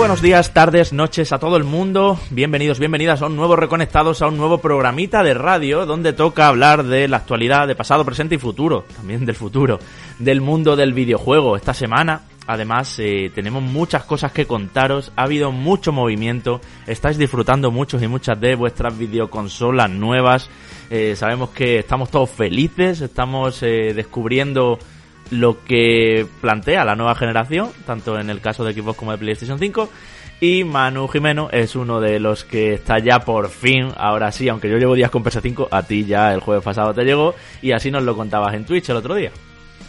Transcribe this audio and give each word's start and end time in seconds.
buenos 0.00 0.22
días, 0.22 0.54
tardes, 0.54 0.94
noches 0.94 1.30
a 1.30 1.38
todo 1.38 1.58
el 1.58 1.64
mundo. 1.64 2.18
Bienvenidos, 2.30 2.78
bienvenidas 2.78 3.20
a 3.20 3.26
un 3.26 3.36
nuevo 3.36 3.54
Reconectados, 3.54 4.22
a 4.22 4.28
un 4.28 4.38
nuevo 4.38 4.56
programita 4.56 5.22
de 5.22 5.34
radio 5.34 5.84
donde 5.84 6.14
toca 6.14 6.48
hablar 6.48 6.84
de 6.84 7.06
la 7.06 7.18
actualidad, 7.18 7.68
de 7.68 7.76
pasado, 7.76 8.02
presente 8.02 8.36
y 8.36 8.38
futuro, 8.38 8.86
también 8.96 9.26
del 9.26 9.34
futuro, 9.36 9.78
del 10.18 10.40
mundo 10.40 10.74
del 10.74 10.94
videojuego. 10.94 11.54
Esta 11.54 11.74
semana, 11.74 12.22
además, 12.46 12.98
eh, 12.98 13.30
tenemos 13.34 13.62
muchas 13.62 14.04
cosas 14.04 14.32
que 14.32 14.46
contaros, 14.46 15.12
ha 15.16 15.24
habido 15.24 15.52
mucho 15.52 15.92
movimiento, 15.92 16.62
estáis 16.86 17.18
disfrutando 17.18 17.70
muchos 17.70 18.02
y 18.02 18.08
muchas 18.08 18.40
de 18.40 18.54
vuestras 18.54 18.96
videoconsolas 18.96 19.90
nuevas. 19.90 20.48
Eh, 20.88 21.14
sabemos 21.14 21.50
que 21.50 21.80
estamos 21.80 22.10
todos 22.10 22.30
felices, 22.30 23.02
estamos 23.02 23.62
eh, 23.62 23.92
descubriendo 23.94 24.78
lo 25.30 25.64
que 25.64 26.26
plantea 26.40 26.84
la 26.84 26.96
nueva 26.96 27.14
generación, 27.14 27.70
tanto 27.86 28.18
en 28.18 28.30
el 28.30 28.40
caso 28.40 28.64
de 28.64 28.72
Xbox 28.72 28.98
como 28.98 29.12
de 29.12 29.18
PlayStation 29.18 29.58
5. 29.58 29.90
Y 30.42 30.64
Manu 30.64 31.06
Jimeno 31.06 31.50
es 31.52 31.76
uno 31.76 32.00
de 32.00 32.18
los 32.18 32.44
que 32.44 32.74
está 32.74 32.98
ya 32.98 33.20
por 33.20 33.50
fin, 33.50 33.88
ahora 33.96 34.32
sí, 34.32 34.48
aunque 34.48 34.70
yo 34.70 34.78
llevo 34.78 34.94
días 34.94 35.10
con 35.10 35.22
PS5, 35.22 35.68
a 35.70 35.82
ti 35.82 36.06
ya 36.06 36.32
el 36.32 36.40
jueves 36.40 36.64
pasado 36.64 36.94
te 36.94 37.04
llegó 37.04 37.34
y 37.60 37.72
así 37.72 37.90
nos 37.90 38.04
lo 38.04 38.16
contabas 38.16 38.54
en 38.54 38.64
Twitch 38.64 38.88
el 38.88 38.96
otro 38.96 39.14
día. 39.14 39.32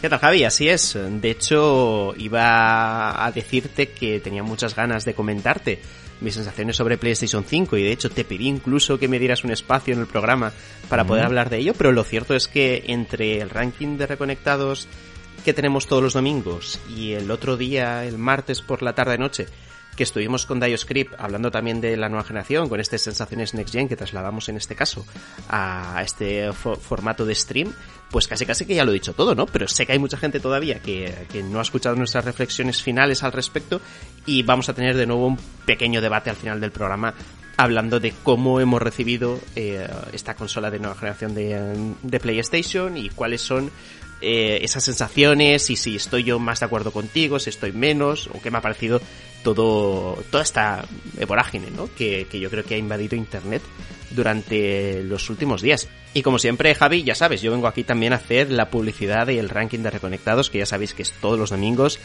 ¿Qué 0.02 0.10
tal 0.10 0.18
Javi? 0.18 0.44
Así 0.44 0.68
es. 0.68 0.98
De 0.98 1.30
hecho, 1.30 2.12
iba 2.18 3.24
a 3.24 3.30
decirte 3.30 3.90
que 3.90 4.20
tenía 4.20 4.42
muchas 4.42 4.74
ganas 4.74 5.04
de 5.04 5.14
comentarte 5.14 5.80
mis 6.20 6.34
sensaciones 6.34 6.76
sobre 6.76 6.98
PlayStation 6.98 7.44
5 7.44 7.76
y 7.76 7.84
de 7.84 7.92
hecho 7.92 8.10
te 8.10 8.24
pedí 8.24 8.48
incluso 8.48 8.98
que 8.98 9.08
me 9.08 9.18
dieras 9.18 9.44
un 9.44 9.52
espacio 9.52 9.94
en 9.94 10.00
el 10.00 10.06
programa 10.06 10.52
para 10.88 11.04
poder 11.04 11.24
hablar 11.24 11.50
de 11.50 11.58
ello, 11.58 11.72
pero 11.76 11.92
lo 11.92 12.04
cierto 12.04 12.34
es 12.34 12.48
que 12.48 12.84
entre 12.88 13.40
el 13.40 13.50
ranking 13.50 13.96
de 13.96 14.06
reconectados 14.06 14.88
que 15.44 15.52
tenemos 15.52 15.86
todos 15.86 16.02
los 16.02 16.12
domingos 16.14 16.80
y 16.96 17.12
el 17.12 17.30
otro 17.30 17.56
día, 17.56 18.04
el 18.04 18.18
martes 18.18 18.62
por 18.62 18.82
la 18.82 18.94
tarde-noche, 18.94 19.46
que 19.96 20.04
estuvimos 20.04 20.46
con 20.46 20.58
DioScript 20.58 21.14
hablando 21.18 21.50
también 21.50 21.80
de 21.80 21.96
la 21.96 22.08
nueva 22.08 22.24
generación, 22.24 22.68
con 22.68 22.80
estas 22.80 23.02
sensaciones 23.02 23.52
Next 23.52 23.72
Gen 23.72 23.88
que 23.88 23.96
trasladamos 23.96 24.48
en 24.48 24.56
este 24.56 24.74
caso 24.74 25.04
a 25.48 26.00
este 26.02 26.52
formato 26.52 27.26
de 27.26 27.34
stream, 27.34 27.72
pues 28.10 28.26
casi 28.26 28.46
casi 28.46 28.64
que 28.64 28.74
ya 28.74 28.84
lo 28.84 28.92
he 28.92 28.94
dicho 28.94 29.12
todo, 29.12 29.34
¿no? 29.34 29.46
Pero 29.46 29.68
sé 29.68 29.84
que 29.84 29.92
hay 29.92 29.98
mucha 29.98 30.16
gente 30.16 30.40
todavía 30.40 30.80
que, 30.80 31.26
que, 31.30 31.42
no 31.42 31.58
ha 31.58 31.62
escuchado 31.62 31.94
nuestras 31.96 32.24
reflexiones 32.24 32.82
finales 32.82 33.22
al 33.22 33.32
respecto 33.32 33.80
y 34.24 34.42
vamos 34.42 34.68
a 34.68 34.74
tener 34.74 34.96
de 34.96 35.06
nuevo 35.06 35.26
un 35.26 35.38
pequeño 35.66 36.00
debate 36.00 36.30
al 36.30 36.36
final 36.36 36.60
del 36.60 36.70
programa 36.70 37.14
hablando 37.56 38.00
de 38.00 38.12
cómo 38.22 38.60
hemos 38.60 38.80
recibido 38.80 39.38
eh, 39.56 39.86
esta 40.12 40.34
consola 40.34 40.70
de 40.70 40.78
nueva 40.78 40.94
generación 40.94 41.34
de, 41.34 41.94
de 42.02 42.20
PlayStation 42.20 42.96
y 42.96 43.10
cuáles 43.10 43.42
son 43.42 43.70
eh, 44.22 44.60
esas 44.62 44.84
sensaciones 44.84 45.68
y 45.70 45.76
si 45.76 45.96
estoy 45.96 46.24
yo 46.24 46.38
más 46.38 46.60
de 46.60 46.66
acuerdo 46.66 46.92
contigo, 46.92 47.38
si 47.38 47.50
estoy 47.50 47.72
menos, 47.72 48.28
o 48.28 48.40
qué 48.40 48.50
me 48.50 48.58
ha 48.58 48.62
parecido 48.62 49.00
todo, 49.42 50.22
toda 50.30 50.42
esta 50.42 50.84
vorágine, 51.26 51.70
¿no? 51.70 51.88
Que, 51.94 52.26
que 52.30 52.38
yo 52.38 52.48
creo 52.48 52.64
que 52.64 52.76
ha 52.76 52.78
invadido 52.78 53.16
Internet 53.16 53.62
durante 54.14 55.02
los 55.02 55.28
últimos 55.30 55.62
días. 55.62 55.88
Y 56.14 56.22
como 56.22 56.38
siempre, 56.38 56.74
Javi, 56.74 57.02
ya 57.02 57.14
sabes, 57.14 57.42
yo 57.42 57.50
vengo 57.50 57.66
aquí 57.66 57.84
también 57.84 58.12
a 58.12 58.16
hacer 58.16 58.50
la 58.50 58.70
publicidad 58.70 59.28
y 59.28 59.38
el 59.38 59.48
ranking 59.48 59.80
de 59.80 59.90
reconectados, 59.90 60.50
que 60.50 60.58
ya 60.58 60.66
sabéis 60.66 60.94
que 60.94 61.02
es 61.02 61.12
todos 61.12 61.38
los 61.38 61.50
domingos 61.50 61.98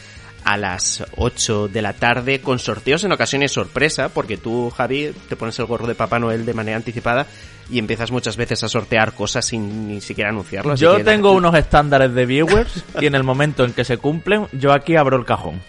a 0.44 0.56
las 0.56 1.04
8 1.16 1.68
de 1.68 1.82
la 1.82 1.92
tarde 1.92 2.40
con 2.40 2.58
sorteos 2.58 3.04
en 3.04 3.12
ocasiones 3.12 3.52
sorpresa, 3.52 4.08
porque 4.08 4.36
tú, 4.36 4.70
Javi, 4.70 5.12
te 5.28 5.36
pones 5.36 5.58
el 5.58 5.66
gorro 5.66 5.86
de 5.86 5.94
Papá 5.94 6.18
Noel 6.18 6.46
de 6.46 6.54
manera 6.54 6.76
anticipada 6.76 7.26
y 7.70 7.78
empiezas 7.78 8.10
muchas 8.10 8.36
veces 8.36 8.62
a 8.64 8.68
sortear 8.68 9.12
cosas 9.12 9.44
sin 9.44 9.88
ni 9.88 10.00
siquiera 10.00 10.30
anunciarlo. 10.30 10.74
yo 10.74 11.02
tengo 11.04 11.32
unos 11.32 11.54
estándares 11.54 12.14
de 12.14 12.26
viewers 12.26 12.84
y 13.00 13.06
en 13.06 13.14
el 13.14 13.24
momento 13.24 13.64
en 13.64 13.72
que 13.72 13.84
se 13.84 13.98
cumplen, 13.98 14.46
yo 14.52 14.72
aquí 14.72 14.96
abro 14.96 15.16
el 15.16 15.24
cajón. 15.24 15.60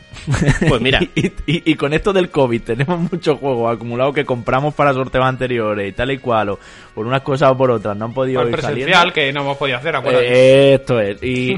Pues 0.68 0.82
mira. 0.82 1.00
y, 1.16 1.32
y, 1.46 1.76
con 1.76 1.94
esto 1.94 2.14
del 2.14 2.30
COVID, 2.30 2.62
tenemos 2.62 3.12
muchos 3.12 3.38
juegos 3.40 3.74
acumulados 3.76 4.14
que 4.14 4.26
compramos 4.26 4.74
para 4.74 4.94
sorteos 4.94 5.26
anteriores 5.26 5.90
y 5.90 5.92
tal 5.94 6.12
y 6.12 6.18
cual, 6.18 6.50
o 6.50 6.60
por 6.94 7.06
unas 7.06 7.22
cosas 7.22 7.52
o 7.52 7.58
por 7.58 7.72
otras, 7.72 7.96
no 7.96 8.06
han 8.06 8.14
podido 8.14 8.44
ir 8.44 8.52
presencial 8.52 9.14
que 9.14 9.32
no 9.32 9.42
hemos 9.42 9.58
podido 9.58 9.78
hacer, 9.78 9.96
acuérdate. 9.96 10.74
esto 10.74 11.00
es. 11.00 11.20
Y, 11.30 11.56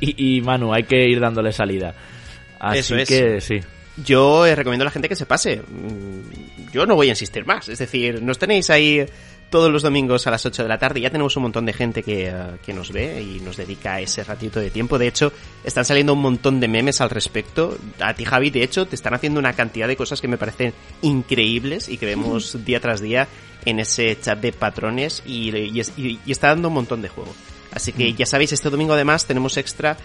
y, 0.00 0.36
y, 0.36 0.40
Manu, 0.40 0.72
hay 0.72 0.84
que 0.84 1.08
ir 1.08 1.20
dándole 1.20 1.52
salida. 1.52 1.94
Así 2.58 2.78
Eso 2.78 2.96
es. 2.96 3.08
que 3.08 3.40
sí. 3.40 3.60
Yo 3.96 4.44
recomiendo 4.54 4.84
a 4.84 4.86
la 4.86 4.90
gente 4.90 5.08
que 5.08 5.16
se 5.16 5.26
pase. 5.26 5.62
Yo 6.72 6.86
no 6.86 6.94
voy 6.94 7.08
a 7.08 7.10
insistir 7.10 7.44
más. 7.44 7.68
Es 7.68 7.78
decir, 7.78 8.22
nos 8.22 8.38
tenéis 8.38 8.70
ahí 8.70 9.04
todos 9.52 9.70
los 9.70 9.82
domingos 9.82 10.26
a 10.26 10.30
las 10.30 10.46
8 10.46 10.62
de 10.62 10.68
la 10.68 10.78
tarde. 10.78 11.02
Ya 11.02 11.10
tenemos 11.10 11.36
un 11.36 11.42
montón 11.42 11.66
de 11.66 11.74
gente 11.74 12.02
que, 12.02 12.28
eh, 12.28 12.34
que, 12.64 12.72
nos 12.72 12.90
ve 12.90 13.22
y 13.22 13.40
nos 13.40 13.58
dedica 13.58 14.00
ese 14.00 14.24
ratito 14.24 14.58
de 14.58 14.70
tiempo. 14.70 14.98
De 14.98 15.06
hecho, 15.06 15.30
están 15.62 15.84
saliendo 15.84 16.14
un 16.14 16.22
montón 16.22 16.58
de 16.58 16.68
memes 16.68 17.02
al 17.02 17.10
respecto. 17.10 17.76
A 18.00 18.14
ti, 18.14 18.24
Javi, 18.24 18.48
de 18.48 18.62
hecho, 18.62 18.86
te 18.86 18.96
están 18.96 19.12
haciendo 19.12 19.38
una 19.38 19.52
cantidad 19.52 19.86
de 19.86 19.96
cosas 19.96 20.22
que 20.22 20.28
me 20.28 20.38
parecen 20.38 20.72
increíbles 21.02 21.90
y 21.90 21.98
que 21.98 22.06
vemos 22.06 22.64
día 22.64 22.80
tras 22.80 23.02
día 23.02 23.28
en 23.66 23.78
ese 23.78 24.18
chat 24.20 24.40
de 24.40 24.52
patrones 24.52 25.22
y, 25.26 25.54
y, 25.54 26.20
está 26.26 26.48
dando 26.48 26.68
un 26.68 26.74
montón 26.74 27.02
de 27.02 27.08
juego. 27.08 27.32
Así 27.72 27.92
que 27.92 28.10
mm. 28.10 28.16
ya 28.16 28.26
sabéis, 28.26 28.52
este 28.52 28.70
domingo 28.70 28.94
además 28.94 29.26
tenemos 29.26 29.58
extra 29.58 29.98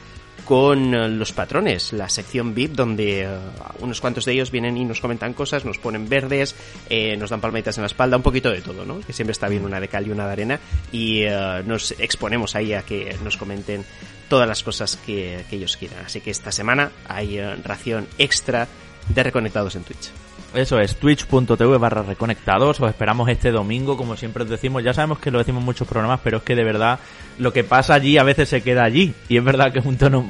con 0.46 0.94
eh, 0.94 1.09
los 1.09 1.34
patrones, 1.34 1.94
la 1.94 2.09
sección 2.09 2.53
VIP, 2.53 2.74
donde 2.74 3.24
eh, 3.24 3.38
unos 3.80 4.02
cuantos 4.02 4.25
de 4.25 4.34
ellos 4.34 4.52
vienen 4.52 4.78
y 4.78 4.86
nos 4.86 5.02
comentan 5.02 5.34
cosas, 5.34 5.66
nos 5.66 5.78
ponen 5.78 6.08
verdes, 6.08 6.56
eh, 6.90 7.18
nos 7.18 7.30
dan 7.30 7.42
palmaditas 7.42 7.78
en 7.78 7.84
la 7.84 7.88
espalda, 7.88 8.18
un 8.18 8.24
poquito 8.24 8.50
de 8.50 8.62
todo, 8.62 8.86
¿no? 8.86 9.00
Que 9.00 9.14
siempre 9.14 9.31
está 9.31 9.48
bien 9.48 9.66
una 9.66 9.80
de 9.80 9.88
cal 9.88 10.08
y 10.08 10.12
una 10.12 10.25
de 10.25 10.31
arena, 10.31 10.59
y 10.92 11.25
nos 11.66 11.92
exponemos 11.92 12.56
ahí 12.56 12.74
a 12.74 12.84
que 12.84 13.16
nos 13.24 13.38
comenten 13.38 13.84
todas 14.30 14.48
las 14.48 14.64
cosas 14.64 14.98
que 14.98 15.44
ellos 15.52 15.78
quieran. 15.78 16.06
Así 16.06 16.22
que 16.22 16.31
esta 16.31 16.52
semana 16.52 16.92
hay 17.08 17.40
ración 17.64 18.08
extra 18.18 18.68
de 19.09 19.24
reconectados 19.24 19.75
en 19.75 19.84
Twitch. 19.84 20.27
Eso 20.57 20.79
es, 20.79 20.95
twitch.tv 20.95 21.78
barra 21.78 22.01
reconectados. 22.01 22.79
Os 22.79 22.90
esperamos 22.90 23.29
este 23.29 23.51
domingo, 23.51 23.95
como 23.95 24.18
siempre 24.18 24.41
os 24.41 24.50
decimos. 24.50 24.84
Ya 24.84 24.91
sabemos 24.91 25.19
que 25.19 25.29
lo 25.29 25.38
decimos 25.38 25.59
en 25.59 25.66
muchos 25.66 25.88
programas, 25.88 26.19
pero 26.23 26.38
es 26.38 26.44
que 26.44 26.56
de 26.56 26.63
verdad 26.63 26.97
lo 27.38 27.53
que 27.53 27.63
pasa 27.63 27.94
allí 27.94 28.18
a 28.18 28.23
veces 28.23 28.50
se 28.50 28.63
queda 28.63 28.84
allí. 28.84 29.13
Y 29.29 29.38
es 29.38 29.44
verdad 29.44 29.72
que 29.72 29.78
es 29.78 29.85
un 29.85 29.97
tono 29.97 30.25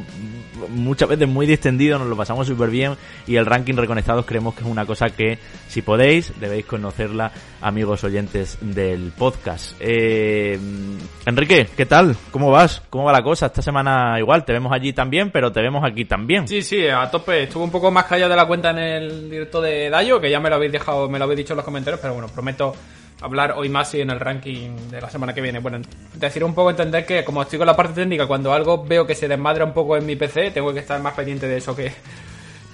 muchas 0.69 1.09
veces 1.09 1.27
muy 1.27 1.45
distendido, 1.45 1.99
nos 1.99 2.07
lo 2.07 2.15
pasamos 2.15 2.47
súper 2.47 2.69
bien 2.69 2.93
y 3.25 3.35
el 3.35 3.45
ranking 3.45 3.75
reconectados 3.75 4.25
creemos 4.25 4.55
que 4.55 4.61
es 4.61 4.67
una 4.67 4.85
cosa 4.85 5.07
que 5.09 5.37
si 5.67 5.81
podéis 5.81 6.33
debéis 6.39 6.65
conocerla 6.65 7.31
amigos 7.61 8.03
oyentes 8.03 8.57
del 8.61 9.11
podcast. 9.17 9.75
Eh, 9.79 10.59
Enrique, 11.25 11.67
¿qué 11.75 11.85
tal? 11.85 12.15
¿Cómo 12.31 12.51
vas? 12.51 12.81
¿Cómo 12.89 13.05
va 13.05 13.11
la 13.11 13.23
cosa? 13.23 13.47
Esta 13.47 13.61
semana 13.61 14.19
igual, 14.19 14.45
te 14.45 14.53
vemos 14.53 14.71
allí 14.71 14.93
también, 14.93 15.31
pero 15.31 15.51
te 15.51 15.61
vemos 15.61 15.83
aquí 15.83 16.05
también. 16.05 16.47
Sí, 16.47 16.61
sí, 16.61 16.87
a 16.87 17.09
tope. 17.09 17.43
Estuve 17.43 17.63
un 17.63 17.71
poco 17.71 17.91
más 17.91 18.05
callado 18.05 18.29
de 18.29 18.35
la 18.35 18.45
cuenta 18.45 18.71
en 18.71 18.77
el 18.79 19.29
directo 19.29 19.61
de 19.61 19.89
Dayo, 19.89 20.19
que 20.19 20.29
ya 20.29 20.39
me 20.39 20.49
lo 20.49 20.55
habéis 20.55 20.71
dejado, 20.71 21.09
me 21.09 21.17
lo 21.17 21.25
habéis 21.25 21.39
dicho 21.39 21.53
en 21.53 21.57
los 21.57 21.65
comentarios, 21.65 21.99
pero 21.99 22.13
bueno, 22.13 22.27
prometo 22.29 22.73
hablar 23.21 23.53
hoy 23.57 23.69
más 23.69 23.93
y 23.93 24.01
en 24.01 24.09
el 24.09 24.19
ranking 24.19 24.89
de 24.89 25.01
la 25.01 25.09
semana 25.09 25.33
que 25.33 25.41
viene. 25.41 25.59
Bueno, 25.59 25.79
decir 26.13 26.43
un 26.43 26.53
poco 26.53 26.69
entender 26.69 27.05
que 27.05 27.23
como 27.23 27.41
estoy 27.41 27.57
con 27.57 27.67
la 27.67 27.75
parte 27.75 27.93
técnica, 27.93 28.27
cuando 28.27 28.53
algo 28.53 28.83
veo 28.83 29.05
que 29.05 29.15
se 29.15 29.27
desmadra 29.27 29.65
un 29.65 29.73
poco 29.73 29.97
en 29.97 30.05
mi 30.05 30.15
PC, 30.15 30.51
tengo 30.51 30.73
que 30.73 30.79
estar 30.79 31.01
más 31.01 31.13
pendiente 31.13 31.47
de 31.47 31.57
eso 31.57 31.75
que, 31.75 31.91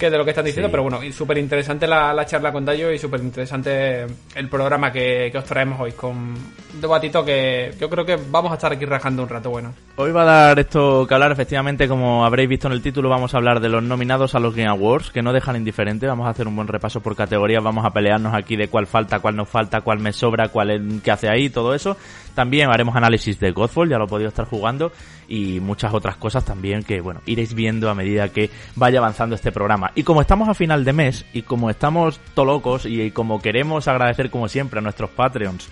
que 0.03 0.09
de 0.09 0.17
lo 0.17 0.25
que 0.25 0.31
están 0.31 0.43
diciendo, 0.43 0.69
pero 0.69 0.83
bueno, 0.83 0.99
súper 1.13 1.37
interesante 1.37 1.87
la, 1.87 2.13
la, 2.13 2.25
charla 2.25 2.51
con 2.51 2.65
Dayo 2.65 2.91
y 2.91 2.99
súper 2.99 3.21
interesante 3.21 4.05
el 4.35 4.49
programa 4.49 4.91
que, 4.91 5.29
que, 5.31 5.37
os 5.37 5.45
traemos 5.45 5.79
hoy 5.79 5.93
con 5.93 6.11
un 6.17 6.81
debatito 6.81 7.23
que 7.23 7.73
yo 7.79 7.89
creo 7.89 8.05
que 8.05 8.17
vamos 8.29 8.51
a 8.51 8.55
estar 8.55 8.73
aquí 8.73 8.83
rajando 8.83 9.23
un 9.23 9.29
rato 9.29 9.49
bueno. 9.49 9.73
Hoy 9.95 10.11
va 10.11 10.23
a 10.23 10.25
dar 10.25 10.59
esto 10.59 11.07
que 11.07 11.13
hablar, 11.13 11.31
efectivamente, 11.31 11.87
como 11.87 12.25
habréis 12.25 12.49
visto 12.49 12.67
en 12.67 12.73
el 12.73 12.81
título, 12.81 13.07
vamos 13.07 13.33
a 13.33 13.37
hablar 13.37 13.61
de 13.61 13.69
los 13.69 13.81
nominados 13.81 14.35
a 14.35 14.39
los 14.39 14.53
Game 14.53 14.67
Awards, 14.67 15.11
que 15.11 15.21
no 15.21 15.31
dejan 15.31 15.55
indiferente, 15.55 16.05
vamos 16.05 16.27
a 16.27 16.31
hacer 16.31 16.49
un 16.49 16.55
buen 16.57 16.67
repaso 16.67 16.99
por 16.99 17.15
categorías, 17.15 17.63
vamos 17.63 17.85
a 17.85 17.91
pelearnos 17.91 18.33
aquí 18.33 18.57
de 18.57 18.67
cuál 18.67 18.87
falta, 18.87 19.19
cuál 19.19 19.37
no 19.37 19.45
falta, 19.45 19.79
cuál 19.79 19.99
me 19.99 20.11
sobra, 20.11 20.49
cuál 20.49 20.71
es, 20.71 21.01
qué 21.01 21.11
hace 21.11 21.29
ahí, 21.29 21.49
todo 21.49 21.73
eso. 21.73 21.95
También 22.35 22.69
haremos 22.69 22.95
análisis 22.95 23.39
de 23.39 23.51
Godfall, 23.51 23.89
ya 23.89 23.97
lo 23.97 24.05
he 24.05 24.07
podido 24.07 24.29
estar 24.29 24.45
jugando, 24.45 24.91
y 25.27 25.59
muchas 25.59 25.93
otras 25.93 26.17
cosas 26.17 26.43
también 26.43 26.83
que, 26.83 27.01
bueno, 27.01 27.21
iréis 27.25 27.53
viendo 27.53 27.89
a 27.89 27.95
medida 27.95 28.29
que 28.29 28.49
vaya 28.75 28.99
avanzando 28.99 29.35
este 29.35 29.51
programa. 29.51 29.91
Y 29.95 30.03
como 30.03 30.21
estamos 30.21 30.49
a 30.49 30.53
final 30.53 30.83
de 30.83 30.93
mes, 30.93 31.25
y 31.33 31.43
como 31.43 31.69
estamos 31.69 32.19
tolocos, 32.33 32.85
y 32.85 33.11
como 33.11 33.41
queremos 33.41 33.87
agradecer 33.87 34.29
como 34.29 34.47
siempre 34.47 34.79
a 34.79 34.81
nuestros 34.81 35.09
Patreons, 35.11 35.69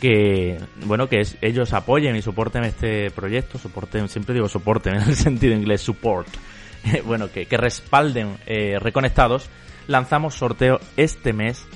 que 0.00 0.60
bueno 0.84 1.08
que 1.08 1.22
ellos 1.40 1.72
apoyen 1.72 2.14
y 2.16 2.22
soporten 2.22 2.64
este 2.64 3.10
proyecto 3.10 3.58
soporten 3.58 4.08
siempre 4.08 4.34
digo 4.34 4.48
soporten 4.48 4.94
en 5.02 5.02
el 5.02 5.16
sentido 5.16 5.54
inglés 5.54 5.80
support 5.80 6.28
bueno 7.04 7.30
que, 7.32 7.46
que 7.46 7.56
respalden 7.56 8.36
eh, 8.46 8.78
reconectados 8.78 9.48
lanzamos 9.86 10.34
sorteo 10.34 10.78
este 10.96 11.32
mes 11.32 11.66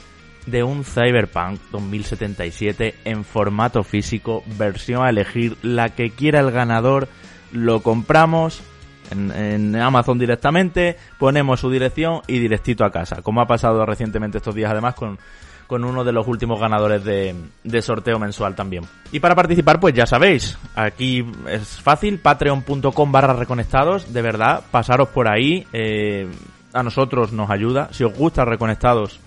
de 0.46 0.62
un 0.62 0.84
Cyberpunk 0.84 1.60
2077 1.70 2.94
en 3.04 3.24
formato 3.24 3.82
físico, 3.84 4.42
versión 4.58 5.04
a 5.04 5.10
elegir, 5.10 5.56
la 5.62 5.90
que 5.90 6.10
quiera 6.10 6.40
el 6.40 6.50
ganador, 6.50 7.08
lo 7.52 7.80
compramos 7.80 8.62
en, 9.10 9.76
Amazon 9.76 10.18
directamente, 10.18 10.96
ponemos 11.18 11.60
su 11.60 11.70
dirección 11.70 12.22
y 12.26 12.38
directito 12.38 12.84
a 12.84 12.90
casa, 12.90 13.22
como 13.22 13.40
ha 13.40 13.46
pasado 13.46 13.84
recientemente 13.84 14.38
estos 14.38 14.54
días 14.54 14.70
además 14.70 14.94
con, 14.94 15.18
con 15.66 15.84
uno 15.84 16.02
de 16.02 16.12
los 16.12 16.26
últimos 16.26 16.58
ganadores 16.58 17.04
de, 17.04 17.34
de, 17.62 17.82
sorteo 17.82 18.18
mensual 18.18 18.54
también. 18.54 18.84
Y 19.12 19.20
para 19.20 19.34
participar, 19.34 19.80
pues 19.80 19.94
ya 19.94 20.06
sabéis, 20.06 20.58
aquí 20.74 21.24
es 21.48 21.80
fácil, 21.80 22.18
patreon.com 22.18 23.12
barra 23.12 23.34
reconectados, 23.34 24.12
de 24.12 24.22
verdad, 24.22 24.62
pasaros 24.70 25.08
por 25.08 25.28
ahí, 25.28 25.66
eh, 25.72 26.26
a 26.72 26.82
nosotros 26.82 27.32
nos 27.32 27.50
ayuda. 27.50 27.88
Si 27.92 28.04
os 28.04 28.14
gusta 28.14 28.44
Reconectados, 28.44 29.20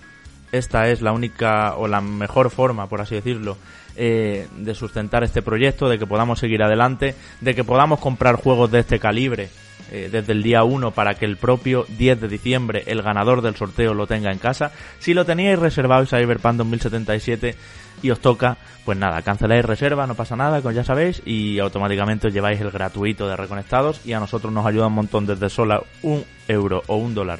esta 0.52 0.88
es 0.88 1.02
la 1.02 1.12
única 1.12 1.74
o 1.76 1.88
la 1.88 2.00
mejor 2.00 2.50
forma, 2.50 2.88
por 2.88 3.00
así 3.00 3.14
decirlo, 3.14 3.56
eh, 3.96 4.46
de 4.56 4.74
sustentar 4.74 5.24
este 5.24 5.42
proyecto, 5.42 5.88
de 5.88 5.98
que 5.98 6.06
podamos 6.06 6.38
seguir 6.38 6.62
adelante, 6.62 7.14
de 7.40 7.54
que 7.54 7.64
podamos 7.64 8.00
comprar 8.00 8.36
juegos 8.36 8.70
de 8.70 8.80
este 8.80 8.98
calibre 8.98 9.48
eh, 9.90 10.08
desde 10.10 10.32
el 10.32 10.42
día 10.42 10.64
1 10.64 10.90
para 10.90 11.14
que 11.14 11.24
el 11.24 11.36
propio 11.36 11.86
10 11.96 12.20
de 12.20 12.28
diciembre 12.28 12.82
el 12.86 13.02
ganador 13.02 13.40
del 13.40 13.54
sorteo 13.54 13.94
lo 13.94 14.06
tenga 14.06 14.32
en 14.32 14.38
casa. 14.38 14.72
Si 14.98 15.14
lo 15.14 15.24
teníais 15.24 15.58
reservado 15.58 16.02
y 16.02 16.06
Cyberpunk 16.06 16.56
2077 16.56 17.54
y 18.02 18.10
os 18.10 18.20
toca, 18.20 18.58
pues 18.84 18.98
nada, 18.98 19.22
canceláis 19.22 19.64
reserva, 19.64 20.06
no 20.06 20.14
pasa 20.14 20.36
nada, 20.36 20.60
como 20.60 20.72
ya 20.72 20.84
sabéis, 20.84 21.22
y 21.24 21.58
automáticamente 21.60 22.26
os 22.26 22.34
lleváis 22.34 22.60
el 22.60 22.70
gratuito 22.70 23.28
de 23.28 23.36
Reconectados 23.36 24.04
y 24.04 24.12
a 24.12 24.20
nosotros 24.20 24.52
nos 24.52 24.66
ayuda 24.66 24.88
un 24.88 24.94
montón 24.94 25.24
desde 25.24 25.48
sola 25.48 25.80
un 26.02 26.24
euro 26.48 26.82
o 26.88 26.96
un 26.96 27.14
dólar 27.14 27.38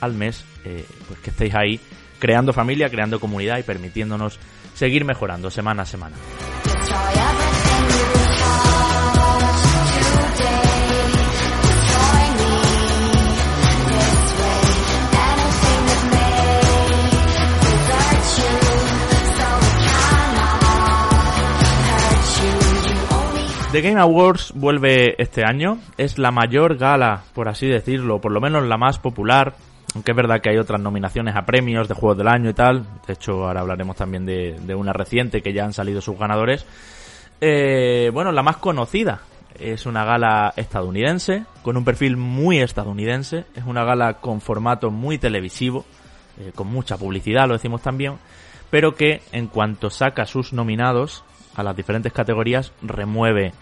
al 0.00 0.14
mes, 0.14 0.44
eh, 0.64 0.84
pues 1.08 1.18
que 1.20 1.30
estéis 1.30 1.54
ahí 1.54 1.80
creando 2.18 2.52
familia, 2.52 2.90
creando 2.90 3.20
comunidad 3.20 3.58
y 3.58 3.62
permitiéndonos 3.62 4.38
seguir 4.74 5.04
mejorando 5.04 5.50
semana 5.50 5.82
a 5.82 5.86
semana. 5.86 6.16
The 23.70 23.82
Game 23.82 24.00
Awards 24.00 24.52
vuelve 24.54 25.14
este 25.22 25.44
año. 25.44 25.78
Es 25.98 26.16
la 26.16 26.30
mayor 26.30 26.78
gala, 26.78 27.24
por 27.34 27.48
así 27.48 27.66
decirlo, 27.66 28.18
por 28.18 28.32
lo 28.32 28.40
menos 28.40 28.66
la 28.66 28.78
más 28.78 28.98
popular. 28.98 29.54
Aunque 29.94 30.12
es 30.12 30.16
verdad 30.16 30.40
que 30.40 30.50
hay 30.50 30.58
otras 30.58 30.80
nominaciones 30.80 31.34
a 31.34 31.46
premios 31.46 31.88
de 31.88 31.94
juegos 31.94 32.18
del 32.18 32.28
año 32.28 32.50
y 32.50 32.54
tal. 32.54 32.84
De 33.06 33.14
hecho, 33.14 33.46
ahora 33.46 33.60
hablaremos 33.60 33.96
también 33.96 34.26
de, 34.26 34.74
una 34.74 34.92
reciente 34.92 35.42
que 35.42 35.52
ya 35.52 35.64
han 35.64 35.72
salido 35.72 36.00
sus 36.00 36.18
ganadores. 36.18 36.66
Eh, 37.40 38.10
bueno, 38.12 38.32
la 38.32 38.42
más 38.42 38.58
conocida. 38.58 39.22
Es 39.58 39.86
una 39.86 40.04
gala 40.04 40.52
estadounidense, 40.56 41.44
con 41.62 41.76
un 41.76 41.84
perfil 41.84 42.16
muy 42.16 42.60
estadounidense. 42.60 43.46
Es 43.56 43.64
una 43.64 43.84
gala 43.84 44.14
con 44.14 44.40
formato 44.40 44.90
muy 44.90 45.18
televisivo, 45.18 45.84
eh, 46.38 46.52
con 46.54 46.68
mucha 46.68 46.96
publicidad, 46.96 47.48
lo 47.48 47.54
decimos 47.54 47.82
también. 47.82 48.18
Pero 48.70 48.94
que 48.94 49.22
en 49.32 49.48
cuanto 49.48 49.90
saca 49.90 50.26
sus 50.26 50.52
nominados, 50.52 51.24
a 51.56 51.64
las 51.64 51.74
diferentes 51.74 52.12
categorías 52.12 52.72
remueve 52.82 53.52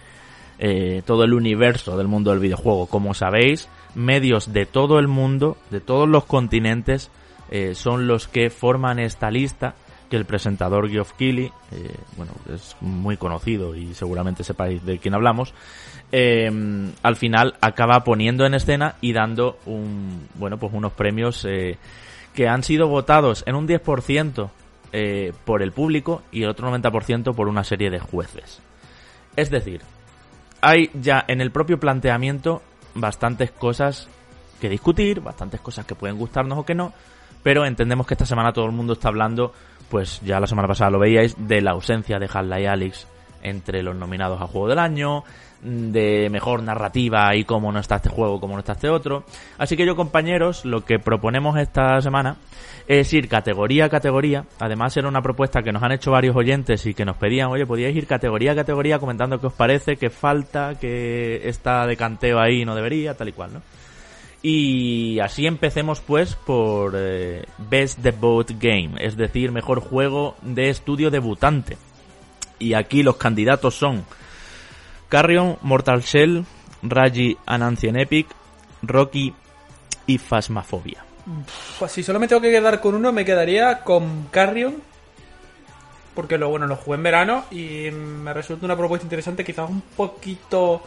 eh, 0.59 1.03
todo 1.07 1.25
el 1.25 1.33
universo 1.33 1.97
del 1.97 2.09
mundo 2.09 2.31
del 2.31 2.41
videojuego. 2.41 2.87
Como 2.87 3.15
sabéis, 3.15 3.69
medios 3.97 4.53
de 4.53 4.67
todo 4.67 5.01
el 5.01 5.09
mundo, 5.09 5.57
de 5.71 5.81
todos 5.81 6.09
los 6.09 6.25
continentes, 6.25 7.11
eh, 7.51 7.75
son 7.75 8.07
los 8.07 8.29
que 8.29 8.51
forman 8.51 9.01
esta 9.01 9.31
lista 9.31 9.75
que 10.09 10.17
el 10.17 10.25
presentador 10.25 10.89
Geoff 10.89 11.15
Keighley, 11.15 11.51
eh, 11.73 11.95
bueno, 12.17 12.31
es 12.55 12.77
muy 12.81 13.17
conocido 13.17 13.75
y 13.75 13.93
seguramente 13.95 14.45
sepáis 14.45 14.85
de 14.87 14.99
quién 14.99 15.15
hablamos, 15.15 15.53
al 16.13 17.17
final 17.17 17.57
acaba 17.61 18.05
poniendo 18.05 18.47
en 18.47 18.55
escena 18.55 18.95
y 19.01 19.13
dando 19.13 19.59
un, 19.67 20.29
bueno, 20.37 20.57
pues 20.57 20.73
unos 20.73 20.93
premios 20.93 21.45
que 22.37 22.47
han 22.47 22.63
sido 22.63 22.87
votados 22.87 23.43
en 23.47 23.57
un 23.57 23.67
10% 23.67 24.51
eh, 24.93 25.33
por 25.45 25.63
el 25.63 25.73
público 25.73 26.23
y 26.31 26.45
el 26.45 26.51
otro 26.51 26.71
90% 26.71 27.35
por 27.35 27.49
una 27.49 27.65
serie 27.65 27.91
de 27.91 27.99
jueces. 27.99 28.61
Es 29.35 29.51
decir, 29.51 29.81
hay 30.61 30.91
ya 30.95 31.25
en 31.27 31.41
el 31.41 31.51
propio 31.51 31.81
planteamiento 31.81 32.63
bastantes 32.97 33.51
cosas 33.51 34.09
que 34.61 34.69
discutir, 34.69 35.21
bastantes 35.21 35.61
cosas 35.61 35.85
que 35.87 35.95
pueden 35.95 36.19
gustarnos 36.19 36.59
o 36.59 36.65
que 36.65 36.75
no, 36.75 36.93
pero 37.43 37.65
entendemos 37.65 38.07
que 38.07 38.15
esta 38.15 38.27
semana 38.27 38.53
todo 38.53 38.67
el 38.67 38.73
mundo 38.73 38.95
está 38.95 39.09
hablando, 39.09 39.53
pues 39.91 40.21
ya 40.23 40.41
la 40.41 40.47
semana 40.47 40.69
pasada 40.69 40.91
lo 40.91 40.99
veíais, 40.99 41.37
de 41.39 41.61
la 41.61 41.73
ausencia 41.73 42.19
de 42.19 42.29
Half-Life 42.33 42.69
Alyx 42.69 43.07
entre 43.47 43.83
los 43.83 43.97
nominados 43.97 44.41
a 44.41 44.47
Juego 44.47 44.69
del 44.69 44.79
Año, 44.79 45.25
de 45.63 46.29
mejor 46.31 46.63
narrativa 46.63 47.35
y 47.35 47.45
cómo 47.45 47.73
no 47.73 47.81
está 47.81 47.97
este 47.97 48.09
juego, 48.09 48.41
cómo 48.41 48.55
no 48.55 48.61
está 48.61 48.73
este 48.73 48.89
otro. 48.89 49.25
Así 49.59 49.77
que 49.77 49.87
yo, 49.87 49.97
compañeros, 49.97 50.65
lo 50.65 50.85
que 50.85 50.99
proponemos 50.99 51.59
esta 51.59 52.01
semana 52.01 52.37
es 52.87 53.13
ir 53.13 53.29
categoría 53.29 53.87
a 53.87 53.89
categoría. 53.89 54.45
Además, 54.59 54.97
era 54.97 55.09
una 55.09 55.23
propuesta 55.23 55.63
que 55.63 55.73
nos 55.73 55.83
han 55.83 55.93
hecho 55.93 56.11
varios 56.11 56.37
oyentes 56.37 56.85
y 56.87 56.95
que 56.95 57.05
nos 57.05 57.17
pedían, 57.17 57.49
oye, 57.49 57.67
podíais 57.67 57.97
ir 57.97 58.07
categoría 58.07 58.53
a 58.53 58.57
categoría 58.57 58.99
comentando 58.99 59.41
qué 59.41 59.47
os 59.47 59.55
parece, 59.55 59.97
qué 59.97 60.11
falta, 60.11 60.75
qué 60.81 61.49
está 61.49 61.87
de 61.87 61.97
canteo 61.97 62.39
ahí 62.39 62.65
no 62.65 62.75
debería, 62.75 63.15
tal 63.15 63.29
y 63.29 63.33
cual, 63.33 63.55
¿no? 63.55 63.63
Y 64.43 65.19
así 65.19 65.47
empecemos 65.47 66.01
pues 66.01 66.37
por 66.37 66.93
eh, 66.95 67.45
Best 67.59 67.99
Debut 67.99 68.49
Game, 68.61 68.93
es 69.01 69.17
decir, 69.17 69.51
mejor 69.51 69.81
juego 69.81 70.37
de 70.43 70.69
estudio 70.69 71.11
debutante. 71.11 71.77
Y 72.59 72.75
aquí 72.75 73.03
los 73.03 73.17
candidatos 73.17 73.75
son 73.75 74.05
Carrion, 75.09 75.59
Mortal 75.63 76.03
Shell, 76.03 76.45
Raji 76.83 77.37
Anancien 77.47 77.97
Epic, 77.97 78.27
Rocky 78.83 79.35
y 80.07 80.19
Phasmophobia. 80.19 81.05
Pues 81.79 81.93
si 81.93 82.03
solo 82.03 82.21
me 82.21 82.29
tengo 82.29 82.43
que 82.43 82.51
quedar 82.51 82.81
con 82.81 82.95
uno, 82.95 83.13
me 83.13 83.25
quedaría 83.25 83.81
con 83.81 84.29
Carrion. 84.31 84.77
Porque 86.15 86.39
lo 86.39 86.49
bueno, 86.49 86.67
lo 86.67 86.77
jugué 86.77 86.97
en 86.97 87.03
verano 87.03 87.45
y 87.51 87.91
me 87.91 88.33
resulta 88.33 88.65
una 88.65 88.77
propuesta 88.77 89.05
interesante, 89.05 89.45
quizás 89.45 89.69
un 89.69 89.83
poquito 89.83 90.83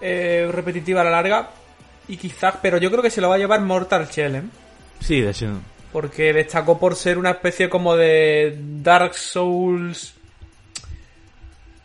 eh, 0.00 0.48
repetitiva 0.50 1.02
a 1.02 1.04
la 1.04 1.10
larga. 1.10 1.50
Y 2.08 2.16
quizás, 2.16 2.54
pero 2.62 2.78
yo 2.78 2.90
creo 2.90 3.02
que 3.02 3.10
se 3.10 3.20
lo 3.20 3.28
va 3.28 3.34
a 3.34 3.38
llevar 3.38 3.60
Mortal 3.60 4.08
Shell, 4.08 4.36
¿eh? 4.36 4.42
Sí, 5.00 5.20
de 5.20 5.30
hecho. 5.30 5.48
Porque 5.92 6.32
destacó 6.32 6.78
por 6.78 6.96
ser 6.96 7.18
una 7.18 7.30
especie 7.30 7.68
como 7.68 7.94
de 7.94 8.56
Dark 8.58 9.14
Souls 9.14 10.14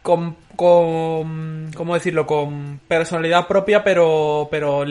con, 0.05 0.35
con 0.55 1.71
¿cómo 1.75 1.95
decirlo? 1.95 2.27
Con 2.27 2.79
personalidad 2.87 3.47
propia, 3.47 3.83
pero, 3.83 4.47
pero 4.51 4.85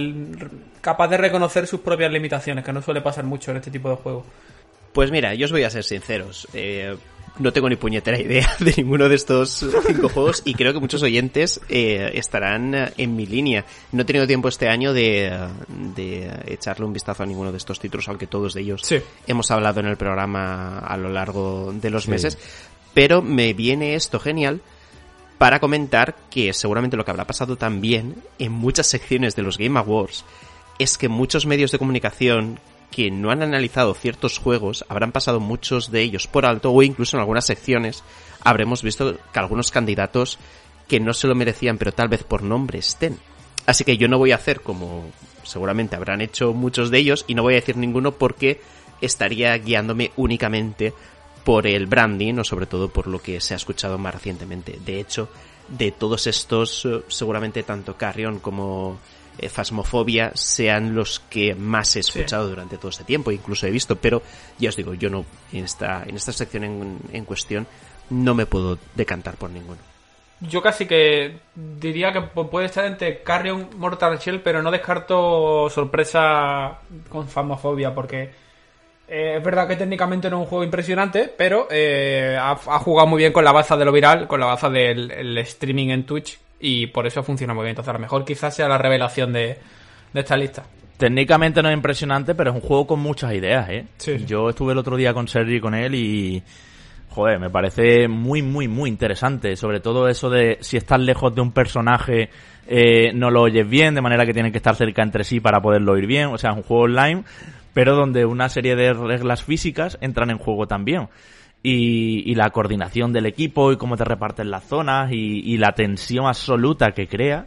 capaz 0.80 1.06
de 1.06 1.16
reconocer 1.16 1.68
sus 1.68 1.80
propias 1.80 2.10
limitaciones, 2.10 2.64
que 2.64 2.72
no 2.72 2.82
suele 2.82 3.00
pasar 3.00 3.22
mucho 3.22 3.52
en 3.52 3.58
este 3.58 3.70
tipo 3.70 3.88
de 3.88 3.94
juegos. 3.94 4.24
Pues 4.92 5.12
mira, 5.12 5.32
yo 5.34 5.44
os 5.44 5.52
voy 5.52 5.62
a 5.62 5.70
ser 5.70 5.84
sinceros. 5.84 6.48
Eh, 6.52 6.96
no 7.38 7.52
tengo 7.52 7.68
ni 7.68 7.76
puñetera 7.76 8.20
idea 8.20 8.56
de 8.58 8.74
ninguno 8.76 9.08
de 9.08 9.14
estos 9.14 9.64
cinco 9.86 10.08
juegos 10.08 10.42
y 10.44 10.54
creo 10.54 10.72
que 10.72 10.80
muchos 10.80 11.02
oyentes 11.04 11.60
eh, 11.68 12.10
estarán 12.14 12.92
en 12.96 13.14
mi 13.14 13.26
línea. 13.26 13.64
No 13.92 14.02
he 14.02 14.04
tenido 14.04 14.26
tiempo 14.26 14.48
este 14.48 14.68
año 14.68 14.92
de, 14.92 15.32
de, 15.94 16.28
echarle 16.46 16.86
un 16.86 16.92
vistazo 16.92 17.22
a 17.22 17.26
ninguno 17.26 17.52
de 17.52 17.58
estos 17.58 17.78
títulos, 17.78 18.08
aunque 18.08 18.26
todos 18.26 18.54
de 18.54 18.62
ellos 18.62 18.82
hemos 19.28 19.48
hablado 19.52 19.78
en 19.78 19.86
el 19.86 19.96
programa 19.96 20.80
a 20.80 20.96
lo 20.96 21.08
largo 21.08 21.72
de 21.72 21.90
los 21.90 22.08
meses. 22.08 22.36
Pero 22.92 23.22
me 23.22 23.52
viene 23.54 23.94
esto 23.94 24.18
genial 24.18 24.60
para 25.38 25.60
comentar 25.60 26.14
que 26.30 26.52
seguramente 26.52 26.96
lo 26.96 27.04
que 27.04 27.10
habrá 27.10 27.26
pasado 27.26 27.56
también 27.56 28.22
en 28.38 28.52
muchas 28.52 28.86
secciones 28.86 29.34
de 29.36 29.42
los 29.42 29.58
Game 29.58 29.78
Awards 29.78 30.24
es 30.78 30.98
que 30.98 31.08
muchos 31.08 31.46
medios 31.46 31.70
de 31.70 31.78
comunicación 31.78 32.60
que 32.90 33.10
no 33.10 33.30
han 33.30 33.42
analizado 33.42 33.94
ciertos 33.94 34.38
juegos 34.38 34.84
habrán 34.88 35.12
pasado 35.12 35.40
muchos 35.40 35.90
de 35.90 36.02
ellos 36.02 36.28
por 36.28 36.46
alto 36.46 36.70
o 36.70 36.82
incluso 36.82 37.16
en 37.16 37.20
algunas 37.20 37.46
secciones 37.46 38.04
habremos 38.42 38.82
visto 38.82 39.18
que 39.32 39.38
algunos 39.38 39.70
candidatos 39.70 40.38
que 40.86 41.00
no 41.00 41.12
se 41.12 41.26
lo 41.26 41.34
merecían 41.34 41.78
pero 41.78 41.92
tal 41.92 42.08
vez 42.08 42.22
por 42.22 42.42
nombre 42.42 42.78
estén. 42.78 43.18
Así 43.66 43.82
que 43.84 43.96
yo 43.96 44.08
no 44.08 44.18
voy 44.18 44.32
a 44.32 44.36
hacer 44.36 44.60
como 44.60 45.04
seguramente 45.42 45.96
habrán 45.96 46.20
hecho 46.20 46.52
muchos 46.52 46.90
de 46.90 46.98
ellos 46.98 47.24
y 47.26 47.34
no 47.34 47.42
voy 47.42 47.54
a 47.54 47.56
decir 47.56 47.76
ninguno 47.76 48.12
porque 48.12 48.60
estaría 49.00 49.56
guiándome 49.58 50.12
únicamente 50.16 50.94
por 51.44 51.66
el 51.66 51.86
branding 51.86 52.38
o 52.38 52.44
sobre 52.44 52.66
todo 52.66 52.88
por 52.88 53.06
lo 53.06 53.20
que 53.20 53.40
se 53.40 53.54
ha 53.54 53.56
escuchado 53.56 53.98
más 53.98 54.14
recientemente. 54.14 54.78
De 54.84 54.98
hecho, 54.98 55.28
de 55.68 55.92
todos 55.92 56.26
estos, 56.26 56.84
eh, 56.84 57.02
seguramente 57.08 57.62
tanto 57.62 57.96
Carrion 57.96 58.40
como 58.40 58.98
eh, 59.38 59.48
Fasmofobia 59.48 60.32
sean 60.34 60.94
los 60.94 61.20
que 61.20 61.54
más 61.54 61.96
he 61.96 62.00
escuchado 62.00 62.48
durante 62.48 62.78
todo 62.78 62.88
este 62.88 63.04
tiempo, 63.04 63.30
incluso 63.30 63.66
he 63.66 63.70
visto, 63.70 63.96
pero 63.96 64.22
ya 64.58 64.68
os 64.70 64.76
digo, 64.76 64.94
yo 64.94 65.10
no, 65.10 65.24
en 65.52 65.64
esta, 65.64 66.04
en 66.06 66.16
esta 66.16 66.32
sección 66.32 66.64
en, 66.64 66.98
en 67.12 67.24
cuestión, 67.24 67.66
no 68.10 68.34
me 68.34 68.46
puedo 68.46 68.78
decantar 68.94 69.36
por 69.36 69.50
ninguno. 69.50 69.80
Yo 70.40 70.60
casi 70.60 70.86
que 70.86 71.38
diría 71.54 72.12
que 72.12 72.20
puede 72.20 72.66
estar 72.66 72.84
entre 72.84 73.22
Carrion 73.22 73.70
Mortal 73.78 74.18
Shell, 74.18 74.40
pero 74.40 74.62
no 74.62 74.70
descarto 74.70 75.70
sorpresa 75.70 76.80
con 77.08 77.28
Fasmofobia, 77.28 77.94
porque 77.94 78.30
eh, 79.06 79.36
es 79.36 79.44
verdad 79.44 79.68
que 79.68 79.76
técnicamente 79.76 80.30
no 80.30 80.36
es 80.36 80.42
un 80.42 80.48
juego 80.48 80.64
impresionante, 80.64 81.32
pero 81.36 81.68
eh, 81.70 82.36
ha, 82.40 82.56
jugado 82.56 83.06
muy 83.06 83.18
bien 83.18 83.32
con 83.32 83.44
la 83.44 83.52
baza 83.52 83.76
de 83.76 83.84
lo 83.84 83.92
viral, 83.92 84.26
con 84.26 84.40
la 84.40 84.46
baza 84.46 84.70
del 84.70 85.36
streaming 85.38 85.88
en 85.88 86.04
Twitch, 86.04 86.38
y 86.60 86.86
por 86.86 87.06
eso 87.06 87.22
funciona 87.22 87.52
muy 87.52 87.64
bien. 87.64 87.70
Entonces, 87.70 87.90
a 87.90 87.94
lo 87.94 87.98
mejor 87.98 88.24
quizás 88.24 88.56
sea 88.56 88.68
la 88.68 88.78
revelación 88.78 89.32
de, 89.32 89.58
esta 90.14 90.36
lista. 90.36 90.64
Técnicamente 90.96 91.62
no 91.62 91.68
es 91.68 91.74
impresionante, 91.74 92.34
pero 92.34 92.50
es 92.50 92.56
un 92.56 92.62
juego 92.62 92.86
con 92.86 93.00
muchas 93.00 93.34
ideas, 93.34 93.68
¿eh? 93.68 93.84
Yo 94.26 94.48
estuve 94.48 94.72
el 94.72 94.78
otro 94.78 94.96
día 94.96 95.12
con 95.12 95.28
Sergi 95.28 95.60
con 95.60 95.74
él 95.74 95.94
y... 95.94 96.42
Joder, 97.10 97.38
me 97.38 97.48
parece 97.48 98.08
muy, 98.08 98.42
muy, 98.42 98.66
muy 98.66 98.90
interesante. 98.90 99.54
Sobre 99.54 99.78
todo 99.78 100.08
eso 100.08 100.30
de 100.30 100.58
si 100.60 100.76
estás 100.76 100.98
lejos 100.98 101.32
de 101.32 101.42
un 101.42 101.52
personaje, 101.52 102.28
eh, 102.66 103.12
no 103.14 103.30
lo 103.30 103.42
oyes 103.42 103.68
bien, 103.68 103.94
de 103.94 104.00
manera 104.00 104.26
que 104.26 104.32
tienen 104.32 104.50
que 104.50 104.58
estar 104.58 104.74
cerca 104.74 105.00
entre 105.00 105.22
sí 105.22 105.38
para 105.38 105.60
poderlo 105.60 105.92
oír 105.92 106.08
bien. 106.08 106.26
O 106.26 106.38
sea, 106.38 106.50
es 106.50 106.56
un 106.56 106.64
juego 106.64 106.84
online 106.84 107.22
pero 107.74 107.94
donde 107.94 108.24
una 108.24 108.48
serie 108.48 108.76
de 108.76 108.94
reglas 108.94 109.42
físicas 109.44 109.98
entran 110.00 110.30
en 110.30 110.38
juego 110.38 110.66
también. 110.66 111.08
Y, 111.62 112.30
y 112.30 112.34
la 112.34 112.50
coordinación 112.50 113.12
del 113.12 113.26
equipo 113.26 113.72
y 113.72 113.76
cómo 113.76 113.96
te 113.96 114.04
reparten 114.04 114.50
las 114.50 114.64
zonas 114.64 115.10
y, 115.12 115.40
y 115.40 115.56
la 115.56 115.72
tensión 115.72 116.26
absoluta 116.26 116.92
que 116.92 117.08
crea 117.08 117.46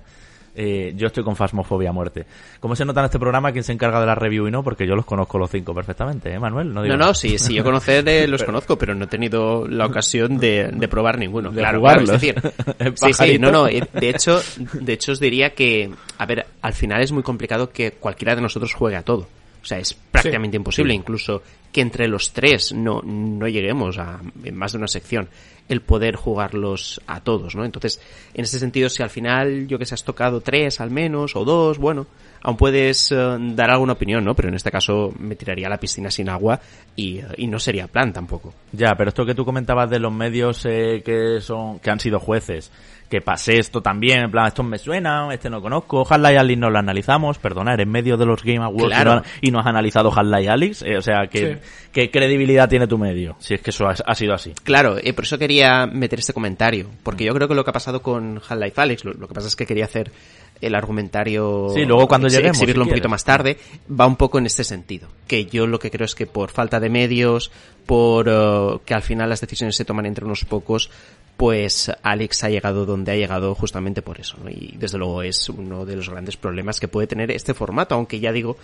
eh, 0.60 0.94
yo 0.96 1.06
estoy 1.06 1.24
con 1.24 1.36
Fasmofobia 1.36 1.92
a 1.92 1.94
muerte. 1.94 2.26
¿Cómo 2.60 2.76
se 2.76 2.84
nota 2.84 3.02
en 3.02 3.06
este 3.06 3.20
programa 3.20 3.52
quién 3.52 3.64
se 3.64 3.74
encarga 3.74 4.00
de 4.00 4.08
la 4.08 4.16
review 4.16 4.48
y 4.48 4.52
no? 4.52 4.64
Porque 4.64 4.88
yo 4.88 4.96
los 4.96 5.06
conozco 5.06 5.38
los 5.38 5.52
cinco 5.52 5.72
perfectamente, 5.72 6.34
¿eh, 6.34 6.40
Manuel? 6.40 6.74
No, 6.74 6.84
no, 6.98 7.14
sí, 7.14 7.38
sí, 7.38 7.54
yo 7.54 7.64
conocer 7.64 8.10
eh, 8.10 8.28
los 8.28 8.44
conozco, 8.44 8.76
pero 8.76 8.96
no 8.96 9.06
he 9.06 9.08
tenido 9.08 9.68
la 9.68 9.86
ocasión 9.86 10.40
de, 10.40 10.72
de 10.74 10.88
probar 10.88 11.20
ninguno. 11.20 11.52
De 11.52 11.62
claro, 11.62 11.80
claro, 11.80 12.02
es 12.02 12.10
decir, 12.10 12.42
sí, 12.96 13.14
sí, 13.14 13.38
no, 13.38 13.52
no, 13.52 13.68
eh, 13.68 13.84
de 13.94 14.10
hecho, 14.10 14.42
de 14.74 14.94
hecho 14.94 15.12
os 15.12 15.20
diría 15.20 15.52
que, 15.52 15.92
a 16.18 16.26
ver, 16.26 16.48
al 16.64 16.74
final 16.74 17.04
es 17.04 17.12
muy 17.12 17.22
complicado 17.22 17.70
que 17.70 17.92
cualquiera 17.92 18.34
de 18.34 18.42
nosotros 18.42 18.74
juegue 18.74 18.98
a 18.98 19.04
todo. 19.04 19.28
O 19.62 19.66
sea, 19.66 19.80
es 19.80 19.94
prácticamente 19.94 20.58
imposible, 20.58 20.94
incluso 20.94 21.42
que 21.72 21.82
entre 21.82 22.08
los 22.08 22.32
tres 22.32 22.74
no, 22.74 23.02
no 23.04 23.48
lleguemos 23.48 23.98
a 23.98 24.20
en 24.44 24.56
más 24.56 24.72
de 24.72 24.78
una 24.78 24.88
sección 24.88 25.30
el 25.70 25.82
poder 25.82 26.16
jugarlos 26.16 27.02
a 27.08 27.22
todos, 27.22 27.56
¿no? 27.56 27.66
Entonces, 27.66 28.02
en 28.34 28.44
ese 28.44 28.60
sentido, 28.60 28.90
si 28.90 29.04
al 29.04 29.10
final, 29.10 29.68
yo 29.68 29.78
que 29.78 29.86
sé, 29.86 29.96
has 29.96 30.04
tocado 30.04 30.42
tres 30.42 30.80
al 30.80 30.92
menos, 30.92 31.36
o 31.36 31.44
dos, 31.44 31.78
bueno, 31.78 32.08
aún 32.42 32.56
puedes 32.56 33.12
eh, 33.12 33.16
dar 33.16 33.72
alguna 33.72 33.94
opinión, 33.94 34.24
¿no? 34.24 34.34
Pero 34.34 34.50
en 34.50 34.56
este 34.56 34.72
caso 34.72 35.14
me 35.20 35.36
tiraría 35.36 35.68
a 35.68 35.70
la 35.70 35.80
piscina 35.80 36.10
sin 36.10 36.30
agua 36.30 36.60
y, 36.96 37.20
eh, 37.20 37.26
y 37.38 37.48
no 37.48 37.60
sería 37.60 37.88
plan 37.88 38.14
tampoco. 38.14 38.54
Ya, 38.72 38.96
pero 38.98 39.10
esto 39.10 39.26
que 39.26 39.36
tú 39.36 39.44
comentabas 39.44 39.90
de 39.90 40.00
los 40.00 40.14
medios 40.14 40.66
eh, 40.66 41.02
que 41.04 41.42
son 41.42 41.80
que 41.80 41.90
han 41.90 42.00
sido 42.00 42.20
jueces, 42.20 42.72
que 43.10 43.22
pasé 43.22 43.58
esto 43.58 43.82
también, 43.82 44.20
en 44.26 44.32
plan, 44.32 44.48
estos 44.48 44.66
me 44.66 44.78
suenan, 44.78 45.32
este 45.32 45.50
no 45.50 45.62
conozco, 45.62 46.06
Half-Life 46.10 46.38
Alyx 46.40 46.60
no 46.60 46.70
lo 46.70 46.78
analizamos, 46.78 47.38
perdona, 47.38 47.74
eres 47.74 47.86
en 47.86 47.92
medio 47.92 48.18
de 48.18 48.26
los 48.26 48.44
Game 48.44 48.64
Awards 48.64 48.88
Claro. 48.94 49.12
y, 49.12 49.16
no, 49.16 49.24
y 49.42 49.52
no 49.52 49.60
has 49.60 49.66
analizado 49.68 50.12
Half-Life 50.14 50.50
Alyx, 50.50 50.82
eh, 50.84 50.98
o 50.98 51.02
sea, 51.02 51.28
que, 51.28 51.54
Sí. 51.56 51.60
¿qué 51.94 52.12
credibilidad 52.12 52.68
tiene 52.68 52.86
tu 52.86 52.98
medio? 52.98 53.38
Si 53.40 53.54
es 53.54 53.62
que 53.62 53.70
eso 53.70 53.88
ha, 53.88 53.96
ha 54.06 54.14
sido 54.16 54.34
así. 54.34 54.54
Claro, 54.64 54.98
eh, 55.02 55.14
por 55.14 55.24
eso 55.24 55.38
quería 55.38 55.86
meter 55.88 56.20
este 56.20 56.34
comentario, 56.34 56.88
porque 57.04 57.24
yo 57.24 57.34
creo 57.34 57.48
que 57.48 57.56
lo 57.56 57.64
que 57.64 57.70
ha 57.70 57.74
pasado 57.74 58.02
con 58.02 58.42
Half-Life 58.48 58.82
Alyx, 58.82 59.06
lo, 59.06 59.14
lo 59.14 59.28
que 59.30 59.34
pasa 59.34 59.48
es 59.48 59.56
que 59.56 59.66
quería 59.66 59.86
hacer 59.86 60.12
el 60.60 60.74
argumentario 60.76 61.70
Sí, 61.74 61.86
luego 61.86 62.08
cuando 62.08 62.28
ex- 62.28 62.36
lleguemos, 62.36 62.58
exhibirlo 62.58 62.84
si 62.84 62.88
un 62.88 62.92
poquito 62.92 63.10
más 63.10 63.24
tarde, 63.24 63.58
va 63.90 64.06
un 64.08 64.16
poco 64.16 64.38
en 64.40 64.48
este 64.48 64.64
sentido, 64.64 65.08
que 65.28 65.46
yo 65.46 65.68
lo 65.68 65.80
que 65.80 65.92
creo 65.92 66.06
es 66.06 66.16
que 66.16 66.26
por 66.26 66.50
falta 66.50 66.80
de 66.80 66.90
medios, 66.90 67.52
por 67.86 68.28
eh, 68.28 68.80
que 68.86 68.94
al 68.94 69.04
final 69.04 69.30
las 69.30 69.40
decisiones 69.40 69.76
se 69.76 69.86
toman 69.86 70.06
entre 70.08 70.26
unos 70.26 70.44
pocos, 70.46 70.90
pues 71.38 71.92
Alex 72.02 72.44
ha 72.44 72.50
llegado 72.50 72.86
donde 72.86 73.12
ha 73.12 73.16
llegado 73.16 73.54
justamente 73.54 74.02
por 74.02 74.20
eso, 74.20 74.38
¿no? 74.44 74.50
Y 74.50 74.76
desde 74.78 74.98
luego 74.98 75.22
es 75.22 75.48
uno 75.50 75.86
de 75.86 75.96
los 75.96 76.10
grandes 76.10 76.36
problemas 76.36 76.80
que 76.80 76.88
puede 76.88 77.06
tener 77.06 77.32
este 77.32 77.54
formato, 77.54 77.94
aunque 77.94 78.20
ya 78.20 78.32
digo 78.32 78.58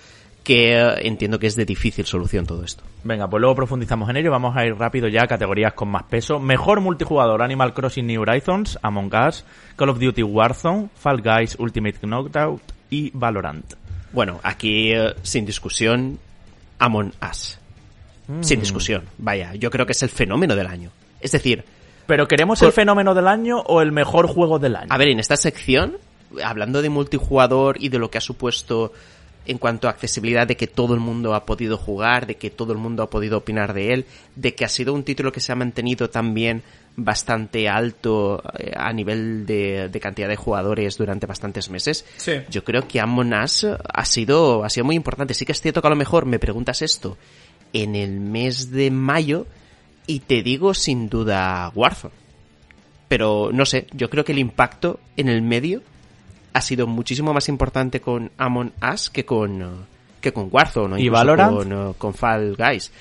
que 0.44 0.74
eh, 0.74 1.08
entiendo 1.08 1.38
que 1.40 1.48
es 1.48 1.56
de 1.56 1.66
difícil 1.66 2.06
solución 2.06 2.48
todo 2.48 2.64
esto. 2.64 2.84
Venga, 3.04 3.30
pues 3.30 3.40
luego 3.40 3.56
profundizamos 3.56 4.10
en 4.10 4.18
ello. 4.18 4.32
Vamos 4.32 4.58
a 4.58 4.66
ir 4.66 4.76
rápido 4.76 5.08
ya 5.08 5.24
a 5.24 5.28
categorías 5.28 5.74
con 5.74 5.90
más 5.90 6.04
peso. 6.04 6.40
Mejor 6.40 6.82
multijugador, 6.82 7.44
Animal 7.44 7.74
Crossing 7.74 8.08
New 8.08 8.22
Horizons, 8.22 8.80
Among 8.82 9.12
Us, 9.28 9.46
Call 9.76 9.90
of 9.90 10.00
Duty 10.00 10.24
Warzone, 10.24 10.90
Fall 10.96 11.22
Guys 11.22 11.56
Ultimate 11.60 12.00
Knockout 12.02 12.62
y 12.90 13.12
Valorant. 13.14 13.74
Bueno, 14.12 14.40
aquí 14.44 14.92
eh, 14.92 15.14
sin 15.22 15.46
discusión, 15.46 16.20
Among 16.80 17.14
Us. 17.30 17.60
Sin 18.40 18.62
discusión, 18.62 19.04
vaya, 19.18 19.54
yo 19.56 19.70
creo 19.70 19.86
que 19.86 19.92
es 19.92 20.02
el 20.02 20.08
fenómeno 20.08 20.56
del 20.56 20.68
año. 20.68 20.92
Es 21.20 21.34
decir, 21.34 21.66
¿Pero 22.08 22.28
queremos 22.28 22.60
Por- 22.60 22.68
el 22.68 22.74
fenómeno 22.74 23.14
del 23.14 23.28
año 23.28 23.60
o 23.62 23.82
el 23.82 23.92
mejor 23.92 24.28
juego 24.28 24.60
del 24.60 24.76
año? 24.76 24.88
a 24.90 24.98
ver, 24.98 25.08
en 25.10 25.20
esta 25.20 25.38
sección, 25.38 25.98
hablando 26.44 26.82
de 26.82 26.90
multijugador 26.90 27.78
y 27.80 27.90
de 27.90 28.00
lo 28.00 28.10
que 28.12 28.18
ha 28.18 28.22
supuesto 28.22 28.92
en 29.46 29.58
cuanto 29.58 29.88
a 29.88 29.92
accesibilidad, 29.92 30.48
de 30.48 30.56
que 30.56 30.68
todo 30.68 30.94
el 30.94 31.02
mundo 31.02 31.36
ha 31.36 31.46
podido 31.46 31.78
jugar, 31.78 32.28
de 32.28 32.36
que 32.36 32.50
todo 32.50 32.72
el 32.72 32.80
mundo 32.80 33.04
ha 33.04 33.10
podido 33.10 33.40
opinar 33.40 33.74
de 33.74 33.94
él, 33.94 34.06
de 34.38 34.56
que 34.56 34.64
ha 34.64 34.70
sido 34.70 34.94
un 34.94 35.04
título 35.04 35.34
que 35.34 35.42
se 35.42 35.52
ha 35.52 35.56
mantenido 35.56 36.10
también 36.10 36.64
bastante 36.96 37.68
alto 37.68 38.42
eh, 38.58 38.72
a 38.74 38.94
nivel 38.94 39.46
de, 39.46 39.90
de 39.90 40.00
cantidad 40.00 40.30
de 40.30 40.38
jugadores 40.38 40.98
durante 40.98 41.26
bastantes 41.26 41.70
meses. 41.70 42.06
Sí. 42.16 42.34
Yo 42.50 42.64
creo 42.64 42.88
que 42.88 43.02
Among 43.02 43.34
Us 43.34 43.66
ha 43.94 44.06
sido, 44.06 44.64
ha 44.64 44.70
sido 44.70 44.86
muy 44.86 44.96
importante. 44.96 45.34
Sí 45.34 45.46
que 45.46 45.52
es 45.52 45.60
cierto 45.60 45.82
que 45.82 45.88
a 45.88 45.90
lo 45.90 45.98
mejor 45.98 46.26
me 46.26 46.40
preguntas 46.40 46.82
esto 46.82 47.18
en 47.74 47.96
el 47.98 48.22
mes 48.22 48.72
de 48.72 48.92
mayo 48.92 49.46
y 50.08 50.20
te 50.22 50.42
digo 50.44 50.74
sin 50.74 51.10
duda 51.10 51.72
Warzone. 51.76 52.14
Pero 53.08 53.52
no 53.54 53.66
sé, 53.66 53.88
yo 53.94 54.10
creo 54.10 54.24
que 54.26 54.32
el 54.32 54.40
impacto 54.40 55.00
en 55.18 55.30
el 55.30 55.42
medio 55.42 55.82
ha 56.54 56.62
sido 56.62 56.88
muchísimo 56.88 57.34
más 57.34 57.48
importante 57.50 58.00
con 58.02 58.32
Among 58.38 58.72
Us 58.92 59.10
que 59.10 59.26
con, 59.26 59.86
que 60.22 60.32
con 60.34 60.50
Warzone. 60.52 60.96
o 60.96 60.98
¿Y 60.98 61.10
Valorant? 61.10 61.56
Con, 61.56 61.72
eh, 61.72 61.94
con 61.98 62.14
Fall 62.14 62.56
Guys. 62.56 62.92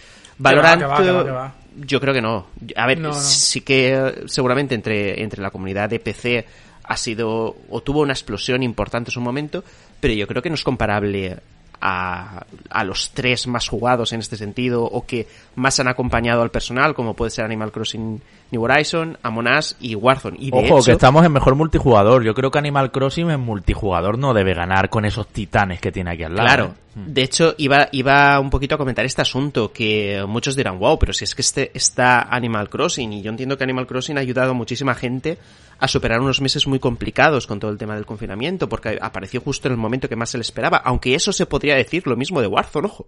va, 0.44 0.50
Valorant, 0.50 0.80
que 0.80 0.87
va, 0.87 0.97
que 1.02 1.11
va, 1.11 1.21
eh, 1.21 1.25
que 1.25 1.30
va. 1.30 1.54
yo 1.87 2.00
creo 2.00 2.14
que 2.14 2.23
no. 2.23 2.47
A 2.76 2.87
ver, 2.87 2.99
No, 2.99 3.09
no. 3.09 3.14
sí 3.14 3.61
que 3.62 3.94
eh, 3.94 4.14
seguramente 4.26 4.75
entre, 4.75 5.23
entre 5.23 5.42
la 5.42 5.50
comunidad 5.50 5.88
de 5.88 5.99
PC 6.00 6.47
ha 6.85 6.97
sido 6.97 7.56
o 7.71 7.80
tuvo 7.82 8.00
una 8.00 8.12
explosión 8.12 8.62
importante 8.62 9.11
en 9.11 9.14
su 9.14 9.21
momento, 9.21 9.64
pero 10.00 10.12
yo 10.14 10.26
creo 10.26 10.42
que 10.42 10.49
no 10.50 10.56
es 10.56 10.64
comparable 10.64 11.38
a, 11.83 12.47
a 12.71 12.85
los 12.85 13.11
tres 13.11 13.47
más 13.49 13.69
jugados 13.69 14.12
en 14.12 14.21
este 14.21 14.37
sentido 14.37 14.85
o 14.85 15.05
que 15.05 15.27
más 15.57 15.79
han 15.81 15.89
acompañado 15.89 16.43
al 16.43 16.51
personal, 16.51 16.95
como 16.95 17.15
puede 17.15 17.33
ser 17.33 17.45
Animal 17.45 17.73
Crossing 17.73 18.23
New 18.53 18.62
Horizon, 18.62 19.19
Among 19.23 19.49
Us 19.49 19.77
y 19.81 19.95
Warzone. 19.95 20.37
Y 20.39 20.51
de 20.51 20.59
Ojo, 20.59 20.79
hecho, 20.79 20.85
que 20.85 20.93
estamos 20.93 21.25
en 21.25 21.33
mejor 21.33 21.55
multijugador. 21.55 22.23
Yo 22.23 22.35
creo 22.35 22.51
que 22.51 22.59
Animal 22.59 22.93
Crossing 22.93 23.31
en 23.31 23.41
multijugador 23.41 24.19
no 24.19 24.35
debe 24.35 24.55
ganar 24.55 24.91
con 24.91 25.05
esos 25.05 25.27
titanes 25.27 25.81
que 25.81 25.91
tiene 25.91 26.12
aquí 26.12 26.23
al 26.23 26.35
lado. 26.35 26.47
Claro. 26.47 26.65
¿eh? 26.67 26.83
De 26.95 27.23
hecho, 27.23 27.55
iba, 27.57 27.89
iba 27.93 28.39
un 28.39 28.51
poquito 28.51 28.75
a 28.75 28.79
comentar 28.79 29.07
este 29.07 29.23
asunto 29.23 29.73
que 29.73 30.23
muchos 30.29 30.55
dirán, 30.55 30.79
wow, 30.79 30.99
pero 30.99 31.15
si 31.15 31.25
es 31.25 31.35
que 31.35 31.41
este 31.41 31.71
está 31.73 32.23
Animal 32.23 32.69
Crossing 32.69 33.11
y 33.15 33.23
yo 33.23 33.31
entiendo 33.31 33.57
que 33.57 33.65
Animal 33.65 33.87
Crossing 33.87 34.19
ha 34.19 34.21
ayudado 34.21 34.51
a 34.51 34.55
muchísima 34.55 34.95
gente 34.95 35.39
a 35.83 35.89
superar 35.89 36.21
unos 36.21 36.41
meses 36.41 36.67
muy 36.69 36.79
complicados 36.79 37.47
con 37.49 37.59
todo 37.59 37.71
el 37.73 37.77
tema 37.77 37.97
del 37.97 38.07
confinamiento 38.07 38.69
porque 38.69 38.99
apareció 39.03 39.41
justo 39.41 39.67
en 39.67 39.73
el 39.73 39.79
momento 39.79 40.09
que 40.09 40.15
más 40.15 40.31
se 40.31 40.39
le 40.39 40.43
esperaba, 40.43 40.77
aunque 40.79 41.15
eso 41.15 41.33
se 41.33 41.45
podría 41.45 41.75
decir 41.75 42.07
lo 42.07 42.17
mismo 42.17 42.41
de 42.41 42.47
Warzone, 42.47 42.87
ojo. 42.87 43.07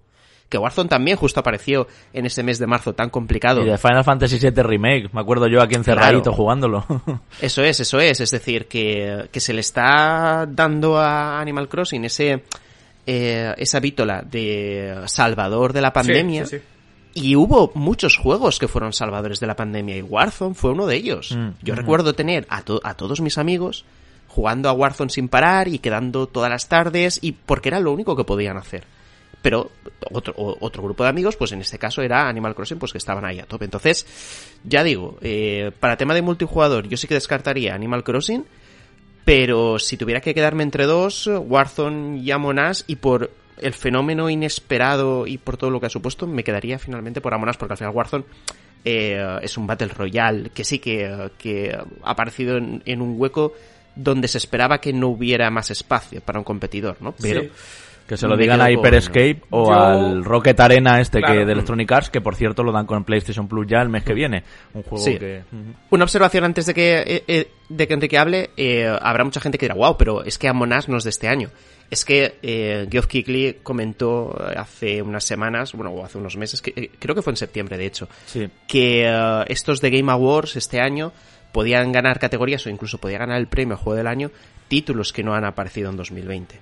Que 0.48 0.58
Warzone 0.58 0.88
también 0.88 1.16
justo 1.16 1.38
apareció 1.40 1.86
en 2.12 2.26
ese 2.26 2.42
mes 2.42 2.58
de 2.58 2.66
marzo 2.66 2.92
tan 2.92 3.10
complicado. 3.10 3.62
Y 3.62 3.66
de 3.70 3.78
Final 3.78 4.02
Fantasy 4.04 4.38
VII 4.38 4.62
Remake, 4.62 5.08
me 5.12 5.20
acuerdo 5.20 5.46
yo 5.46 5.62
aquí 5.62 5.74
encerradito 5.76 6.22
Claro. 6.24 6.36
jugándolo. 6.36 6.84
Eso 7.40 7.62
es, 7.62 7.78
eso 7.80 7.98
es. 8.00 8.20
Es 8.20 8.30
decir, 8.32 8.66
que, 8.66 9.28
que 9.32 9.40
se 9.40 9.52
le 9.54 9.60
está 9.60 10.44
dando 10.48 10.98
a 10.98 11.40
Animal 11.40 11.68
Crossing 11.68 12.04
ese, 12.04 12.42
eh, 13.06 13.54
esa 13.56 13.78
vítola 13.80 14.22
de 14.22 15.02
salvador 15.06 15.72
de 15.72 15.80
la 15.80 15.92
pandemia. 15.92 16.44
Sí, 16.44 16.58
sí, 16.58 16.62
sí. 16.62 16.73
Y 17.14 17.36
hubo 17.36 17.70
muchos 17.74 18.16
juegos 18.16 18.58
que 18.58 18.66
fueron 18.68 18.92
salvadores 18.92 19.38
de 19.40 19.46
la 19.46 19.54
pandemia 19.56 19.96
y 19.96 20.02
Warzone 20.02 20.54
fue 20.54 20.72
uno 20.72 20.86
de 20.86 20.96
ellos. 20.96 21.30
Mm, 21.36 21.50
Yo 21.62 21.74
mm. 21.74 21.76
recuerdo 21.76 22.14
tener 22.14 22.44
a, 22.50 22.62
to- 22.62 22.80
a 22.82 22.94
todos 22.94 23.20
mis 23.20 23.38
amigos 23.38 23.84
jugando 24.26 24.68
a 24.68 24.72
Warzone 24.72 25.10
sin 25.10 25.28
parar 25.28 25.68
y 25.68 25.78
quedando 25.78 26.26
todas 26.26 26.50
las 26.50 26.68
tardes 26.68 27.20
y 27.22 27.30
porque 27.32 27.68
era 27.68 27.78
lo 27.78 27.92
único 27.92 28.16
que 28.16 28.24
podían 28.24 28.56
hacer. 28.56 28.84
Pero 29.42 29.70
otro, 30.10 30.34
otro 30.36 30.82
grupo 30.82 31.04
de 31.04 31.10
amigos, 31.10 31.36
pues 31.36 31.52
en 31.52 31.60
este 31.60 31.78
caso 31.78 32.02
era 32.02 32.28
Animal 32.28 32.54
Crossing, 32.54 32.78
pues 32.78 32.90
que 32.92 32.98
estaban 32.98 33.24
ahí 33.26 33.38
a 33.38 33.44
tope. 33.46 33.66
Entonces, 33.66 34.06
ya 34.64 34.82
digo, 34.82 35.18
eh, 35.20 35.70
para 35.78 35.96
tema 35.98 36.14
de 36.14 36.22
multijugador, 36.22 36.88
yo 36.88 36.96
sí 36.96 37.06
que 37.06 37.14
descartaría 37.14 37.74
Animal 37.74 38.02
Crossing, 38.02 38.44
pero 39.24 39.78
si 39.78 39.96
tuviera 39.96 40.20
que 40.20 40.34
quedarme 40.34 40.62
entre 40.62 40.86
dos, 40.86 41.26
Warzone 41.28 42.18
y 42.20 42.30
Among 42.30 42.58
Us, 42.58 42.84
y 42.86 42.96
por 42.96 43.30
el 43.60 43.72
fenómeno 43.74 44.28
inesperado 44.30 45.26
y 45.26 45.38
por 45.38 45.56
todo 45.56 45.70
lo 45.70 45.80
que 45.80 45.86
ha 45.86 45.90
supuesto, 45.90 46.26
me 46.26 46.44
quedaría 46.44 46.78
finalmente 46.78 47.20
por 47.20 47.34
Among 47.34 47.50
Us, 47.50 47.56
porque 47.56 47.74
al 47.74 47.78
final 47.78 47.92
Warzone 47.94 48.24
eh, 48.84 49.38
es 49.42 49.56
un 49.56 49.66
Battle 49.66 49.88
Royale 49.88 50.50
que 50.50 50.64
sí 50.64 50.78
que, 50.78 51.30
que 51.38 51.74
ha 52.02 52.10
aparecido 52.10 52.56
en, 52.58 52.82
en 52.84 53.00
un 53.00 53.14
hueco 53.18 53.52
donde 53.96 54.28
se 54.28 54.38
esperaba 54.38 54.78
que 54.78 54.92
no 54.92 55.08
hubiera 55.08 55.50
más 55.50 55.70
espacio 55.70 56.20
para 56.20 56.38
un 56.38 56.44
competidor, 56.44 56.96
¿no? 57.00 57.12
Pero 57.20 57.42
Sí. 57.42 57.50
Que 58.06 58.18
se 58.18 58.28
lo 58.28 58.36
digan 58.36 58.60
a 58.60 58.70
Hyper 58.70 58.92
Escape 58.96 59.40
o 59.48 59.64
Yo- 59.64 59.72
al 59.72 60.24
Rocket 60.26 60.60
Arena 60.60 61.00
este 61.00 61.22
que 61.22 61.46
de 61.46 61.52
Electronic 61.52 61.90
Arts, 61.90 62.10
que 62.10 62.20
por 62.20 62.34
cierto 62.36 62.62
lo 62.62 62.70
dan 62.70 62.84
con 62.84 63.02
PlayStation 63.02 63.48
Plus 63.48 63.66
ya 63.66 63.80
el 63.80 63.88
mes 63.88 64.04
que 64.04 64.12
viene. 64.12 64.42
Un 64.74 64.82
juego 64.82 65.02
Sí. 65.02 65.16
que... 65.18 65.42
Una 65.88 66.04
observación 66.04 66.44
antes 66.44 66.66
de 66.66 66.74
que, 66.74 66.98
eh, 67.00 67.24
eh, 67.26 67.48
de 67.70 67.88
que 67.88 67.94
Enrique 67.94 68.18
hable, 68.18 68.50
eh, 68.58 68.94
habrá 69.00 69.24
mucha 69.24 69.40
gente 69.40 69.56
que 69.56 69.64
dirá, 69.64 69.74
wow, 69.74 69.96
pero 69.96 70.22
es 70.22 70.36
que 70.36 70.48
Among 70.48 70.74
Us 70.76 70.86
no 70.90 70.98
es 70.98 71.04
de 71.04 71.10
este 71.10 71.28
año. 71.28 71.48
Es 71.90 72.04
que 72.04 72.38
eh, 72.42 72.86
Geoff 72.90 73.06
Keighley 73.06 73.58
comentó 73.62 74.36
hace 74.56 75.00
unas 75.02 75.24
semanas, 75.24 75.72
bueno, 75.74 75.90
o 75.92 76.04
hace 76.04 76.18
unos 76.18 76.36
meses, 76.36 76.60
que, 76.62 76.72
eh, 76.74 76.90
creo 76.98 77.14
que 77.14 77.22
fue 77.22 77.32
en 77.32 77.36
septiembre 77.36 77.76
de 77.78 77.86
hecho, 77.86 78.08
Sí. 78.26 78.48
que 78.66 79.04
eh, 79.06 79.44
estos 79.48 79.80
de 79.80 79.90
Game 79.90 80.10
Awards 80.10 80.56
este 80.56 80.80
año 80.80 81.12
podían 81.52 81.92
ganar 81.92 82.18
categorías 82.18 82.66
o 82.66 82.70
incluso 82.70 82.98
podía 82.98 83.18
ganar 83.18 83.38
el 83.38 83.46
premio 83.46 83.76
Juego 83.76 83.96
del 83.96 84.06
Año 84.08 84.30
títulos 84.66 85.12
que 85.12 85.22
no 85.22 85.34
han 85.34 85.44
aparecido 85.44 85.90
en 85.90 85.96
2020. 85.96 86.58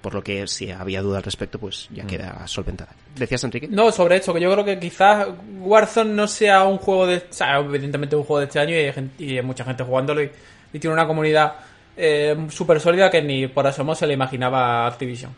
Por 0.00 0.14
lo 0.14 0.24
que 0.24 0.48
si 0.48 0.68
había 0.72 1.00
duda 1.00 1.18
al 1.18 1.22
respecto, 1.22 1.60
pues 1.60 1.86
ya 1.92 2.04
queda 2.04 2.44
solventada. 2.48 2.90
¿Decías, 3.14 3.44
Enrique? 3.44 3.68
No, 3.68 3.92
sobre 3.92 4.16
esto, 4.16 4.34
que 4.34 4.40
yo 4.40 4.50
creo 4.50 4.64
que 4.64 4.80
quizás 4.80 5.28
Warzone 5.60 6.12
no 6.12 6.26
sea 6.26 6.64
un 6.64 6.78
juego 6.78 7.06
de... 7.06 7.18
O 7.18 7.22
sea, 7.30 7.58
evidentemente 7.60 8.16
un 8.16 8.24
juego 8.24 8.40
de 8.40 8.46
este 8.46 8.58
año 8.58 8.70
y 8.74 8.78
hay, 8.78 8.92
gente- 8.92 9.22
y 9.24 9.36
hay 9.36 9.42
mucha 9.44 9.62
gente 9.64 9.84
jugándolo 9.84 10.20
y, 10.24 10.30
y 10.72 10.78
tiene 10.80 10.92
una 10.94 11.06
comunidad 11.06 11.52
eh, 11.96 12.36
súper 12.48 12.80
sólida 12.80 13.10
que 13.10 13.22
ni 13.22 13.46
por 13.48 13.66
asomo 13.66 13.94
se 13.94 14.06
le 14.06 14.14
imaginaba 14.14 14.84
a 14.84 14.86
Activision. 14.86 15.34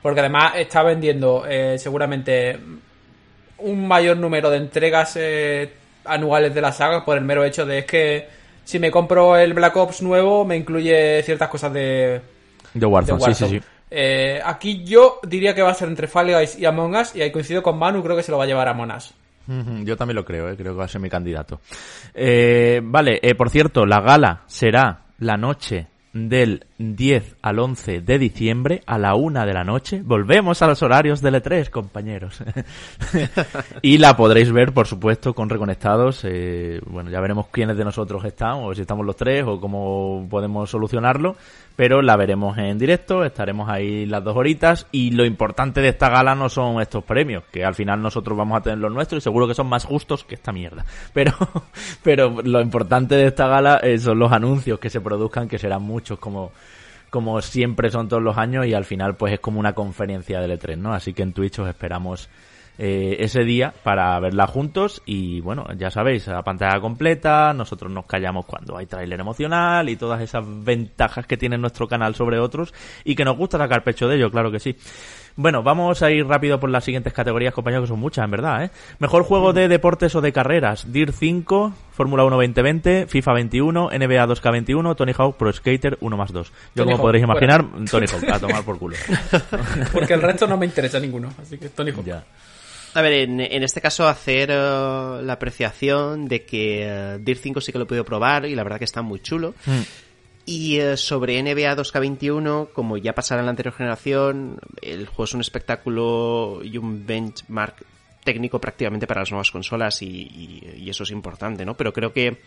Porque 0.00 0.20
además 0.20 0.54
está 0.56 0.82
vendiendo 0.82 1.44
eh, 1.48 1.78
seguramente 1.78 2.58
un 3.58 3.86
mayor 3.86 4.16
número 4.16 4.50
de 4.50 4.56
entregas 4.56 5.16
eh, 5.16 5.72
anuales 6.04 6.54
de 6.54 6.60
la 6.60 6.72
saga 6.72 7.04
por 7.04 7.16
el 7.16 7.24
mero 7.24 7.44
hecho 7.44 7.64
de 7.64 7.78
es 7.78 7.84
que 7.86 8.28
si 8.64 8.78
me 8.78 8.90
compro 8.90 9.36
el 9.36 9.54
Black 9.54 9.76
Ops 9.76 10.02
nuevo 10.02 10.44
me 10.44 10.56
incluye 10.56 11.22
ciertas 11.22 11.48
cosas 11.48 11.72
de, 11.72 12.20
De 12.74 12.86
Warzone, 12.86 13.24
de 13.24 13.34
sí, 13.34 13.44
sí, 13.44 13.50
sí. 13.50 13.66
Eh, 13.94 14.40
aquí 14.42 14.84
yo 14.84 15.20
diría 15.22 15.54
que 15.54 15.62
va 15.62 15.70
a 15.70 15.74
ser 15.74 15.88
entre 15.88 16.08
Fall 16.08 16.32
Guys 16.32 16.58
y 16.58 16.64
Among 16.64 16.96
Us 16.96 17.14
y 17.14 17.20
ahí 17.20 17.30
coincido 17.30 17.62
con 17.62 17.78
Manu, 17.78 18.02
creo 18.02 18.16
que 18.16 18.22
se 18.22 18.32
lo 18.32 18.38
va 18.38 18.44
a 18.44 18.46
llevar 18.46 18.66
a 18.68 18.74
Monas. 18.74 19.14
Yo 19.46 19.96
también 19.96 20.16
lo 20.16 20.24
creo, 20.24 20.48
¿eh? 20.48 20.56
creo 20.56 20.72
que 20.72 20.78
va 20.78 20.84
a 20.84 20.88
ser 20.88 21.00
mi 21.00 21.10
candidato. 21.10 21.60
Eh, 22.14 22.80
vale, 22.82 23.18
eh, 23.22 23.34
por 23.34 23.50
cierto, 23.50 23.84
la 23.84 24.00
gala 24.00 24.44
será 24.46 25.00
la 25.22 25.36
noche 25.36 25.86
del 26.10 26.66
10 26.82 27.36
al 27.42 27.58
11 27.58 28.00
de 28.00 28.18
diciembre 28.18 28.82
a 28.86 28.98
la 28.98 29.14
1 29.14 29.46
de 29.46 29.52
la 29.54 29.64
noche. 29.64 30.02
Volvemos 30.04 30.62
a 30.62 30.66
los 30.66 30.82
horarios 30.82 31.20
del 31.20 31.36
E3, 31.36 31.70
compañeros. 31.70 32.42
y 33.82 33.98
la 33.98 34.16
podréis 34.16 34.52
ver, 34.52 34.72
por 34.72 34.86
supuesto, 34.86 35.34
con 35.34 35.48
Reconectados. 35.48 36.22
Eh, 36.24 36.80
bueno, 36.86 37.10
ya 37.10 37.20
veremos 37.20 37.46
quiénes 37.50 37.76
de 37.76 37.84
nosotros 37.84 38.24
están, 38.24 38.64
o 38.64 38.74
si 38.74 38.82
estamos 38.82 39.06
los 39.06 39.16
tres, 39.16 39.44
o 39.46 39.60
cómo 39.60 40.26
podemos 40.28 40.68
solucionarlo. 40.70 41.36
Pero 41.76 42.02
la 42.02 42.16
veremos 42.16 42.58
en 42.58 42.78
directo, 42.78 43.24
estaremos 43.24 43.68
ahí 43.68 44.04
las 44.06 44.22
dos 44.22 44.36
horitas. 44.36 44.86
Y 44.92 45.12
lo 45.12 45.24
importante 45.24 45.80
de 45.80 45.88
esta 45.88 46.10
gala 46.10 46.34
no 46.34 46.48
son 46.48 46.80
estos 46.82 47.04
premios, 47.04 47.44
que 47.50 47.64
al 47.64 47.74
final 47.74 48.02
nosotros 48.02 48.36
vamos 48.36 48.58
a 48.58 48.62
tener 48.62 48.78
los 48.78 48.92
nuestros 48.92 49.22
y 49.22 49.24
seguro 49.24 49.46
que 49.48 49.54
son 49.54 49.68
más 49.68 49.84
justos 49.84 50.24
que 50.24 50.34
esta 50.34 50.52
mierda. 50.52 50.84
Pero, 51.12 51.32
pero 52.02 52.42
lo 52.42 52.60
importante 52.60 53.14
de 53.14 53.26
esta 53.26 53.46
gala 53.46 53.76
eh, 53.82 53.98
son 53.98 54.18
los 54.18 54.32
anuncios 54.32 54.78
que 54.78 54.90
se 54.90 55.00
produzcan, 55.00 55.48
que 55.48 55.58
serán 55.58 55.82
muchos, 55.82 56.18
como, 56.18 56.52
como 57.12 57.42
siempre 57.42 57.90
son 57.90 58.08
todos 58.08 58.22
los 58.22 58.38
años 58.38 58.66
y 58.66 58.72
al 58.72 58.86
final 58.86 59.16
pues 59.16 59.34
es 59.34 59.40
como 59.40 59.60
una 59.60 59.74
conferencia 59.74 60.40
del 60.40 60.58
E3, 60.58 60.78
¿no? 60.78 60.94
Así 60.94 61.12
que 61.12 61.22
en 61.22 61.34
Twitch 61.34 61.58
os 61.58 61.68
esperamos 61.68 62.30
eh, 62.78 63.16
ese 63.20 63.44
día 63.44 63.74
para 63.82 64.18
verla 64.18 64.46
juntos 64.46 65.02
y 65.04 65.42
bueno, 65.42 65.66
ya 65.76 65.90
sabéis, 65.90 66.26
a 66.28 66.42
pantalla 66.42 66.80
completa, 66.80 67.52
nosotros 67.52 67.92
nos 67.92 68.06
callamos 68.06 68.46
cuando 68.46 68.78
hay 68.78 68.86
tráiler 68.86 69.20
emocional 69.20 69.90
y 69.90 69.96
todas 69.96 70.22
esas 70.22 70.42
ventajas 70.64 71.26
que 71.26 71.36
tiene 71.36 71.58
nuestro 71.58 71.86
canal 71.86 72.14
sobre 72.14 72.38
otros 72.38 72.72
y 73.04 73.14
que 73.14 73.26
nos 73.26 73.36
gusta 73.36 73.58
sacar 73.58 73.84
pecho 73.84 74.08
de 74.08 74.16
ello, 74.16 74.30
claro 74.30 74.50
que 74.50 74.58
sí. 74.58 74.74
Bueno, 75.36 75.62
vamos 75.62 76.02
a 76.02 76.10
ir 76.10 76.26
rápido 76.26 76.60
por 76.60 76.70
las 76.70 76.84
siguientes 76.84 77.12
categorías, 77.12 77.54
compañeros, 77.54 77.84
que 77.84 77.88
son 77.88 77.98
muchas, 78.00 78.24
en 78.24 78.30
verdad, 78.30 78.64
¿eh? 78.64 78.70
Mejor 78.98 79.22
juego 79.22 79.52
de 79.52 79.68
deportes 79.68 80.14
o 80.14 80.20
de 80.20 80.32
carreras, 80.32 80.92
DIR 80.92 81.12
5, 81.12 81.72
Fórmula 81.92 82.24
1 82.24 82.36
2020, 82.36 83.06
FIFA 83.06 83.32
21, 83.32 83.90
NBA 83.90 84.26
2K21, 84.26 84.96
Tony 84.96 85.12
Hawk 85.16 85.36
Pro 85.36 85.52
Skater 85.52 85.96
1 86.00 86.16
más 86.16 86.32
2. 86.32 86.48
Yo, 86.48 86.54
Tony 86.74 86.84
como 86.84 86.96
Hawk, 86.96 87.00
podréis 87.02 87.24
fuera. 87.26 87.40
imaginar, 87.46 87.84
Tony 87.90 88.06
Hawk, 88.06 88.28
a 88.30 88.38
tomar 88.38 88.62
por 88.64 88.78
culo. 88.78 88.96
Porque 89.92 90.14
el 90.14 90.22
resto 90.22 90.46
no 90.46 90.56
me 90.56 90.66
interesa 90.66 91.00
ninguno, 91.00 91.30
así 91.40 91.58
que 91.58 91.68
Tony 91.70 91.90
Hawk. 91.92 92.04
ya. 92.04 92.24
A 92.94 93.00
ver, 93.00 93.12
en, 93.14 93.40
en 93.40 93.62
este 93.62 93.80
caso 93.80 94.06
hacer 94.06 94.50
eh, 94.52 94.54
la 95.22 95.32
apreciación 95.32 96.26
de 96.28 96.44
que 96.44 96.84
eh, 96.86 97.18
Dirt 97.20 97.40
5 97.42 97.60
sí 97.62 97.72
que 97.72 97.78
lo 97.78 97.84
he 97.84 97.86
podido 97.86 98.04
probar 98.04 98.44
y 98.44 98.54
la 98.54 98.62
verdad 98.64 98.78
que 98.78 98.84
está 98.84 99.00
muy 99.00 99.20
chulo. 99.20 99.54
Mm. 99.64 99.80
Y 100.44 100.78
eh, 100.78 100.96
sobre 100.96 101.40
NBA 101.42 101.76
2K21, 101.76 102.72
como 102.72 102.96
ya 102.96 103.14
pasara 103.14 103.40
en 103.42 103.46
la 103.46 103.50
anterior 103.50 103.74
generación, 103.74 104.58
el 104.80 105.06
juego 105.06 105.24
es 105.24 105.34
un 105.34 105.40
espectáculo 105.40 106.60
y 106.64 106.78
un 106.78 107.06
benchmark 107.06 107.84
técnico 108.24 108.60
prácticamente 108.60 109.06
para 109.06 109.20
las 109.22 109.30
nuevas 109.30 109.50
consolas 109.50 110.02
y, 110.02 110.06
y- 110.06 110.74
y 110.84 110.90
eso 110.90 111.02
es 111.04 111.10
importante, 111.10 111.64
¿no? 111.64 111.76
Pero 111.76 111.92
creo 111.92 112.12
que 112.12 112.38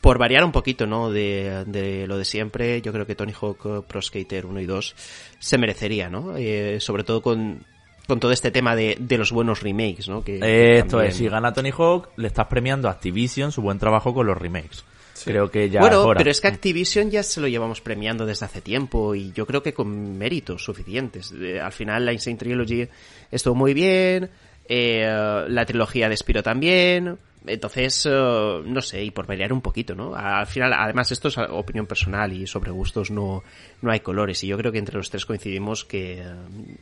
por 0.00 0.18
variar 0.18 0.44
un 0.44 0.52
poquito, 0.52 0.86
¿no? 0.86 1.10
De, 1.10 1.64
de 1.66 2.06
lo 2.06 2.16
de 2.16 2.24
siempre, 2.24 2.80
yo 2.82 2.92
creo 2.92 3.06
que 3.06 3.14
Tony 3.14 3.32
Hawk 3.38 3.58
eh, 3.66 3.80
Pro 3.86 4.00
Skater 4.02 4.46
1 4.46 4.60
y 4.60 4.66
2 4.66 4.94
se 5.38 5.58
merecería, 5.58 6.08
¿no? 6.08 6.36
Eh, 6.36 6.78
sobre 6.80 7.04
todo 7.04 7.22
con, 7.22 7.64
con 8.08 8.18
todo 8.18 8.32
este 8.32 8.50
tema 8.50 8.74
de, 8.74 8.96
de 8.98 9.18
los 9.18 9.30
buenos 9.30 9.62
remakes, 9.62 10.08
¿no? 10.08 10.24
Que 10.24 10.38
Esto 10.78 10.96
también- 10.96 11.10
es, 11.10 11.16
si 11.16 11.28
gana 11.28 11.52
Tony 11.52 11.70
Hawk, 11.76 12.08
le 12.16 12.26
estás 12.28 12.46
premiando 12.46 12.88
a 12.88 12.92
Activision 12.92 13.52
su 13.52 13.62
buen 13.62 13.78
trabajo 13.78 14.14
con 14.14 14.26
los 14.26 14.38
remakes. 14.38 14.84
Creo 15.24 15.50
que 15.50 15.70
ya 15.70 15.80
bueno, 15.80 16.12
pero 16.16 16.30
es 16.30 16.40
que 16.40 16.48
Activision 16.48 17.10
ya 17.10 17.22
se 17.22 17.40
lo 17.40 17.48
llevamos 17.48 17.80
premiando 17.80 18.26
desde 18.26 18.46
hace 18.46 18.60
tiempo 18.60 19.14
y 19.14 19.32
yo 19.32 19.46
creo 19.46 19.62
que 19.62 19.74
con 19.74 20.16
méritos 20.18 20.64
suficientes. 20.64 21.32
Eh, 21.32 21.60
al 21.60 21.72
final 21.72 22.04
la 22.04 22.12
Insane 22.12 22.36
Trilogy 22.36 22.88
estuvo 23.30 23.54
muy 23.54 23.74
bien, 23.74 24.30
eh, 24.68 25.44
la 25.48 25.66
trilogía 25.66 26.08
de 26.08 26.16
Spiro 26.16 26.42
también, 26.42 27.18
entonces, 27.46 28.06
eh, 28.06 28.62
no 28.64 28.80
sé, 28.80 29.02
y 29.04 29.10
por 29.10 29.26
variar 29.26 29.52
un 29.52 29.60
poquito, 29.60 29.94
¿no? 29.94 30.14
Al 30.14 30.46
final, 30.46 30.72
además 30.72 31.10
esto 31.12 31.28
es 31.28 31.38
opinión 31.38 31.86
personal 31.86 32.32
y 32.32 32.46
sobre 32.46 32.70
gustos 32.70 33.10
no, 33.10 33.42
no 33.82 33.90
hay 33.90 34.00
colores 34.00 34.42
y 34.44 34.48
yo 34.48 34.58
creo 34.58 34.72
que 34.72 34.78
entre 34.78 34.96
los 34.96 35.10
tres 35.10 35.24
coincidimos 35.24 35.84
que 35.84 36.20
eh, 36.20 36.24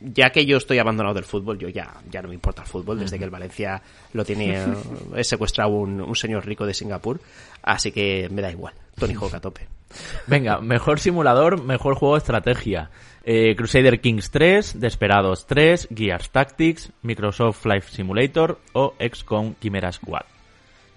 ya 0.01 0.31
que 0.31 0.45
yo 0.45 0.57
estoy 0.57 0.79
abandonado 0.79 1.15
del 1.15 1.23
fútbol, 1.23 1.57
yo 1.57 1.69
ya, 1.69 2.01
ya 2.09 2.21
no 2.21 2.29
me 2.29 2.35
importa 2.35 2.63
el 2.63 2.67
fútbol 2.67 2.99
desde 2.99 3.17
que 3.17 3.23
el 3.23 3.29
Valencia 3.29 3.81
lo 4.13 4.25
tiene 4.25 4.65
he 5.15 5.23
secuestrado 5.23 5.71
un, 5.71 6.01
un 6.01 6.15
señor 6.15 6.45
rico 6.45 6.65
de 6.65 6.73
Singapur, 6.73 7.19
así 7.63 7.91
que 7.91 8.27
me 8.29 8.41
da 8.41 8.51
igual. 8.51 8.73
Tony 8.99 9.13
Hawk 9.13 9.33
a 9.33 9.39
tope. 9.39 9.67
Venga, 10.27 10.59
mejor 10.59 10.99
simulador, 10.99 11.63
mejor 11.63 11.95
juego 11.95 12.15
de 12.15 12.19
estrategia. 12.19 12.91
Eh, 13.23 13.55
Crusader 13.55 14.01
Kings 14.01 14.29
3, 14.31 14.79
Desperados 14.79 15.47
3, 15.47 15.89
Gears 15.95 16.29
Tactics, 16.29 16.91
Microsoft 17.01 17.61
Flight 17.61 17.83
Simulator 17.83 18.59
o 18.73 18.93
XCOM 18.99 19.55
Chimera 19.59 19.91
Squad. 19.91 20.25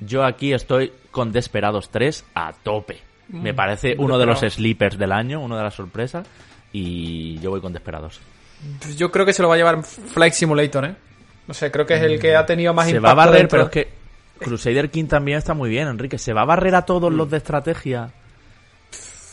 Yo 0.07 0.25
aquí 0.25 0.53
estoy 0.53 0.93
con 1.11 1.33
Desperados 1.33 1.91
3 1.91 2.25
a 2.35 2.53
tope. 2.63 2.99
Me 3.29 3.55
parece 3.55 3.95
uno 3.99 4.19
de 4.19 4.27
los 4.27 4.41
sleepers 4.41 4.99
del 4.99 5.13
año, 5.13 5.41
una 5.41 5.57
de 5.57 5.63
las 5.63 5.75
sorpresas. 5.75 6.27
Y 6.73 7.39
yo 7.41 7.51
voy 7.51 7.61
con 7.61 7.73
Desperados. 7.73 8.21
Pues 8.81 8.97
Yo 8.97 9.11
creo 9.11 9.27
que 9.27 9.33
se 9.33 9.43
lo 9.43 9.49
va 9.49 9.55
a 9.55 9.59
llevar 9.59 9.83
Flight 9.83 10.33
Simulator, 10.35 10.85
¿eh? 10.85 10.95
No 11.47 11.55
sé, 11.55 11.71
creo 11.71 11.85
que 11.85 11.95
es 11.95 12.03
el 12.03 12.19
que 12.21 12.37
ha 12.37 12.47
tenido 12.47 12.73
más 12.73 12.87
Se 12.89 12.97
impacto. 12.97 13.07
va 13.17 13.23
a 13.23 13.27
barrer, 13.27 13.41
dentro- 13.43 13.59
pero 13.59 13.65
es 13.65 13.71
que 13.71 14.45
Crusader 14.45 14.91
King 14.91 15.07
también 15.07 15.39
está 15.39 15.55
muy 15.55 15.69
bien, 15.71 15.89
Enrique. 15.89 16.19
Se 16.19 16.33
va 16.33 16.43
a 16.43 16.45
barrer 16.47 16.75
a 16.75 16.83
todos 16.87 17.13
los 17.13 17.29
de 17.31 17.37
estrategia. 17.39 18.11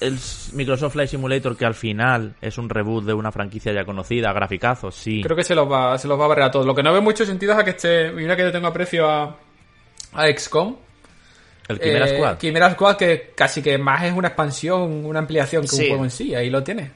El 0.01 0.17
Microsoft 0.53 0.93
Flight 0.93 1.09
Simulator, 1.09 1.57
que 1.57 1.65
al 1.65 1.73
final 1.75 2.35
es 2.41 2.57
un 2.57 2.69
reboot 2.69 3.03
de 3.03 3.13
una 3.13 3.31
franquicia 3.33 3.73
ya 3.73 3.83
conocida, 3.83 4.31
graficazos, 4.31 4.95
sí. 4.95 5.21
Creo 5.21 5.35
que 5.35 5.43
se 5.43 5.53
los 5.55 5.69
va, 5.69 5.97
se 5.97 6.07
los 6.07 6.17
va 6.19 6.23
a 6.25 6.27
barrer 6.29 6.45
a 6.45 6.51
todos. 6.51 6.65
Lo 6.65 6.73
que 6.73 6.81
no 6.83 6.93
veo 6.93 7.01
mucho 7.01 7.25
sentido 7.25 7.51
es 7.53 7.59
a 7.59 7.63
que 7.65 7.71
esté. 7.71 8.11
Mira 8.11 8.35
que 8.37 8.43
yo 8.43 8.51
tengo 8.51 8.67
aprecio 8.67 9.09
a, 9.09 9.35
a 10.13 10.27
XCOM. 10.27 10.75
El 11.67 11.79
Chimera 11.79 12.05
Eh, 12.07 12.15
Squad. 12.15 12.37
Chimera 12.39 12.71
Squad, 12.73 12.95
que 12.97 13.31
casi 13.35 13.61
que 13.61 13.77
más 13.77 14.03
es 14.03 14.13
una 14.13 14.29
expansión, 14.29 15.05
una 15.05 15.19
ampliación 15.19 15.61
que 15.63 15.67
Sí. 15.67 15.81
un 15.83 15.87
juego 15.89 16.03
en 16.05 16.09
sí. 16.11 16.33
Ahí 16.35 16.49
lo 16.49 16.63
tiene. 16.63 16.91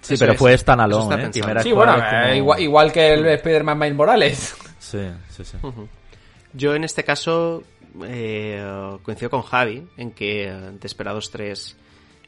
Sí, 0.00 0.14
eso 0.14 0.20
pero 0.22 0.32
es. 0.34 0.38
fue 0.38 0.56
standalone, 0.56 1.24
¿eh? 1.24 1.30
Chimera 1.32 1.62
Sí, 1.62 1.70
Squad 1.70 1.86
bueno, 1.86 1.94
como- 2.04 2.22
eh, 2.32 2.36
igual, 2.36 2.60
igual 2.62 2.92
que 2.92 3.12
el 3.14 3.26
Spider-Man 3.26 3.78
Miles 3.78 3.94
Morales. 3.96 4.56
Sí, 4.78 5.00
sí, 5.28 5.44
sí. 5.44 5.56
Yo 6.54 6.74
en 6.74 6.84
este 6.84 7.04
caso 7.04 7.62
eh, 8.04 8.62
coincido 9.02 9.28
con 9.28 9.42
Javi 9.42 9.86
en 9.98 10.12
que 10.12 10.50
Desperados 10.80 11.30
3 11.30 11.76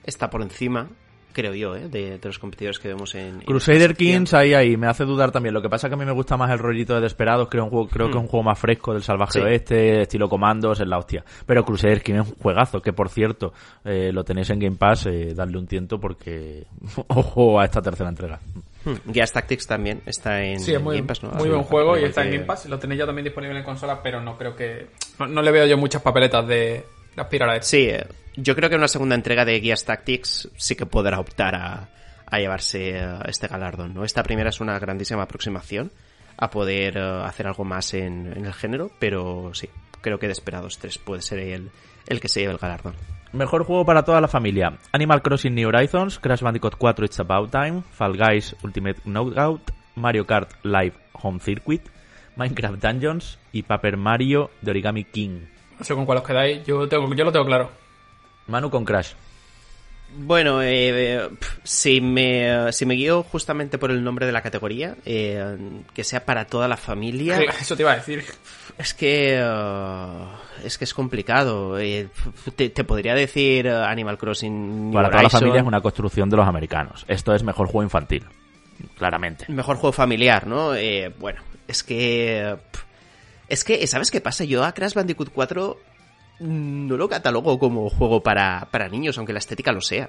está 0.05 0.29
por 0.29 0.43
encima, 0.43 0.89
creo 1.33 1.55
yo, 1.55 1.77
eh, 1.77 1.89
de, 1.89 2.19
de 2.19 2.21
los 2.29 2.39
competidores 2.39 2.79
que 2.79 2.89
vemos 2.89 3.15
en... 3.15 3.41
Crusader. 3.41 3.97
Kings 3.97 4.35
ahí 4.35 4.55
ahí 4.55 4.77
me 4.77 4.87
hace 4.87 5.05
dudar 5.05 5.31
también. 5.31 5.55
Lo 5.55 5.63
que 5.63 5.69
pasa 5.69 5.87
es 5.87 5.91
que 5.91 5.95
a 5.95 5.99
mí 5.99 6.05
me 6.05 6.13
gusta 6.13 6.37
más 6.37 6.51
el 6.51 6.59
rollito 6.59 6.95
de 6.95 7.01
Desperados, 7.01 7.49
creo, 7.49 7.65
un 7.65 7.71
juego, 7.71 7.89
creo 7.89 8.07
que 8.09 8.17
es 8.17 8.23
un 8.23 8.29
juego 8.29 8.45
más 8.45 8.59
fresco 8.59 8.93
del 8.93 9.03
salvaje 9.03 9.33
Sí. 9.33 9.41
oeste, 9.41 10.03
estilo 10.03 10.29
comandos, 10.29 10.81
es 10.81 10.87
la 10.87 10.99
hostia. 10.99 11.25
Pero 11.47 11.65
Crusader 11.65 12.03
Kings 12.03 12.21
es 12.21 12.29
un 12.29 12.35
juegazo, 12.37 12.81
que 12.81 12.93
por 12.93 13.09
cierto, 13.09 13.53
eh, 13.85 14.11
lo 14.13 14.25
tenéis 14.25 14.51
en 14.51 14.59
Game 14.59 14.77
Pass, 14.77 15.07
eh, 15.07 15.33
darle 15.35 15.59
un 15.59 15.67
tiento 15.67 15.99
porque 16.01 16.67
ojo 17.09 17.61
a 17.61 17.65
esta 17.65 17.81
tercera 17.83 18.09
entrega. 18.11 18.41
Hmm, 18.85 19.13
Gears 19.13 19.33
Tactics 19.33 19.67
también 19.67 20.01
está 20.07 20.43
en, 20.43 20.59
Sí, 20.59 20.71
es 20.73 20.79
en 20.79 20.85
muy, 20.85 20.97
Game 20.97 21.07
Pass, 21.09 21.23
¿no? 21.23 21.31
muy 21.33 21.51
buen 21.51 21.63
juego 21.65 21.99
y 21.99 22.05
está 22.05 22.25
en 22.25 22.33
Game 22.33 22.45
Pass. 22.47 22.67
Lo 22.67 22.79
tenéis 22.79 23.01
ya 23.01 23.07
también 23.07 23.25
disponible 23.25 23.59
en 23.59 23.65
consola, 23.65 24.01
pero 24.03 24.23
no 24.23 24.39
creo 24.39 24.57
que. 24.57 24.87
No, 25.19 25.27
no 25.27 25.43
le 25.43 25.51
veo 25.51 25.67
yo 25.67 25.77
muchas 25.77 26.01
papeletas 26.01 26.47
de 26.49 26.85
aspirar 27.17 27.51
a 27.51 27.57
eso. 27.57 27.69
Sí, 27.69 27.89
eh, 27.89 28.07
yo 28.37 28.55
creo 28.55 28.71
que 28.71 28.77
una 28.77 28.89
segunda 28.89 29.15
entrega 29.15 29.45
de 29.45 29.61
Gears 29.61 29.85
Tactics 29.85 30.49
sí 30.57 30.77
que 30.77 30.87
podrá 30.87 31.21
optar 31.21 31.55
a, 31.55 31.89
a 32.27 32.39
llevarse 32.39 32.91
eh, 32.91 33.19
este 33.27 33.49
galardón, 33.49 33.95
¿no? 33.95 34.05
Esta 34.05 34.23
primera 34.23 34.51
es 34.51 34.61
una 34.61 34.79
grandísima 34.79 35.23
aproximación 35.23 35.91
a 36.37 36.51
poder 36.51 36.97
eh, 36.97 37.23
hacer 37.25 37.47
algo 37.47 37.65
más 37.65 37.93
en, 37.95 38.33
en 38.35 38.47
el 38.47 38.55
género, 38.55 38.91
pero 38.99 39.53
sí, 39.53 39.69
creo 40.01 40.19
que 40.19 40.29
Desperados 40.29 40.79
3 40.79 40.99
puede 40.99 41.23
ser 41.23 41.41
el, 41.41 41.71
el 42.07 42.21
que 42.21 42.29
se 42.29 42.41
lleve 42.41 42.53
el 42.53 42.59
galardón. 42.59 42.95
Mejor 43.33 43.65
juego 43.65 43.85
para 43.85 44.05
toda 44.05 44.21
la 44.21 44.27
familia. 44.27 44.79
Animal 44.93 45.23
Crossing 45.23 45.55
New 45.55 45.69
Horizons, 45.69 46.19
Crash 46.19 46.41
Bandicoot 46.41 46.75
4 46.77 47.05
It's 47.05 47.21
About 47.21 47.51
Time, 47.51 47.83
Fall 47.93 48.17
Guys 48.17 48.57
Ultimate 48.65 49.01
Knockout, 49.05 49.71
Mario 49.95 50.27
Kart 50.27 50.51
Live 50.65 50.95
Home 51.13 51.39
Circuit, 51.39 51.83
Minecraft 52.35 52.83
Dungeons 52.83 53.39
y 53.53 53.63
Paper 53.63 53.97
Mario 53.97 54.51
de 54.63 54.71
Origami 54.73 55.05
King. 55.05 55.43
No 55.81 55.85
sé 55.85 55.95
con 55.95 56.07
cuál 56.07 56.19
os 56.19 56.25
quedáis. 56.25 56.65
Yo, 56.65 56.87
tengo, 56.89 57.13
yo 57.15 57.25
lo 57.25 57.33
tengo 57.33 57.47
claro. 57.47 57.71
Manu 58.47 58.71
con 58.71 58.85
Crash. 58.85 59.13
Bueno, 60.17 60.61
eh, 60.61 60.69
eh, 61.17 61.29
si, 61.63 62.01
me, 62.01 62.73
si 62.73 62.85
me 62.85 62.95
guío 62.95 63.23
justamente 63.23 63.79
por 63.79 63.91
el 63.93 64.03
nombre 64.03 64.27
de 64.27 64.33
la 64.33 64.43
categoría, 64.43 64.97
eh, 65.05 65.57
que 65.95 66.03
sea 66.05 66.25
para 66.25 66.45
toda 66.47 66.67
la 66.69 66.77
familia, 66.77 67.39
Eso 67.61 67.77
te 67.77 67.83
iba 67.83 67.93
a 67.93 67.97
decir. 67.97 68.25
es 68.77 68.93
que 68.93 69.39
eh, 69.41 70.25
es 70.65 70.77
que 70.79 70.85
es 70.85 70.93
complicado. 70.95 71.79
Eh, 71.79 72.09
te, 72.57 72.71
te 72.71 72.85
podría 72.85 73.15
decir 73.15 73.69
Animal 73.69 74.19
Crossing 74.19 74.91
New 74.91 74.93
Para 74.93 75.11
toda 75.11 75.23
la 75.23 75.31
familia 75.31 75.61
es 75.61 75.67
una 75.67 75.81
construcción 75.81 76.29
de 76.29 76.37
los 76.37 76.47
americanos. 76.47 77.05
Esto 77.09 77.35
es 77.35 77.43
mejor 77.45 77.69
juego 77.69 77.85
infantil. 77.85 78.25
claramente. 78.99 79.45
Mejor 79.49 79.77
juego 79.77 79.93
familiar, 79.93 80.47
¿no? 80.47 80.75
Eh, 80.75 81.15
bueno, 81.19 81.41
es 81.69 81.83
que... 81.85 82.57
Es 83.51 83.65
que, 83.65 83.85
¿sabes 83.89 84.13
qué 84.13 84.21
pasa? 84.21 84.45
Yo 84.45 84.65
a 84.65 84.73
Crash 84.73 84.95
Bandicoot 84.95 85.31
4 85.33 85.77
no 86.39 86.97
lo 86.97 87.09
catalogo 87.09 87.59
como 87.59 87.91
juego 87.91 88.23
para, 88.23 88.69
para 88.71 88.89
niños, 88.89 89.19
aunque 89.19 89.33
la 89.33 89.41
estética 89.41 89.73
lo 89.73 89.81
sea. 89.81 90.09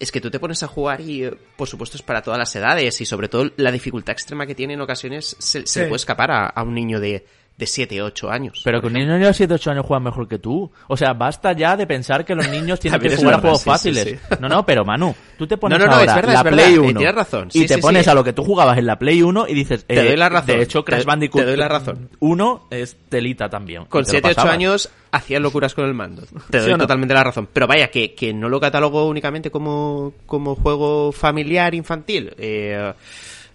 Es 0.00 0.10
que 0.10 0.20
tú 0.20 0.28
te 0.28 0.40
pones 0.40 0.64
a 0.64 0.66
jugar 0.66 1.00
y, 1.00 1.24
eh, 1.24 1.34
por 1.56 1.68
supuesto, 1.68 1.96
es 1.96 2.02
para 2.02 2.20
todas 2.20 2.36
las 2.36 2.54
edades 2.56 3.00
y 3.00 3.06
sobre 3.06 3.28
todo 3.28 3.48
la 3.56 3.70
dificultad 3.70 4.12
extrema 4.12 4.44
que 4.44 4.56
tiene 4.56 4.74
en 4.74 4.80
ocasiones 4.80 5.36
se, 5.38 5.68
se 5.68 5.80
le 5.80 5.86
puede 5.86 5.98
escapar 5.98 6.32
a, 6.32 6.46
a 6.46 6.62
un 6.64 6.74
niño 6.74 6.98
de, 6.98 7.24
de 7.58 7.66
7, 7.66 8.00
8 8.00 8.30
años. 8.30 8.60
Pero 8.64 8.80
que 8.80 8.86
un 8.86 8.92
niño 8.92 9.18
de 9.18 9.34
7, 9.34 9.52
8 9.52 9.70
años 9.72 9.84
juega 9.84 9.98
mejor 10.00 10.28
que 10.28 10.38
tú. 10.38 10.70
O 10.86 10.96
sea, 10.96 11.12
basta 11.12 11.52
ya 11.52 11.76
de 11.76 11.88
pensar 11.88 12.24
que 12.24 12.34
los 12.36 12.48
niños 12.50 12.78
tienen 12.78 13.00
que 13.00 13.16
jugar 13.16 13.34
a 13.34 13.38
juegos 13.40 13.62
sí, 13.62 13.68
fáciles. 13.68 14.04
sí, 14.04 14.10
sí. 14.16 14.36
No, 14.38 14.48
no, 14.48 14.64
pero 14.64 14.84
Manu, 14.84 15.12
tú 15.36 15.44
te 15.46 15.56
pones 15.56 15.76
No, 15.76 15.84
no, 15.84 15.90
no, 15.90 15.98
ahora 15.98 16.10
es 16.12 16.14
verdad, 16.16 16.32
la 16.34 16.38
es 16.38 16.44
verdad, 16.44 16.62
Play 16.64 16.74
eh, 16.74 16.78
1 16.78 16.98
tienes 17.00 17.14
razón. 17.16 17.48
y 17.52 17.66
te 17.66 17.78
pones 17.78 18.06
a 18.06 18.14
lo 18.14 18.22
que 18.22 18.32
tú 18.32 18.44
jugabas 18.44 18.78
en 18.78 18.86
la 18.86 18.96
Play 18.96 19.22
1 19.22 19.48
y 19.48 19.54
dices... 19.54 19.84
Te 19.84 20.04
doy 20.04 20.16
la 20.16 20.28
razón. 20.28 20.46
De 20.56 20.62
hecho, 20.62 20.84
Crash 20.84 21.00
Te- 21.00 21.06
Bandicoot 21.06 21.42
te 21.42 21.46
doy 21.48 21.56
la 21.56 21.68
razón. 21.68 22.08
1 22.20 22.66
es 22.70 22.96
telita 23.08 23.50
también. 23.50 23.86
Con 23.86 24.02
Y 24.02 24.04
te 24.04 24.12
lo 24.12 24.12
7, 24.12 24.26
8 24.28 24.34
pasabas. 24.36 24.54
años 24.54 24.90
hacía 25.10 25.40
locuras 25.40 25.74
con 25.74 25.84
el 25.86 25.94
mando. 25.94 26.22
Te 26.50 26.60
¿Sí 26.60 26.68
doy 26.70 26.78
totalmente 26.78 27.12
la 27.12 27.24
razón. 27.24 27.48
Pero 27.52 27.66
vaya, 27.66 27.88
que, 27.90 28.14
que 28.14 28.32
no 28.32 28.48
lo 28.48 28.60
catalogo 28.60 29.08
únicamente 29.08 29.50
como, 29.50 30.12
como 30.26 30.54
juego 30.54 31.10
familiar 31.10 31.74
infantil. 31.74 32.32
Eh, 32.38 32.92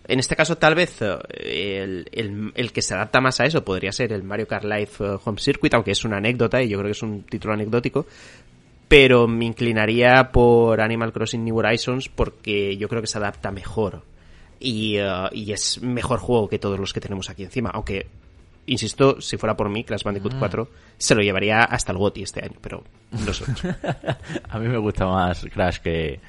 en 0.08 0.20
este 0.20 0.36
caso, 0.36 0.58
tal 0.58 0.76
vez 0.76 1.02
eh, 1.02 1.82
el, 1.84 2.10
el- 2.12 2.52
el 2.56 2.72
que 2.72 2.82
se 2.82 2.94
adapta 2.94 3.22
más 3.22 3.40
a 3.40 3.46
eso 3.46 3.64
podría 3.64 3.92
ser 3.92 4.12
el 4.14 4.24
Mario 4.24 4.48
Kart 4.48 4.66
Live 4.66 4.90
eh, 5.00 5.18
Home 5.24 5.40
Circuit, 5.40 5.74
aunque 5.74 5.92
es 5.92 6.04
una 6.06 6.18
anécdota 6.18 6.62
y 6.62 6.70
yo 6.70 6.78
creo 6.78 6.88
que 6.88 6.92
es 6.98 7.04
un 7.04 7.24
título 7.24 7.54
anecdótico. 7.54 8.06
Pero 8.88 9.28
me 9.28 9.46
inclinaría 9.46 10.30
por 10.32 10.80
Animal 10.82 11.14
Crossing 11.14 11.44
New 11.44 11.58
Horizons 11.58 12.10
porque 12.10 12.78
yo 12.78 12.88
creo 12.90 13.02
que 13.02 13.08
se 13.08 13.18
adapta 13.18 13.50
mejor. 13.52 14.04
Y, 14.60 14.98
eh, 14.98 15.08
y 15.32 15.52
es 15.52 15.82
mejor 15.82 16.20
juego 16.20 16.48
que 16.50 16.60
todos 16.60 16.80
los 16.80 16.94
que 16.94 17.00
tenemos 17.02 17.30
aquí 17.30 17.44
encima. 17.44 17.72
Aunque, 17.74 18.06
insisto, 18.68 19.20
si 19.20 19.38
fuera 19.38 19.56
por 19.58 19.70
mí, 19.70 19.84
Crash. 19.84 20.04
Bandicoot 20.04 20.36
4 20.38 20.70
se 20.98 21.16
lo 21.16 21.22
llevaría 21.22 21.64
hasta 21.64 21.92
el 21.92 21.98
GOTY 21.98 22.24
este 22.24 22.44
año, 22.46 22.58
pero 22.62 22.84
no 23.12 23.34
sé. 23.34 23.46
A 24.50 24.60
mí 24.60 24.68
me 24.68 24.78
gusta 24.78 25.06
más 25.08 25.44
Crash 25.52 25.78
que, 25.80 26.20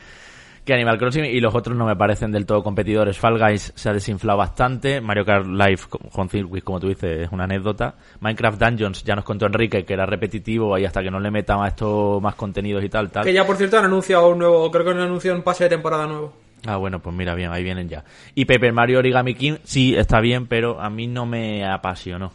que 0.64 0.72
Animal 0.72 0.98
Crossing 0.98 1.24
y 1.24 1.40
los 1.40 1.54
otros 1.54 1.76
no 1.76 1.84
me 1.84 1.94
parecen 1.94 2.32
del 2.32 2.46
todo 2.46 2.62
competidores. 2.62 3.18
Fall 3.18 3.38
Guys 3.38 3.72
se 3.74 3.88
ha 3.88 3.92
desinflado 3.92 4.38
bastante. 4.38 5.00
Mario 5.00 5.24
Kart 5.24 5.46
Live 5.46 5.80
con 6.10 6.28
Circuit, 6.28 6.64
como 6.64 6.80
tú 6.80 6.88
dices, 6.88 7.26
es 7.26 7.32
una 7.32 7.44
anécdota. 7.44 7.94
Minecraft 8.20 8.60
Dungeons 8.60 9.04
ya 9.04 9.14
nos 9.14 9.24
contó 9.24 9.46
Enrique 9.46 9.84
que 9.84 9.92
era 9.92 10.06
repetitivo 10.06 10.78
y 10.78 10.86
hasta 10.86 11.02
que 11.02 11.10
no 11.10 11.20
le 11.20 11.30
metan 11.30 11.62
a 11.62 11.68
esto 11.68 12.18
más 12.22 12.34
contenidos 12.34 12.82
y 12.82 12.88
tal, 12.88 13.10
tal. 13.10 13.24
Que 13.24 13.32
ya, 13.32 13.46
por 13.46 13.56
cierto, 13.56 13.78
han 13.78 13.84
anunciado 13.84 14.28
un 14.30 14.38
nuevo, 14.38 14.70
creo 14.70 14.84
que 14.84 14.90
han 14.92 15.00
anunciado 15.00 15.36
un 15.36 15.42
pase 15.42 15.64
de 15.64 15.70
temporada 15.70 16.06
nuevo. 16.06 16.32
Ah, 16.66 16.78
bueno, 16.78 17.00
pues 17.00 17.14
mira, 17.14 17.34
bien, 17.34 17.52
ahí 17.52 17.62
vienen 17.62 17.90
ya. 17.90 18.04
Y 18.34 18.46
Paper 18.46 18.72
Mario 18.72 18.98
Origami 19.00 19.34
King, 19.34 19.56
sí, 19.64 19.94
está 19.94 20.20
bien, 20.20 20.46
pero 20.46 20.80
a 20.80 20.88
mí 20.88 21.06
no 21.06 21.26
me 21.26 21.66
apasionó. 21.66 22.32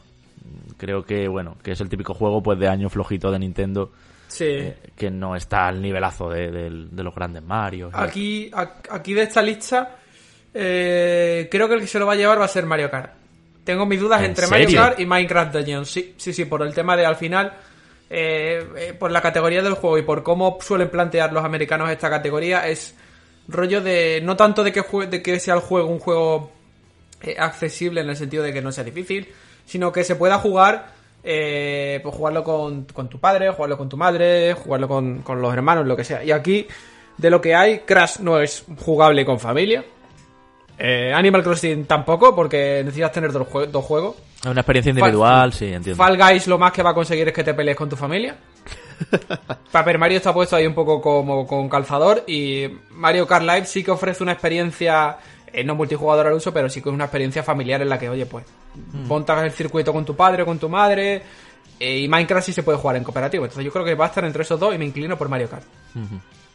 Creo 0.78 1.04
que, 1.04 1.28
bueno, 1.28 1.58
que 1.64 1.72
es 1.72 1.82
el 1.82 1.90
típico 1.90 2.14
juego 2.14 2.44
pues 2.44 2.60
de 2.60 2.68
año 2.68 2.90
flojito 2.90 3.32
de 3.32 3.40
Nintendo 3.40 3.92
Sí. 4.30 4.72
que 4.96 5.10
no 5.12 5.36
está 5.36 5.68
al 5.68 5.82
nivelazo 5.82 6.30
de, 6.30 6.50
de- 6.52 6.88
de 6.92 7.04
los 7.04 7.14
grandes 7.14 7.44
Mario. 7.44 7.90
Aquí, 7.94 8.50
aquí 8.54 9.14
de 9.14 9.24
esta 9.24 9.42
lista, 9.42 9.98
eh, 10.54 11.48
creo 11.52 11.68
que 11.68 11.74
el 11.76 11.82
que 11.82 11.88
se 11.88 12.00
lo 12.00 12.06
va 12.06 12.14
a 12.14 12.16
llevar 12.16 12.40
va 12.40 12.46
a 12.46 12.50
ser 12.50 12.66
Mario 12.66 12.90
Kart. 12.90 13.14
Tengo 13.64 13.86
mis 13.86 14.00
dudas 14.00 14.20
¿En 14.22 14.28
entre 14.28 14.46
serio? 14.48 14.66
Mario 14.66 14.82
Kart 14.82 15.00
y 15.00 15.06
Minecraft 15.06 15.54
Dungeons. 15.56 15.90
Sí, 15.92 16.14
sí, 16.18 16.34
sí, 16.34 16.46
por 16.46 16.62
el 16.64 16.74
tema 16.74 16.96
de 16.96 17.06
al 17.06 17.16
final, 17.16 17.54
eh, 18.10 18.66
eh, 18.78 18.94
por 18.98 19.12
la 19.12 19.22
categoría 19.22 19.62
del 19.62 19.74
juego 19.74 19.98
y 19.98 20.04
por 20.04 20.24
cómo 20.24 20.58
suelen 20.62 20.90
plantear 20.90 21.32
los 21.34 21.44
americanos 21.44 21.90
esta 21.90 22.10
categoría, 22.10 22.68
es 22.68 22.96
rollo 23.48 23.82
de 23.82 24.22
no 24.24 24.36
tanto 24.36 24.64
de 24.64 24.72
que, 24.72 24.84
de 25.10 25.22
que 25.22 25.40
sea 25.40 25.56
el 25.56 25.60
juego 25.62 25.88
un 25.90 26.00
juego 26.00 26.52
eh, 27.22 27.36
accesible 27.38 28.02
en 28.02 28.10
el 28.10 28.16
sentido 28.16 28.44
de 28.44 28.54
que 28.54 28.62
no 28.62 28.72
sea 28.72 28.84
difícil, 28.84 29.28
sino 29.66 29.92
que 29.92 30.04
se 30.04 30.16
pueda 30.16 30.38
jugar, 30.40 30.94
eh, 31.24 32.00
pues 32.04 32.16
jugarlo 32.16 32.44
con, 32.44 32.86
con 32.86 33.10
tu 33.10 33.20
padre, 33.20 33.50
jugarlo 33.52 33.78
con 33.78 33.90
tu 33.90 33.98
madre, 33.98 34.54
jugarlo 34.54 34.88
con, 34.88 35.20
con 35.22 35.42
los 35.42 35.54
hermanos, 35.54 35.86
lo 35.86 35.96
que 35.96 36.04
sea. 36.04 36.24
Y 36.24 36.32
aquí, 36.32 36.68
de 37.18 37.30
lo 37.30 37.42
que 37.42 37.56
hay, 37.56 37.80
Crash 37.80 38.20
no 38.20 38.40
es 38.40 38.66
jugable 38.78 39.26
con 39.26 39.40
familia. 39.40 39.84
Eh, 40.78 41.12
Animal 41.14 41.44
Crossing 41.44 41.86
tampoco, 41.86 42.34
porque 42.34 42.82
necesitas 42.86 43.12
tener 43.12 43.32
dos, 43.34 43.48
jue- 43.48 43.66
dos 43.68 43.84
juegos. 43.84 44.16
Es 44.40 44.46
una 44.46 44.62
experiencia 44.62 44.92
individual, 44.92 45.52
sí, 45.52 45.66
entiendo. 45.74 46.02
Fall 46.02 46.18
Guys 46.18 46.48
lo 46.48 46.58
más 46.58 46.72
que 46.72 46.82
va 46.82 46.92
a 46.92 46.94
conseguir 46.94 47.28
es 47.28 47.34
que 47.34 47.44
te 47.44 47.54
pelees 47.54 47.76
con 47.76 47.90
tu 47.90 47.98
familia. 47.98 48.38
Paper 49.72 49.98
Mario 49.98 50.18
está 50.18 50.34
puesto 50.34 50.56
ahí 50.56 50.66
un 50.66 50.74
poco 50.74 51.02
como 51.02 51.46
con 51.46 51.68
calzador 51.70 52.24
y 52.28 52.68
Mario 52.92 53.28
Kart 53.28 53.44
Live 53.46 53.66
sí 53.66 53.84
que 53.84 53.92
ofrece 53.92 54.24
una 54.24 54.34
experiencia, 54.34 55.18
eh, 55.54 55.64
no 55.64 55.76
multijugador 55.76 56.28
al 56.28 56.34
uso, 56.34 56.54
pero 56.54 56.70
sí 56.70 56.82
que 56.82 56.90
es 56.90 56.94
una 56.96 57.06
experiencia 57.06 57.44
familiar 57.44 57.82
en 57.82 57.90
la 57.90 57.98
que, 58.00 58.10
oye, 58.10 58.26
pues, 58.26 58.46
montas 59.08 59.44
el 59.44 59.52
circuito 59.52 59.92
con 59.94 60.06
tu 60.06 60.16
padre 60.16 60.44
o 60.44 60.46
con 60.46 60.60
tu 60.60 60.70
madre 60.70 61.22
eh, 61.80 62.00
y 62.00 62.08
Minecraft 62.08 62.46
sí 62.46 62.54
se 62.54 62.64
puede 62.64 62.78
jugar 62.78 62.96
en 62.98 63.04
cooperativo. 63.04 63.46
Entonces 63.46 63.66
yo 63.66 63.72
creo 63.72 63.86
que 63.86 63.96
va 63.96 64.06
a 64.06 64.08
estar 64.10 64.24
entre 64.26 64.44
esos 64.44 64.60
dos 64.60 64.74
y 64.74 64.78
me 64.78 64.86
inclino 64.86 65.18
por 65.18 65.30
Mario 65.30 65.50
Kart. 65.50 65.64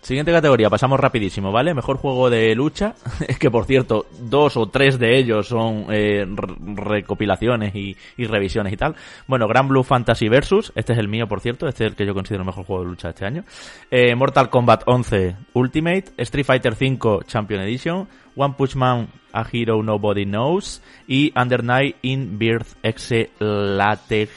Siguiente 0.02 0.32
categoría, 0.32 0.68
pasamos 0.68 1.00
rapidísimo, 1.00 1.50
¿vale? 1.50 1.72
Mejor 1.72 1.96
juego 1.96 2.28
de 2.28 2.54
lucha. 2.54 2.94
Es 3.26 3.38
que, 3.38 3.50
por 3.50 3.64
cierto, 3.64 4.04
dos 4.20 4.54
o 4.58 4.66
tres 4.66 4.98
de 4.98 5.16
ellos 5.16 5.48
son 5.48 5.86
eh, 5.88 6.26
re- 6.28 6.54
recopilaciones 6.74 7.74
y, 7.74 7.96
y 8.18 8.26
revisiones 8.26 8.70
y 8.74 8.76
tal. 8.76 8.94
Bueno, 9.26 9.48
Grand 9.48 9.66
Blue 9.66 9.82
Fantasy 9.82 10.28
Versus, 10.28 10.72
este 10.74 10.92
es 10.92 10.98
el 10.98 11.08
mío, 11.08 11.26
por 11.26 11.40
cierto, 11.40 11.66
este 11.66 11.84
es 11.86 11.90
el 11.92 11.96
que 11.96 12.04
yo 12.04 12.12
considero 12.12 12.42
el 12.42 12.46
mejor 12.46 12.66
juego 12.66 12.82
de 12.84 12.90
lucha 12.90 13.08
de 13.08 13.12
este 13.12 13.24
año. 13.24 13.44
Eh, 13.90 14.14
Mortal 14.14 14.50
Kombat 14.50 14.82
11 14.84 15.36
Ultimate, 15.54 16.04
Street 16.18 16.44
Fighter 16.44 16.74
5 16.74 17.22
Champion 17.26 17.62
Edition, 17.62 18.06
One 18.36 18.54
Punch 18.58 18.74
Man 18.76 19.08
A 19.32 19.44
Hero 19.52 19.82
Nobody 19.82 20.24
Knows 20.24 20.82
y 21.06 21.32
Under 21.38 21.62
Night 21.62 21.96
in 22.02 22.38
Birth 22.38 22.74
Exe 22.82 23.30
Latex. 23.38 24.30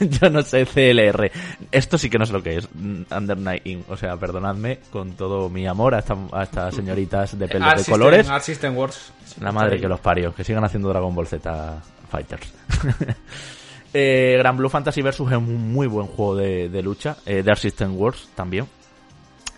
yo 0.20 0.30
no 0.30 0.42
sé 0.42 0.66
CLR. 0.66 1.30
Esto 1.70 1.96
sí 1.98 2.10
que 2.10 2.18
no 2.18 2.26
sé 2.26 2.32
lo 2.32 2.42
que 2.42 2.56
es. 2.58 2.68
mm, 2.74 3.02
Under 3.16 3.38
Night 3.38 3.66
in. 3.66 3.84
O 3.88 3.96
sea, 3.96 4.16
perdonadme 4.16 4.80
con 4.90 5.12
todo 5.12 5.48
mi 5.48 5.66
amor 5.66 5.94
a, 5.94 6.00
esta- 6.00 6.16
a 6.32 6.42
estas 6.42 6.74
señoritas 6.74 7.38
de 7.38 7.48
pelo 7.48 7.64
Art 7.66 7.78
de 7.78 7.84
System- 7.84 7.92
colores. 7.92 8.28
Art 8.28 8.42
System 8.44 8.76
Wars. 8.76 9.12
La 9.40 9.52
madre 9.52 9.80
que 9.80 9.88
los 9.88 10.00
parió. 10.00 10.34
Que 10.34 10.44
sigan 10.44 10.64
haciendo 10.64 10.88
Dragon 10.88 11.14
Ball 11.14 11.26
Z 11.26 11.82
Fighters. 12.10 12.52
eh, 13.94 14.36
Gran 14.38 14.56
Blue 14.56 14.68
Fantasy 14.68 15.02
Versus 15.02 15.30
es 15.30 15.38
un 15.38 15.72
muy 15.72 15.86
buen 15.86 16.06
juego 16.06 16.36
de, 16.36 16.68
de 16.68 16.82
lucha. 16.82 17.16
Eh, 17.26 17.42
Dark 17.42 17.58
System 17.58 17.96
Wars 17.96 18.28
también. 18.34 18.66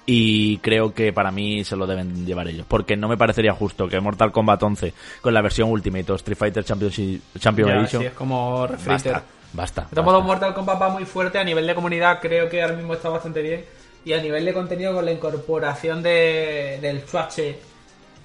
Y 0.07 0.59
creo 0.59 0.93
que 0.93 1.13
para 1.15 1.31
mí 1.31 1.65
se 1.65 1.77
lo 1.77 1.87
deben 1.87 2.27
llevar 2.27 2.47
ellos. 2.49 2.67
Porque 2.69 2.97
no 2.97 3.09
me 3.09 3.17
parecería 3.17 3.53
justo 3.55 3.89
que 3.89 3.99
Mortal 4.01 4.33
Kombat 4.33 4.63
11 4.63 4.93
con 5.23 5.33
la 5.33 5.41
versión 5.41 5.71
Ultimate 5.71 6.13
o 6.13 6.15
Street 6.17 6.37
Fighter 6.37 6.63
Championship, 6.65 7.23
Champion 7.39 7.69
Ya, 7.71 7.75
Edition. 7.77 8.03
es 8.03 8.13
como 8.13 8.67
refriter. 8.67 9.13
basta, 9.13 9.25
basta. 9.55 9.89
De 9.91 10.01
basta. 10.03 10.21
Mortal 10.21 10.53
Kombat 10.55 10.83
va 10.83 10.89
muy 10.91 11.07
fuerte 11.07 11.39
a 11.39 11.45
nivel 11.45 11.67
de 11.67 11.75
comunidad, 11.75 12.19
creo 12.21 12.51
que 12.51 12.61
ahora 12.63 12.77
mismo 12.77 12.93
está 12.95 13.09
bastante 13.09 13.41
bien. 13.41 13.65
Y 14.05 14.13
a 14.13 14.21
nivel 14.21 14.45
de 14.45 14.53
contenido 14.53 14.93
con 14.93 15.07
la 15.07 15.13
incorporación 15.13 16.03
de, 16.03 16.79
del 16.83 17.01
Swatche. 17.09 17.59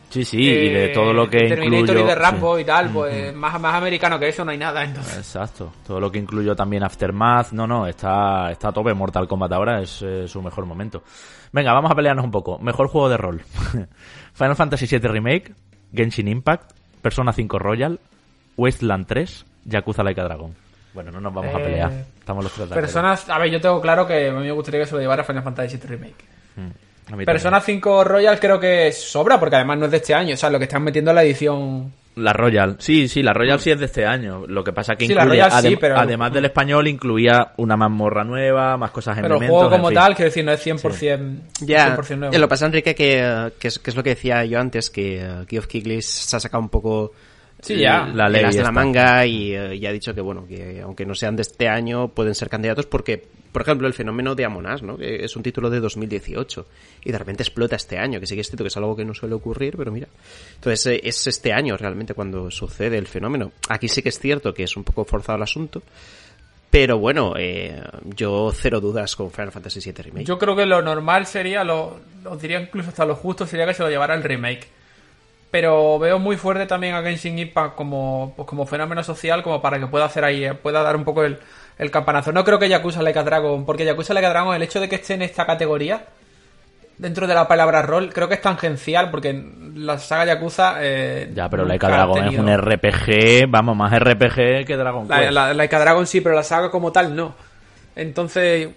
Sí, 0.10 0.26
sí, 0.26 0.42
y 0.42 0.70
de 0.70 0.88
todo 0.90 1.14
lo 1.14 1.30
que 1.30 1.48
Terminator 1.48 1.82
incluyo. 1.82 2.04
y 2.04 2.08
de 2.08 2.16
Rambo 2.16 2.56
sí. 2.56 2.64
y 2.64 2.66
tal, 2.66 2.90
pues 2.90 3.34
más, 3.36 3.62
más 3.62 3.76
americano 3.76 4.18
que 4.20 4.28
eso 4.28 4.44
no 4.44 4.50
hay 4.52 4.58
nada, 4.58 4.84
entonces. 4.84 5.18
Exacto. 5.18 5.72
Todo 5.86 6.00
lo 6.00 6.12
que 6.12 6.18
incluyó 6.18 6.56
también 6.56 6.84
Aftermath. 6.84 7.52
No, 7.52 7.68
no, 7.68 7.86
está, 7.88 8.52
está 8.52 8.70
a 8.70 8.72
tope 8.74 8.94
Mortal 8.94 9.28
Kombat 9.28 9.52
ahora, 9.54 9.82
es 9.82 10.02
eh, 10.02 10.28
su 10.28 10.42
mejor 10.42 10.66
momento. 10.66 11.04
Venga, 11.52 11.74
vamos 11.74 11.92
a 11.92 11.96
pelearnos 11.96 12.26
un 12.26 12.32
poco. 12.32 12.60
Mejor 12.60 12.88
juego 12.88 13.10
de 13.10 13.18
rol. 13.18 13.42
Final 14.34 14.56
Fantasy 14.56 14.86
VII 14.88 15.08
Remake, 15.08 15.54
Genshin 15.94 16.28
Impact, 16.28 16.72
Persona 17.02 17.34
5 17.34 17.60
Royal, 17.60 18.00
Wasteland 18.58 19.08
3, 19.08 19.46
Yakuza 19.66 20.04
Like 20.04 20.22
a 20.22 20.24
Dragon. 20.26 20.54
Bueno, 20.94 21.12
no 21.12 21.20
nos 21.22 21.34
vamos 21.34 21.54
a 21.56 21.60
Eh, 21.60 21.64
pelear. 21.64 21.92
Estamos 22.20 22.44
los 22.44 22.54
tres 22.54 22.70
de. 22.70 22.76
Personas, 22.76 23.30
a 23.30 23.38
ver, 23.40 23.52
yo 23.52 23.62
tengo 23.62 23.80
claro 23.82 24.06
que 24.08 24.30
a 24.30 24.34
mí 24.34 24.40
me 24.44 24.52
gustaría 24.52 24.82
que 24.82 24.86
se 24.88 24.96
lo 24.96 25.02
llevara 25.02 25.24
Final 25.24 25.44
Fantasy 25.44 25.78
VII 25.78 25.88
Remake. 25.88 26.26
Mí 27.16 27.26
Persona 27.26 27.60
5 27.60 28.04
Royal 28.04 28.40
creo 28.40 28.60
que 28.60 28.92
sobra, 28.92 29.40
porque 29.40 29.56
además 29.56 29.80
no 29.80 29.86
es 29.86 29.92
de 29.92 29.98
este 29.98 30.14
año, 30.14 30.34
o 30.34 30.38
sea, 30.38 30.50
lo 30.50 30.60
que 30.60 30.66
están 30.66 30.84
metiendo 30.84 31.12
es 31.12 31.16
la 31.16 31.24
edición. 31.24 31.92
La 32.20 32.34
Royal, 32.34 32.76
sí, 32.80 33.08
sí, 33.08 33.24
la 33.24 33.34
Royal 33.34 33.60
sí 33.60 33.72
es 33.72 33.80
de 33.80 33.86
este 33.86 34.06
año. 34.06 34.46
Lo 34.48 34.64
que 34.64 34.72
pasa 34.74 34.96
que 34.96 35.08
Sí, 35.08 35.14
la 35.14 35.24
sí, 35.62 35.76
pero- 35.78 35.98
además 35.98 36.32
del 36.34 36.46
español, 36.46 36.88
incluía 36.88 37.54
una 37.58 37.76
mazmorra 37.78 38.24
nueva, 38.24 38.78
más 38.78 38.92
cosas 38.92 39.18
en 39.18 39.24
Pero 39.24 39.36
el 39.42 39.48
juego 39.48 39.70
como 39.70 39.90
en 39.90 39.96
fin. 39.96 39.96
tal, 39.96 40.16
quiero 40.16 40.30
decir, 40.30 40.46
no 40.46 40.52
es 40.52 40.60
100%, 40.62 41.42
Ya, 41.62 41.96
100% 41.96 42.18
nuevo. 42.20 42.34
eh, 42.36 42.40
lo 42.40 42.46
que 42.48 42.50
pasa, 42.50 42.66
Enrique, 42.68 42.94
que, 42.96 43.52
que, 43.60 43.68
es, 43.70 43.80
que 43.80 43.90
es 43.90 43.96
lo 43.96 44.04
que 44.04 44.10
decía 44.12 44.44
yo 44.46 44.60
antes, 44.60 44.90
que 44.90 45.24
uh, 45.24 45.46
Geoff 45.50 45.68
Keighley 45.68 46.02
se 46.02 46.36
ha 46.36 46.40
sacado 46.40 46.62
un 46.62 46.70
poco 46.70 47.12
Sí, 47.62 47.78
ya. 47.78 48.06
el- 48.10 48.16
La 48.18 48.30
ley 48.30 48.46
de 48.54 48.62
la 48.64 48.72
manga 48.72 49.26
y, 49.26 49.54
eh, 49.54 49.76
y 49.76 49.86
ha 49.86 49.92
dicho 49.92 50.14
que, 50.14 50.22
bueno, 50.22 50.46
que 50.48 50.82
aunque 50.82 51.06
no 51.06 51.14
sean 51.16 51.36
de 51.36 51.42
este 51.42 51.68
año, 51.68 52.08
pueden 52.10 52.34
ser 52.36 52.50
candidatos 52.50 52.86
porque, 52.86 53.28
por 53.52 53.64
ejemplo, 53.64 53.88
el 53.88 53.94
fenómeno 53.94 54.36
de 54.36 54.46
Among 54.46 54.68
Us, 54.68 54.84
¿no? 54.84 54.98
Que 54.98 55.24
es 55.24 55.36
un 55.36 55.44
título 55.44 55.70
de 55.70 55.80
2018 55.80 56.66
y 57.04 57.12
de 57.12 57.18
repente 57.18 57.44
explota 57.44 57.76
este 57.76 57.98
año, 57.98 58.20
que 58.20 58.28
sí 58.28 58.36
que 58.36 58.42
es 58.42 58.48
cierto 58.48 58.64
que 58.64 58.68
es 58.68 58.78
algo 58.78 58.96
que 58.96 59.06
no 59.06 59.14
suele 59.14 59.36
ocurrir, 59.36 59.76
pero 59.78 59.92
mira. 59.92 60.08
Entonces, 60.56 60.86
eh, 60.86 61.02
es 61.04 61.26
este 61.28 61.52
año 61.52 61.76
realmente 61.78 62.14
cuando 62.14 62.52
sucede 62.52 62.98
el 62.98 63.08
fenómeno. 63.08 63.52
Aquí 63.70 63.88
sí 63.88 64.02
que 64.02 64.10
es 64.10 64.20
cierto 64.20 64.54
que 64.54 64.64
es 64.64 64.78
un 64.78 64.84
poco 64.84 65.06
forzado 65.06 65.38
el 65.38 65.44
asunto, 65.44 65.82
pero 66.70 67.00
bueno, 67.00 67.34
eh, 67.38 67.82
yo 68.04 68.52
cero 68.54 68.80
dudas 68.80 69.16
con 69.16 69.32
Final 69.32 69.52
Fantasy 69.52 69.80
VII 69.80 70.04
Remake. 70.04 70.26
Yo 70.26 70.38
creo 70.38 70.56
que 70.56 70.68
lo 70.68 70.82
normal 70.82 71.26
sería, 71.26 71.64
lo, 71.64 72.00
os 72.26 72.42
diría 72.42 72.62
incluso 72.62 72.90
hasta 72.90 73.06
lo 73.06 73.16
justo, 73.16 73.48
sería 73.48 73.66
que 73.66 73.74
se 73.74 73.82
lo 73.82 73.90
llevara 73.90 74.14
el 74.14 74.24
remake. 74.24 74.68
pero 75.50 75.98
veo 75.98 76.20
muy 76.20 76.38
fuerte 76.38 76.68
también 76.68 76.94
a 76.94 77.02
Genshin 77.02 77.40
Impact 77.40 77.76
como, 77.76 78.34
pues 78.38 78.48
como 78.48 78.68
fenómeno 78.68 79.04
social, 79.04 79.42
como 79.42 79.60
para 79.64 79.80
que 79.80 79.88
pueda 79.88 80.06
hacer 80.06 80.24
ahí, 80.24 80.46
eh, 80.46 80.54
pueda 80.54 80.84
dar 80.84 80.96
un 80.96 81.04
poco 81.04 81.24
el, 81.24 81.40
el 81.80 81.90
campanazo. 81.90 82.32
No 82.32 82.44
creo 82.44 82.60
que 82.60 82.70
Yakuza 82.70 83.02
Like 83.02 83.18
a 83.18 83.24
Dragon, 83.24 83.66
porque 83.66 83.86
Yakuza 83.86 84.14
Like 84.14 84.28
a 84.28 84.30
Dragon, 84.30 84.56
el 84.56 84.62
hecho 84.62 84.80
de 84.80 84.88
que 84.88 84.98
esté 84.98 85.16
en 85.16 85.24
esta 85.24 85.46
categoría, 85.46 86.04
dentro 86.98 87.26
de 87.26 87.34
la 87.34 87.48
palabra 87.48 87.82
rol, 87.82 88.12
creo 88.14 88.28
que 88.28 88.36
es 88.36 88.42
tangencial, 88.42 89.10
porque 89.10 89.42
la 89.76 89.98
saga 89.98 90.26
Yakuza. 90.26 90.76
Eh, 90.82 91.32
Ya, 91.34 91.50
pero 91.50 91.66
Like 91.66 91.84
nunca 91.86 91.88
a 91.88 92.04
ha 92.04 92.06
Dragon 92.06 92.34
es 92.34 92.40
un 92.40 92.58
RPG, 92.58 93.50
vamos, 93.50 93.76
más 93.76 93.98
RPG 93.98 94.66
que 94.68 94.76
Dragon 94.78 95.08
Quest. 95.08 95.32
la, 95.32 95.54
Like 95.54 95.76
a 95.76 95.80
Dragon 95.80 96.06
sí, 96.06 96.22
pero 96.22 96.36
la 96.36 96.44
saga 96.44 96.70
como 96.70 96.92
tal 96.92 97.16
no. 97.16 97.34
Entonces, 97.96 98.70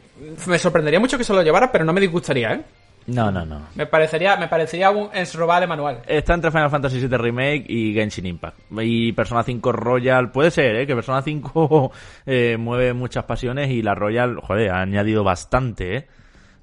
me 0.46 0.58
sorprendería 0.58 0.98
mucho 1.00 1.18
que 1.18 1.24
se 1.24 1.32
lo 1.34 1.42
llevara, 1.42 1.70
pero 1.70 1.84
no 1.84 1.92
me 1.92 2.00
disgustaría, 2.00 2.52
¿eh? 2.54 2.60
No, 3.06 3.30
no, 3.30 3.44
no. 3.44 3.60
Me 3.74 3.86
parecería, 3.86 4.36
me 4.36 4.48
parecería 4.48 4.90
un 4.90 5.08
enrobable 5.12 5.66
manual. 5.66 6.02
Está 6.06 6.34
entre 6.34 6.50
Final 6.50 6.70
Fantasy 6.70 7.00
VII 7.00 7.16
Remake 7.16 7.64
y 7.68 7.92
Genshin 7.94 8.26
Impact. 8.26 8.58
Y 8.80 9.12
Persona 9.12 9.42
5 9.42 9.72
Royal, 9.72 10.30
puede 10.30 10.50
ser, 10.50 10.76
¿eh? 10.76 10.86
Que 10.86 10.94
Persona 10.94 11.22
5 11.22 11.92
eh, 12.26 12.56
mueve 12.58 12.92
muchas 12.92 13.24
pasiones 13.24 13.70
y 13.70 13.82
la 13.82 13.94
Royal, 13.94 14.36
joder, 14.40 14.70
ha 14.70 14.80
añadido 14.82 15.24
bastante, 15.24 15.96
¿eh? 15.96 16.06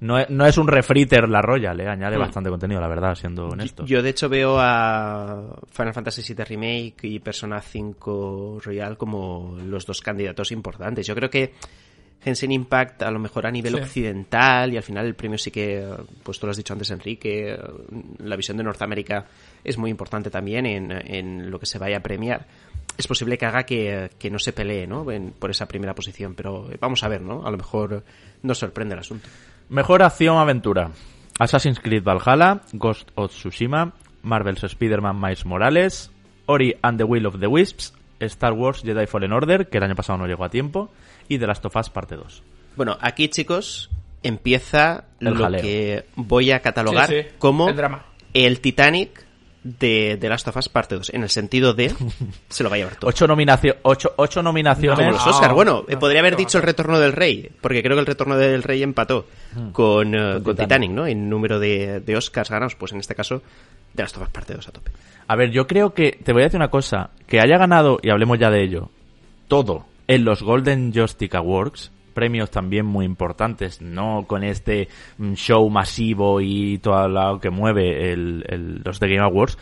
No 0.00 0.18
es, 0.18 0.30
no 0.30 0.46
es 0.46 0.56
un 0.56 0.66
refriter 0.66 1.28
la 1.28 1.42
Royal, 1.42 1.78
¿eh? 1.78 1.86
Añade 1.86 2.16
Mm. 2.16 2.20
bastante 2.20 2.48
contenido, 2.48 2.80
la 2.80 2.88
verdad, 2.88 3.14
siendo 3.14 3.48
honesto. 3.48 3.84
Yo 3.84 4.02
de 4.02 4.08
hecho 4.08 4.30
veo 4.30 4.56
a 4.58 5.58
Final 5.70 5.92
Fantasy 5.92 6.22
VII 6.32 6.42
Remake 6.44 6.96
y 7.02 7.18
Persona 7.18 7.60
5 7.60 8.60
Royal 8.64 8.96
como 8.96 9.58
los 9.62 9.84
dos 9.84 10.00
candidatos 10.00 10.52
importantes. 10.52 11.06
Yo 11.06 11.14
creo 11.14 11.28
que 11.28 11.52
Genshin 12.22 12.52
Impact 12.52 13.02
a 13.02 13.10
lo 13.10 13.18
mejor 13.18 13.46
a 13.46 13.50
nivel 13.50 13.74
Sí. 13.76 13.80
occidental 13.80 14.72
y 14.72 14.76
al 14.76 14.82
final 14.82 15.06
el 15.06 15.14
premio 15.14 15.38
sí 15.38 15.50
que, 15.50 15.86
pues 16.22 16.38
tú 16.38 16.46
lo 16.46 16.50
has 16.50 16.56
dicho 16.56 16.72
antes 16.74 16.90
Enrique, 16.90 17.58
la 18.18 18.36
visión 18.36 18.56
de 18.58 18.62
Norteamérica 18.62 19.26
es 19.64 19.78
muy 19.78 19.90
importante 19.90 20.30
también 20.30 20.66
en, 20.66 20.90
en 20.92 21.50
lo 21.50 21.58
que 21.58 21.66
se 21.66 21.78
vaya 21.78 21.96
a 21.98 22.00
premiar. 22.00 22.46
Es 22.98 23.06
posible 23.06 23.38
que 23.38 23.46
haga 23.46 23.62
que, 23.64 24.10
que 24.18 24.30
no 24.30 24.38
se 24.38 24.52
pelee 24.52 24.86
¿no? 24.86 25.10
En- 25.10 25.30
por 25.32 25.50
esa 25.50 25.66
primera 25.66 25.94
posición, 25.94 26.34
pero 26.34 26.68
vamos 26.78 27.02
a 27.04 27.08
ver, 27.08 27.22
¿no? 27.22 27.46
A 27.46 27.50
lo 27.50 27.56
mejor 27.56 28.02
nos 28.42 28.58
sorprende 28.58 28.92
el 28.94 29.00
asunto. 29.00 29.28
Mejor 29.70 30.02
acción-aventura. 30.02 30.90
Assassin's 31.38 31.80
Creed 31.80 32.02
Valhalla, 32.02 32.60
Ghost 32.74 33.08
of 33.14 33.30
Tsushima, 33.30 33.94
Marvel's 34.22 34.62
Spider-Man 34.64 35.18
Miles 35.18 35.46
Morales, 35.46 36.10
Ori 36.44 36.76
and 36.82 36.98
the 36.98 37.04
Will 37.04 37.24
of 37.24 37.38
the 37.40 37.46
Wisps, 37.46 37.94
Star 38.20 38.52
Wars 38.52 38.82
Jedi 38.82 39.06
Fallen 39.06 39.32
Order, 39.32 39.68
que 39.70 39.78
el 39.78 39.84
año 39.84 39.94
pasado 39.94 40.18
no 40.18 40.26
llegó 40.26 40.44
a 40.44 40.50
tiempo, 40.50 40.90
y 41.30 41.38
The 41.38 41.46
Last 41.46 41.64
of 41.64 41.76
Us 41.76 41.88
Parte 41.88 42.16
2. 42.16 42.42
Bueno, 42.76 42.98
aquí 43.00 43.28
chicos 43.28 43.88
empieza 44.22 45.04
El 45.20 45.34
lo 45.34 45.44
jaleo. 45.44 45.62
que 45.62 46.04
voy 46.16 46.50
a 46.50 46.60
catalogar 46.60 47.08
Sí, 47.08 47.22
sí, 47.22 47.28
como 47.38 47.68
el 47.70 47.76
drama. 47.76 48.04
el 48.34 48.60
Titanic 48.60 49.24
de 49.62 50.16
The 50.20 50.28
Last 50.28 50.48
of 50.48 50.56
Us 50.56 50.68
Parte 50.68 50.96
2, 50.96 51.10
en 51.14 51.22
el 51.22 51.28
sentido 51.28 51.72
de 51.72 51.94
se 52.48 52.62
lo 52.64 52.68
va 52.70 52.76
a 52.76 52.78
llevar 52.78 52.96
todo. 52.96 53.08
Ocho, 53.10 53.26
nominacio 53.26 53.76
ocho, 53.82 54.12
ocho 54.16 54.42
nominaciones. 54.42 54.98
Como 54.98 55.12
los 55.12 55.26
Oscar. 55.26 55.54
Bueno, 55.54 55.84
eh, 55.86 55.92
no, 55.92 55.98
podría 56.00 56.20
haber 56.20 56.32
no, 56.32 56.38
dicho 56.38 56.58
el 56.58 56.64
retorno 56.64 56.98
del 56.98 57.12
rey, 57.12 57.50
porque 57.60 57.82
creo 57.82 57.94
que 57.96 58.00
el 58.00 58.06
retorno 58.06 58.36
del 58.36 58.62
rey 58.62 58.82
empató 58.82 59.26
con, 59.72 60.14
eh, 60.14 60.18
Con 60.18 60.42
con 60.42 60.54
Titanic. 60.56 60.58
Titanic, 60.68 60.90
¿no? 60.90 61.06
En 61.06 61.28
número 61.30 61.58
de, 61.60 62.00
de 62.00 62.16
Oscars 62.16 62.50
ganados, 62.50 62.74
pues 62.74 62.92
en 62.92 62.98
este 63.00 63.14
caso, 63.14 63.42
The 63.94 64.02
Last 64.02 64.16
of 64.16 64.22
Us 64.24 64.30
Parte 64.30 64.54
2 64.54 64.66
a 64.68 64.72
tope. 64.72 64.90
A 65.28 65.36
ver, 65.36 65.50
yo 65.50 65.66
creo 65.66 65.94
que, 65.94 66.18
te 66.24 66.32
voy 66.32 66.42
a 66.42 66.46
decir 66.46 66.58
una 66.58 66.70
cosa, 66.70 67.10
que 67.28 67.38
haya 67.40 67.56
ganado, 67.56 68.00
y 68.02 68.10
hablemos 68.10 68.38
ya 68.38 68.50
de 68.50 68.64
ello, 68.64 68.90
todo 69.46 69.86
en 70.14 70.24
los 70.24 70.42
Golden 70.42 70.92
Joystick 70.92 71.34
Awards, 71.34 71.92
premios 72.14 72.50
también 72.50 72.86
muy 72.86 73.04
importantes, 73.04 73.80
no 73.80 74.24
con 74.26 74.42
este 74.44 74.88
mm, 75.18 75.34
show 75.34 75.68
masivo 75.70 76.40
y 76.40 76.78
todo 76.78 77.08
lo 77.08 77.40
que 77.40 77.50
mueve 77.50 78.12
el, 78.12 78.44
el- 78.48 78.82
los 78.84 78.98
The 78.98 79.08
Game 79.08 79.24
Awards, 79.24 79.58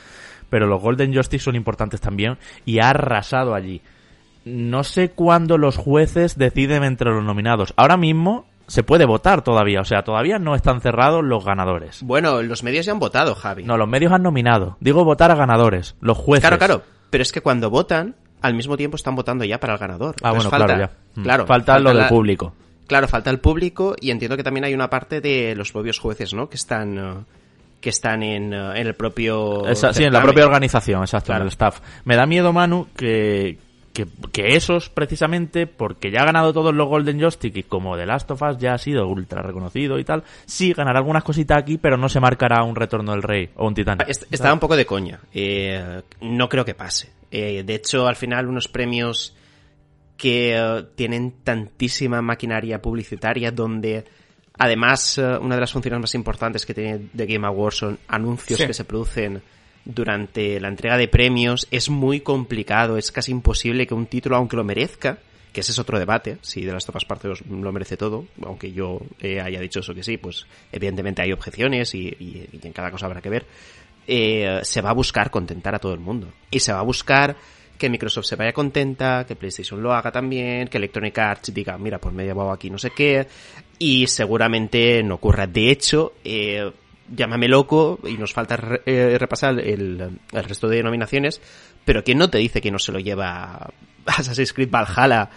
pero 0.50 0.66
los 0.66 0.80
Golden 0.80 1.12
Joystick 1.12 1.40
son 1.40 1.56
importantes 1.56 2.00
también 2.00 2.38
y 2.64 2.78
ha 2.80 2.90
arrasado 2.90 3.54
allí. 3.54 3.82
No 4.44 4.82
sé 4.84 5.10
cuándo 5.10 5.58
los 5.58 5.76
jueces 5.76 6.38
deciden 6.38 6.84
entre 6.84 7.10
los 7.10 7.22
nominados. 7.22 7.74
Ahora 7.76 7.98
mismo 7.98 8.46
se 8.66 8.82
puede 8.82 9.04
votar 9.04 9.42
todavía, 9.42 9.80
o 9.80 9.84
sea, 9.84 10.02
todavía 10.04 10.38
no 10.38 10.54
están 10.54 10.80
cerrados 10.80 11.22
los 11.24 11.44
ganadores. 11.44 12.02
Bueno, 12.02 12.40
los 12.42 12.62
medios 12.62 12.86
ya 12.86 12.92
han 12.92 12.98
votado, 12.98 13.34
Javi. 13.34 13.64
No, 13.64 13.76
los 13.76 13.88
medios 13.88 14.12
han 14.12 14.22
nominado. 14.22 14.76
Digo 14.80 15.04
votar 15.04 15.30
a 15.30 15.34
ganadores, 15.34 15.96
los 16.00 16.16
jueces. 16.16 16.42
Claro, 16.48 16.58
claro. 16.58 16.82
Pero 17.10 17.22
es 17.22 17.32
que 17.32 17.40
cuando 17.42 17.68
votan, 17.70 18.16
al 18.42 18.54
mismo 18.54 18.76
tiempo 18.76 18.96
están 18.96 19.14
votando 19.14 19.44
ya 19.44 19.58
para 19.60 19.74
el 19.74 19.78
ganador. 19.78 20.14
Ah, 20.22 20.30
Entonces 20.30 20.44
bueno, 20.44 20.50
falta, 20.50 20.66
claro, 20.66 20.80
ya. 21.14 21.20
Mm. 21.20 21.24
Claro, 21.24 21.46
falta, 21.46 21.78
lo 21.78 21.94
del 21.94 22.06
público. 22.08 22.54
Claro, 22.86 23.06
falta 23.08 23.30
el 23.30 23.38
público 23.38 23.94
y 24.00 24.10
entiendo 24.10 24.36
que 24.36 24.42
también 24.42 24.64
hay 24.64 24.74
una 24.74 24.88
parte 24.88 25.20
de 25.20 25.54
los 25.54 25.72
propios 25.72 25.98
jueces, 25.98 26.32
¿no? 26.32 26.48
Que 26.48 26.56
están 26.56 26.98
eh, 26.98 27.14
que 27.80 27.90
están 27.90 28.22
en, 28.22 28.52
eh, 28.52 28.80
en 28.80 28.86
el 28.86 28.94
propio 28.94 29.66
Esa- 29.68 29.92
sí, 29.92 30.02
en 30.04 30.12
la 30.12 30.22
propia 30.22 30.44
organización, 30.46 31.02
exacto, 31.02 31.26
Claro. 31.26 31.42
en 31.42 31.46
el 31.46 31.52
staff. 31.52 31.80
Me 32.04 32.16
da 32.16 32.26
miedo, 32.26 32.52
Manu, 32.52 32.88
que, 32.96 33.58
que, 34.04 34.06
que 34.32 34.56
esos, 34.56 34.88
precisamente, 34.88 35.66
porque 35.66 36.10
ya 36.10 36.20
ha 36.22 36.24
ganado 36.24 36.52
todos 36.52 36.74
los 36.74 36.88
Golden 36.88 37.20
Joystick 37.20 37.56
y 37.56 37.62
como 37.64 37.96
The 37.96 38.06
Last 38.06 38.30
of 38.30 38.40
Us 38.42 38.58
ya 38.58 38.74
ha 38.74 38.78
sido 38.78 39.06
ultra 39.08 39.42
reconocido 39.42 39.98
y 39.98 40.04
tal, 40.04 40.22
sí 40.46 40.72
ganará 40.72 41.00
algunas 41.00 41.24
cositas 41.24 41.58
aquí, 41.58 41.76
pero 41.78 41.96
no 41.96 42.08
se 42.08 42.20
marcará 42.20 42.62
un 42.62 42.76
retorno 42.76 43.12
del 43.12 43.22
rey 43.22 43.50
o 43.56 43.66
un 43.66 43.74
titán. 43.74 43.98
Est- 44.06 44.24
Estaba 44.30 44.54
un 44.54 44.60
poco 44.60 44.76
de 44.76 44.86
coña. 44.86 45.20
Eh, 45.34 46.00
no 46.22 46.48
creo 46.48 46.64
que 46.64 46.74
pase. 46.74 47.10
Eh, 47.30 47.62
de 47.64 47.74
hecho, 47.74 48.06
al 48.06 48.16
final, 48.16 48.46
unos 48.48 48.68
premios 48.68 49.34
que 50.16 50.56
eh, 50.56 50.84
tienen 50.94 51.32
tantísima 51.44 52.22
maquinaria 52.22 52.80
publicitaria 52.82 53.50
donde 53.52 54.04
además 54.58 55.18
una 55.40 55.54
de 55.54 55.60
las 55.60 55.72
funciones 55.72 56.00
más 56.00 56.14
importantes 56.14 56.66
que 56.66 56.74
tiene 56.74 57.00
The 57.14 57.26
Game 57.26 57.46
Awards 57.46 57.76
son 57.76 57.98
anuncios 58.08 58.58
Sí. 58.58 58.66
que 58.66 58.74
se 58.74 58.84
producen 58.84 59.40
durante 59.88 60.60
la 60.60 60.68
entrega 60.68 60.96
de 60.96 61.08
premios 61.08 61.66
es 61.72 61.88
muy 61.90 62.20
complicado, 62.20 62.96
es 62.98 63.10
casi 63.10 63.32
imposible 63.32 63.86
que 63.86 63.94
un 63.94 64.06
título, 64.06 64.36
aunque 64.36 64.54
lo 64.56 64.62
merezca, 64.62 65.18
que 65.52 65.60
ese 65.62 65.72
es 65.72 65.78
otro 65.78 65.98
debate, 65.98 66.36
si 66.42 66.62
de 66.64 66.72
las 66.72 66.84
topas 66.84 67.06
partes 67.06 67.40
lo 67.48 67.72
merece 67.72 67.96
todo, 67.96 68.26
aunque 68.44 68.70
yo 68.70 69.00
eh, 69.18 69.40
haya 69.40 69.58
dicho 69.60 69.80
eso 69.80 69.94
que 69.94 70.04
sí, 70.04 70.18
pues 70.18 70.46
evidentemente 70.70 71.22
hay 71.22 71.32
objeciones 71.32 71.94
y, 71.94 72.06
y- 72.20 72.48
y 72.52 72.66
en 72.66 72.72
cada 72.74 72.90
cosa 72.90 73.06
habrá 73.06 73.22
que 73.22 73.30
ver, 73.30 73.46
eh, 74.06 74.60
se 74.62 74.80
va 74.82 74.90
a 74.90 74.94
buscar 74.94 75.30
contentar 75.30 75.74
a 75.74 75.78
todo 75.78 75.94
el 75.94 76.00
mundo. 76.00 76.28
Y 76.50 76.60
se 76.60 76.72
va 76.72 76.80
a 76.80 76.82
buscar 76.82 77.34
que 77.78 77.88
Microsoft 77.88 78.26
se 78.26 78.36
vaya 78.36 78.52
contenta, 78.52 79.24
que 79.26 79.36
PlayStation 79.36 79.82
lo 79.82 79.92
haga 79.94 80.12
también, 80.12 80.68
que 80.68 80.76
Electronic 80.78 81.16
Arts 81.18 81.54
diga, 81.54 81.78
mira, 81.78 81.98
pues 81.98 82.14
me 82.14 82.24
he 82.24 82.26
llevado 82.26 82.50
aquí 82.52 82.68
no 82.70 82.76
sé 82.78 82.90
qué, 82.90 83.26
y 83.78 84.06
seguramente 84.06 85.02
no 85.02 85.14
ocurra. 85.14 85.46
De 85.46 85.70
hecho, 85.70 86.14
eh, 86.24 86.70
llámame 87.14 87.48
loco, 87.48 87.98
y 88.04 88.14
nos 88.16 88.32
falta 88.32 88.56
re- 88.56 88.82
eh, 88.86 89.16
repasar 89.18 89.58
el, 89.60 90.18
el 90.32 90.44
resto 90.44 90.68
de 90.68 90.82
nominaciones, 90.82 91.40
pero 91.84 92.04
¿quién 92.04 92.18
no 92.18 92.28
te 92.30 92.38
dice 92.38 92.60
que 92.60 92.70
no 92.70 92.78
se 92.78 92.92
lo 92.92 92.98
lleva 92.98 93.70
Assassin's 94.06 94.52
Creed 94.52 94.70
Valhalla? 94.70 95.30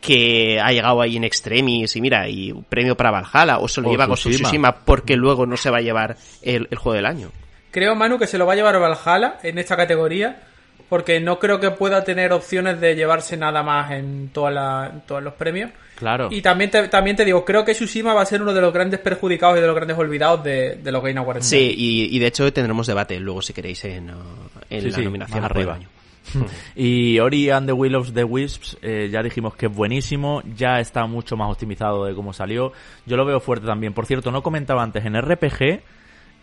que 0.00 0.58
ha 0.60 0.72
llegado 0.72 1.00
ahí 1.00 1.16
en 1.16 1.22
extremis 1.22 1.94
y 1.94 2.00
mira, 2.00 2.28
y 2.28 2.50
un 2.50 2.64
premio 2.64 2.96
para 2.96 3.12
Valhalla, 3.12 3.58
o 3.60 3.68
se 3.68 3.80
lo 3.80 3.86
O 3.86 3.90
lleva 3.92 4.06
Ghost 4.06 4.26
of 4.26 4.30
Tsushima. 4.32 4.48
Tsushima 4.48 4.84
porque 4.84 5.14
luego 5.14 5.46
no 5.46 5.56
se 5.56 5.70
va 5.70 5.78
a 5.78 5.80
llevar 5.80 6.16
el, 6.42 6.66
el 6.72 6.76
juego 6.78 6.96
del 6.96 7.06
año. 7.06 7.30
Creo, 7.70 7.94
Manu, 7.94 8.18
que 8.18 8.26
se 8.26 8.36
lo 8.36 8.44
va 8.44 8.54
a 8.54 8.56
llevar 8.56 8.80
Valhalla 8.80 9.38
en 9.44 9.58
esta 9.58 9.76
categoría. 9.76 10.42
Porque 10.92 11.20
no 11.20 11.38
creo 11.38 11.58
que 11.58 11.70
pueda 11.70 12.04
tener 12.04 12.34
opciones 12.34 12.78
de 12.78 12.94
llevarse 12.94 13.38
nada 13.38 13.62
más 13.62 13.92
en, 13.92 14.28
toda 14.28 14.50
la- 14.50 14.90
en 14.92 15.00
todos 15.06 15.22
los 15.22 15.32
premios. 15.32 15.70
Claro. 15.96 16.28
Y 16.30 16.42
también 16.42 16.70
te, 16.70 16.86
también 16.88 17.16
te 17.16 17.24
digo, 17.24 17.46
creo 17.46 17.64
que 17.64 17.72
Tsushima 17.72 18.12
va 18.12 18.20
a 18.20 18.26
ser 18.26 18.42
uno 18.42 18.52
de 18.52 18.60
los 18.60 18.74
grandes 18.74 19.00
perjudicados 19.00 19.56
y 19.56 19.62
de 19.62 19.66
los 19.66 19.74
grandes 19.74 19.96
olvidados 19.96 20.44
de, 20.44 20.74
de 20.76 20.92
los 20.92 21.02
Game 21.02 21.18
Awards. 21.18 21.46
Sí, 21.46 21.74
y, 21.78 22.14
y 22.14 22.18
de 22.18 22.26
hecho 22.26 22.52
tendremos 22.52 22.86
debate 22.86 23.18
luego 23.20 23.40
si 23.40 23.54
queréis 23.54 23.82
en, 23.86 24.10
en 24.68 24.80
Sí, 24.82 24.90
la 24.90 24.96
sí, 24.98 25.02
nominación 25.04 25.42
arriba. 25.44 25.76
año. 25.76 25.88
Y 26.76 27.18
Ori 27.20 27.48
and 27.48 27.66
the 27.66 27.72
Will 27.72 27.94
of 27.94 28.12
the 28.12 28.24
Wisps, 28.24 28.76
eh, 28.82 29.08
ya 29.10 29.22
dijimos 29.22 29.56
que 29.56 29.66
es 29.66 29.74
buenísimo, 29.74 30.42
ya 30.54 30.78
está 30.78 31.06
mucho 31.06 31.38
más 31.38 31.50
optimizado 31.50 32.04
de 32.04 32.14
cómo 32.14 32.34
salió. 32.34 32.72
Yo 33.06 33.16
lo 33.16 33.24
veo 33.24 33.40
fuerte 33.40 33.66
también. 33.66 33.94
Por 33.94 34.04
cierto, 34.04 34.30
no 34.30 34.42
comentaba 34.42 34.82
antes, 34.82 35.06
en 35.06 35.18
RPG, 35.18 35.80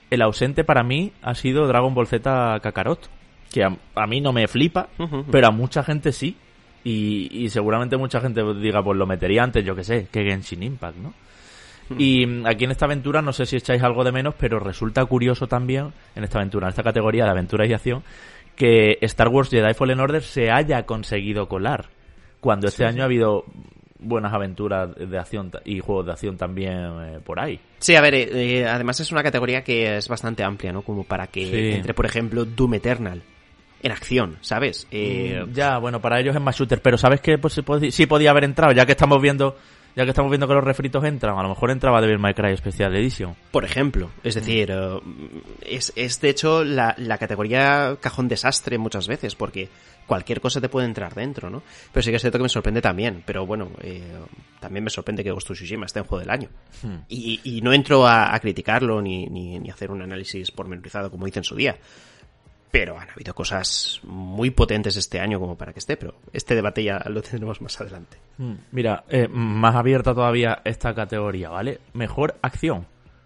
el 0.10 0.22
ausente 0.24 0.64
para 0.64 0.82
mí 0.82 1.12
ha 1.22 1.36
sido 1.36 1.68
Dragon 1.68 1.94
Ball 1.94 2.08
Z 2.08 2.60
Kakarot. 2.64 3.10
Que 3.52 3.64
a, 3.64 3.76
a 3.96 4.08
mí 4.08 4.22
no 4.22 4.32
me 4.32 4.48
flipa, 4.48 4.90
pero 5.32 5.48
a 5.48 5.52
mucha 5.52 5.84
gente 5.84 6.12
sí. 6.12 6.36
Y, 6.84 7.44
y 7.46 7.50
seguramente 7.50 7.98
mucha 7.98 8.22
gente 8.22 8.42
diga, 8.62 8.82
pues 8.82 8.98
lo 8.98 9.06
metería 9.06 9.44
antes, 9.44 9.66
yo 9.66 9.76
que 9.76 9.84
sé, 9.84 10.08
que 10.12 10.24
Genshin 10.24 10.64
Impact, 10.64 10.98
¿no? 10.98 11.14
Y 11.98 12.26
mm, 12.26 12.46
aquí 12.46 12.66
en 12.66 12.72
esta 12.72 12.86
aventura, 12.86 13.22
no 13.22 13.34
sé 13.34 13.46
si 13.46 13.58
echáis 13.58 13.82
algo 13.84 14.04
de 14.04 14.12
menos, 14.12 14.36
pero 14.40 14.60
resulta 14.60 15.04
curioso 15.06 15.48
también, 15.48 15.92
en 16.16 16.24
esta 16.24 16.38
aventura, 16.38 16.68
en 16.68 16.70
esta 16.70 16.84
categoría 16.84 17.26
de 17.26 17.32
aventura 17.32 17.66
y 17.66 17.74
acción, 17.74 18.04
que 18.56 18.98
Star 19.02 19.28
Wars 19.30 19.50
Jedi 19.50 19.74
Fallen 19.74 20.00
Order 20.00 20.22
se 20.22 20.52
haya 20.52 20.86
conseguido 20.86 21.48
colar. 21.48 21.88
Cuando 22.40 22.68
este 22.68 22.86
año 22.86 23.02
ha 23.02 23.06
habido 23.06 23.44
buenas 24.00 24.34
aventuras 24.34 24.96
de 24.96 25.18
acción 25.18 25.52
y 25.66 25.80
juegos 25.82 26.06
de 26.06 26.12
acción 26.14 26.38
también 26.38 26.74
eh, 26.76 27.20
por 27.26 27.40
ahí. 27.42 27.60
Sí, 27.80 27.96
a 27.96 28.02
ver, 28.02 28.14
eh, 28.14 28.60
eh, 28.60 28.66
además 28.68 29.00
es 29.02 29.12
una 29.12 29.24
categoría 29.24 29.64
que 29.64 29.98
es 29.98 30.08
bastante 30.08 30.44
amplia, 30.44 30.72
¿no? 30.72 30.84
Como 30.84 31.04
para 31.04 31.28
que 31.28 31.46
Sí. 31.46 31.76
entre, 31.76 31.94
por 31.94 32.06
ejemplo, 32.06 32.46
Doom 32.46 32.76
Eternal 32.76 33.22
en 33.82 33.92
acción, 33.92 34.38
¿sabes? 34.42 34.88
Eh, 34.92 35.44
Mm, 35.48 35.54
ya, 35.54 35.78
bueno, 35.78 36.00
para 36.02 36.20
ellos 36.20 36.36
es 36.36 36.42
más 36.42 36.56
shooter, 36.58 36.82
pero 36.82 36.98
¿sabes 36.98 37.22
qué? 37.22 37.38
Pues 37.38 37.54
sí, 37.54 37.62
pod- 37.62 37.92
sí 37.92 38.06
podía 38.06 38.32
haber 38.32 38.44
entrado, 38.44 38.74
ya 38.74 38.86
que 38.86 38.92
estamos 38.94 39.22
viendo 39.22 39.56
Ya 39.96 40.04
que 40.06 40.12
estamos 40.12 40.30
viendo 40.30 40.48
que 40.48 40.54
los 40.54 40.64
refritos 40.64 41.04
entran, 41.04 41.38
a 41.38 41.42
lo 41.44 41.50
mejor 41.50 41.72
entraba 41.72 42.00
Devil 42.00 42.20
May 42.20 42.34
Cry 42.36 42.56
Special 42.56 42.96
Edition. 42.96 43.36
Por 43.52 43.66
ejemplo, 43.66 44.12
es 44.24 44.36
decir, 44.36 44.70
eh, 44.72 45.00
es, 45.66 45.92
es 45.96 46.22
de 46.22 46.30
hecho 46.30 46.64
la, 46.64 46.94
la 47.00 47.18
categoría 47.18 47.98
cajón 48.00 48.28
desastre 48.28 48.78
muchas 48.78 49.08
veces, 49.08 49.36
porque 49.36 49.68
cualquier 50.06 50.42
cosa 50.42 50.62
te 50.62 50.70
puede 50.70 50.86
entrar 50.86 51.16
dentro, 51.16 51.50
¿no? 51.50 51.64
Pero 51.92 52.04
sí 52.04 52.12
que 52.12 52.16
es 52.18 52.22
cierto 52.22 52.38
que 52.38 52.44
me 52.44 52.50
sorprende 52.50 52.82
también, 52.82 53.24
pero 53.26 53.46
bueno, 53.48 53.72
eh, 53.82 54.14
también 54.60 54.84
me 54.84 54.90
sorprende 54.92 55.24
que 55.24 55.32
Ghost 55.32 55.50
of 55.50 55.58
Tsushima 55.58 55.88
esté 55.88 56.00
en 56.00 56.06
juego 56.06 56.20
del 56.22 56.30
año. 56.30 56.50
Hmm. 56.84 56.98
Y, 57.10 57.42
y 57.44 57.62
no 57.62 57.74
entro 57.74 58.06
a, 58.08 58.34
a 58.34 58.40
criticarlo 58.40 59.02
ni, 59.02 59.26
ni, 59.26 59.58
ni 59.60 59.70
hacer 59.72 59.90
un 59.92 60.02
análisis 60.04 60.52
pormenorizado 60.52 61.10
como 61.10 61.28
hice 61.28 61.40
en 61.40 61.46
su 61.46 61.56
día. 61.56 61.76
Pero 62.72 63.00
han 63.00 63.10
habido 63.10 63.34
cosas 63.34 64.00
muy 64.04 64.52
potentes 64.52 64.96
este 64.96 65.20
año 65.20 65.40
como 65.40 65.58
para 65.58 65.74
que 65.74 65.80
esté, 65.80 65.98
pero 65.98 66.16
este 66.34 66.54
debate 66.54 66.84
ya 66.84 67.00
lo 67.10 67.22
tendremos 67.22 67.62
más 67.62 67.80
adelante. 67.82 68.18
Mm, 68.38 68.54
Mira, 68.72 69.04
eh, 69.10 69.28
más 69.28 69.76
abierta 69.76 70.14
todavía 70.14 70.62
esta 70.64 70.94
categoría, 70.94 71.50
¿vale? 71.50 71.80
Mejor 71.94 72.36
acción, 72.44 72.86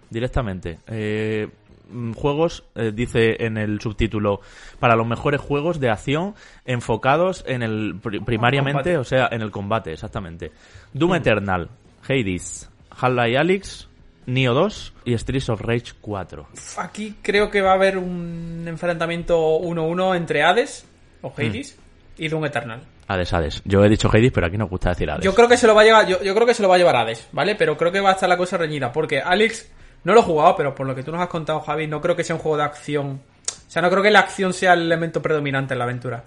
directamente. 0.10 0.79
Eh, 0.88 1.49
mm, 1.91 2.13
juegos, 2.13 2.63
eh, 2.75 2.91
dice 2.95 3.45
en 3.45 3.58
el 3.58 3.82
subtítulo, 3.82 4.39
para 4.79 4.95
los 4.95 5.06
mejores 5.06 5.41
juegos 5.41 5.82
de 5.82 5.89
acción 5.89 6.36
enfocados 6.65 7.43
en 7.45 7.63
el 7.63 7.95
pri- 8.01 8.21
primariamente, 8.21 8.97
o 8.97 9.03
sea, 9.03 9.27
en 9.29 9.41
el 9.41 9.51
combate, 9.51 9.91
exactamente. 9.91 10.51
Doom 10.93 11.15
Eternal, 11.15 11.69
Hades, 12.08 12.69
Half-Life 12.91 13.38
Alyx, 13.38 13.89
Neo 14.25 14.53
2 14.53 14.93
y 15.05 15.17
Streets 15.17 15.49
of 15.49 15.62
Rage 15.62 15.93
4. 16.01 16.47
Aquí 16.77 17.15
creo 17.21 17.49
que 17.49 17.62
va 17.62 17.71
a 17.71 17.75
haber 17.75 17.97
un 17.97 18.65
enfrentamiento 18.67 19.59
1-1 19.59 20.15
entre 20.15 20.43
Hades 20.43 20.86
o 21.21 21.33
Hades 21.36 21.77
y 22.17 22.27
Doom 22.27 22.45
Eternal. 22.45 22.81
Hades, 23.07 23.33
Hades. 23.33 23.62
Yo 23.65 23.83
he 23.83 23.89
dicho 23.89 24.09
Hades, 24.12 24.31
pero 24.31 24.47
aquí 24.47 24.57
nos 24.57 24.69
gusta 24.69 24.89
decir 24.89 25.09
Hades. 25.09 25.25
Yo 25.25 25.33
creo 25.36 25.47
que 25.47 25.57
se 25.57 25.67
lo 25.67 25.75
va 25.75 25.81
a 25.81 25.86
llevar, 25.86 26.07
yo, 26.07 26.21
yo 26.23 26.33
creo 26.33 26.47
que 26.47 26.53
se 26.53 26.62
lo 26.62 26.69
va 26.69 26.75
a 26.75 26.77
llevar 26.77 26.95
Hades, 26.95 27.27
¿vale? 27.31 27.55
Pero 27.55 27.77
creo 27.77 27.91
que 27.91 27.99
va 27.99 28.12
a 28.12 28.13
estar 28.13 28.29
la 28.29 28.38
cosa 28.38 28.57
reñida, 28.57 28.91
porque 28.91 29.19
Alex 29.19 29.69
no 30.03 30.13
lo 30.13 30.19
he 30.19 30.23
jugado, 30.23 30.55
pero 30.55 30.73
por 30.75 30.88
lo 30.88 30.95
que 30.95 31.03
tú 31.03 31.12
nos 31.12 31.21
has 31.21 31.27
contado, 31.27 31.59
Javi, 31.62 31.88
no 31.88 32.01
creo 32.01 32.15
que 32.15 32.23
sea 32.23 32.36
un 32.36 32.41
juego 32.41 32.57
de 32.57 32.63
acción. 32.63 33.21
O 33.67 33.71
sea, 33.73 33.81
no 33.81 33.89
creo 33.89 34.03
que 34.03 34.12
la 34.12 34.19
acción 34.19 34.53
sea 34.53 34.73
el 34.73 34.81
elemento 34.83 35.21
predominante 35.21 35.73
en 35.73 35.79
la 35.79 35.86
aventura. 35.86 36.23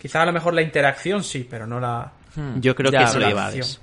Quizás 0.00 0.22
a 0.22 0.26
lo 0.26 0.32
mejor 0.32 0.54
la 0.54 0.62
interacción 0.62 1.22
sí, 1.22 1.46
pero 1.48 1.66
no 1.66 1.78
la 1.80 2.12
Yo 2.56 2.74
creo 2.74 2.90
Ya 2.90 3.00
que 3.00 3.06
se 3.08 3.18
lo 3.18 3.26
lleva. 3.28 3.46
Hades. 3.46 3.80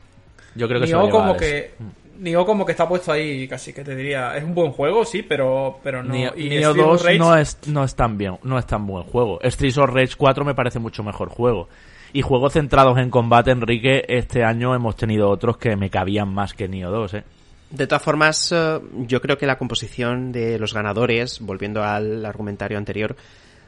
Yo 0.56 0.68
creo 0.68 0.80
que 0.82 0.88
se 0.88 0.94
lo 0.94 1.00
lleva 1.02 1.12
como 1.12 1.32
Hades. 1.32 1.42
que 1.42 1.74
Nioh 2.20 2.46
como 2.46 2.66
que 2.66 2.72
está 2.72 2.88
puesto 2.88 3.12
ahí, 3.12 3.48
casi 3.48 3.74
que 3.74 3.84
te 3.84 3.96
diría, 3.96 4.36
es 4.38 4.44
un 4.44 4.54
buen 4.56 4.72
juego, 4.72 5.06
sí, 5.06 5.22
pero 5.24 5.80
pero 5.84 6.04
no 6.04 6.14
Neo, 6.14 6.34
y 6.36 6.64
of 6.64 6.76
2 6.76 7.06
Rage- 7.06 7.18
no 7.20 7.36
es, 7.38 7.58
no 7.68 7.84
es 7.84 7.96
tan 7.96 8.18
bien, 8.18 8.38
no 8.44 8.58
es 8.58 8.66
tan 8.66 8.86
buen 8.88 9.04
juego. 9.04 9.40
Streets 9.44 9.78
of 9.78 9.90
Rage 9.92 10.16
4 10.18 10.44
me 10.46 10.56
parece 10.56 10.80
mucho 10.80 11.04
mejor 11.04 11.30
juego. 11.30 11.70
Y 12.14 12.22
juegos 12.22 12.54
centrados 12.54 12.98
en 12.98 13.10
combate, 13.10 13.52
Enrique, 13.52 14.04
este 14.08 14.44
año 14.44 14.74
hemos 14.74 14.96
tenido 14.96 15.30
otros 15.30 15.58
que 15.58 15.76
me 15.76 15.90
cabían 15.90 16.34
más 16.34 16.54
que 16.54 16.68
Neo 16.68 16.90
2, 16.90 17.14
¿eh? 17.16 17.24
De 17.70 17.86
todas 17.86 18.02
formas, 18.02 18.52
eh, 18.56 18.80
yo 19.06 19.22
creo 19.22 19.38
que 19.38 19.46
la 19.46 19.58
composición 19.58 20.32
de 20.32 20.58
los 20.58 20.74
ganadores, 20.74 21.40
volviendo 21.42 21.84
al 21.84 22.26
argumentario 22.26 22.78
anterior, 22.78 23.16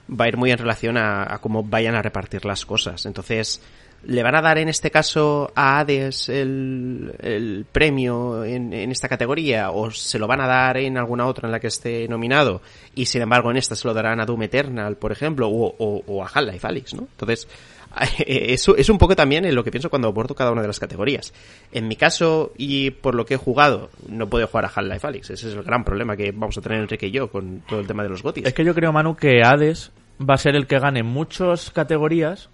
va 0.09 0.23
a 0.25 0.27
ir 0.29 0.37
muy 0.37 0.51
en 0.51 0.57
relación 0.57 0.97
a, 0.97 1.23
a 1.33 1.39
cómo 1.39 1.63
vayan 1.63 1.95
a 1.95 2.01
repartir 2.01 2.45
las 2.45 2.65
cosas. 2.65 3.05
Entonces, 3.05 3.61
¿le 4.03 4.23
van 4.23 4.35
a 4.35 4.41
dar 4.41 4.57
en 4.57 4.69
este 4.69 4.91
caso 4.91 5.51
a 5.55 5.79
Hades 5.79 6.29
el, 6.29 7.13
el 7.19 7.65
premio 7.71 8.43
en, 8.43 8.73
en 8.73 8.91
esta 8.91 9.09
categoría? 9.09 9.71
¿O 9.71 9.91
se 9.91 10.19
lo 10.19 10.27
van 10.27 10.41
a 10.41 10.47
dar 10.47 10.77
en 10.77 10.97
alguna 10.97 11.25
otra 11.25 11.47
en 11.47 11.51
la 11.51 11.59
que 11.59 11.67
esté 11.67 12.07
nominado? 12.07 12.61
Y 12.95 13.05
sin 13.05 13.21
embargo, 13.21 13.51
en 13.51 13.57
esta 13.57 13.75
se 13.75 13.87
lo 13.87 13.93
darán 13.93 14.19
a 14.19 14.25
Doom 14.25 14.43
Eternal, 14.43 14.95
por 14.97 15.11
ejemplo, 15.11 15.49
o, 15.49 16.23
a 16.23 16.27
Half-Life 16.27 16.65
Alyx, 16.65 16.93
¿no? 16.93 17.07
Entonces, 17.11 17.47
eso 18.25 18.75
es 18.77 18.89
un 18.89 18.97
poco 18.97 19.15
también 19.15 19.45
en 19.45 19.55
lo 19.55 19.63
que 19.63 19.71
pienso 19.71 19.89
cuando 19.89 20.07
abordo 20.07 20.35
cada 20.35 20.51
una 20.51 20.61
de 20.61 20.67
las 20.67 20.79
categorías. 20.79 21.33
En 21.71 21.87
mi 21.87 21.95
caso, 21.95 22.53
y 22.57 22.91
por 22.91 23.15
lo 23.15 23.25
que 23.25 23.35
he 23.35 23.37
jugado, 23.37 23.89
no 24.07 24.29
puedo 24.29 24.47
jugar 24.47 24.65
a 24.65 24.71
Half-Life 24.73 25.05
Alyx. 25.05 25.29
Ese 25.31 25.49
es 25.49 25.55
el 25.55 25.63
gran 25.63 25.83
problema 25.83 26.15
que 26.15 26.31
vamos 26.31 26.57
a 26.57 26.61
tener 26.61 26.79
Enrique 26.79 27.07
y 27.07 27.11
yo 27.11 27.29
con 27.29 27.61
todo 27.67 27.79
el 27.79 27.87
tema 27.87 28.03
de 28.03 28.09
los 28.09 28.23
gotis. 28.23 28.45
Es 28.45 28.53
que 28.53 28.63
yo 28.63 28.73
creo, 28.73 28.93
Manu, 28.93 29.15
que 29.15 29.41
Hades 29.43 29.91
va 30.19 30.35
a 30.35 30.37
ser 30.37 30.55
el 30.55 30.67
que 30.67 30.79
gane 30.79 31.03
muchas 31.03 31.71
categorías 31.71 32.49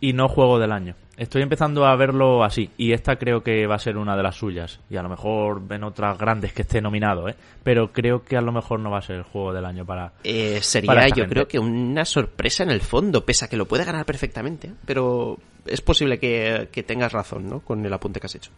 y 0.00 0.12
no 0.12 0.28
juego 0.28 0.58
del 0.58 0.72
año. 0.72 0.94
Estoy 1.16 1.42
empezando 1.42 1.84
a 1.84 1.94
verlo 1.96 2.42
así 2.42 2.70
y 2.78 2.92
esta 2.92 3.16
creo 3.16 3.42
que 3.42 3.66
va 3.66 3.74
a 3.74 3.78
ser 3.78 3.98
una 3.98 4.16
de 4.16 4.22
las 4.22 4.36
suyas 4.36 4.80
y 4.88 4.96
a 4.96 5.02
lo 5.02 5.10
mejor 5.10 5.62
en 5.68 5.84
otras 5.84 6.16
grandes 6.16 6.54
que 6.54 6.62
esté 6.62 6.80
nominado, 6.80 7.28
¿eh? 7.28 7.34
Pero 7.62 7.92
creo 7.92 8.24
que 8.24 8.38
a 8.38 8.40
lo 8.40 8.52
mejor 8.52 8.80
no 8.80 8.90
va 8.90 8.98
a 8.98 9.02
ser 9.02 9.16
el 9.16 9.22
juego 9.24 9.52
del 9.52 9.66
año 9.66 9.84
para... 9.84 10.12
Eh, 10.24 10.60
sería, 10.62 11.08
yo 11.08 11.16
gente. 11.16 11.28
creo 11.28 11.46
que 11.46 11.58
una 11.58 12.06
sorpresa 12.06 12.62
en 12.62 12.70
el 12.70 12.80
fondo, 12.80 13.26
pese 13.26 13.44
a 13.44 13.48
que 13.48 13.58
lo 13.58 13.66
puede 13.68 13.84
ganar 13.84 14.06
perfectamente. 14.06 14.68
¿eh? 14.68 14.74
Pero 14.86 15.36
es 15.66 15.82
posible 15.82 16.18
que, 16.18 16.70
que 16.72 16.82
tengas 16.82 17.12
razón, 17.12 17.48
¿no? 17.50 17.60
Con 17.60 17.84
el 17.84 17.92
apunte 17.92 18.18
que 18.18 18.26
has 18.26 18.34
hecho. 18.36 18.50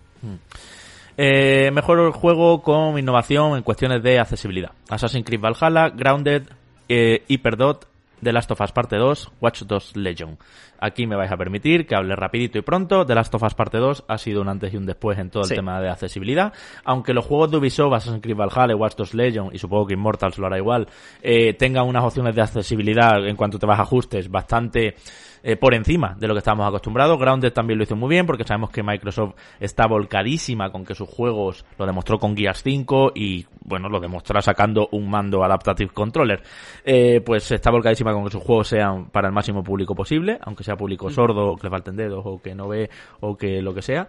Eh, 1.17 1.71
mejor 1.73 2.13
juego 2.13 2.63
con 2.63 2.99
innovación 2.99 3.57
en 3.57 3.63
cuestiones 3.63 4.03
de 4.03 4.19
accesibilidad. 4.19 4.71
Assassin's 4.89 5.27
Creed 5.27 5.41
Valhalla, 5.41 5.91
Grounded, 5.91 6.45
eh, 6.89 7.25
Hyperdot, 7.29 7.89
The 8.23 8.33
Last 8.33 8.51
of 8.53 8.61
Us 8.61 8.73
Parte 8.73 8.97
2, 8.97 9.33
Watch 9.41 9.63
Dogs 9.63 9.97
Legion. 9.97 10.39
Aquí 10.79 11.07
me 11.07 11.17
vais 11.17 11.31
a 11.31 11.37
permitir 11.37 11.87
que 11.87 11.95
hable 11.95 12.15
rapidito 12.17 12.59
y 12.59 12.63
pronto. 12.63 13.05
The 13.05 13.15
Last 13.15 13.35
of 13.35 13.43
Us 13.43 13.55
Parte 13.55 13.79
2 13.79 14.05
ha 14.09 14.19
sido 14.19 14.41
un 14.43 14.49
antes 14.49 14.73
y 14.73 14.77
un 14.77 14.87
después 14.87 15.19
en 15.19 15.31
todo 15.31 15.43
el 15.43 15.49
Sí. 15.49 15.55
tema 15.55 15.81
de 15.81 15.89
accesibilidad. 15.91 16.53
Aunque 16.85 17.15
los 17.15 17.25
juegos 17.25 17.51
de 17.51 17.57
Ubisoft, 17.59 17.93
Assassin's 17.95 18.23
Creed 18.23 18.37
Valhalla, 18.37 18.77
Watch 18.77 18.97
Dogs 18.97 19.15
Legion 19.15 19.51
y 19.53 19.59
supongo 19.59 19.87
que 19.87 19.95
Immortals 19.95 20.39
lo 20.39 20.47
hará 20.47 20.59
igual, 20.59 20.89
eh, 21.21 21.55
tengan 21.55 21.87
unas 21.87 22.05
opciones 22.05 22.35
de 22.35 22.43
accesibilidad 22.43 23.27
en 23.27 23.37
cuanto 23.37 23.59
te 23.59 23.67
vas 23.67 23.79
a 23.79 23.83
ajustes 23.83 24.31
bastante 24.31 24.95
eh, 25.43 25.57
por 25.57 25.75
encima 25.75 26.15
de 26.19 26.29
lo 26.29 26.35
que 26.35 26.39
estábamos 26.39 26.67
acostumbrados. 26.67 27.19
Grounded 27.19 27.53
también 27.53 27.79
lo 27.79 27.85
hizo 27.85 27.97
muy 27.97 28.09
bien 28.09 28.27
porque 28.27 28.45
sabemos 28.45 28.71
que 28.71 28.83
Microsoft 28.83 29.35
está 29.61 29.87
volcadísima 29.87 30.71
con 30.71 30.85
que 30.85 30.95
sus 30.95 31.09
juegos 31.09 31.65
lo 31.79 31.87
demostró 31.87 32.19
con 32.19 32.37
Gears 32.37 32.63
5 32.63 33.13
y 33.15 33.47
bueno, 33.65 33.89
lo 33.89 34.01
demostrará 34.01 34.43
sacando 34.43 34.89
un 34.93 35.11
mando 35.11 35.45
Adaptative 35.45 35.93
Controller. 35.93 36.43
Eh, 36.85 37.21
pues 37.25 37.51
está 37.51 37.71
volcadísima 37.71 38.13
con 38.13 38.25
que 38.25 38.31
sus 38.31 38.43
juegos 38.43 38.69
sean 38.69 39.07
para 39.07 39.29
el 39.29 39.35
máximo 39.35 39.63
público 39.63 39.95
posible, 39.95 40.39
aunque 40.43 40.65
sea 40.65 40.77
público 40.77 41.11
sordo, 41.11 41.57
que 41.57 41.67
le 41.67 41.71
falten 41.71 41.97
dedos 41.97 42.23
o 42.25 42.41
que 42.41 42.55
no 42.55 42.69
ve 42.69 42.91
o 43.21 43.37
que 43.37 43.63
lo 43.63 43.75
que 43.75 43.83
sea. 43.83 44.09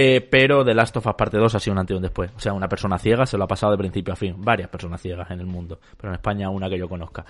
Eh, 0.00 0.20
pero 0.20 0.64
The 0.64 0.74
Last 0.74 0.96
of 0.96 1.06
Us 1.06 1.14
Parte 1.14 1.38
2 1.38 1.56
ha 1.56 1.58
sido 1.58 1.72
un 1.72 1.78
antes 1.78 1.94
y 1.94 1.96
un 1.96 2.02
después. 2.02 2.30
O 2.36 2.38
sea, 2.38 2.52
una 2.52 2.68
persona 2.68 2.98
ciega 2.98 3.26
se 3.26 3.36
lo 3.36 3.42
ha 3.44 3.48
pasado 3.48 3.72
de 3.72 3.78
principio 3.78 4.12
a 4.12 4.16
fin. 4.16 4.36
Varias 4.38 4.68
personas 4.68 5.00
ciegas 5.00 5.28
en 5.32 5.40
el 5.40 5.46
mundo, 5.46 5.80
pero 5.96 6.10
en 6.10 6.14
España 6.14 6.50
una 6.50 6.68
que 6.68 6.78
yo 6.78 6.88
conozca. 6.88 7.24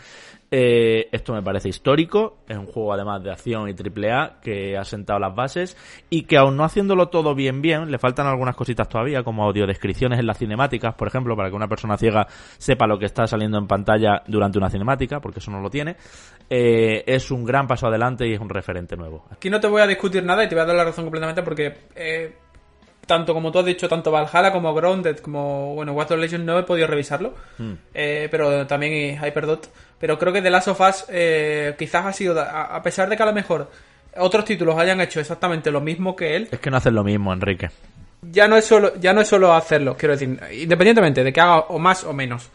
Eh, 0.51 1.09
esto 1.13 1.35
me 1.35 1.43
parece 1.43 1.69
histórico. 1.69 2.39
Es 2.49 2.57
un 2.57 2.67
juego 2.67 2.93
además 2.93 3.23
de 3.23 3.31
acción 3.31 3.69
y 3.69 3.75
triple 3.75 4.13
A 4.13 4.39
que 4.43 4.77
ha 4.77 4.85
sentado 4.85 5.19
las 5.19 5.35
bases 5.35 5.77
y 6.09 6.23
que 6.23 6.39
aún 6.39 6.57
no 6.57 6.65
haciéndolo 6.65 7.09
todo 7.09 7.35
bien 7.35 7.61
bien, 7.61 7.91
le 7.91 7.99
faltan 7.99 8.27
algunas 8.27 8.57
cositas 8.57 8.89
todavía, 8.89 9.23
como 9.23 9.45
audiodescripciones 9.45 10.19
en 10.19 10.27
las 10.27 10.39
cinemáticas, 10.39 10.95
por 10.95 11.09
ejemplo, 11.09 11.37
para 11.37 11.51
que 11.51 11.57
una 11.57 11.69
persona 11.69 11.97
ciega 11.97 12.27
sepa 12.57 12.87
lo 12.87 12.99
que 12.99 13.07
está 13.07 13.27
saliendo 13.27 13.59
en 13.59 13.67
pantalla 13.67 14.23
durante 14.27 14.59
una 14.59 14.71
cinemática, 14.71 15.21
porque 15.21 15.41
eso 15.41 15.51
no 15.51 15.61
lo 15.61 15.71
tiene. 15.71 15.97
Eh, 16.49 17.05
es 17.07 17.31
un 17.31 17.45
gran 17.45 17.67
paso 17.67 17.87
adelante 17.87 18.27
y 18.27 18.33
es 18.33 18.41
un 18.41 18.49
referente 18.49 18.97
nuevo. 18.97 19.27
Aquí 19.31 19.51
no 19.51 19.61
te 19.61 19.67
voy 19.67 19.83
a 19.83 19.87
discutir 19.87 20.25
nada 20.25 20.45
y 20.45 20.49
te 20.49 20.55
voy 20.55 20.63
a 20.63 20.67
dar 20.67 20.77
la 20.77 20.85
razón 20.85 21.05
completamente 21.05 21.43
porque 21.43 21.75
eh, 21.95 22.35
tanto 23.09 23.35
como 23.35 23.51
tú 23.51 23.59
has 23.59 23.65
dicho, 23.65 23.89
tanto 23.89 24.13
Valhalla 24.13 24.53
como 24.53 24.73
Grounded 24.73 25.17
como 25.19 25.75
bueno 25.75 25.93
Watch 25.95 26.11
Dogs 26.11 26.21
Legion 26.21 26.47
no 26.47 26.57
he 26.59 26.63
podido 26.63 26.87
revisarlo, 26.87 27.35
eh, 27.93 28.29
pero 28.31 28.67
también 28.69 29.19
Hyperdot. 29.21 29.69
Pero 29.99 30.17
creo 30.17 30.33
que 30.33 30.43
The 30.43 30.51
Last 30.51 30.69
of 30.69 30.81
Us 30.81 31.07
eh, 31.09 31.75
quizás 31.77 32.07
ha 32.07 32.13
sido, 32.13 32.39
a, 32.41 32.77
a 32.77 32.83
pesar 32.85 33.09
de 33.09 33.17
que 33.17 33.23
a 33.25 33.27
lo 33.27 33.33
mejor 33.33 33.69
otros 34.17 34.45
títulos 34.45 34.79
hayan 34.79 35.01
hecho 35.01 35.19
exactamente 35.19 35.71
lo 35.73 35.81
mismo 35.81 36.15
que 36.15 36.37
él, 36.37 36.49
Es 36.53 36.61
que 36.61 36.71
no 36.71 36.77
hacen 36.77 36.95
lo 36.95 37.03
mismo, 37.03 37.33
Enrique. 37.33 37.71
ya 38.23 38.47
no 38.47 38.57
es 38.57 38.65
solo 38.67 38.95
ya 39.01 39.13
no 39.13 39.21
es 39.23 39.29
solo 39.29 39.53
hacerlo 39.55 39.97
quiero 39.97 40.15
decir 40.17 40.39
independientemente 40.53 41.25
de 41.25 41.33
que 41.33 41.41
haga 41.41 41.59
o 41.69 41.79
más 41.79 42.05
o 42.05 42.13
menos 42.13 42.49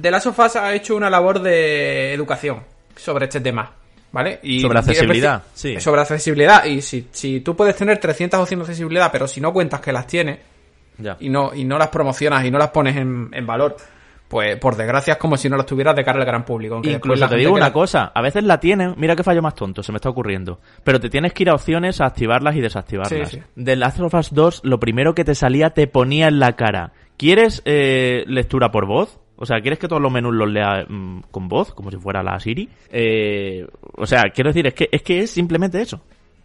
The 0.00 0.10
Last 0.10 0.26
of 0.26 0.38
Us 0.38 0.56
ha 0.56 0.74
hecho 0.74 0.94
una 0.96 1.08
labor 1.10 1.40
de 1.40 2.12
educación 2.12 2.62
sobre 2.96 3.26
este 3.26 3.40
tema 3.40 3.72
¿vale? 4.12 4.40
Y 4.42 4.60
Sobre 4.60 4.78
accesibilidad, 4.78 5.42
sí. 5.54 5.80
sobre 5.80 6.00
accesibilidad 6.00 6.64
y 6.64 6.80
si, 6.82 7.08
si 7.10 7.40
tú 7.40 7.54
puedes 7.54 7.76
tener 7.76 7.98
300 7.98 8.40
opciones 8.40 8.66
de 8.66 8.72
accesibilidad 8.72 9.10
pero 9.12 9.26
si 9.28 9.40
no 9.40 9.52
cuentas 9.52 9.80
que 9.80 9.92
las 9.92 10.06
tienes 10.06 10.38
Ya. 10.98 11.16
y 11.20 11.28
no 11.28 11.54
y 11.54 11.64
no 11.64 11.78
las 11.78 11.88
promocionas 11.88 12.44
y 12.44 12.50
no 12.50 12.58
las 12.58 12.70
pones 12.70 12.96
en, 12.96 13.28
en 13.32 13.46
valor 13.46 13.76
pues 14.28 14.56
por 14.58 14.76
desgracia 14.76 15.14
es 15.14 15.18
como 15.18 15.36
si 15.38 15.48
no 15.48 15.56
las 15.56 15.64
tuvieras 15.64 15.96
de 15.96 16.04
cara 16.04 16.18
al 16.20 16.26
gran 16.26 16.44
público 16.44 16.80
Incluso 16.84 17.28
te 17.28 17.36
digo 17.36 17.54
una 17.54 17.72
cosa, 17.72 18.12
a 18.14 18.20
veces 18.20 18.44
la 18.44 18.60
tienen, 18.60 18.94
mira 18.98 19.16
qué 19.16 19.22
fallo 19.22 19.40
más 19.40 19.54
tonto, 19.54 19.82
se 19.82 19.90
me 19.90 19.96
está 19.96 20.10
ocurriendo. 20.10 20.60
Pero 20.84 21.00
te 21.00 21.08
tienes 21.08 21.32
que 21.32 21.44
ir 21.44 21.48
a 21.50 21.54
opciones 21.54 22.00
a 22.02 22.06
activarlas 22.06 22.54
y 22.54 22.60
desactivarlas. 22.60 23.30
Sí, 23.30 23.38
sí. 23.38 23.42
De 23.56 23.74
Last 23.74 24.00
of 24.00 24.12
Us 24.12 24.34
2, 24.34 24.60
lo 24.64 24.78
primero 24.78 25.14
que 25.14 25.24
te 25.24 25.34
salía 25.34 25.70
te 25.70 25.86
ponía 25.86 26.28
en 26.28 26.40
la 26.40 26.56
cara. 26.56 26.92
¿Quieres 27.16 27.62
eh, 27.64 28.24
lectura 28.26 28.70
por 28.70 28.84
voz? 28.86 29.18
O 29.40 29.46
sea, 29.46 29.60
¿quieres 29.60 29.78
que 29.78 29.86
todos 29.86 30.02
los 30.02 30.10
menús 30.10 30.34
los 30.34 30.50
lea 30.50 30.84
mm, 30.88 31.22
con 31.30 31.48
voz, 31.48 31.72
como 31.72 31.90
si 31.90 31.96
fuera 31.96 32.22
la 32.22 32.38
Siri? 32.40 32.68
Eh, 32.90 33.64
o 33.96 34.06
sea, 34.06 34.24
quiero 34.34 34.50
decir, 34.50 34.66
es 34.66 34.74
que 34.74 34.88
es, 34.90 35.02
que 35.02 35.20
es 35.20 35.30
simplemente 35.30 35.80
eso. 35.80 36.00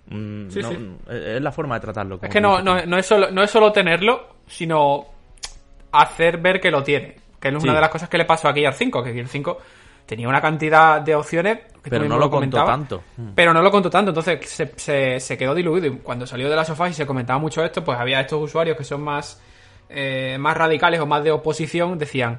Mm, 0.07 0.49
Sí, 0.49 0.61
no, 0.61 0.69
sí. 0.69 0.77
Es 1.09 1.41
la 1.41 1.51
forma 1.51 1.75
de 1.75 1.81
tratarlo. 1.81 2.19
Es 2.21 2.29
que 2.29 2.39
no, 2.39 2.61
no, 2.61 2.85
no, 2.85 2.97
es 2.97 3.05
solo, 3.05 3.31
no 3.31 3.41
es 3.41 3.49
solo 3.49 3.71
tenerlo, 3.71 4.35
sino 4.45 5.05
hacer 5.91 6.37
ver 6.37 6.61
que 6.61 6.69
lo 6.69 6.83
tiene. 6.83 7.15
Que 7.39 7.49
es 7.49 7.63
una 7.63 7.73
de 7.73 7.81
las 7.81 7.89
cosas 7.89 8.09
que 8.09 8.17
le 8.17 8.25
pasó 8.25 8.47
a 8.47 8.53
Gear 8.53 8.73
5, 8.73 9.03
que 9.03 9.11
Gear 9.11 9.27
5 9.27 9.57
tenía 10.05 10.27
una 10.27 10.39
cantidad 10.41 11.01
de 11.01 11.15
opciones 11.15 11.59
que 11.83 11.89
Pero 11.89 12.07
no 12.07 12.17
lo 12.17 12.29
contó 12.29 12.57
comentabas, 12.57 12.67
tanto. 12.67 13.03
Mm. 13.17 13.29
Pero 13.35 13.53
no 13.53 13.61
lo 13.61 13.71
contó 13.71 13.89
tanto, 13.89 14.11
entonces 14.11 14.47
se, 14.47 14.71
se, 14.75 15.19
se 15.19 15.37
quedó 15.37 15.55
diluido. 15.55 15.87
Y 15.87 15.97
cuando 15.97 16.25
salió 16.27 16.49
de 16.49 16.55
las 16.55 16.67
sofás 16.67 16.91
y 16.91 16.93
se 16.93 17.05
comentaba 17.05 17.39
mucho 17.39 17.63
esto, 17.63 17.83
pues 17.83 17.97
había 17.97 18.21
estos 18.21 18.41
usuarios 18.41 18.77
que 18.77 18.83
son 18.83 19.01
más, 19.01 19.41
eh, 19.89 20.37
más 20.39 20.55
radicales 20.55 20.99
o 20.99 21.05
más 21.05 21.23
de 21.23 21.31
oposición, 21.31 21.97
decían. 21.97 22.37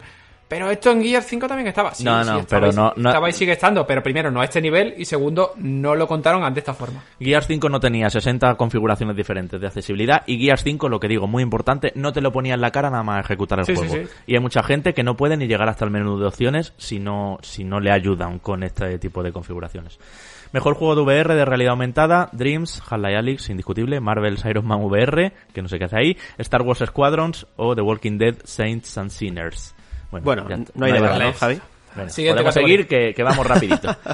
Pero 0.54 0.70
esto 0.70 0.92
en 0.92 1.02
Gear 1.02 1.20
5 1.20 1.48
también 1.48 1.66
estaba. 1.66 1.92
Sí, 1.92 2.04
No, 2.04 2.22
sí, 2.22 2.30
no, 2.30 2.38
estaba 2.38 2.60
pero 2.60 2.72
no- 2.72 2.92
no- 2.96 3.08
Estaba 3.10 3.28
y 3.28 3.32
sigue 3.32 3.50
estando, 3.50 3.84
pero 3.84 4.04
primero 4.04 4.30
no 4.30 4.40
a 4.40 4.44
este 4.44 4.60
nivel 4.60 4.94
y 4.96 5.04
segundo 5.04 5.50
no 5.56 5.96
lo 5.96 6.06
contaron 6.06 6.54
de 6.54 6.60
esta 6.60 6.74
forma. 6.74 7.02
Gears 7.18 7.48
5 7.48 7.68
no 7.68 7.80
tenía 7.80 8.08
60 8.08 8.54
configuraciones 8.54 9.16
diferentes 9.16 9.60
de 9.60 9.66
accesibilidad 9.66 10.22
y 10.28 10.38
Gears 10.38 10.62
5, 10.62 10.88
lo 10.88 11.00
que 11.00 11.08
digo, 11.08 11.26
muy 11.26 11.42
importante, 11.42 11.90
no 11.96 12.12
te 12.12 12.20
lo 12.20 12.30
ponía 12.30 12.54
en 12.54 12.60
la 12.60 12.70
cara 12.70 12.88
nada 12.88 13.02
más 13.02 13.24
ejecutar 13.24 13.58
el 13.58 13.64
Sí, 13.64 13.74
sí, 13.74 13.88
juego. 13.88 14.06
sí. 14.06 14.12
Y 14.28 14.34
hay 14.36 14.40
mucha 14.40 14.62
gente 14.62 14.94
que 14.94 15.02
no 15.02 15.16
puede 15.16 15.36
ni 15.36 15.48
llegar 15.48 15.68
hasta 15.68 15.84
el 15.84 15.90
menú 15.90 16.20
de 16.20 16.26
opciones 16.28 16.72
si 16.76 17.00
no, 17.00 17.38
si 17.42 17.64
no 17.64 17.80
le 17.80 17.90
ayudan 17.90 18.38
con 18.38 18.62
este 18.62 18.96
tipo 19.00 19.24
de 19.24 19.32
configuraciones. 19.32 19.98
Mejor 20.52 20.74
juego 20.74 20.94
de 20.94 21.02
VR 21.02 21.34
de 21.34 21.44
realidad 21.44 21.72
aumentada, 21.72 22.28
Dreams, 22.30 22.80
Half-Life 22.88 23.16
Alyx, 23.16 23.50
indiscutible, 23.50 23.98
Marvel's 23.98 24.44
Iron 24.44 24.64
Man 24.66 24.82
VR, 24.84 25.32
que 25.52 25.62
no 25.62 25.68
sé 25.68 25.80
qué 25.80 25.86
hace 25.86 25.96
ahí, 25.98 26.16
Star 26.38 26.62
Wars 26.62 26.78
Squadrons 26.86 27.48
o 27.56 27.74
The 27.74 27.82
Walking 27.82 28.18
Dead 28.18 28.36
Saints 28.44 28.96
and 28.96 29.10
Sinners. 29.10 29.74
Bueno, 30.22 30.48
ya- 30.48 30.58
no 30.74 30.86
hay 30.86 30.92
debate, 30.92 31.12
debate. 31.14 31.24
¿no, 31.24 31.32
Javi? 31.38 31.60
Venga, 31.96 32.10
Siguiente 32.10 32.42
podemos 32.42 32.54
seguir, 32.54 32.88
que, 32.88 33.14
que 33.14 33.22
vamos 33.22 33.46
rapidito. 33.46 33.96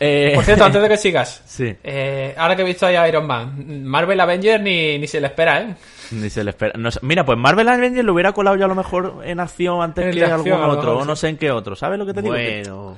Eh, 0.00 0.30
Por 0.36 0.44
cierto, 0.44 0.64
antes 0.64 0.80
de 0.80 0.88
que 0.88 0.96
sigas, 0.96 1.42
Sí. 1.46 1.74
eh, 1.82 2.32
ahora 2.38 2.54
que 2.54 2.62
he 2.62 2.64
visto 2.64 2.86
ahí 2.86 2.94
a 2.94 3.08
Iron 3.08 3.26
Man, 3.26 3.82
Marvel 3.84 4.20
Avenger 4.20 4.60
ni, 4.62 4.96
ni 4.96 5.06
se 5.08 5.20
le 5.20 5.26
espera, 5.26 5.60
¿eh? 5.60 5.74
Ni 6.12 6.30
se 6.30 6.44
le 6.44 6.50
espera. 6.50 6.74
No 6.78 6.88
Mira, 7.02 7.24
pues 7.24 7.36
Marvel 7.36 7.68
Avengers 7.68 8.04
lo 8.06 8.12
hubiera 8.14 8.32
colado 8.32 8.56
yo 8.56 8.64
a 8.66 8.68
lo 8.68 8.76
mejor 8.76 9.22
en 9.24 9.40
acción 9.40 9.82
antes 9.82 10.06
En 10.06 10.12
que 10.12 10.24
algún 10.24 10.38
acción, 10.38 10.62
a 10.62 10.66
lo 10.68 10.72
otro, 10.74 10.98
o 10.98 11.04
no 11.04 11.16
sé 11.16 11.28
en 11.30 11.36
qué 11.36 11.50
otro. 11.50 11.74
¿Sabes 11.74 11.98
lo 11.98 12.06
que 12.06 12.14
te 12.14 12.22
digo? 12.22 12.32
Bueno, 12.34 12.96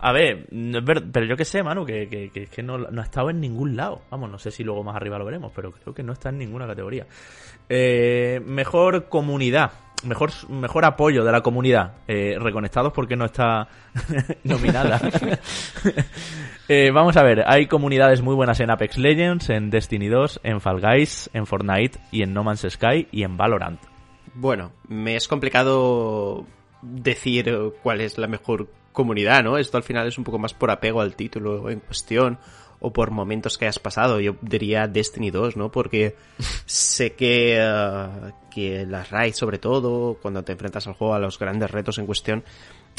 a 0.00 0.12
ver, 0.12 0.46
no 0.50 0.84
pero 0.84 1.24
yo 1.26 1.36
que 1.36 1.44
sé, 1.44 1.62
Manu, 1.62 1.86
que, 1.86 2.08
que, 2.08 2.30
que, 2.30 2.46
que 2.46 2.62
no, 2.62 2.76
no 2.78 3.00
ha 3.00 3.04
estado 3.04 3.30
en 3.30 3.40
ningún 3.40 3.76
lado. 3.76 4.02
Vamos, 4.10 4.28
no 4.28 4.38
sé 4.38 4.50
si 4.50 4.64
luego 4.64 4.82
más 4.82 4.96
arriba 4.96 5.16
lo 5.18 5.24
veremos, 5.24 5.52
pero 5.54 5.70
creo 5.70 5.94
que 5.94 6.02
no 6.02 6.12
está 6.12 6.30
en 6.30 6.38
ninguna 6.38 6.66
categoría. 6.66 7.06
Eh, 7.68 8.40
mejor 8.44 9.08
comunidad. 9.08 9.70
Mejor, 10.04 10.30
mejor 10.48 10.84
apoyo 10.84 11.24
de 11.24 11.32
la 11.32 11.40
comunidad. 11.42 11.94
Eh, 12.08 12.36
reconectados 12.38 12.92
porque 12.92 13.16
no 13.16 13.24
está 13.24 13.68
nominada. 14.44 15.00
Eh, 16.68 16.90
vamos 16.90 17.16
a 17.16 17.22
ver, 17.22 17.42
hay 17.46 17.66
comunidades 17.66 18.22
muy 18.22 18.34
buenas 18.34 18.60
en 18.60 18.70
Apex 18.70 18.96
Legends, 18.96 19.50
en 19.50 19.68
Destiny 19.68 20.06
2, 20.06 20.40
en 20.44 20.60
Fall 20.60 20.80
Guys, 20.80 21.28
en 21.34 21.44
Fortnite 21.44 21.98
y 22.12 22.22
en 22.22 22.32
No 22.32 22.44
Man's 22.44 22.64
Sky 22.66 23.08
y 23.10 23.24
en 23.24 23.36
Valorant. 23.36 23.80
Bueno, 24.32 24.72
me 24.88 25.16
es 25.16 25.28
complicado 25.28 26.46
decir 26.80 27.52
cuál 27.82 28.00
es 28.00 28.16
la 28.16 28.28
mejor 28.28 28.68
comunidad, 28.92 29.42
¿no? 29.42 29.58
Esto 29.58 29.76
al 29.76 29.82
final 29.82 30.06
es 30.06 30.16
un 30.18 30.24
poco 30.24 30.38
más 30.38 30.54
por 30.54 30.70
apego 30.70 31.00
al 31.00 31.16
título 31.16 31.68
en 31.68 31.80
cuestión 31.80 32.38
o 32.82 32.92
por 32.92 33.10
momentos 33.10 33.56
que 33.56 33.64
hayas 33.64 33.78
pasado. 33.78 34.20
Yo 34.20 34.36
diría 34.42 34.88
Destiny 34.88 35.30
2, 35.30 35.56
¿no? 35.56 35.70
Porque 35.70 36.16
sé 36.66 37.12
que, 37.14 37.56
eh, 37.58 38.08
que 38.50 38.84
las 38.84 39.10
raids, 39.10 39.38
sobre 39.38 39.58
todo, 39.58 40.18
cuando 40.20 40.42
te 40.42 40.52
enfrentas 40.52 40.86
al 40.88 40.94
juego, 40.94 41.14
a 41.14 41.20
los 41.20 41.38
grandes 41.38 41.70
retos 41.70 41.98
en 41.98 42.06
cuestión, 42.06 42.44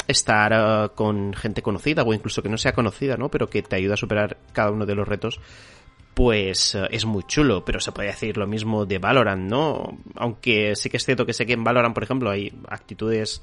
estar 0.08 0.52
eh, 0.52 0.90
con 0.94 1.34
gente 1.34 1.62
conocida 1.62 2.02
o 2.02 2.14
incluso 2.14 2.42
que 2.42 2.48
no 2.48 2.56
sea 2.56 2.72
conocida, 2.72 3.16
¿no? 3.16 3.30
Pero 3.30 3.48
que 3.48 3.62
te 3.62 3.76
ayuda 3.76 3.94
a 3.94 3.98
superar 3.98 4.38
cada 4.52 4.70
uno 4.70 4.86
de 4.86 4.94
los 4.94 5.06
retos 5.06 5.38
pues 6.14 6.76
eh, 6.76 6.86
es 6.90 7.04
muy 7.04 7.24
chulo, 7.24 7.64
pero 7.64 7.80
se 7.80 7.92
puede 7.92 8.08
decir 8.08 8.36
lo 8.36 8.46
mismo 8.46 8.86
de 8.86 8.98
Valorant, 8.98 9.50
¿no? 9.50 9.98
Aunque 10.14 10.76
sí 10.76 10.88
que 10.88 10.96
es 10.96 11.04
cierto 11.04 11.26
que 11.26 11.32
sé 11.32 11.44
que 11.44 11.52
en 11.52 11.64
Valorant, 11.64 11.92
por 11.92 12.04
ejemplo, 12.04 12.30
hay 12.30 12.52
actitudes 12.68 13.42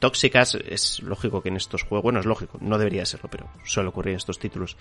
tóxicas, 0.00 0.56
es 0.56 1.00
lógico 1.00 1.42
que 1.42 1.50
en 1.50 1.56
estos 1.56 1.84
juegos, 1.84 2.02
bueno, 2.02 2.18
es 2.18 2.26
lógico, 2.26 2.58
no 2.60 2.78
debería 2.78 3.06
serlo, 3.06 3.28
pero 3.30 3.48
suele 3.64 3.90
ocurrir 3.90 4.12
en 4.12 4.16
estos 4.16 4.38
títulos 4.38 4.76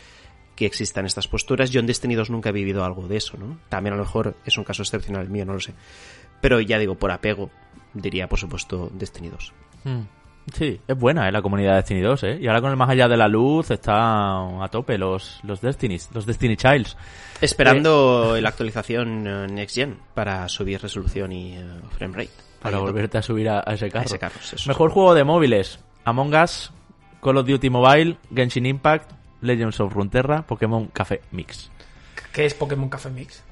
que 0.56 0.66
existan 0.66 1.06
estas 1.06 1.28
posturas. 1.28 1.70
Yo 1.70 1.80
en 1.80 1.86
Destiny 1.86 2.16
2 2.16 2.32
nunca 2.32 2.50
he 2.50 2.54
vivido 2.54 2.84
algo 2.84 3.08
de 3.08 3.18
eso, 3.18 3.38
¿no? 3.38 3.60
También 3.70 3.94
a 3.94 3.98
lo 3.98 4.04
mejor 4.04 4.36
es 4.46 4.58
un 4.58 4.64
caso 4.64 4.82
excepcional 4.82 5.24
el 5.24 5.30
mío, 5.30 5.46
no 5.46 5.54
lo 5.54 5.60
sé. 5.60 5.74
Pero 6.42 6.60
ya 6.60 6.80
digo, 6.80 6.96
por 6.96 7.12
apego, 7.12 7.52
diría 7.94 8.28
por 8.28 8.40
supuesto 8.40 8.90
Destiny 8.94 9.30
2. 9.30 9.54
Sí, 10.54 10.82
es 10.88 10.98
buena 10.98 11.28
eh, 11.28 11.32
la 11.32 11.42
comunidad 11.42 11.72
de 11.72 11.76
Destiny 11.78 12.02
2, 12.02 12.24
¿eh? 12.24 12.40
Y 12.42 12.48
ahora 12.48 12.62
con 12.62 12.72
el 12.72 12.78
más 12.78 12.90
allá 12.90 13.08
de 13.08 13.18
la 13.18 13.28
luz 13.28 13.72
está 13.72 14.64
a 14.64 14.68
tope 14.70 14.98
los, 14.98 15.40
los 15.44 15.62
Destinies, 15.62 16.10
los 16.14 16.26
Destiny 16.26 16.58
Childs. 16.58 16.98
Esperando 17.42 18.38
la 18.40 18.50
actualización 18.50 19.28
eh, 19.28 19.48
Next 19.48 19.76
Gen 19.76 19.98
para 20.14 20.48
subir 20.50 20.82
resolución 20.82 21.32
y 21.32 21.56
eh, 21.56 21.64
frame 21.92 22.16
rate. 22.16 22.49
Para 22.62 22.78
Ahí 22.78 22.84
volverte 22.84 23.18
a 23.18 23.22
subir 23.22 23.50
a, 23.50 23.64
a 23.66 23.74
ese 23.74 23.90
carro. 23.90 24.06
ese 24.06 24.20
carro, 24.20 24.36
eso. 24.42 24.70
Mejor 24.70 24.92
juego 24.92 25.14
de 25.14 25.24
móviles. 25.24 25.80
Among 26.06 26.34
Us, 26.36 26.72
Call 27.22 27.38
of 27.38 27.48
Duty 27.48 27.70
Mobile, 27.70 28.18
Genshin 28.34 28.66
Impact, 28.66 29.12
Legends 29.42 29.80
of 29.80 29.94
Runeterra, 29.94 30.42
Pokémon 30.44 30.88
Café 30.88 31.22
Mix. 31.32 31.72
¿Qué 32.34 32.46
es 32.46 32.54
Pokémon 32.54 32.90
Café 32.90 33.10
Mix? 33.10 33.44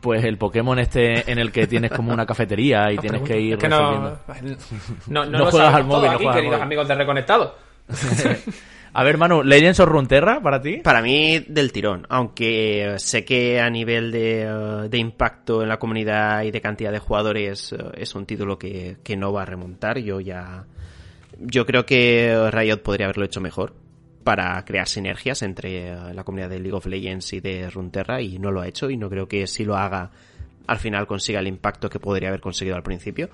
Pues 0.00 0.22
el 0.24 0.36
Pokémon 0.36 0.78
este 0.78 1.30
en 1.30 1.38
el 1.38 1.50
que 1.50 1.66
tienes 1.66 1.90
como 1.90 2.12
una 2.12 2.26
cafetería 2.26 2.92
y 2.92 2.98
tienes 2.98 3.22
pregunto. 3.22 3.32
que 3.34 3.40
ir 3.40 3.52
Es 3.54 3.58
que 3.58 3.68
no, 3.68 4.00
no, 5.06 5.24
no, 5.24 5.24
No 5.26 5.38
lo 5.38 5.50
juegas 5.50 5.74
al 5.74 5.84
móvil, 5.84 6.10
no 6.12 6.16
juegas 6.18 6.36
al 6.36 6.42
queridos 6.42 6.60
amigos 6.60 6.88
de 6.88 6.94
Reconectado. 6.94 7.56
A 8.92 9.04
ver, 9.04 9.18
Manu, 9.18 9.42
Legends 9.42 9.80
of 9.80 9.88
Runeterra 9.88 10.40
para 10.40 10.60
ti. 10.60 10.78
Para 10.78 11.02
mí, 11.02 11.40
del 11.40 11.72
tirón. 11.72 12.06
Aunque 12.08 12.94
sé 12.98 13.24
que 13.24 13.60
a 13.60 13.70
nivel 13.70 14.10
de, 14.10 14.42
eh, 14.42 14.88
de 14.88 14.98
impacto 14.98 15.62
en 15.62 15.68
la 15.68 15.78
comunidad 15.78 16.42
y 16.42 16.50
de 16.50 16.60
cantidad 16.60 16.92
de 16.92 16.98
jugadores 16.98 17.72
eh, 17.72 17.78
es 17.94 18.14
un 18.14 18.26
título 18.26 18.58
que, 18.58 18.98
que 19.02 19.16
no 19.16 19.32
va 19.32 19.42
a 19.42 19.46
remontar. 19.46 19.98
Yo 19.98 20.20
ya. 20.20 20.64
Yo 21.38 21.66
creo 21.66 21.86
que 21.86 22.50
Riot 22.50 22.82
podría 22.82 23.06
haberlo 23.06 23.24
hecho 23.24 23.40
mejor 23.40 23.74
para 24.24 24.62
crear 24.64 24.88
sinergias 24.88 25.42
entre 25.42 25.88
eh, 25.88 26.14
la 26.14 26.24
comunidad 26.24 26.50
de 26.50 26.58
League 26.58 26.76
of 26.76 26.86
Legends 26.86 27.32
y 27.32 27.40
de 27.40 27.70
Runeterra 27.70 28.20
y 28.20 28.38
no 28.38 28.50
lo 28.50 28.60
ha 28.60 28.68
hecho 28.68 28.90
y 28.90 28.96
no 28.96 29.08
creo 29.08 29.26
que 29.28 29.46
si 29.46 29.64
lo 29.64 29.76
haga 29.76 30.10
al 30.66 30.78
final 30.78 31.06
consiga 31.06 31.40
el 31.40 31.46
impacto 31.46 31.88
que 31.88 31.98
podría 31.98 32.28
haber 32.28 32.40
conseguido 32.40 32.76
al 32.76 32.82
principio. 32.82 33.30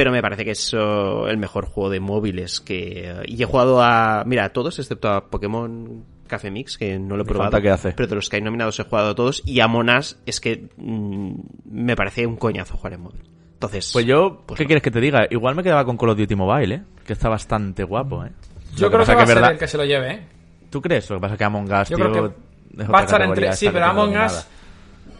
Pero 0.00 0.12
me 0.12 0.22
parece 0.22 0.46
que 0.46 0.52
es 0.52 0.72
oh, 0.72 1.28
el 1.28 1.36
mejor 1.36 1.66
juego 1.66 1.90
de 1.90 2.00
móviles 2.00 2.58
que... 2.62 3.22
Y 3.26 3.42
he 3.42 3.44
jugado 3.44 3.82
a... 3.82 4.24
Mira, 4.24 4.46
a 4.46 4.48
todos, 4.48 4.78
excepto 4.78 5.10
a 5.10 5.28
Pokémon 5.28 6.06
Café 6.26 6.50
Mix, 6.50 6.78
que 6.78 6.98
no 6.98 7.18
lo 7.18 7.22
he 7.24 7.26
probado. 7.26 7.50
falta 7.50 7.60
que 7.62 7.68
hace. 7.68 7.92
Pero 7.92 8.08
de 8.08 8.14
los 8.14 8.30
que 8.30 8.36
hay 8.36 8.42
nominados 8.42 8.80
he 8.80 8.84
jugado 8.84 9.10
a 9.10 9.14
todos. 9.14 9.42
Y 9.44 9.60
a 9.60 9.68
Monas 9.68 10.18
es 10.24 10.40
que 10.40 10.70
mm, 10.78 11.32
me 11.66 11.94
parece 11.96 12.26
un 12.26 12.36
coñazo 12.36 12.78
jugar 12.78 12.94
en 12.94 13.02
móvil. 13.02 13.20
Entonces... 13.52 13.90
Pues 13.92 14.06
yo, 14.06 14.42
pues 14.46 14.56
¿qué 14.56 14.64
no. 14.64 14.68
quieres 14.68 14.82
que 14.82 14.90
te 14.90 15.02
diga? 15.02 15.26
Igual 15.28 15.54
me 15.54 15.62
quedaba 15.62 15.84
con 15.84 15.98
Call 15.98 16.08
of 16.08 16.16
Duty 16.18 16.34
Mobile, 16.34 16.74
¿eh? 16.76 16.82
Que 17.04 17.12
está 17.12 17.28
bastante 17.28 17.84
guapo, 17.84 18.24
¿eh? 18.24 18.30
Yo 18.76 18.86
Lo 18.86 18.92
creo 18.92 19.00
pasa 19.00 19.12
que 19.12 19.16
va 19.16 19.20
a 19.20 19.24
es 19.24 19.28
ser 19.28 19.36
verdad- 19.36 19.52
el 19.52 19.58
que 19.58 19.68
se 19.68 19.76
lo 19.76 19.84
lleve, 19.84 20.12
¿eh? 20.14 20.26
¿Tú 20.70 20.80
crees? 20.80 21.10
Lo 21.10 21.16
que 21.16 21.20
pasa 21.20 21.34
es 21.34 21.38
que 21.38 21.44
Among 21.44 21.70
Us, 21.70 21.88
Yo 21.90 21.96
tío, 21.98 22.10
creo 22.10 22.34
que 22.78 22.84
va 22.84 23.00
a 23.00 23.02
estar 23.02 23.20
entre... 23.20 23.52
Sí, 23.52 23.68
pero 23.70 23.84
Among. 23.84 24.16
Us 24.16 24.46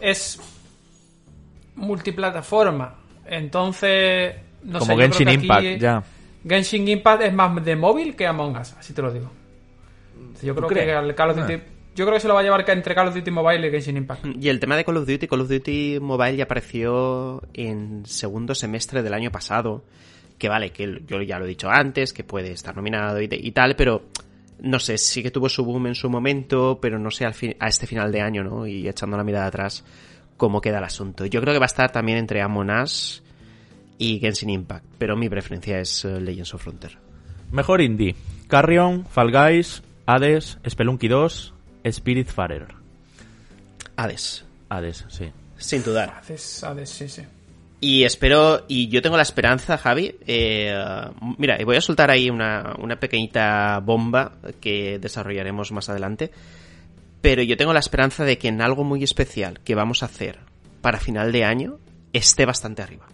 es 0.00 0.40
multiplataforma. 1.74 2.94
Entonces... 3.26 4.36
No 4.64 4.78
Como 4.78 4.96
sé, 4.96 5.00
Genshin 5.02 5.28
Impact, 5.28 5.60
aquí- 5.66 5.78
ya. 5.78 6.02
Genshin 6.46 6.88
Impact 6.88 7.22
es 7.22 7.32
más 7.34 7.64
de 7.64 7.76
móvil 7.76 8.14
que 8.16 8.26
Among 8.26 8.56
Us, 8.56 8.72
así 8.74 8.92
te 8.92 9.02
lo 9.02 9.12
digo. 9.12 9.30
Yo 10.42 10.54
creo 10.54 10.68
crees? 10.68 10.86
que 10.86 10.92
el 10.92 11.14
Call 11.14 11.30
of 11.30 11.36
Duty... 11.38 11.54
Ah. 11.54 11.60
Yo 11.94 12.04
creo 12.06 12.14
que 12.14 12.20
se 12.20 12.28
lo 12.28 12.34
va 12.34 12.40
a 12.40 12.42
llevar 12.42 12.64
entre 12.70 12.94
Call 12.94 13.08
of 13.08 13.14
Duty 13.14 13.30
Mobile 13.30 13.66
y 13.66 13.70
Genshin 13.70 13.96
Impact. 13.96 14.24
Y 14.40 14.48
el 14.48 14.60
tema 14.60 14.76
de 14.76 14.84
Call 14.84 14.96
of 14.98 15.06
Duty, 15.08 15.26
Call 15.26 15.40
of 15.40 15.48
Duty 15.48 15.98
Mobile 16.00 16.36
ya 16.36 16.44
apareció 16.44 17.42
en 17.52 18.02
segundo 18.06 18.54
semestre 18.54 19.02
del 19.02 19.12
año 19.12 19.30
pasado. 19.30 19.84
Que 20.38 20.48
vale, 20.48 20.70
que 20.70 21.02
yo 21.06 21.20
ya 21.20 21.38
lo 21.38 21.44
he 21.44 21.48
dicho 21.48 21.68
antes, 21.68 22.12
que 22.14 22.24
puede 22.24 22.52
estar 22.52 22.74
nominado 22.74 23.20
y, 23.20 23.26
de- 23.26 23.36
y 23.36 23.50
tal, 23.50 23.76
pero 23.76 24.04
no 24.62 24.78
sé, 24.78 24.96
sí 24.96 25.22
que 25.22 25.30
tuvo 25.30 25.48
su 25.50 25.64
boom 25.64 25.88
en 25.88 25.94
su 25.94 26.08
momento, 26.08 26.78
pero 26.80 26.98
no 26.98 27.10
sé 27.10 27.26
al 27.26 27.34
fin- 27.34 27.56
a 27.58 27.68
este 27.68 27.86
final 27.86 28.10
de 28.12 28.22
año, 28.22 28.42
¿no? 28.44 28.66
Y 28.66 28.88
echando 28.88 29.18
la 29.18 29.24
mirada 29.24 29.46
atrás, 29.46 29.84
cómo 30.38 30.60
queda 30.62 30.78
el 30.78 30.84
asunto. 30.84 31.26
Yo 31.26 31.42
creo 31.42 31.52
que 31.52 31.58
va 31.58 31.64
a 31.64 31.66
estar 31.66 31.90
también 31.92 32.16
entre 32.18 32.40
Among 32.40 32.70
Us 32.70 33.22
y 34.00 34.18
Genshin 34.18 34.48
Impact, 34.48 34.86
pero 34.96 35.14
mi 35.14 35.28
preferencia 35.28 35.78
es 35.78 36.06
eh, 36.06 36.20
Legends 36.20 36.54
of 36.54 36.62
Frontier. 36.62 36.98
Mejor 37.52 37.82
indie. 37.82 38.16
Carrion, 38.48 39.04
Fall 39.04 39.30
Guys, 39.30 39.82
Hades, 40.06 40.58
Spelunky 40.66 41.06
2, 41.06 41.54
Spiritfarer. 41.92 42.68
Hades, 43.96 44.46
Hades, 44.70 45.04
sí. 45.10 45.30
sin 45.58 45.82
dudar. 45.84 46.14
Haces, 46.18 46.64
haces, 46.64 46.88
sí, 46.88 47.08
sí. 47.08 47.22
Y 47.82 48.04
espero, 48.04 48.64
y 48.68 48.88
yo 48.88 49.02
tengo 49.02 49.18
la 49.18 49.22
esperanza, 49.22 49.76
Javi. 49.76 50.16
eh, 50.26 50.74
mira, 51.36 51.58
voy 51.64 51.76
a 51.76 51.80
soltar 51.82 52.10
ahí 52.10 52.30
una, 52.30 52.76
una 52.78 52.98
pequeñita 52.98 53.80
bomba 53.80 54.32
que 54.62 54.98
desarrollaremos 54.98 55.72
más 55.72 55.90
adelante. 55.90 56.30
Pero 57.20 57.42
yo 57.42 57.58
tengo 57.58 57.74
la 57.74 57.80
esperanza 57.80 58.24
de 58.24 58.38
que 58.38 58.48
en 58.48 58.62
algo 58.62 58.82
muy 58.82 59.04
especial 59.04 59.60
que 59.60 59.74
vamos 59.74 60.02
a 60.02 60.06
hacer 60.06 60.38
para 60.80 60.98
final 60.98 61.32
de 61.32 61.44
año 61.44 61.78
esté 62.14 62.46
bastante 62.46 62.80
arriba. 62.82 63.06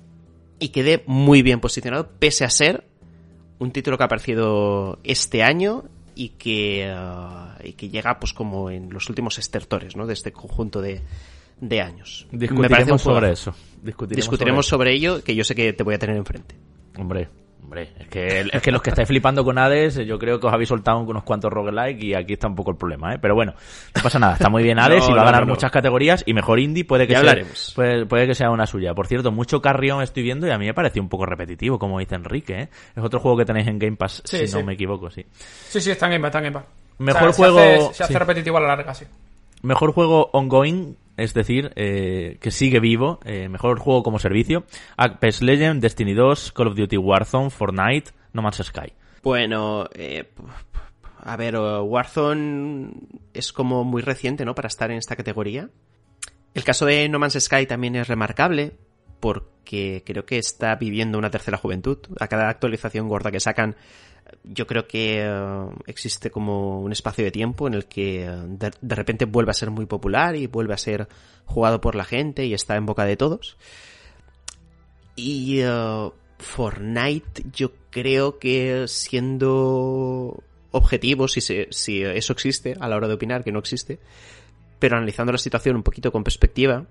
Y 0.58 0.68
quede 0.68 1.02
muy 1.06 1.42
bien 1.42 1.60
posicionado, 1.60 2.08
pese 2.18 2.44
a 2.44 2.50
ser 2.50 2.84
un 3.58 3.72
título 3.72 3.96
que 3.96 4.04
ha 4.04 4.06
aparecido 4.06 4.98
este 5.04 5.42
año 5.42 5.84
y 6.14 6.30
que, 6.30 6.86
eh, 6.86 6.94
y 7.64 7.72
que 7.74 7.88
llega 7.88 8.18
pues 8.18 8.32
como 8.32 8.70
en 8.70 8.92
los 8.92 9.08
últimos 9.08 9.38
estertores 9.38 9.96
¿no? 9.96 10.06
de 10.06 10.14
este 10.14 10.32
conjunto 10.32 10.80
de, 10.80 11.02
de 11.60 11.80
años. 11.80 12.26
Me 12.30 12.38
Discutiremos 12.38 13.02
sobre 13.02 13.32
eso. 13.32 13.54
Discutiremos, 13.82 14.16
Discutiremos 14.16 14.66
sobre 14.66 14.90
sobre 14.90 14.96
ello, 14.96 15.24
que 15.24 15.34
yo 15.34 15.44
sé 15.44 15.54
que 15.54 15.72
te 15.72 15.82
voy 15.82 15.94
a 15.94 15.98
tener 15.98 16.16
enfrente. 16.16 16.56
Hombre, 16.98 17.28
Hombre, 17.62 17.90
es 17.98 18.06
que, 18.08 18.46
es 18.52 18.62
que 18.62 18.70
los 18.70 18.80
que 18.80 18.90
estáis 18.90 19.08
flipando 19.08 19.42
con 19.44 19.58
Hades, 19.58 19.96
yo 20.06 20.18
creo 20.20 20.38
que 20.38 20.46
os 20.46 20.52
habéis 20.52 20.68
soltado 20.68 21.00
unos 21.00 21.24
cuantos 21.24 21.52
roguelike 21.52 22.00
y 22.00 22.14
aquí 22.14 22.34
está 22.34 22.46
un 22.46 22.54
poco 22.54 22.70
el 22.70 22.76
problema, 22.76 23.14
¿eh? 23.14 23.18
Pero 23.20 23.34
bueno, 23.34 23.54
no 23.94 24.02
pasa 24.02 24.20
nada, 24.20 24.34
está 24.34 24.48
muy 24.48 24.62
bien 24.62 24.78
Hades 24.78 25.04
No, 25.08 25.10
y 25.10 25.16
va 25.16 25.22
a 25.22 25.24
ganar 25.24 25.40
no, 25.40 25.46
no. 25.48 25.54
muchas 25.54 25.72
categorías 25.72 26.22
y 26.26 26.32
mejor 26.32 26.60
indie 26.60 26.84
puede 26.84 27.08
que 27.08 27.14
Ya 27.14 27.20
sea, 27.22 27.30
hablaremos. 27.30 27.72
puede, 27.74 28.06
puede 28.06 28.26
que 28.28 28.34
sea 28.36 28.50
una 28.50 28.66
suya. 28.68 28.94
Por 28.94 29.08
cierto, 29.08 29.32
mucho 29.32 29.60
Carrion 29.60 30.00
estoy 30.00 30.22
viendo 30.22 30.46
y 30.46 30.50
a 30.50 30.58
mí 30.58 30.66
me 30.66 30.74
parece 30.74 31.00
un 31.00 31.08
poco 31.08 31.26
repetitivo, 31.26 31.76
como 31.78 31.98
dice 31.98 32.14
Enrique, 32.14 32.54
¿eh? 32.60 32.68
Es 32.94 33.02
otro 33.02 33.18
juego 33.18 33.36
que 33.38 33.44
tenéis 33.44 33.66
en 33.66 33.80
Game 33.80 33.96
Pass, 33.96 34.22
Sí, 34.24 34.46
si 34.46 34.54
no 34.56 34.62
me 34.64 34.74
equivoco, 34.74 35.10
sí. 35.10 35.26
Sí, 35.68 35.80
sí, 35.80 35.90
está 35.90 36.06
en 36.06 36.12
Game 36.12 36.22
Pass, 36.22 36.28
está 36.28 36.38
en 36.38 36.44
Game 36.52 36.64
Pass. 36.64 36.72
Mejor 36.98 37.32
juego- 37.32 37.58
hace- 37.58 37.94
se 37.94 38.04
hace 38.04 38.12
sí. 38.12 38.18
repetitivo 38.18 38.58
a 38.58 38.60
la 38.60 38.68
larga, 38.68 38.94
sí. 38.94 39.04
Mejor 39.62 39.92
juego 39.92 40.30
ongoing, 40.32 40.96
es 41.16 41.34
decir, 41.34 41.72
eh, 41.76 42.38
que 42.40 42.50
sigue 42.50 42.80
vivo. 42.80 43.20
eh, 43.24 43.48
mejor 43.48 43.78
juego 43.78 44.02
como 44.02 44.18
servicio. 44.18 44.64
Apex 44.96 45.42
Legends, 45.42 45.80
Destiny 45.82 46.14
2, 46.14 46.52
Call 46.52 46.68
of 46.68 46.76
Duty 46.76 46.96
Warzone, 46.96 47.50
Fortnite, 47.50 48.10
No 48.32 48.42
Man's 48.42 48.62
Sky. 48.62 48.92
Bueno, 49.22 49.88
eh, 49.94 50.30
a 51.20 51.36
ver, 51.36 51.54
eh, 51.54 51.78
Warzone 51.80 52.92
es 53.34 53.52
como 53.52 53.82
muy 53.84 54.02
reciente, 54.02 54.44
¿no? 54.44 54.54
Para 54.54 54.68
estar 54.68 54.90
en 54.90 54.98
esta 54.98 55.16
categoría. 55.16 55.68
El 56.54 56.64
caso 56.64 56.86
de 56.86 57.08
No 57.08 57.18
Man's 57.18 57.42
Sky 57.42 57.66
también 57.66 57.96
es 57.96 58.08
remarcable 58.08 58.74
porque 59.20 60.02
creo 60.06 60.24
que 60.24 60.38
está 60.38 60.76
viviendo 60.76 61.18
una 61.18 61.30
tercera 61.30 61.56
juventud. 61.56 61.98
A 62.20 62.28
cada 62.28 62.48
actualización 62.48 63.08
gorda 63.08 63.30
que 63.30 63.40
sacan, 63.40 63.76
yo 64.44 64.66
creo 64.66 64.86
que 64.86 65.20
eh, 65.22 65.66
existe 65.86 66.30
como 66.30 66.80
un 66.80 66.92
espacio 66.92 67.24
de 67.24 67.30
tiempo 67.30 67.66
en 67.66 67.74
el 67.74 67.86
que 67.86 68.24
eh, 68.24 68.30
de, 68.80 68.94
repente 68.94 69.24
vuelve 69.24 69.50
a 69.50 69.54
ser 69.54 69.70
muy 69.70 69.86
popular 69.86 70.36
y 70.36 70.46
vuelve 70.46 70.74
a 70.74 70.78
ser 70.78 71.08
jugado 71.44 71.80
por 71.80 71.94
la 71.94 72.04
gente 72.04 72.46
y 72.46 72.54
está 72.54 72.76
en 72.76 72.86
boca 72.86 73.04
de 73.04 73.16
todos. 73.16 73.56
Y 75.16 75.60
eh, 75.60 76.10
Fortnite, 76.38 77.44
yo 77.52 77.72
creo 77.90 78.38
que 78.38 78.84
siendo 78.88 80.42
objetivos, 80.70 81.32
si, 81.32 81.40
se- 81.40 81.68
si 81.70 82.02
eso 82.02 82.32
existe 82.32 82.76
a 82.78 82.88
la 82.88 82.96
hora 82.96 83.08
de 83.08 83.14
opinar, 83.14 83.42
que 83.44 83.52
no 83.52 83.58
existe, 83.58 83.98
pero 84.78 84.96
analizando 84.96 85.32
la 85.32 85.38
situación 85.38 85.76
un 85.76 85.82
poquito 85.82 86.12
con 86.12 86.22
perspectiva, 86.22 86.86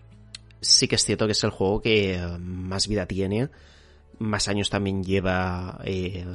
sí 0.62 0.88
que 0.88 0.96
es 0.96 1.06
cierto 1.06 1.26
que 1.28 1.34
es 1.34 1.44
el 1.44 1.52
juego 1.52 1.82
que 1.82 2.20
más 2.40 2.88
vida 2.88 3.06
tiene, 3.06 3.50
más 4.20 4.48
años 4.48 4.70
también 4.70 5.04
lleva 5.04 5.80
eh, 5.84 6.26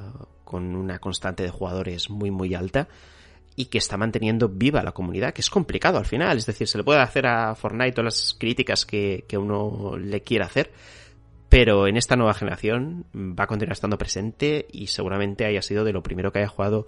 con 0.44 0.74
una 0.74 0.98
constante 0.98 1.42
de 1.42 1.50
jugadores 1.50 2.10
muy 2.10 2.30
muy 2.30 2.54
alta 2.54 2.88
y 3.56 3.66
que 3.66 3.78
está 3.78 3.96
manteniendo 3.96 4.48
viva 4.48 4.82
la 4.82 4.92
comunidad, 4.92 5.34
que 5.34 5.40
es 5.40 5.50
complicado 5.50 5.98
al 5.98 6.06
final, 6.06 6.38
es 6.38 6.46
decir, 6.46 6.66
se 6.66 6.78
le 6.78 6.84
puede 6.84 7.00
hacer 7.00 7.26
a 7.26 7.54
Fortnite 7.54 7.92
todas 7.92 8.04
las 8.14 8.36
críticas 8.38 8.86
que, 8.86 9.24
que 9.28 9.36
uno 9.36 9.96
le 9.98 10.22
quiera 10.22 10.46
hacer, 10.46 10.70
pero 11.48 11.86
en 11.86 11.96
esta 11.96 12.16
nueva 12.16 12.32
generación 12.32 13.04
va 13.14 13.44
a 13.44 13.46
continuar 13.46 13.72
estando 13.72 13.98
presente 13.98 14.66
y 14.72 14.86
seguramente 14.86 15.44
haya 15.44 15.62
sido 15.62 15.84
de 15.84 15.92
lo 15.92 16.02
primero 16.02 16.32
que 16.32 16.38
haya 16.38 16.48
jugado 16.48 16.86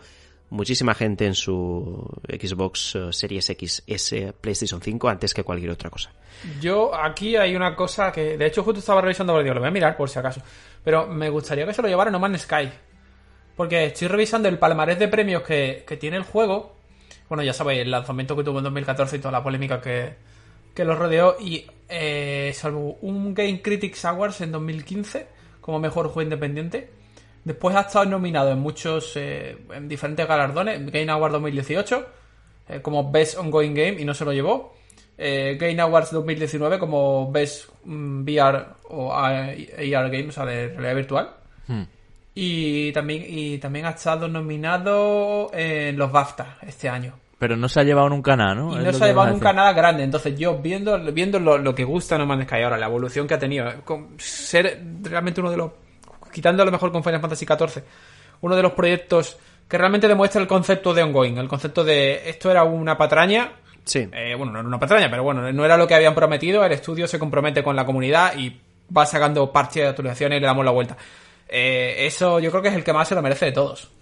muchísima 0.52 0.94
gente 0.94 1.26
en 1.26 1.34
su 1.34 2.06
Xbox 2.28 2.94
eh, 2.94 3.12
Series 3.12 3.46
XS 3.46 4.34
PlayStation 4.40 4.80
5 4.80 5.08
antes 5.08 5.34
que 5.34 5.42
cualquier 5.42 5.70
otra 5.70 5.90
cosa. 5.90 6.12
Yo, 6.60 6.94
aquí 6.94 7.36
hay 7.36 7.56
una 7.56 7.74
cosa 7.74 8.12
que, 8.12 8.36
de 8.36 8.46
hecho, 8.46 8.62
justo 8.62 8.80
estaba 8.80 9.00
revisando, 9.00 9.32
porque 9.32 9.44
digo, 9.44 9.54
lo 9.54 9.60
voy 9.60 9.68
a 9.68 9.72
mirar 9.72 9.96
por 9.96 10.10
si 10.10 10.18
acaso. 10.18 10.42
Pero 10.84 11.06
me 11.06 11.30
gustaría 11.30 11.66
que 11.66 11.72
se 11.72 11.82
lo 11.82 11.88
llevara 11.88 12.10
No 12.10 12.20
Man's 12.20 12.42
Sky. 12.42 12.70
Porque 13.56 13.86
estoy 13.86 14.08
revisando 14.08 14.48
el 14.48 14.58
palmarés 14.58 14.98
de 14.98 15.08
premios 15.08 15.42
que, 15.42 15.84
que 15.86 15.96
tiene 15.96 16.18
el 16.18 16.22
juego. 16.22 16.76
Bueno, 17.28 17.42
ya 17.42 17.52
sabéis, 17.52 17.80
el 17.80 17.90
lanzamiento 17.90 18.36
que 18.36 18.44
tuvo 18.44 18.58
en 18.58 18.64
2014 18.64 19.16
y 19.16 19.18
toda 19.20 19.32
la 19.32 19.42
polémica 19.42 19.80
que, 19.80 20.16
que 20.74 20.84
lo 20.84 20.94
rodeó. 20.96 21.36
Y 21.40 21.66
eh, 21.88 22.52
salvo 22.54 22.98
un 23.00 23.34
Game 23.34 23.62
Critics 23.62 24.04
Awards 24.04 24.42
en 24.42 24.52
2015 24.52 25.26
como 25.60 25.78
mejor 25.78 26.06
juego 26.08 26.22
independiente. 26.22 26.90
Después 27.44 27.74
ha 27.76 27.82
estado 27.82 28.04
nominado 28.04 28.50
en 28.52 28.60
muchos, 28.60 29.16
eh, 29.16 29.56
en 29.74 29.88
diferentes 29.88 30.26
galardones. 30.26 30.90
Game 30.90 31.10
Award 31.10 31.32
2018 31.32 32.06
eh, 32.68 32.80
como 32.80 33.10
Best 33.10 33.36
Ongoing 33.38 33.74
Game 33.74 34.00
y 34.00 34.04
no 34.04 34.14
se 34.14 34.24
lo 34.24 34.32
llevó. 34.32 34.74
Eh, 35.18 35.56
Game 35.60 35.80
Awards 35.80 36.10
2019 36.10 36.78
como 36.78 37.30
Best 37.30 37.68
mm, 37.84 38.22
VR 38.22 38.66
o 38.88 39.12
AR 39.12 40.10
Game, 40.10 40.28
o 40.28 40.32
sea, 40.32 40.44
de 40.44 40.68
realidad 40.68 40.94
virtual. 40.94 41.30
Hmm. 41.66 41.82
Y 42.34 42.92
también, 42.92 43.24
y 43.26 43.58
también 43.58 43.86
ha 43.86 43.90
estado 43.90 44.26
nominado 44.26 45.50
en 45.52 45.98
los 45.98 46.10
BAFTA 46.10 46.58
este 46.62 46.88
año. 46.88 47.14
Pero 47.38 47.56
no 47.56 47.68
se 47.68 47.80
ha 47.80 47.82
llevado 47.82 48.08
nunca 48.08 48.36
nada, 48.36 48.54
¿no? 48.54 48.80
Y 48.80 48.84
no 48.84 48.92
se 48.92 49.04
ha 49.04 49.08
llevado 49.08 49.32
nunca 49.32 49.52
nada 49.52 49.72
grande. 49.72 50.04
Entonces, 50.04 50.38
yo 50.38 50.58
viendo, 50.58 50.96
viendo 51.12 51.40
lo, 51.40 51.58
lo 51.58 51.74
que 51.74 51.84
gusta 51.84 52.16
No 52.16 52.24
Man's 52.24 52.44
Sky 52.44 52.62
ahora, 52.62 52.78
la 52.78 52.86
evolución 52.86 53.26
que 53.26 53.34
ha 53.34 53.38
tenido, 53.38 53.68
eh, 53.68 53.80
con 53.84 54.14
ser 54.18 54.80
realmente 55.02 55.40
uno 55.40 55.50
de 55.50 55.56
los. 55.56 55.72
Quitando 56.32 56.62
a 56.62 56.66
lo 56.66 56.72
mejor 56.72 56.90
con 56.90 57.04
Final 57.04 57.20
Fantasy 57.20 57.46
XIV, 57.46 57.82
uno 58.40 58.56
de 58.56 58.62
los 58.62 58.72
proyectos 58.72 59.36
que 59.68 59.78
realmente 59.78 60.08
demuestra 60.08 60.40
el 60.40 60.46
concepto 60.46 60.92
de 60.92 61.02
ongoing, 61.02 61.38
el 61.38 61.48
concepto 61.48 61.84
de 61.84 62.28
esto 62.28 62.50
era 62.50 62.64
una 62.64 62.96
patraña. 62.96 63.52
Sí. 63.84 64.08
eh, 64.12 64.34
bueno, 64.36 64.52
no 64.52 64.58
era 64.60 64.68
una 64.68 64.78
patraña, 64.78 65.10
pero 65.10 65.22
bueno, 65.24 65.50
no 65.52 65.64
era 65.64 65.76
lo 65.76 65.86
que 65.86 65.94
habían 65.94 66.14
prometido. 66.14 66.64
El 66.64 66.72
estudio 66.72 67.06
se 67.06 67.18
compromete 67.18 67.62
con 67.62 67.74
la 67.74 67.84
comunidad 67.84 68.36
y 68.36 68.60
va 68.96 69.06
sacando 69.06 69.50
parches 69.50 69.82
de 69.82 69.88
actualizaciones 69.88 70.38
y 70.38 70.40
le 70.40 70.46
damos 70.46 70.64
la 70.64 70.70
vuelta. 70.70 70.96
Eh, 71.54 72.06
eso 72.06 72.40
yo 72.40 72.50
creo 72.50 72.62
que 72.62 72.68
es 72.68 72.74
el 72.74 72.82
que 72.82 72.94
más 72.94 73.06
se 73.06 73.14
lo 73.14 73.20
merece 73.20 73.44
de 73.44 73.52
todos. 73.52 73.92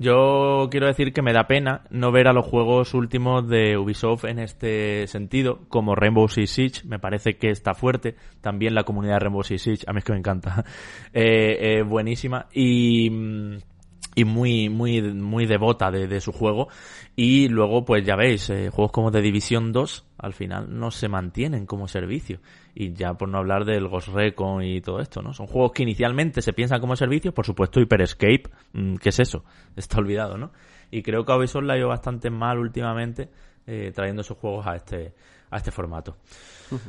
Yo 0.00 0.66
quiero 0.72 0.88
decir 0.88 1.12
que 1.12 1.22
me 1.22 1.32
da 1.32 1.46
pena 1.46 1.84
no 1.90 2.10
ver 2.10 2.26
a 2.26 2.32
los 2.32 2.44
juegos 2.44 2.94
últimos 2.94 3.48
de 3.48 3.78
Ubisoft 3.78 4.24
en 4.24 4.40
este 4.40 5.06
sentido, 5.06 5.60
como 5.68 5.94
Rainbow 5.94 6.28
Six 6.28 6.50
Siege, 6.50 6.80
me 6.84 6.98
parece 6.98 7.36
que 7.36 7.50
está 7.50 7.74
fuerte. 7.74 8.16
También 8.40 8.74
la 8.74 8.82
comunidad 8.82 9.14
de 9.14 9.20
Rainbow 9.20 9.44
Six 9.44 9.62
Siege, 9.62 9.84
a 9.86 9.92
mí 9.92 9.98
es 9.98 10.04
que 10.04 10.12
me 10.12 10.18
encanta, 10.18 10.64
eh, 11.12 11.84
buenísima 11.86 12.48
y, 12.52 13.08
mm, 13.08 13.58
y 14.14 14.24
muy, 14.24 14.68
muy, 14.68 15.02
muy 15.02 15.46
devota 15.46 15.90
de, 15.90 16.06
de 16.06 16.20
su 16.20 16.32
juego. 16.32 16.68
Y 17.16 17.48
luego, 17.48 17.84
pues 17.84 18.04
ya 18.04 18.16
veis, 18.16 18.50
eh, 18.50 18.70
juegos 18.70 18.92
como 18.92 19.10
The 19.10 19.20
Division 19.20 19.72
2 19.72 20.06
al 20.18 20.32
final 20.32 20.66
no 20.78 20.90
se 20.90 21.08
mantienen 21.08 21.66
como 21.66 21.86
servicio. 21.86 22.40
Y 22.74 22.92
ya 22.92 23.14
por 23.14 23.28
no 23.28 23.38
hablar 23.38 23.64
del 23.64 23.88
Ghost 23.88 24.08
Recon 24.08 24.62
y 24.64 24.80
todo 24.80 25.00
esto, 25.00 25.22
¿no? 25.22 25.32
Son 25.32 25.46
juegos 25.46 25.72
que 25.72 25.82
inicialmente 25.82 26.42
se 26.42 26.52
piensan 26.52 26.80
como 26.80 26.96
servicio, 26.96 27.32
por 27.32 27.46
supuesto 27.46 27.80
Hyper 27.80 28.02
Escape, 28.02 28.44
mm, 28.72 28.96
¿qué 28.96 29.10
es 29.10 29.20
eso? 29.20 29.44
Está 29.76 29.98
olvidado, 29.98 30.36
¿no? 30.36 30.50
Y 30.90 31.02
creo 31.02 31.24
que 31.24 31.32
a 31.32 31.36
Ubisoft 31.36 31.64
la 31.64 31.74
ha 31.74 31.78
ido 31.78 31.88
bastante 31.88 32.30
mal 32.30 32.58
últimamente 32.58 33.28
eh, 33.66 33.92
trayendo 33.94 34.22
esos 34.22 34.38
juegos 34.38 34.66
a 34.66 34.76
este, 34.76 35.12
a 35.50 35.56
este 35.56 35.70
formato. 35.70 36.16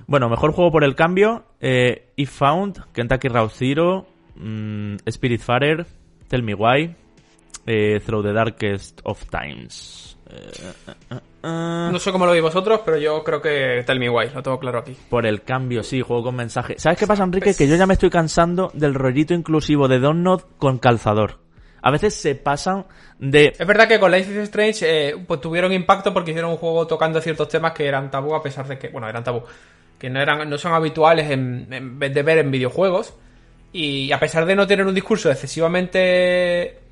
Bueno, 0.08 0.30
mejor 0.30 0.52
juego 0.52 0.72
por 0.72 0.84
el 0.84 0.96
cambio, 0.96 1.46
eh, 1.60 2.12
If 2.16 2.32
Found, 2.38 2.92
Kentucky 2.92 3.28
Route 3.28 3.54
Zero, 3.56 4.08
mm, 4.36 4.96
Spiritfarer, 5.10 5.86
Tell 6.28 6.44
Me 6.44 6.54
Why, 6.54 6.96
eh, 7.66 8.00
Through 8.06 8.26
the 8.26 8.34
Darkest 8.34 9.02
of 9.04 9.24
Times. 9.30 10.18
Eh, 10.30 10.36
eh, 10.36 10.94
eh, 11.12 11.16
eh. 11.16 11.20
No 11.44 12.00
sé 12.00 12.12
cómo 12.12 12.26
lo 12.26 12.32
veis 12.32 12.42
vosotros, 12.42 12.82
pero 12.84 12.98
yo 12.98 13.24
creo 13.24 13.42
que 13.42 13.84
Tell 13.86 14.00
Me 14.00 14.10
Why, 14.10 14.30
lo 14.34 14.42
tengo 14.42 14.60
claro 14.60 14.80
aquí. 14.80 14.98
Por 15.10 15.26
el 15.28 15.44
cambio, 15.44 15.84
sí, 15.84 16.02
juego 16.02 16.24
con 16.24 16.36
mensaje. 16.36 16.76
¿Sabes 16.78 16.98
qué 16.98 17.06
pasa, 17.06 17.24
Enrique? 17.24 17.54
Que 17.54 17.68
yo 17.68 17.76
ya 17.76 17.86
me 17.86 17.94
estoy 17.94 18.10
cansando 18.10 18.72
del 18.74 18.96
rollito 18.96 19.34
inclusivo 19.34 19.88
de 19.88 20.00
Donut 20.00 20.44
con 20.58 20.80
calzador. 20.80 21.40
A 21.84 21.92
veces 21.92 22.16
se 22.16 22.34
pasan 22.34 22.86
de... 23.20 23.54
Es 23.60 23.68
verdad 23.68 23.88
que 23.88 24.00
con 24.00 24.12
Life 24.12 24.32
is 24.32 24.38
Strange 24.50 24.80
eh, 25.10 25.16
pues 25.28 25.40
tuvieron 25.40 25.72
impacto 25.72 26.12
porque 26.12 26.32
hicieron 26.32 26.50
un 26.50 26.58
juego 26.58 26.88
tocando 26.88 27.22
ciertos 27.22 27.48
temas 27.48 27.74
que 27.74 27.86
eran 27.86 28.10
tabú 28.10 28.34
a 28.34 28.42
pesar 28.42 28.68
de 28.68 28.80
que, 28.80 28.88
bueno, 28.88 29.08
eran 29.08 29.24
tabú, 29.24 29.44
que 30.00 30.10
no 30.10 30.20
eran 30.20 30.50
no 30.50 30.58
son 30.58 30.74
habituales 30.74 31.30
en, 31.30 31.68
en 31.72 32.00
vez 32.00 32.12
de 32.12 32.24
ver 32.24 32.40
en 32.40 32.50
videojuegos 32.50 33.14
y 33.72 34.12
a 34.12 34.20
pesar 34.20 34.48
de 34.48 34.56
no 34.56 34.66
tener 34.66 34.88
un 34.88 34.96
discurso 34.96 35.30
excesivamente 35.30 36.85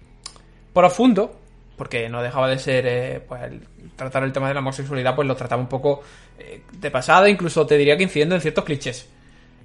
profundo, 0.73 1.39
porque 1.77 2.09
no 2.09 2.21
dejaba 2.21 2.47
de 2.49 2.59
ser 2.59 2.85
eh, 2.87 3.21
pues 3.27 3.41
el- 3.43 3.61
tratar 3.95 4.23
el 4.23 4.31
tema 4.33 4.47
de 4.47 4.53
la 4.55 4.59
homosexualidad, 4.61 5.15
pues 5.15 5.27
lo 5.27 5.35
trataba 5.35 5.61
un 5.61 5.67
poco 5.69 6.01
eh, 6.39 6.61
de 6.71 6.91
pasada, 6.91 7.29
incluso 7.29 7.65
te 7.65 7.77
diría 7.77 7.95
que 7.95 8.03
incidiendo 8.03 8.35
en 8.35 8.41
ciertos 8.41 8.63
clichés. 8.63 9.09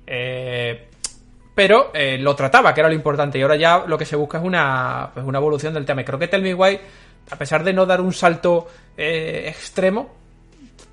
Eh, 0.06 0.86
pero 1.54 1.90
eh, 1.94 2.18
lo 2.18 2.34
trataba, 2.36 2.72
que 2.72 2.80
era 2.80 2.88
lo 2.88 2.94
importante. 2.94 3.38
Y 3.38 3.42
ahora 3.42 3.56
ya 3.56 3.84
lo 3.86 3.98
que 3.98 4.04
se 4.04 4.16
busca 4.16 4.38
es 4.38 4.44
una, 4.44 5.10
pues 5.12 5.26
una 5.26 5.38
evolución 5.38 5.74
del 5.74 5.84
tema. 5.84 6.02
Y 6.02 6.04
creo 6.04 6.18
que 6.18 6.28
Tell 6.28 6.42
Me 6.42 6.54
Why, 6.54 6.78
a 7.30 7.36
pesar 7.36 7.64
de 7.64 7.72
no 7.72 7.84
dar 7.84 8.00
un 8.00 8.12
salto 8.12 8.68
extremo, 8.96 10.14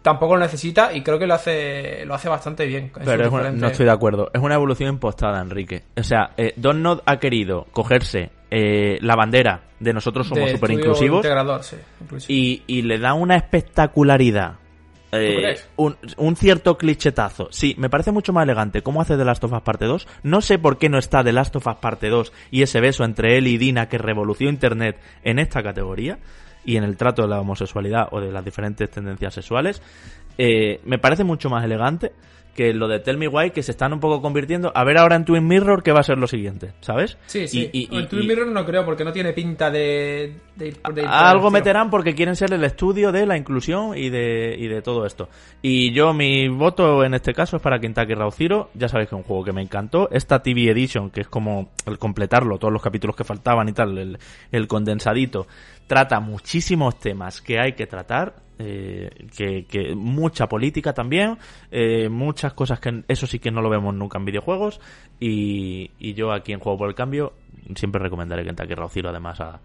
tampoco 0.01 0.36
lo 0.36 0.41
necesita 0.41 0.91
y 0.93 1.01
creo 1.03 1.18
que 1.20 1.28
lo 1.28 1.34
hace, 1.36 2.05
lo 2.05 2.13
hace 2.16 2.30
bastante 2.30 2.66
bien. 2.66 2.86
en 2.86 2.93
sus 2.93 3.03
Pero 3.05 3.26
es 3.26 3.32
una- 3.32 3.51
no 3.51 3.68
estoy 3.68 3.86
de 3.86 3.91
acuerdo. 3.91 4.30
Es 4.34 4.41
una 4.41 4.55
evolución 4.55 4.89
impostada, 4.89 5.39
Enrique. 5.41 5.84
O 5.97 6.03
sea, 6.03 6.32
eh, 6.38 6.53
Donut 6.55 7.01
ha 7.05 7.18
querido 7.18 7.66
cogerse 7.72 8.30
eh, 8.51 8.97
la 9.01 9.15
bandera 9.15 9.61
de 9.79 9.93
nosotros 9.93 10.27
somos 10.27 10.49
estudio 10.49 10.79
inclusivos 10.79 11.25
sí, 11.61 11.75
y, 12.27 12.63
y 12.67 12.81
le 12.83 12.99
da 12.99 13.13
una 13.13 13.35
espectacularidad. 13.35 14.55
eh, 15.11 15.55
un 15.77 16.35
cierto 16.35 16.77
clichetazo. 16.77 17.47
Sí, 17.51 17.75
me 17.77 17.89
parece 17.89 18.11
mucho 18.11 18.33
más 18.33 18.43
elegante 18.43 18.81
cómo 18.81 19.01
hace 19.01 19.17
The 19.17 19.25
Last 19.25 19.43
of 19.43 19.53
Us 19.53 19.61
Parte 19.61 19.85
2. 19.85 20.07
No 20.23 20.41
sé 20.41 20.59
por 20.59 20.77
qué 20.77 20.89
no 20.89 20.97
está 20.97 21.23
The 21.23 21.31
Last 21.33 21.55
of 21.55 21.67
Us 21.67 21.75
Parte 21.75 22.09
2 22.09 22.33
y 22.51 22.61
ese 22.63 22.81
beso 22.81 23.03
entre 23.03 23.37
él 23.37 23.47
y 23.47 23.57
Dina 23.57 23.87
que 23.87 23.97
revolucionó 23.97 24.51
Internet 24.51 24.97
en 25.23 25.39
esta 25.39 25.63
categoría 25.63 26.19
y 26.65 26.77
en 26.77 26.83
el 26.83 26.97
trato 26.97 27.21
de 27.21 27.27
la 27.29 27.39
homosexualidad 27.39 28.07
o 28.11 28.19
de 28.19 28.31
las 28.31 28.43
diferentes 28.43 28.89
tendencias 28.89 29.33
sexuales. 29.33 29.81
eh, 30.37 30.81
me 30.85 30.97
parece 30.97 31.23
mucho 31.23 31.49
más 31.49 31.63
elegante 31.63 32.11
que 32.55 32.73
lo 32.73 32.87
de 32.87 32.99
Tell 32.99 33.17
Me 33.17 33.27
Why, 33.27 33.51
que 33.51 33.61
se 33.61 33.71
están 33.71 33.93
un 33.93 33.99
poco 33.99 34.21
convirtiendo. 34.21 34.71
A 34.73 34.83
ver 34.83 34.97
ahora 34.97 35.15
en 35.17 35.25
Twin 35.25 35.45
Mirror 35.45 35.83
qué 35.83 35.91
va 35.91 35.99
a 35.99 36.03
ser 36.03 36.17
lo 36.17 36.25
siguiente, 36.25 36.71
¿sabes? 36.79 37.17
Sí, 37.27 37.47
sí. 37.47 37.69
Y- 37.73 37.79
y- 37.93 37.95
en 37.97 38.03
y- 38.05 38.07
Twin 38.07 38.25
Mirror 38.27 38.47
no 38.47 38.65
creo, 38.65 38.85
porque 38.85 39.03
no 39.03 39.11
tiene 39.11 39.33
pinta 39.33 39.69
de, 39.69 40.35
de 40.55 40.67
ir- 40.69 40.81
de 40.93 41.01
ir 41.01 41.07
por 41.07 41.13
algo 41.13 41.51
meterán 41.51 41.89
porque 41.89 42.15
quieren 42.15 42.35
ser 42.35 42.53
el 42.53 42.63
estudio 42.63 43.11
de 43.11 43.25
la 43.25 43.37
inclusión 43.37 43.97
y 43.97 44.09
de, 44.09 44.55
y 44.57 44.67
de 44.67 44.81
todo 44.81 45.05
esto. 45.05 45.29
Y 45.61 45.91
yo, 45.93 46.13
mi 46.13 46.47
voto 46.47 47.03
en 47.03 47.13
este 47.13 47.33
caso 47.33 47.57
es 47.57 47.61
para 47.61 47.79
Kentucky 47.79 48.13
Route 48.13 48.35
Zero. 48.37 48.69
Ya 48.73 48.87
sabéis 48.87 49.09
que 49.09 49.15
es 49.15 49.19
un 49.21 49.27
juego 49.27 49.43
que 49.43 49.51
me 49.51 49.61
encantó. 49.61 50.09
Esta 50.11 50.41
TV 50.41 50.71
Edition, 50.71 51.09
que 51.11 51.21
es 51.21 51.27
como 51.27 51.71
el 51.85 51.99
completarlo, 51.99 52.57
todos 52.57 52.71
los 52.73 52.81
capítulos 52.81 53.15
que 53.17 53.25
faltaban 53.25 53.67
y 53.67 53.73
tal, 53.73 53.97
el, 53.97 54.17
el 54.51 54.67
condensadito, 54.67 55.45
trata 55.87 56.21
muchísimos 56.21 56.97
temas 56.99 57.41
que 57.41 57.59
hay 57.59 57.73
que 57.73 57.85
tratar. 57.85 58.44
Eh, 58.57 59.09
que, 59.35 59.65
que 59.65 59.95
mucha 59.95 60.47
política 60.47 60.93
también, 60.93 61.37
eh, 61.71 62.09
muchas 62.09 62.53
cosas 62.53 62.79
que 62.79 63.03
eso 63.07 63.27
sí 63.27 63.39
que 63.39 63.51
no 63.51 63.61
lo 63.61 63.69
vemos 63.69 63.93
nunca 63.93 64.17
en 64.17 64.25
videojuegos. 64.25 64.79
Y, 65.19 66.13
yo 66.13 66.31
aquí 66.31 66.53
en 66.53 66.59
Juego 66.59 66.77
por 66.77 66.89
el 66.89 66.95
Cambio 66.95 67.33
siempre 67.75 68.01
recomendaré 68.01 68.45
Kentucky 68.45 68.73
Route 68.73 68.93
Zero 68.93 69.09
además 69.09 69.41
a, 69.41 69.59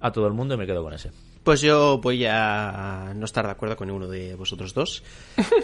a 0.00 0.12
todo 0.12 0.26
el 0.26 0.32
mundo 0.32 0.54
y 0.54 0.58
me 0.58 0.66
quedo 0.66 0.82
con 0.82 0.94
ese. 0.94 1.10
Pues 1.42 1.60
yo 1.60 1.98
voy 1.98 2.24
a 2.24 3.12
no 3.16 3.24
estar 3.24 3.44
de 3.44 3.50
acuerdo 3.50 3.76
con 3.76 3.88
ninguno 3.88 4.06
de 4.06 4.34
vosotros 4.36 4.74
dos 4.74 5.02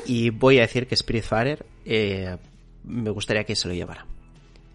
y 0.06 0.30
voy 0.30 0.58
a 0.58 0.62
decir 0.62 0.86
que 0.88 0.96
Spiritfarer 0.96 1.64
eh, 1.84 2.36
me 2.84 3.10
gustaría 3.10 3.44
que 3.44 3.54
se 3.54 3.68
lo 3.68 3.74
llevara. 3.74 4.06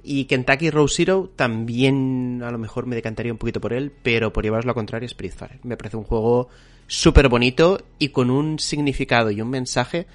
Y 0.01 0.25
Kentucky 0.25 0.69
Road 0.69 0.87
Zero 0.87 1.31
también 1.35 2.41
a 2.43 2.51
lo 2.51 2.57
mejor 2.57 2.85
me 2.85 2.95
decantaría 2.95 3.31
un 3.31 3.37
poquito 3.37 3.61
por 3.61 3.73
él, 3.73 3.91
pero 4.03 4.33
por 4.33 4.43
llevaros 4.43 4.65
lo 4.65 4.73
contrario, 4.73 5.07
Spiritfarer. 5.07 5.59
Me 5.63 5.77
parece 5.77 5.97
un 5.97 6.03
juego 6.03 6.49
súper 6.93 7.27
bonito 7.27 7.79
y 7.97 8.09
con 8.09 8.29
un 8.29 8.59
significado 8.59 9.31
y 9.31 9.41
un 9.41 9.49
mensaje 9.49 10.05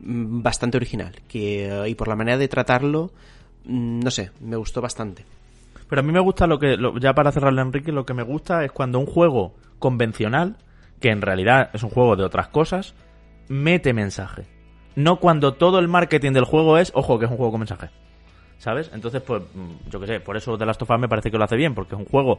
mm, 0.00 0.42
bastante 0.42 0.78
original. 0.78 1.12
Que, 1.28 1.68
eh, 1.68 1.88
y 1.90 1.94
por 1.94 2.08
la 2.08 2.16
manera 2.16 2.38
de 2.38 2.48
tratarlo, 2.48 3.12
mm, 3.66 4.00
no 4.00 4.10
sé, 4.10 4.30
me 4.40 4.56
gustó 4.56 4.80
bastante. 4.80 5.26
Pero 5.88 6.00
a 6.00 6.02
mí 6.02 6.10
me 6.10 6.20
gusta 6.20 6.46
lo 6.46 6.58
que, 6.58 6.78
ya 7.00 7.12
para 7.12 7.32
cerrarle 7.32 7.60
Enrique, 7.60 7.92
lo 7.92 8.06
que 8.06 8.14
me 8.14 8.22
gusta 8.22 8.64
es 8.64 8.72
cuando 8.72 8.98
un 8.98 9.04
juego 9.04 9.54
convencional, 9.78 10.56
que 11.00 11.10
en 11.10 11.20
realidad 11.20 11.68
es 11.74 11.82
un 11.82 11.90
juego 11.90 12.16
de 12.16 12.24
otras 12.24 12.48
cosas, 12.48 12.94
mete 13.48 13.92
mensaje. 13.92 14.46
No 14.96 15.16
cuando 15.16 15.54
todo 15.54 15.78
el 15.78 15.88
marketing 15.88 16.32
del 16.32 16.44
juego 16.44 16.78
es, 16.78 16.92
ojo, 16.94 17.18
que 17.18 17.26
es 17.26 17.30
un 17.30 17.36
juego 17.36 17.52
con 17.52 17.60
mensaje. 17.60 17.90
¿Sabes? 18.56 18.90
Entonces, 18.94 19.20
pues, 19.20 19.42
mm, 19.54 19.90
yo 19.90 20.00
qué 20.00 20.06
sé, 20.06 20.20
por 20.20 20.38
eso 20.38 20.56
The 20.56 20.64
Last 20.64 20.80
of 20.80 20.90
Us 20.90 20.98
me 20.98 21.08
parece 21.08 21.30
que 21.30 21.36
lo 21.36 21.44
hace 21.44 21.56
bien, 21.56 21.74
porque 21.74 21.94
es 21.94 22.00
un 22.00 22.06
juego 22.06 22.38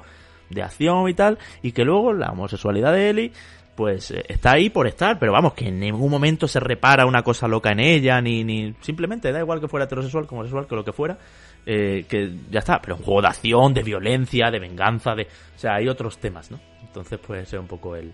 de 0.49 0.63
acción 0.63 1.07
y 1.09 1.13
tal, 1.13 1.37
y 1.61 1.73
que 1.73 1.85
luego 1.85 2.11
la 2.13 2.31
homosexualidad 2.31 2.93
de 2.93 3.09
Ellie, 3.11 3.33
pues, 3.76 4.11
eh, 4.11 4.24
está 4.28 4.53
ahí 4.53 4.69
por 4.69 4.88
estar, 4.88 5.17
pero 5.19 5.32
vamos, 5.32 5.53
que 5.53 5.67
en 5.67 5.80
ningún 5.80 6.11
momento 6.11 6.47
se 6.47 6.59
repara 6.59 7.05
una 7.05 7.24
cosa 7.24 7.47
loca 7.47 7.71
en 7.71 7.80
ella, 7.80 8.21
ni, 8.21 8.43
ni, 8.43 8.74
simplemente 8.82 9.32
da 9.32 9.39
igual 9.39 9.59
que 9.59 9.67
fuera 9.67 9.86
heterosexual, 9.86 10.28
como 10.28 10.43
sexual, 10.43 10.67
que 10.67 10.76
lo 10.76 10.84
que 10.84 10.93
fuera, 10.93 11.17
eh, 11.65 12.05
que 12.07 12.32
ya 12.51 12.59
está, 12.59 12.82
pero 12.82 12.95
un 12.95 13.03
juego 13.03 13.21
de 13.21 13.28
acción, 13.28 13.74
de 13.74 13.84
violencia, 13.84 14.51
de 14.51 14.59
venganza, 14.59 15.15
de, 15.15 15.24
o 15.24 15.59
sea, 15.59 15.76
hay 15.76 15.88
otros 15.88 16.17
temas, 16.17 16.51
¿no? 16.51 16.59
Entonces, 16.82 17.19
pues, 17.26 17.43
ese 17.43 17.55
es 17.55 17.61
un 17.61 17.67
poco 17.67 17.95
el, 17.95 18.13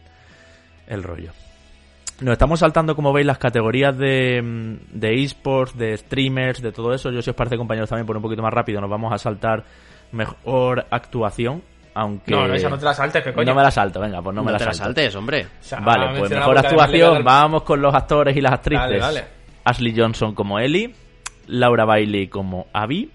el 0.87 1.03
rollo. 1.03 1.31
Nos 2.21 2.33
estamos 2.33 2.59
saltando, 2.59 2.95
como 2.95 3.13
veis, 3.13 3.25
las 3.25 3.37
categorías 3.37 3.97
de, 3.97 4.41
mm, 4.41 4.99
de 4.99 5.23
esports, 5.23 5.77
de 5.77 5.95
streamers, 5.97 6.61
de 6.61 6.73
todo 6.73 6.93
eso. 6.93 7.11
Yo, 7.11 7.21
si 7.21 7.29
os 7.29 7.35
parece, 7.35 7.57
compañeros, 7.57 7.89
también 7.89 8.05
por 8.05 8.17
un 8.17 8.21
poquito 8.21 8.41
más 8.41 8.53
rápido, 8.53 8.81
nos 8.81 8.89
vamos 8.89 9.13
a 9.13 9.17
saltar 9.17 9.63
mejor 10.11 10.85
actuación. 10.89 11.61
Aunque. 11.93 12.31
No, 12.31 12.47
no, 12.47 12.53
esa 12.53 12.69
no 12.69 12.77
te 12.77 12.85
la 12.85 12.93
saltes, 12.93 13.23
que 13.23 13.33
coño. 13.33 13.45
No 13.47 13.55
me 13.55 13.63
la 13.63 13.71
salto, 13.71 13.99
venga, 13.99 14.21
pues 14.21 14.35
no, 14.35 14.43
me 14.43 14.51
la 14.51 14.57
te 14.57 14.65
la 14.65 14.73
salto. 14.73 14.85
saltes, 14.95 15.15
hombre. 15.15 15.45
O 15.45 15.63
sea, 15.63 15.79
Vale, 15.79 16.19
pues 16.19 16.31
mejor 16.31 16.57
actuación. 16.57 17.23
Vamos 17.23 17.63
con 17.63 17.81
los 17.81 17.93
actores 17.93 18.35
y 18.37 18.41
las 18.41 18.53
actrices. 18.53 18.81
Dale, 18.83 18.99
dale. 18.99 19.23
Ashley 19.63 19.93
Johnson 19.95 20.33
como 20.33 20.59
Ellie, 20.59 20.93
Laura 21.47 21.85
Bailey 21.85 22.27
como 22.27 22.67
Abby, 22.73 23.11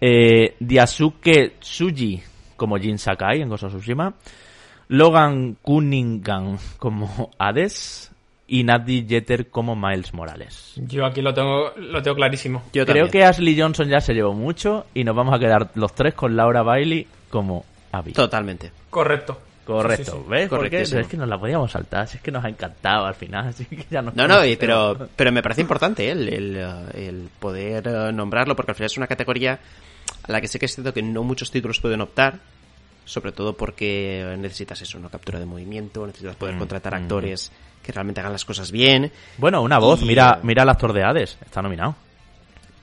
eh, 0.00 0.56
Diasuke 0.58 1.54
Tsuji 1.60 2.22
como 2.56 2.76
Jin 2.78 2.98
Sakai 2.98 3.40
en 3.42 3.48
Ghost 3.48 3.64
of 3.64 3.72
Tsushima, 3.74 4.14
Logan 4.88 5.56
Cunningham 5.62 6.58
como 6.78 7.30
Hades 7.38 8.10
y 8.46 8.64
Nadi 8.64 9.06
Jeter 9.08 9.48
como 9.48 9.74
Miles 9.74 10.12
Morales. 10.12 10.74
Yo 10.76 11.06
aquí 11.06 11.22
lo 11.22 11.32
tengo, 11.32 11.72
lo 11.76 12.02
tengo 12.02 12.16
clarísimo. 12.16 12.62
Yo 12.72 12.84
Creo 12.84 13.06
también. 13.06 13.10
que 13.10 13.24
Ashley 13.24 13.58
Johnson 13.58 13.88
ya 13.88 14.00
se 14.00 14.12
llevó 14.14 14.34
mucho 14.34 14.86
y 14.94 15.04
nos 15.04 15.16
vamos 15.16 15.34
a 15.34 15.38
quedar 15.38 15.70
los 15.74 15.94
tres 15.94 16.14
con 16.14 16.36
Laura 16.36 16.62
Bailey 16.62 17.06
como 17.30 17.64
Abby. 17.92 18.12
Totalmente. 18.12 18.72
Correcto. 18.90 19.40
Correcto, 19.64 20.04
Sí, 20.04 20.10
sí, 20.10 20.16
sí. 20.24 20.28
¿ves? 20.28 20.48
Porque 20.48 20.68
Correctísimo. 20.70 21.00
es 21.00 21.06
que 21.06 21.16
nos 21.16 21.28
la 21.28 21.38
podíamos 21.38 21.70
saltar, 21.70 22.08
si 22.08 22.16
es 22.16 22.22
que 22.22 22.32
nos 22.32 22.44
ha 22.44 22.48
encantado 22.48 23.06
al 23.06 23.14
final, 23.14 23.46
así 23.48 23.64
que 23.66 23.86
ya 23.88 24.02
nos 24.02 24.16
No, 24.16 24.26
no, 24.26 24.44
y- 24.44 24.56
pero, 24.56 25.08
pero 25.14 25.30
me 25.30 25.40
parece 25.40 25.60
importante 25.60 26.08
¿eh? 26.08 26.10
el, 26.10 26.28
el, 26.28 26.56
el 26.94 27.28
poder 27.38 27.86
eh, 27.86 28.12
nombrarlo, 28.12 28.56
porque 28.56 28.72
al 28.72 28.74
final 28.76 28.86
es 28.86 28.96
una 28.96 29.06
categoría 29.06 29.60
a 30.24 30.32
la 30.32 30.40
que 30.40 30.48
sé 30.48 30.58
que 30.58 30.66
es 30.66 30.74
cierto 30.74 30.92
que 30.92 31.02
no 31.02 31.22
muchos 31.22 31.50
títulos 31.52 31.78
pueden 31.78 32.00
optar, 32.00 32.38
sobre 33.04 33.30
todo 33.30 33.56
porque 33.56 34.34
necesitas 34.38 34.80
eso, 34.82 34.98
una 34.98 35.08
captura 35.10 35.38
de 35.38 35.46
movimiento, 35.46 36.04
necesitas 36.06 36.34
poder 36.34 36.56
Mm, 36.56 36.58
contratar 36.58 36.94
mm. 36.94 37.02
actores 37.02 37.52
que 37.84 37.92
realmente 37.92 38.20
hagan 38.20 38.32
las 38.32 38.44
cosas 38.44 38.70
bien. 38.72 39.12
Bueno, 39.38 39.62
una 39.62 39.78
voz, 39.78 40.02
Y- 40.02 40.06
mira, 40.06 40.40
mira 40.42 40.62
al 40.62 40.68
actor 40.70 40.92
de 40.92 41.04
Hades, 41.04 41.38
está 41.44 41.62
nominado. 41.62 41.94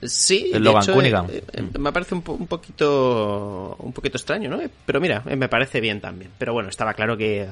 Sí, 0.01 0.45
El 0.53 0.53
de 0.53 0.59
Logan 0.61 0.83
hecho, 0.83 0.93
Cunningham. 0.93 1.27
eh, 1.29 1.43
eh, 1.53 1.63
me 1.77 1.91
parece 1.91 2.15
un, 2.15 2.21
po- 2.21 2.33
un 2.33 2.47
poquito 2.47 3.75
un 3.79 3.91
poquito 3.91 4.17
extraño, 4.17 4.49
¿no? 4.49 4.59
Pero 4.85 5.01
mira, 5.01 5.23
eh, 5.27 5.35
me 5.35 5.49
parece 5.49 5.81
bien 5.81 5.99
también. 5.99 6.31
Pero 6.37 6.53
bueno, 6.53 6.69
estaba 6.69 6.93
claro 6.93 7.17
que, 7.17 7.47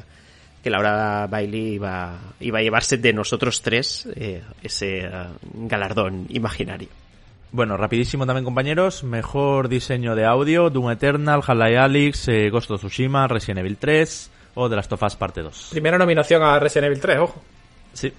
que 0.64 0.70
Laura 0.70 1.28
Bailey 1.28 1.74
iba, 1.74 2.18
iba 2.40 2.60
a 2.60 2.62
llevarse 2.62 2.98
de 2.98 3.12
nosotros 3.12 3.62
tres 3.62 4.08
eh, 4.16 4.42
ese 4.64 5.10
galardón 5.54 6.26
imaginario. 6.30 6.88
Bueno, 7.52 7.76
rapidísimo 7.78 8.26
también, 8.26 8.44
compañeros. 8.46 9.04
Mejor 9.04 9.68
diseño 9.70 10.16
de 10.16 10.26
audio, 10.26 10.70
Doom 10.70 10.92
Eternal, 10.92 11.42
Half-Life 11.46 11.78
Alyx, 11.78 12.28
eh, 12.28 12.50
Ghost 12.50 12.72
of 12.72 12.80
Tsushima, 12.82 13.28
Resident 13.28 13.60
Evil 13.60 13.78
3 13.78 14.32
o 14.56 14.70
The 14.70 14.76
Last 14.76 14.92
of 14.94 15.04
Us 15.04 15.16
Parte 15.16 15.42
2. 15.42 15.68
Primera 15.72 15.98
nominación 15.98 16.44
a 16.44 16.60
Resident 16.60 16.88
Evil 16.88 17.00
3, 17.02 17.20
ojo. 17.20 17.42
Sí. 17.94 18.12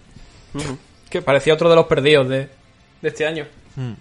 Que 1.11 1.23
parecía 1.23 1.55
otro 1.55 1.69
de 1.69 1.77
los 1.77 1.87
perdidos 1.87 2.29
de, 2.29 2.49
de 3.03 3.09
este 3.09 3.27
año. 3.27 3.45
Mm. 3.77 3.93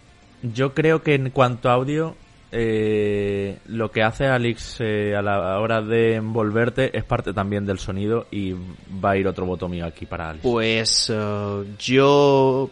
Yo 0.42 0.74
creo 0.74 1.02
que 1.02 1.16
en 1.16 1.30
cuanto 1.32 1.70
a 1.70 1.74
audio, 1.74 2.16
eh, 2.52 3.58
lo 3.68 3.92
que 3.92 4.04
hace 4.04 4.26
Alex 4.26 4.78
eh, 4.80 5.16
a 5.16 5.22
la 5.22 5.60
hora 5.60 5.82
de 5.82 6.16
envolverte 6.16 6.98
es 6.98 7.04
parte 7.04 7.34
también 7.34 7.66
del 7.66 7.80
sonido 7.80 8.28
y 8.32 8.54
va 8.54 9.12
a 9.12 9.18
ir 9.18 9.28
otro 9.28 9.46
voto 9.46 9.68
mío 9.68 9.86
aquí 9.86 10.06
para 10.06 10.30
Alex. 10.30 10.44
Pues 10.44 11.12
eh, 11.14 11.64
yo, 11.80 12.70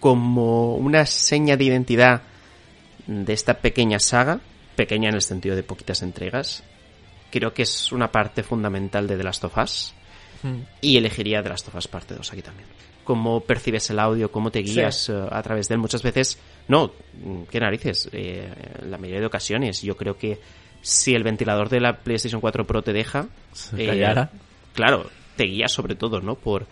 como 0.00 0.76
una 0.76 1.06
seña 1.06 1.56
de 1.56 1.64
identidad 1.64 2.22
de 3.06 3.32
esta 3.32 3.54
pequeña 3.54 3.98
saga, 3.98 4.40
pequeña 4.76 5.08
en 5.08 5.16
el 5.16 5.22
sentido 5.22 5.56
de 5.56 5.62
poquitas 5.62 6.02
entregas, 6.02 6.62
creo 7.30 7.52
que 7.52 7.62
es 7.62 7.90
una 7.90 8.12
parte 8.12 8.42
fundamental 8.42 9.06
de 9.06 9.16
The 9.16 9.24
Last 9.24 9.44
of 9.44 9.58
Us 9.58 9.94
Mm. 10.42 10.60
y 10.80 10.96
elegiría 10.96 11.42
The 11.42 11.48
Last 11.48 11.68
of 11.68 11.74
Us 11.74 11.88
parte 11.88 12.14
2 12.14 12.32
aquí 12.32 12.42
también. 12.42 12.68
Cómo 13.04 13.40
percibes 13.40 13.88
el 13.90 13.98
audio, 13.98 14.30
cómo 14.30 14.50
te 14.50 14.60
guías 14.60 15.08
eh, 15.08 15.28
a 15.30 15.42
través 15.42 15.68
de 15.68 15.74
él. 15.74 15.80
Muchas 15.80 16.02
veces, 16.02 16.38
no, 16.68 16.92
mm, 17.24 17.44
qué 17.50 17.58
narices, 17.58 18.08
eh, 18.12 18.52
en 18.82 18.90
la 18.90 18.98
mayoría 18.98 19.20
de 19.20 19.26
ocasiones 19.26 19.82
yo 19.82 19.96
creo 19.96 20.16
que 20.18 20.38
si 20.82 21.14
el 21.14 21.22
ventilador 21.22 21.68
de 21.68 21.80
la 21.80 21.96
PlayStation 21.98 22.40
4 22.40 22.66
Pro 22.66 22.82
te 22.82 22.92
deja, 22.92 23.26
Se 23.52 23.90
eh, 23.90 24.28
claro, 24.74 25.10
te 25.36 25.44
guías 25.44 25.72
sobre 25.72 25.94
todo, 25.94 26.20
¿no? 26.20 26.34
Por, 26.34 26.66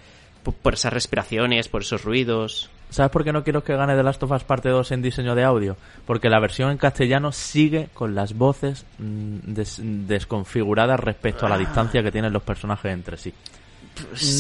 por, 0.55 0.75
esas 0.75 0.93
respiraciones, 0.93 1.69
por 1.69 1.83
esos 1.83 2.05
ruidos. 2.05 2.71
¿Sabes 2.91 3.11
por 3.11 3.25
qué 3.25 3.33
no 3.33 3.43
quiero 3.43 3.65
que 3.65 3.75
gane 3.75 3.97
The 3.97 4.03
Last 4.03 4.23
of 4.23 4.31
Us 4.31 4.45
Parte 4.45 4.69
2 4.69 4.93
en 4.93 5.03
diseño 5.03 5.35
de 5.35 5.43
audio? 5.43 5.77
Porque 6.07 6.29
la 6.31 6.39
versión 6.39 6.71
en 6.71 6.79
castellano 6.79 7.33
sigue 7.33 7.89
con 7.93 8.15
las 8.15 8.35
voces 8.35 8.87
mm, 8.99 9.39
des- 9.55 9.81
desconfiguradas 9.83 11.01
respecto 11.01 11.47
a 11.47 11.49
la 11.49 11.59
distancia 11.59 12.03
que 12.03 12.13
tienen 12.13 12.33
los 12.33 12.43
personajes 12.43 12.93
entre 12.93 13.17
sí. 13.17 13.33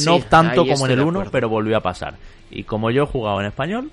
no 0.04 0.18
Sí, 0.18 0.24
tanto 0.28 0.66
como 0.66 0.86
en 0.86 0.92
el 0.92 0.98
de 0.98 1.02
1, 1.04 1.10
acuerdo. 1.18 1.30
pero 1.32 1.48
volvió 1.48 1.76
a 1.76 1.80
pasar. 1.80 2.14
Y 2.50 2.62
como 2.64 2.90
yo 2.90 3.02
he 3.04 3.06
jugado 3.06 3.40
en 3.40 3.46
español, 3.46 3.90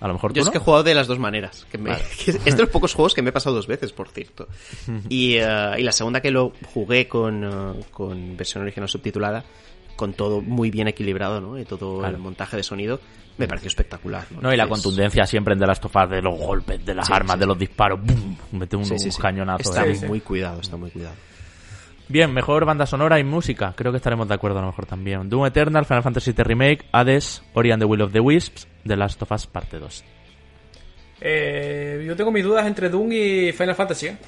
a 0.00 0.08
lo 0.08 0.14
mejor 0.14 0.32
tú 0.32 0.36
Yo 0.36 0.40
es 0.42 0.46
no. 0.46 0.52
que 0.52 0.58
he 0.58 0.60
jugado 0.60 0.82
de 0.84 0.94
las 0.94 1.06
dos 1.06 1.18
maneras. 1.18 1.66
Que 1.70 1.78
me- 1.78 1.90
Vale. 1.90 2.04
que 2.24 2.30
es 2.32 2.44
de 2.56 2.62
los 2.62 2.68
pocos 2.72 2.92
juegos 2.94 3.14
que 3.14 3.22
me 3.22 3.30
he 3.30 3.32
pasado 3.32 3.56
dos 3.56 3.66
veces, 3.66 3.92
por 3.92 4.08
cierto. 4.08 4.48
y, 5.08 5.36
eh, 5.38 5.74
y 5.78 5.82
la 5.82 5.92
segunda 5.92 6.20
que 6.20 6.30
lo 6.30 6.52
jugué 6.74 7.08
con, 7.08 7.42
eh, 7.44 7.80
con 7.90 8.36
versión 8.36 8.62
original 8.64 8.88
subtitulada, 8.88 9.42
con 9.96 10.12
todo 10.14 10.40
muy 10.40 10.70
bien 10.70 10.88
equilibrado, 10.88 11.40
¿no? 11.40 11.58
Y 11.58 11.64
todo 11.64 11.98
Claro. 12.00 12.16
el 12.16 12.22
montaje 12.22 12.56
de 12.56 12.62
sonido, 12.62 13.00
me 13.38 13.46
pareció 13.48 13.68
espectacular. 13.68 14.24
¿no? 14.30 14.40
No, 14.42 14.52
y 14.52 14.56
la 14.56 14.68
contundencia 14.68 15.26
siempre 15.26 15.54
en 15.54 15.60
The 15.60 15.66
Last 15.66 15.84
of 15.84 15.94
Us 15.96 16.10
de 16.10 16.22
los 16.22 16.38
golpes, 16.38 16.84
de 16.84 16.94
las 16.94 17.06
Sí, 17.06 17.12
armas, 17.12 17.34
sí. 17.34 17.40
de 17.40 17.46
los 17.46 17.58
disparos. 17.58 18.00
¡bum! 18.02 18.36
Mete 18.52 18.76
un, 18.76 18.84
sí, 18.84 18.98
sí, 18.98 19.06
un 19.06 19.12
sí. 19.12 19.20
cañonazo. 19.22 19.70
Está 19.70 19.82
ahí. 19.82 19.98
Muy 20.06 20.20
cuidado, 20.20 20.60
está 20.60 20.76
muy 20.76 20.90
cuidado. 20.90 21.14
Bien, 22.06 22.32
mejor 22.34 22.64
banda 22.66 22.84
sonora 22.86 23.18
y 23.18 23.24
música. 23.24 23.72
Creo 23.76 23.90
que 23.90 23.96
estaremos 23.96 24.28
de 24.28 24.34
acuerdo 24.34 24.58
a 24.58 24.60
lo 24.60 24.66
mejor 24.68 24.84
también. 24.86 25.28
Doom 25.30 25.46
Eternal, 25.46 25.86
Final 25.86 26.02
Fantasy 26.02 26.32
VII 26.32 26.44
Remake, 26.44 26.84
Hades, 26.92 27.42
Ori 27.54 27.70
and 27.72 27.80
the 27.80 27.86
Will 27.86 28.02
of 28.02 28.12
the 28.12 28.20
Wisps, 28.20 28.68
The 28.86 28.96
Last 28.96 29.22
of 29.22 29.32
Us 29.32 29.46
Parte 29.46 29.78
2. 29.78 30.04
Eh, 31.20 32.04
yo 32.06 32.14
tengo 32.16 32.30
mis 32.30 32.44
dudas 32.44 32.66
entre 32.66 32.88
Doom 32.90 33.10
y 33.12 33.52
Final 33.52 33.74
Fantasy. 33.74 34.08
¿eh? 34.08 34.18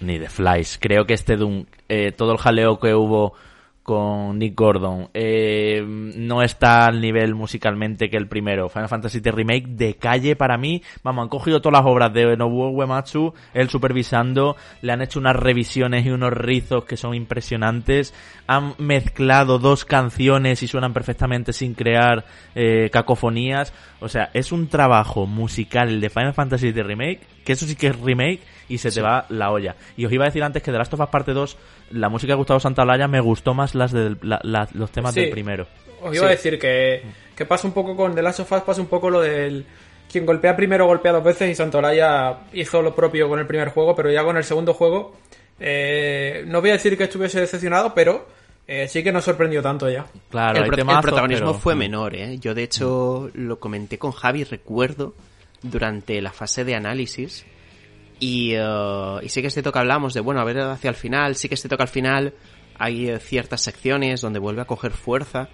Ni 0.00 0.18
de 0.18 0.28
Flies. 0.28 0.78
Creo 0.80 1.06
que 1.06 1.14
este 1.14 1.36
Doom, 1.36 1.66
eh, 1.88 2.12
todo 2.12 2.32
el 2.32 2.38
jaleo 2.38 2.78
que 2.80 2.94
hubo 2.94 3.34
con 3.82 4.38
Nick 4.38 4.54
Gordon. 4.54 5.08
Eh, 5.12 5.84
no 5.86 6.42
está 6.42 6.86
al 6.86 7.00
nivel 7.00 7.34
musicalmente 7.34 8.08
que 8.08 8.16
el 8.16 8.28
primero. 8.28 8.68
Final 8.68 8.88
Fantasy 8.88 9.20
VII 9.20 9.32
Remake 9.32 9.66
de 9.68 9.94
calle 9.94 10.36
para 10.36 10.56
mí. 10.56 10.82
Vamos, 11.02 11.24
han 11.24 11.28
cogido 11.28 11.60
todas 11.60 11.80
las 11.80 11.90
obras 11.90 12.12
de 12.12 12.36
Nobuo 12.36 12.70
Uematsu, 12.70 13.34
él 13.54 13.68
supervisando, 13.68 14.56
le 14.80 14.92
han 14.92 15.02
hecho 15.02 15.18
unas 15.18 15.36
revisiones 15.36 16.06
y 16.06 16.10
unos 16.10 16.32
rizos 16.32 16.84
que 16.84 16.96
son 16.96 17.14
impresionantes. 17.14 18.14
Han 18.46 18.74
mezclado 18.78 19.58
dos 19.58 19.84
canciones 19.84 20.62
y 20.62 20.68
suenan 20.68 20.92
perfectamente 20.92 21.52
sin 21.52 21.74
crear 21.74 22.24
eh, 22.54 22.88
cacofonías. 22.92 23.72
O 24.00 24.08
sea, 24.08 24.30
es 24.34 24.52
un 24.52 24.68
trabajo 24.68 25.26
musical 25.26 25.88
el 25.88 26.00
de 26.00 26.10
Final 26.10 26.34
Fantasy 26.34 26.72
VII 26.72 26.82
Remake, 26.82 27.20
que 27.44 27.52
eso 27.52 27.66
sí 27.66 27.76
que 27.76 27.88
es 27.88 28.00
remake 28.00 28.40
y 28.68 28.78
se 28.78 28.90
te 28.90 29.00
va 29.02 29.26
la 29.28 29.50
olla. 29.50 29.76
Y 29.96 30.04
os 30.06 30.12
iba 30.12 30.24
a 30.24 30.28
decir 30.28 30.42
antes 30.42 30.62
que 30.62 30.72
de 30.72 30.78
Last 30.78 30.92
of 30.94 31.00
Us 31.00 31.08
Parte 31.08 31.32
2, 31.32 31.56
la 31.92 32.08
música 32.08 32.32
de 32.32 32.36
Gustavo 32.36 32.60
Santaolalla 32.60 33.08
me 33.08 33.20
gustó 33.20 33.54
más 33.54 33.74
las 33.74 33.92
de 33.92 34.16
la- 34.22 34.40
la- 34.42 34.68
los 34.74 34.90
temas 34.90 35.14
Sí. 35.14 35.20
del 35.20 35.30
primero. 35.30 35.66
Os 36.02 36.14
iba 36.16 36.26
a 36.26 36.30
decir 36.30 36.58
que, 36.58 37.02
que 37.36 37.44
pasa 37.46 37.66
un 37.66 37.72
poco 37.74 37.94
con 37.96 38.14
The 38.14 38.22
Last 38.22 38.40
of 38.40 38.52
Us, 38.52 38.62
pasa 38.62 38.80
un 38.80 38.88
poco 38.88 39.08
lo 39.10 39.20
del... 39.20 39.64
Quien 40.10 40.26
golpea 40.26 40.54
primero 40.54 40.84
golpea 40.86 41.12
dos 41.12 41.24
veces 41.24 41.50
y 41.50 41.54
Santolaya 41.54 42.40
hizo 42.52 42.82
lo 42.82 42.94
propio 42.94 43.28
con 43.28 43.38
el 43.38 43.46
primer 43.46 43.68
juego, 43.70 43.94
pero 43.94 44.10
ya 44.10 44.22
con 44.24 44.36
el 44.36 44.44
segundo 44.44 44.74
juego 44.74 45.16
eh, 45.60 46.44
no 46.46 46.60
voy 46.60 46.70
a 46.70 46.74
decir 46.74 46.96
que 46.98 47.04
estuviese 47.04 47.40
decepcionado, 47.40 47.94
pero 47.94 48.26
eh, 48.66 48.88
sí 48.88 49.02
que 49.02 49.12
nos 49.12 49.24
sorprendió 49.24 49.62
tanto 49.62 49.88
ya. 49.88 50.04
Claro, 50.30 50.58
el, 50.58 50.64
pro- 50.64 50.72
el 50.74 50.76
temazos, 50.78 51.02
protagonismo 51.02 51.46
pero- 51.52 51.58
fue 51.58 51.74
menor, 51.74 52.14
¿eh? 52.14 52.38
Yo, 52.38 52.54
de 52.54 52.62
hecho, 52.64 53.30
lo 53.34 53.58
comenté 53.58 53.98
con 53.98 54.12
Javi, 54.12 54.44
recuerdo, 54.44 55.14
durante 55.62 56.20
la 56.20 56.32
fase 56.32 56.64
de 56.64 56.74
análisis. 56.74 57.46
Y, 58.24 58.52
eh, 58.54 59.16
y 59.22 59.28
sí 59.28 59.40
que 59.40 59.48
es 59.48 59.52
cierto 59.52 59.72
que 59.72 59.80
hablamos 59.80 60.14
de, 60.14 60.20
bueno, 60.20 60.40
a 60.40 60.44
ver 60.44 60.60
hacia 60.60 60.90
el 60.90 60.94
final, 60.94 61.34
sí 61.34 61.48
que 61.48 61.54
es 61.54 61.60
cierto 61.60 61.76
que 61.76 61.82
al 61.82 61.88
final 61.88 62.34
hay 62.78 63.08
eh, 63.08 63.18
ciertas 63.18 63.60
secciones 63.62 64.20
donde 64.20 64.38
vuelve 64.38 64.62
a 64.62 64.64
coger 64.64 64.92
fuerza, 64.92 65.48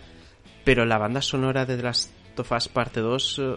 pero 0.64 0.84
la 0.84 0.98
banda 0.98 1.22
sonora 1.22 1.64
de 1.64 1.76
The 1.78 1.82
Last 1.82 2.10
of 2.38 2.52
Us 2.52 2.68
Parte 2.68 3.00
2 3.00 3.38
eh, 3.38 3.56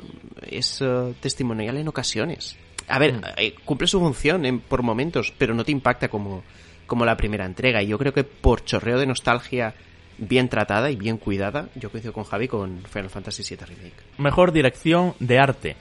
es 0.50 0.82
eh, 0.82 1.14
testimonial 1.20 1.76
en 1.76 1.90
ocasiones. 1.90 2.58
A 2.88 3.00
ver, 3.00 3.14
Mm. 3.16 3.22
eh, 3.38 3.54
cumple 3.66 3.88
su 3.88 4.00
función 4.00 4.46
en- 4.46 4.62
por 4.62 4.82
momentos, 4.82 5.34
pero 5.38 5.54
no 5.54 5.66
te 5.66 5.72
impacta 5.74 6.08
como, 6.08 6.44
como 6.88 7.04
la 7.04 7.18
primera 7.18 7.46
entrega. 7.46 7.84
Y 7.84 7.88
yo 7.88 7.98
creo 7.98 8.14
que 8.14 8.24
por 8.24 8.64
chorreo 8.64 8.98
de 8.98 9.08
nostalgia 9.08 9.76
bien 10.18 10.48
tratada 10.48 10.90
y 10.90 10.96
bien 10.96 11.18
cuidada, 11.18 11.68
yo 11.76 11.90
coincido 11.92 12.14
con 12.14 12.24
Javi 12.24 12.48
con 12.48 12.82
Final 12.90 13.10
Fantasy 13.10 13.44
VII 13.44 13.66
Remake. 13.66 13.94
Mejor 14.20 14.54
dirección 14.54 15.16
de 15.20 15.38
arte. 15.38 15.76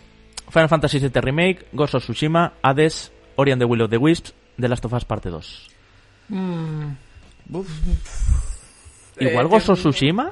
Final 0.51 0.69
Fantasy 0.69 0.99
VII 0.99 1.21
Remake, 1.21 1.67
Ghost 1.73 1.95
of 1.95 2.03
Tsushima, 2.03 2.55
Hades, 2.63 3.13
Ori 3.41 3.53
and 3.53 3.61
the 3.61 3.65
Will 3.67 3.81
of 3.83 3.91
the 3.91 3.97
Wisps, 3.97 4.35
The 4.59 4.69
Last 4.69 4.85
of 4.85 4.93
Us 4.93 5.05
Parte 5.05 5.31
2. 5.31 5.41
Igual 9.19 9.47
Eh, 9.47 9.49
of 9.57 9.69
eh, 9.69 9.73
Tsushima. 9.75 10.31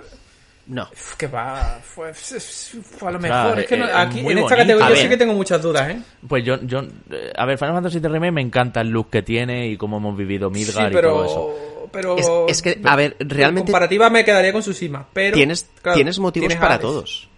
No. 0.69 0.87
Que 1.17 1.27
va, 1.29 1.81
fue, 1.83 2.13
fue 2.13 3.09
a 3.09 3.13
lo 3.13 3.19
O 3.19 3.23
sea, 3.23 3.43
mejor. 3.45 3.61
es 3.61 3.67
que 3.67 3.77
no- 3.79 3.87
eh, 3.87 3.91
aquí, 3.95 4.19
en 4.21 4.27
esta 4.27 4.35
bonito. 4.35 4.47
categoría 4.49 4.85
A 4.85 4.89
yo 4.91 4.95
ver. 4.95 5.03
sí 5.03 5.09
que 5.09 5.17
tengo 5.17 5.33
muchas 5.33 5.63
dudas, 5.63 5.89
¿eh? 5.89 6.03
Pues 6.29 6.45
yo, 6.45 6.61
yo, 6.63 6.81
eh, 7.11 7.33
a 7.35 7.47
ver, 7.47 7.57
Final 7.59 7.75
Fantasy 7.75 8.01
VII 8.01 8.09
Remake 8.11 8.33
me 8.33 8.43
encanta 8.43 8.83
el 8.83 8.89
look 8.91 9.09
que 9.09 9.23
tiene 9.23 9.69
y 9.69 9.79
cómo 9.79 9.97
hemos 9.97 10.15
vivido 10.17 10.49
Sí, 10.53 10.55
Midgar 10.61 10.93
y 10.93 11.01
todo 11.01 11.25
eso. 11.25 11.89
pero... 11.91 12.17
pero 12.17 12.47
Es, 12.49 12.59
es 12.59 12.63
que, 12.63 12.81
a 12.85 12.97
ver, 12.97 13.17
en 13.19 13.31
realmente 13.31 13.73
comparativa 13.73 14.11
me 14.11 14.25
quedaría 14.27 14.53
con 14.53 14.61
Tsushima, 14.61 15.07
pero... 15.11 15.35
tienes, 15.35 15.67
claro, 15.81 15.97
tienes 15.97 16.19
motivos 16.19 16.49
tienes 16.49 16.61
para 16.61 16.75
Hades. 16.75 16.83
todos. 16.83 17.29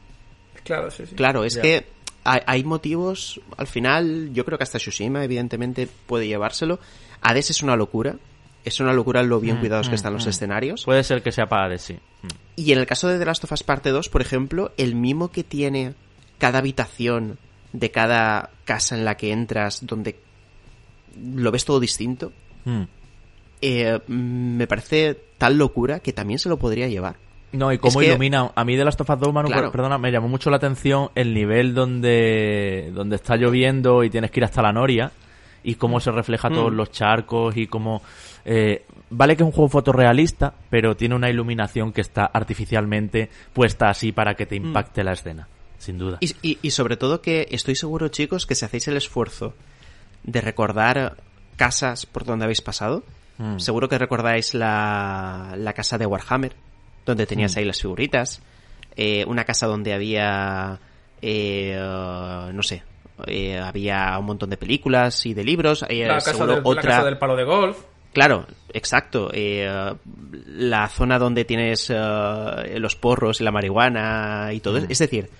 Claro, 0.65 0.91
sí, 0.91 1.05
sí. 1.07 1.15
Claro, 1.15 1.45
es 1.45 1.55
Ya. 1.55 1.63
que 1.63 1.87
hay, 2.25 2.41
hay 2.47 2.65
motivos, 2.65 3.41
al 3.57 3.67
final, 3.67 4.31
yo 4.33 4.45
creo 4.45 4.59
que 4.59 4.65
hasta 4.65 4.79
Tsushima, 4.79 5.25
evidentemente, 5.25 5.89
puede 6.07 6.27
llevárselo. 6.27 6.81
Hades 7.21 7.51
es 7.51 7.63
una 7.63 7.77
locura. 7.77 8.17
Es 8.65 8.79
una 8.79 8.93
locura 8.93 9.23
lo 9.23 9.41
bien 9.41 9.57
Mm, 9.57 9.61
cuidados 9.61 9.87
que 9.87 9.93
mm, 9.93 9.95
están 9.95 10.13
los 10.13 10.27
mm. 10.27 10.29
escenarios. 10.29 10.85
Puede 10.85 11.03
ser 11.03 11.23
que 11.23 11.33
sea 11.33 11.47
para 11.47 11.65
Hades, 11.65 11.83
sí. 11.83 11.99
Y 12.57 12.73
en 12.73 12.79
el 12.79 12.87
caso 12.87 13.09
de 13.09 13.19
The 13.19 13.25
Last 13.25 13.45
of 13.45 13.53
Us 13.53 13.63
Parte 13.63 13.91
2, 13.91 14.11
por 14.11 14.21
ejemplo, 14.21 14.73
el 14.77 14.95
mimo 14.95 15.31
que 15.31 15.45
tiene 15.45 15.95
cada 16.39 16.59
habitación 16.59 17.39
de 17.73 17.91
cada 17.91 18.51
casa 18.65 18.97
en 18.97 19.05
la 19.05 19.17
que 19.17 19.33
entras, 19.33 19.87
donde 19.87 20.19
lo 21.35 21.51
ves 21.51 21.65
todo 21.65 21.81
distinto, 21.81 22.33
eh, 23.63 23.99
me 24.09 24.67
parece 24.67 25.19
tal 25.39 25.57
locura 25.57 26.01
que 26.01 26.13
también 26.13 26.39
se 26.39 26.49
lo 26.49 26.59
podría 26.59 26.89
llevar. 26.89 27.17
No, 27.53 27.73
y 27.73 27.79
cómo 27.79 28.01
Es 28.01 28.07
que- 28.07 28.13
ilumina. 28.13 28.53
A 28.55 28.65
mí 28.65 28.77
de 28.77 28.85
Last 28.85 29.01
of 29.01 29.11
Us 29.11 29.19
2, 29.19 29.33
Manu, 29.33 29.49
Claro. 29.49 29.73
perdona, 29.73 29.99
me 29.99 30.13
llamó 30.13 30.29
mucho 30.29 30.51
la 30.51 30.57
atención 30.57 31.11
el 31.15 31.35
nivel 31.35 31.75
donde, 31.75 32.91
donde 32.95 33.17
está 33.17 33.37
lloviendo 33.37 34.05
y 34.05 34.11
tienes 34.11 34.31
que 34.31 34.41
ir 34.41 34.45
hasta 34.45 34.63
la 34.63 34.73
noria 34.73 35.11
y 35.65 35.75
cómo 35.75 36.01
se 36.01 36.11
refleja 36.11 36.49
todos 36.49 36.73
Mm. 36.73 36.77
los 36.77 36.91
charcos 36.93 37.57
y 37.57 37.67
cómo... 37.67 38.03
eh, 38.45 38.85
vale 39.11 39.37
que 39.37 39.43
es 39.43 39.47
un 39.47 39.53
juego 39.53 39.69
fotorrealista, 39.69 40.55
pero 40.71 40.97
tiene 40.97 41.15
una 41.17 41.29
iluminación 41.29 41.93
que 41.93 42.01
está 42.01 42.25
artificialmente 42.27 43.29
puesta 43.53 43.91
así 43.91 44.13
para 44.13 44.35
que 44.35 44.47
te 44.47 44.57
impacte 44.57 45.03
la 45.05 45.13
escena, 45.13 45.49
sin 45.79 45.99
duda. 45.99 46.19
Y, 46.21 46.35
y- 46.43 46.59
y 46.63 46.71
sobre 46.71 46.97
todo 46.97 47.21
que 47.21 47.49
estoy 47.51 47.75
seguro, 47.75 48.09
chicos, 48.09 48.47
que 48.47 48.55
si 48.55 48.65
hacéis 48.65 48.87
el 48.89 48.97
esfuerzo 48.97 49.55
de 50.23 50.41
recordar 50.41 51.17
casas 51.57 52.07
por 52.07 52.25
donde 52.25 52.45
habéis 52.45 52.61
pasado, 52.63 53.03
Mm. 53.39 53.59
seguro 53.59 53.89
que 53.89 53.99
recordáis 53.99 54.55
la, 54.55 55.55
la 55.57 55.73
casa 55.73 55.99
de 55.99 56.07
Warhammer, 56.07 56.55
donde 57.11 57.27
tenías 57.27 57.55
Mm. 57.55 57.59
ahí 57.59 57.65
las 57.65 57.81
figuritas, 57.81 58.43
eh, 58.97 59.25
una 59.27 59.45
casa 59.45 59.67
donde 59.67 59.93
había, 59.93 60.79
eh, 61.23 61.77
uh, 61.79 62.53
no 62.53 62.63
sé, 62.63 62.83
eh, 63.27 63.59
había 63.59 64.17
un 64.19 64.27
montón 64.27 64.51
de 64.51 64.57
películas 64.57 65.27
y 65.27 65.35
de 65.35 65.45
libros, 65.45 65.85
eh, 65.89 66.07
La 66.07 66.15
casa, 66.15 66.33
del, 66.47 66.57
la 66.57 66.61
otra... 66.65 66.83
casa 66.83 67.05
del 67.05 67.19
palo 67.19 67.37
de 67.37 67.45
golf. 67.45 67.79
Claro, 68.13 68.47
exacto. 68.73 69.31
eh, 69.33 69.95
la 70.47 70.89
zona 70.89 71.19
donde 71.19 71.45
tienes 71.45 71.91
eh, 71.91 72.77
los 72.79 72.97
porros 72.97 73.41
y 73.41 73.45
la 73.45 73.53
marihuana 73.53 74.51
y 74.53 74.61
todo. 74.61 74.79
eso. 74.79 74.87
Es 74.89 74.99
decir, 74.99 75.31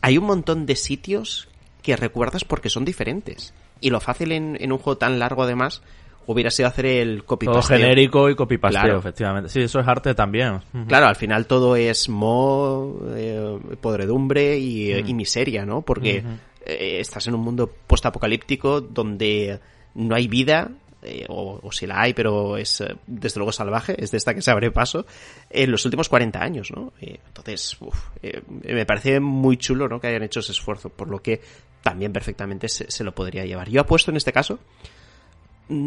hay 0.00 0.16
un 0.16 0.24
montón 0.24 0.64
de 0.64 0.74
sitios 0.76 1.48
que 1.82 1.96
recuerdas 1.96 2.44
porque 2.44 2.70
son 2.70 2.84
diferentes. 2.86 3.52
Y 3.80 3.90
lo 3.90 4.00
fácil 4.00 4.32
en, 4.32 4.56
en 4.58 4.72
un 4.72 4.78
juego 4.78 4.96
tan 4.96 5.18
largo, 5.18 5.42
además, 5.42 5.82
hubiera 6.26 6.50
sido 6.50 6.68
hacer 6.68 6.86
el 6.86 7.24
copy 7.24 7.46
Todo 7.46 7.62
genérico 7.62 8.28
y 8.30 8.34
copy-pasteo, 8.34 8.82
Claro. 8.82 8.98
efectivamente. 8.98 9.48
Sí, 9.50 9.60
eso 9.60 9.80
es 9.80 9.86
arte 9.88 10.14
también. 10.14 10.60
Claro, 10.88 11.06
al 11.06 11.16
final 11.16 11.46
todo 11.46 11.76
es 11.76 12.08
mo, 12.08 12.98
eh, 13.14 13.58
podredumbre 13.80 14.56
y, 14.58 14.92
y 14.92 15.14
miseria, 15.14 15.64
¿no? 15.64 15.82
Porque 15.82 16.24
eh, 16.66 16.98
estás 17.00 17.26
en 17.26 17.34
un 17.34 17.40
mundo 17.40 17.70
postapocalíptico 17.86 18.80
donde 18.80 19.60
no 19.94 20.14
hay 20.14 20.28
vida, 20.28 20.70
eh, 21.02 21.26
o, 21.28 21.60
o 21.62 21.70
si 21.70 21.86
la 21.86 22.00
hay, 22.00 22.14
pero 22.14 22.56
es 22.56 22.80
eh, 22.80 22.96
desde 23.06 23.38
luego 23.38 23.52
salvaje, 23.52 23.94
es 24.02 24.10
de 24.10 24.16
esta 24.16 24.34
que 24.34 24.40
se 24.40 24.50
abre 24.50 24.70
paso, 24.70 25.04
en 25.50 25.70
los 25.70 25.84
últimos 25.84 26.08
40 26.08 26.40
años, 26.42 26.70
¿no? 26.74 26.94
Eh, 27.00 27.18
entonces, 27.26 27.76
uf, 27.80 28.08
eh, 28.22 28.40
me 28.48 28.86
parece 28.86 29.20
muy 29.20 29.58
chulo, 29.58 29.86
¿no? 29.88 30.00
Que 30.00 30.06
hayan 30.06 30.22
hecho 30.22 30.40
ese 30.40 30.52
esfuerzo, 30.52 30.88
por 30.88 31.08
lo 31.10 31.20
que 31.20 31.42
también 31.82 32.10
perfectamente 32.14 32.68
se, 32.70 32.90
se 32.90 33.04
lo 33.04 33.14
podría 33.14 33.44
llevar. 33.44 33.68
Yo 33.68 33.82
apuesto 33.82 34.10
en 34.10 34.16
este 34.16 34.32
caso, 34.32 34.54
mm, 34.54 34.58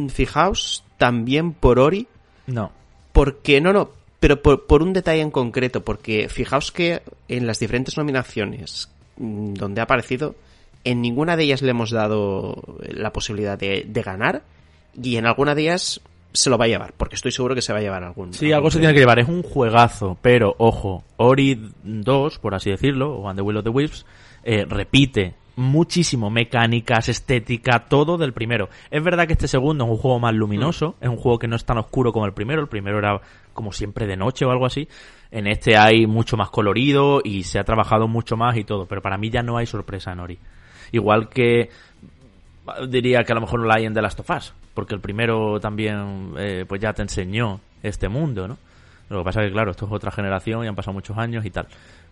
fijaos, 0.09 0.83
también 0.97 1.53
por 1.53 1.79
Ori, 1.79 2.07
No. 2.47 2.71
porque, 3.13 3.61
no, 3.61 3.73
no, 3.73 3.89
pero 4.19 4.41
por, 4.41 4.65
por 4.65 4.81
un 4.83 4.93
detalle 4.93 5.21
en 5.21 5.31
concreto, 5.31 5.83
porque 5.83 6.27
fijaos 6.29 6.71
que 6.71 7.01
en 7.27 7.45
las 7.47 7.59
diferentes 7.59 7.97
nominaciones 7.97 8.89
mm, 9.17 9.53
donde 9.53 9.81
ha 9.81 9.85
aparecido, 9.85 10.35
en 10.83 11.01
ninguna 11.01 11.35
de 11.35 11.43
ellas 11.43 11.61
le 11.61 11.71
hemos 11.71 11.91
dado 11.91 12.63
la 12.89 13.11
posibilidad 13.11 13.57
de, 13.57 13.85
de 13.87 14.01
ganar 14.01 14.43
y 15.01 15.17
en 15.17 15.25
alguna 15.25 15.53
de 15.53 15.63
ellas 15.63 16.01
se 16.33 16.49
lo 16.49 16.57
va 16.57 16.65
a 16.65 16.67
llevar, 16.67 16.93
porque 16.95 17.15
estoy 17.15 17.31
seguro 17.31 17.55
que 17.55 17.61
se 17.61 17.73
va 17.73 17.79
a 17.79 17.81
llevar 17.81 18.03
algún. 18.03 18.33
Sí, 18.33 18.45
algún 18.45 18.55
algo 18.55 18.71
se 18.71 18.79
tiene 18.79 18.93
que 18.93 18.99
llevar. 18.99 19.19
Es 19.19 19.27
un 19.27 19.41
juegazo, 19.43 20.17
pero 20.21 20.55
ojo, 20.59 21.03
Ori 21.17 21.71
2, 21.83 22.39
por 22.39 22.53
así 22.53 22.69
decirlo, 22.69 23.15
o 23.15 23.27
And 23.29 23.37
the 23.37 23.41
Will 23.43 23.57
of 23.57 23.63
the 23.63 23.69
Wisps, 23.69 24.05
eh, 24.43 24.65
repite 24.67 25.33
muchísimo 25.57 26.29
mecánicas, 26.29 27.09
estética, 27.09 27.85
todo 27.89 28.17
del 28.17 28.31
primero. 28.31 28.69
Es 28.91 29.03
verdad 29.03 29.25
que 29.25 29.33
este 29.33 29.47
segundo 29.47 29.85
es 29.85 29.89
un 29.89 29.97
juego 29.97 30.19
más 30.19 30.33
luminoso, 30.33 30.95
es 31.01 31.09
un 31.09 31.17
juego 31.17 31.39
que 31.39 31.47
no 31.47 31.55
es 31.55 31.65
tan 31.65 31.79
oscuro 31.79 32.13
como 32.13 32.25
el 32.27 32.33
primero. 32.33 32.61
El 32.61 32.67
primero 32.67 32.99
era 32.99 33.19
como 33.53 33.71
siempre 33.71 34.05
de 34.05 34.15
noche 34.15 34.45
o 34.45 34.51
algo 34.51 34.67
así. 34.67 34.87
En 35.31 35.47
este 35.47 35.75
hay 35.75 36.05
mucho 36.05 36.37
más 36.37 36.51
colorido 36.51 37.21
y 37.23 37.43
se 37.43 37.57
ha 37.57 37.63
trabajado 37.63 38.07
mucho 38.07 38.37
más 38.37 38.55
y 38.55 38.63
todo, 38.63 38.85
pero 38.85 39.01
para 39.01 39.17
mí 39.17 39.31
ya 39.31 39.41
no 39.41 39.57
hay 39.57 39.65
sorpresa 39.65 40.13
en 40.13 40.19
Ori. 40.19 40.39
Igual 40.91 41.27
que 41.27 41.69
diría 42.87 43.23
que 43.23 43.31
a 43.31 43.35
lo 43.35 43.41
mejor 43.41 43.59
no 43.59 43.65
la 43.65 43.75
hay 43.77 43.85
en 43.85 43.93
The 43.95 44.01
Last 44.01 44.19
of 44.19 44.29
Us, 44.29 44.53
porque 44.75 44.93
el 44.93 45.01
primero 45.01 45.59
también 45.59 46.33
eh, 46.37 46.65
pues 46.67 46.79
ya 46.79 46.93
te 46.93 47.01
enseñó 47.01 47.59
este 47.81 48.09
mundo, 48.09 48.47
¿no? 48.47 48.57
Lo 49.09 49.19
que 49.19 49.23
pasa 49.23 49.41
es 49.41 49.47
que, 49.47 49.53
claro, 49.53 49.71
esto 49.71 49.85
es 49.85 49.91
otra 49.91 50.11
generación 50.11 50.65
y 50.65 50.67
han 50.67 50.75
pasado 50.75 50.93
muchos 50.93 51.17
años 51.17 51.45
y 51.45 51.49
tal. 51.49 51.67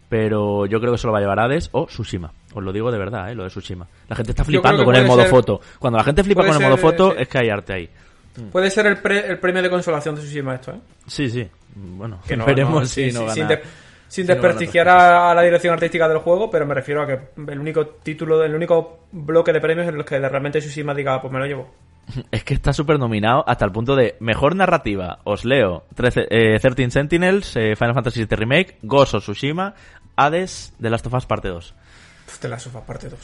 Pero 0.10 0.66
yo 0.68 0.80
creo 0.80 0.92
que 0.92 0.98
se 0.98 1.08
lo 1.08 1.14
va 1.14 1.20
a 1.20 1.22
llevar 1.22 1.40
Hades 1.40 1.70
o 1.72 1.86
Tsushima. 1.88 2.32
Os 2.54 2.64
lo 2.64 2.72
digo 2.72 2.92
de 2.92 2.98
verdad, 2.98 3.32
¿eh? 3.32 3.36
Lo 3.36 3.44
de 3.44 3.50
Tsushima. 3.50 3.88
La 4.08 4.16
gente 4.16 4.32
está 4.32 4.44
flipando 4.44 4.86
con 4.86 4.96
el 4.96 5.06
modo 5.06 5.22
ser- 5.22 5.30
foto. 5.30 5.60
Cuando 5.80 5.98
la 5.98 6.04
gente 6.04 6.24
flipa 6.24 6.42
puede 6.42 6.54
con 6.54 6.62
el 6.62 6.68
modo 6.70 6.78
ser, 6.78 6.92
foto 6.92 7.12
sí. 7.12 7.18
es 7.22 7.28
que 7.28 7.38
hay 7.40 7.50
arte 7.50 7.74
ahí. 7.74 7.90
Puede 8.52 8.70
ser 8.70 8.86
el, 8.88 8.98
pre- 8.98 9.28
el 9.28 9.40
premio 9.40 9.62
de 9.62 9.70
consolación 9.70 10.14
de 10.16 10.22
Tsushima 10.22 10.56
esto, 10.56 10.72
¿eh? 10.72 10.80
Sí, 11.08 11.30
sí. 11.30 11.48
Bueno, 11.76 12.20
Que 12.28 12.38
no, 12.38 12.46
veremos 12.48 12.82
no, 12.82 12.86
si 12.86 13.10
sí, 13.10 13.14
no 13.18 13.26
gana. 13.26 13.34
sin, 13.34 13.48
sin 14.16 14.28
desprestigiar 14.28 14.88
a, 14.88 15.32
a 15.32 15.36
la 15.36 15.42
dirección 15.42 15.74
artística 15.74 16.08
del 16.08 16.20
juego, 16.20 16.50
pero 16.50 16.66
me 16.66 16.74
refiero 16.74 17.02
a 17.02 17.08
que 17.08 17.20
el 17.52 17.60
único 17.60 17.86
título, 17.88 18.44
el 18.44 18.56
único 18.56 19.00
bloque 19.12 19.52
de 19.52 19.60
premios 19.62 19.88
en 19.88 19.98
los 19.98 20.06
que 20.06 20.18
realmente 20.20 20.60
Tsushima 20.60 20.94
diga, 20.94 21.16
"Ah, 21.16 21.22
pues 21.22 21.34
me 21.34 21.40
lo 21.40 21.46
llevo. 21.46 21.74
Es 22.32 22.44
que 22.44 22.54
está 22.54 22.72
súper 22.72 22.98
nominado 23.00 23.44
hasta 23.48 23.66
el 23.66 23.72
punto 23.72 23.96
de 23.96 24.16
mejor 24.20 24.56
narrativa. 24.56 25.20
Os 25.24 25.44
leo 25.44 25.84
13, 25.96 26.28
eh, 26.30 26.60
13 26.60 26.92
Sentinels, 26.92 27.56
eh, 27.56 27.76
Final 27.76 27.94
Fantasy 27.94 28.26
VII 28.26 28.36
Remake, 28.38 28.78
Ghost 28.84 29.16
of 29.16 29.24
Tsushima, 29.24 29.74
Hades, 30.16 30.74
The 30.82 30.90
Last 30.90 31.06
of 31.08 31.14
Us 31.16 31.26
Parte 31.26 31.48
2. 31.50 31.74
De 32.42 32.48
la 32.50 32.58
sofa 32.60 32.82
parte 32.86 33.10
2. 33.10 33.20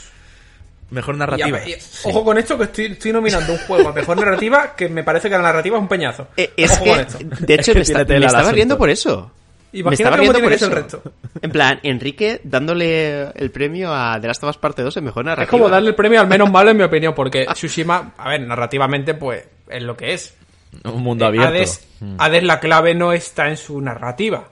Mejor 0.92 1.16
narrativa. 1.16 1.58
ver, 1.60 1.70
y- 1.70 1.76
Ojo 2.04 2.24
con 2.26 2.38
esto 2.38 2.58
que 2.58 2.66
estoy, 2.66 2.86
estoy 2.88 3.14
nominando 3.14 3.54
un 3.54 3.60
juego 3.60 3.90
a 3.90 3.94
mejor 3.94 4.18
narrativa 4.18 4.76
que 4.76 4.90
me 4.90 5.04
parece 5.04 5.30
que 5.30 5.36
la 5.38 5.42
narrativa 5.44 5.78
es 5.78 5.82
un 5.82 5.88
peñazo. 5.88 6.28
Eh, 6.36 6.52
es 6.58 6.72
Ojo 6.74 6.84
que, 6.84 6.90
con 6.90 7.00
esto. 7.00 7.18
de 7.22 7.54
hecho, 7.54 7.72
Es 7.72 7.88
que 7.88 7.94
me, 7.96 8.02
está- 8.02 8.14
me 8.20 8.26
estaba 8.26 8.52
riendo 8.52 8.78
por 8.78 8.90
eso. 8.90 9.32
Me 9.74 9.80
Imagínate 9.80 10.04
estaba 10.04 10.18
cómo 10.18 10.32
riendo 10.32 10.40
tiene 10.40 10.48
por 10.48 10.52
que 10.54 10.60
ser 10.60 10.70
el 10.70 10.76
resto. 10.84 11.02
En 11.42 11.52
plan, 11.52 11.80
Enrique 11.84 12.42
dándole 12.44 13.30
el 13.36 13.52
premio 13.52 13.94
a 13.94 14.20
The 14.20 14.28
Last 14.28 14.44
of 14.44 14.50
Us 14.52 14.58
Parte 14.58 14.82
2 14.84 14.98
en 14.98 15.04
mejor 15.06 15.26
narrativa. 15.26 15.44
Es 15.46 15.50
como 15.50 15.70
darle 15.70 15.90
el 15.90 15.96
premio 15.96 16.20
al 16.20 16.28
menos 16.28 16.52
malo 16.52 16.72
en 16.72 16.78
mi 16.78 16.84
opinión, 16.84 17.14
porque 17.16 17.46
Tsushima, 17.54 18.14
a 18.18 18.30
ver, 18.30 18.42
narrativamente 18.42 19.14
pues 19.14 19.44
es 19.70 19.82
lo 19.84 19.96
que 19.98 20.14
es. 20.14 20.36
Un 20.84 21.02
mundo 21.04 21.26
abierto. 21.26 21.50
Hades, 21.50 21.88
Hades 22.18 22.44
la 22.44 22.60
clave 22.60 22.94
no 22.96 23.12
está 23.14 23.48
en 23.50 23.58
su 23.58 23.80
narrativa. 23.82 24.44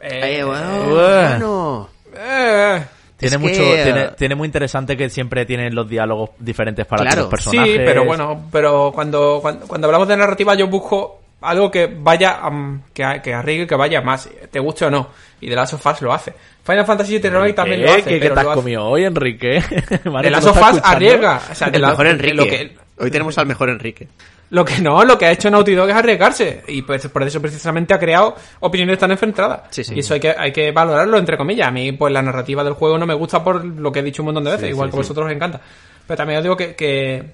Eh, 0.00 0.38
Eh, 0.40 0.44
bueno, 0.44 0.74
Eh. 0.74 0.88
bueno. 0.88 1.88
eh, 2.16 2.84
Tiene 3.16 3.38
mucho, 3.38 3.54
que, 3.62 3.82
tiene, 3.84 4.00
eh, 4.02 4.10
tiene 4.18 4.34
muy 4.34 4.46
interesante 4.46 4.96
que 4.96 5.08
siempre 5.08 5.46
tienen 5.46 5.74
los 5.74 5.88
diálogos 5.88 6.30
diferentes 6.38 6.84
para 6.86 7.02
Claro. 7.04 7.16
los 7.22 7.26
sí, 7.26 7.30
personajes. 7.30 7.76
pero 7.84 8.04
bueno, 8.04 8.48
pero 8.50 8.90
cuando, 8.94 9.38
cuando, 9.40 9.66
cuando 9.66 9.86
hablamos 9.86 10.08
de 10.08 10.16
narrativa 10.16 10.54
yo 10.54 10.66
busco 10.68 11.21
algo 11.42 11.70
que 11.70 11.86
vaya, 11.94 12.38
am, 12.42 12.82
que, 12.94 13.20
que 13.22 13.34
arriesgue, 13.34 13.66
que 13.66 13.74
vaya 13.74 14.00
más, 14.00 14.28
te 14.50 14.58
guste 14.60 14.84
o 14.86 14.90
no. 14.90 15.08
Y 15.40 15.48
The 15.48 15.56
Last 15.56 15.74
of 15.74 15.86
Us 15.86 16.02
lo 16.02 16.12
hace. 16.12 16.32
Final 16.64 16.86
Fantasy 16.86 17.18
VII 17.18 17.30
Remake 17.30 17.52
también 17.54 17.80
¿Qué? 17.80 17.86
lo 17.86 17.92
hace. 17.92 18.02
¿Qué, 18.04 18.10
qué 18.10 18.18
pero 18.20 18.34
te 18.34 18.40
has 18.40 18.44
lo 18.46 18.50
hace- 18.52 18.60
comido 18.60 18.84
hoy, 18.86 19.04
Enrique? 19.04 19.62
The 20.22 20.30
Last 20.30 20.44
¿lo 20.46 20.50
of 20.52 20.72
Us 20.74 20.80
arriesga. 20.84 21.40
O 21.50 21.54
sea, 21.54 21.68
El 21.68 21.82
mejor 21.82 22.06
Enrique. 22.06 22.34
Lo 22.34 22.44
que, 22.46 22.76
Hoy 22.98 23.10
tenemos 23.10 23.36
al 23.38 23.46
mejor 23.46 23.68
Enrique. 23.70 24.06
Lo 24.50 24.64
que 24.66 24.78
no, 24.80 25.02
lo 25.02 25.16
que 25.18 25.24
ha 25.26 25.30
hecho 25.32 25.50
Naughty 25.50 25.74
Dog 25.74 25.88
es 25.88 25.96
arriesgarse. 25.96 26.62
Y 26.68 26.82
pues 26.82 27.06
por 27.08 27.22
eso 27.24 27.40
precisamente 27.40 27.94
ha 27.94 27.98
creado 27.98 28.36
opiniones 28.60 28.98
tan 28.98 29.10
enfrentadas. 29.10 29.62
Sí, 29.70 29.82
sí. 29.82 29.94
Y 29.96 30.00
eso 30.00 30.14
hay 30.14 30.20
que, 30.20 30.34
hay 30.36 30.52
que 30.52 30.70
valorarlo, 30.70 31.16
entre 31.18 31.36
comillas. 31.38 31.66
A 31.68 31.70
mí, 31.70 31.90
pues 31.92 32.12
la 32.12 32.20
narrativa 32.22 32.62
del 32.62 32.74
juego 32.74 32.98
no 32.98 33.06
me 33.06 33.14
gusta 33.14 33.42
por 33.42 33.64
lo 33.64 33.90
que 33.90 34.00
he 34.00 34.02
dicho 34.02 34.22
un 34.22 34.26
montón 34.26 34.44
de 34.44 34.50
veces, 34.52 34.68
igual 34.70 34.90
que 34.90 34.96
a 34.96 34.98
vosotros 34.98 35.26
os 35.26 35.32
encanta. 35.32 35.60
Pero 36.06 36.16
también 36.18 36.38
os 36.38 36.42
digo 36.44 36.56
que, 36.56 36.74
que 36.76 37.24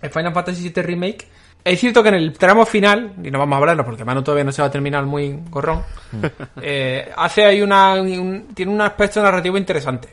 el 0.00 0.10
Final 0.10 0.32
Fantasy 0.32 0.70
VII 0.70 0.82
Remake. 0.82 1.26
Es 1.64 1.80
cierto 1.80 2.02
que 2.02 2.10
en 2.10 2.16
el 2.16 2.32
tramo 2.34 2.66
final, 2.66 3.14
y 3.24 3.30
no 3.30 3.38
vamos 3.38 3.54
a 3.54 3.58
hablarlo 3.58 3.84
porque 3.86 4.04
Manu 4.04 4.22
todavía 4.22 4.44
no 4.44 4.52
se 4.52 4.60
va 4.60 4.68
a 4.68 4.70
terminar 4.70 5.06
muy 5.06 5.38
gorrón, 5.48 5.82
eh, 6.60 7.10
hace 7.16 7.44
ahí 7.44 7.62
una, 7.62 7.94
un- 8.02 8.48
tiene 8.54 8.70
un 8.70 8.80
aspecto 8.82 9.22
narrativo 9.22 9.56
interesante. 9.56 10.08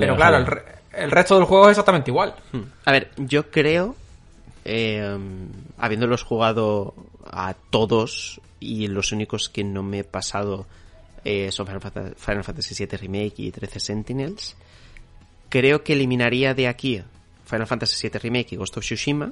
Pero 0.00 0.16
claro, 0.16 0.38
el, 0.38 0.46
re- 0.46 0.64
el 0.94 1.10
resto 1.12 1.36
del 1.36 1.44
juego 1.44 1.66
es 1.66 1.70
exactamente 1.70 2.10
igual. 2.10 2.34
A 2.84 2.90
ver, 2.92 3.10
yo 3.18 3.50
creo, 3.50 3.94
eh, 4.64 5.16
habiéndolos 5.78 6.24
jugado 6.24 6.94
a 7.30 7.54
todos 7.70 8.40
y 8.58 8.88
los 8.88 9.12
únicos 9.12 9.48
que 9.48 9.62
no 9.62 9.82
me 9.84 10.00
he 10.00 10.04
pasado 10.04 10.66
eh, 11.24 11.52
son 11.52 11.66
Final 11.66 11.82
Fanta- 11.82 12.14
Final 12.16 12.42
Fantasy 12.44 12.74
VII 12.84 12.96
Remake 12.98 13.34
y 13.38 13.52
13 13.52 13.78
Sentinels, 13.78 14.56
creo 15.50 15.84
que 15.84 15.92
eliminaría 15.92 16.52
de 16.54 16.66
aquí 16.66 17.00
Final 17.44 17.66
Fantasy 17.68 18.08
VII 18.08 18.18
Remake 18.18 18.52
y 18.54 18.56
Ghost 18.56 18.76
of 18.76 18.84
Tsushima 18.84 19.30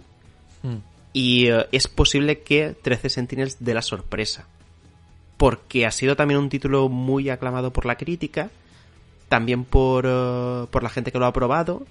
Mm. 0.63 0.77
Y 1.15 1.49
eh, 1.49 1.67
es 1.73 1.89
posible 1.89 2.41
que 2.41 2.75
13 2.83 3.09
Sentinels 3.09 3.57
dé 3.61 3.73
la 3.73 3.81
sorpresa. 3.81 4.47
Porque 5.39 5.87
ha 5.87 5.91
sido 5.91 6.17
también 6.17 6.41
un 6.41 6.51
título 6.51 6.91
muy 6.91 7.31
aclamado 7.31 7.73
por 7.73 7.87
la 7.87 7.97
crítica, 7.97 8.51
también 9.29 9.65
por, 9.65 10.05
eh, 10.07 10.67
por 10.71 10.83
la 10.83 10.91
gente 10.91 11.13
que 11.13 11.19
lo 11.19 11.27
ha 11.27 11.33
probado. 11.33 11.87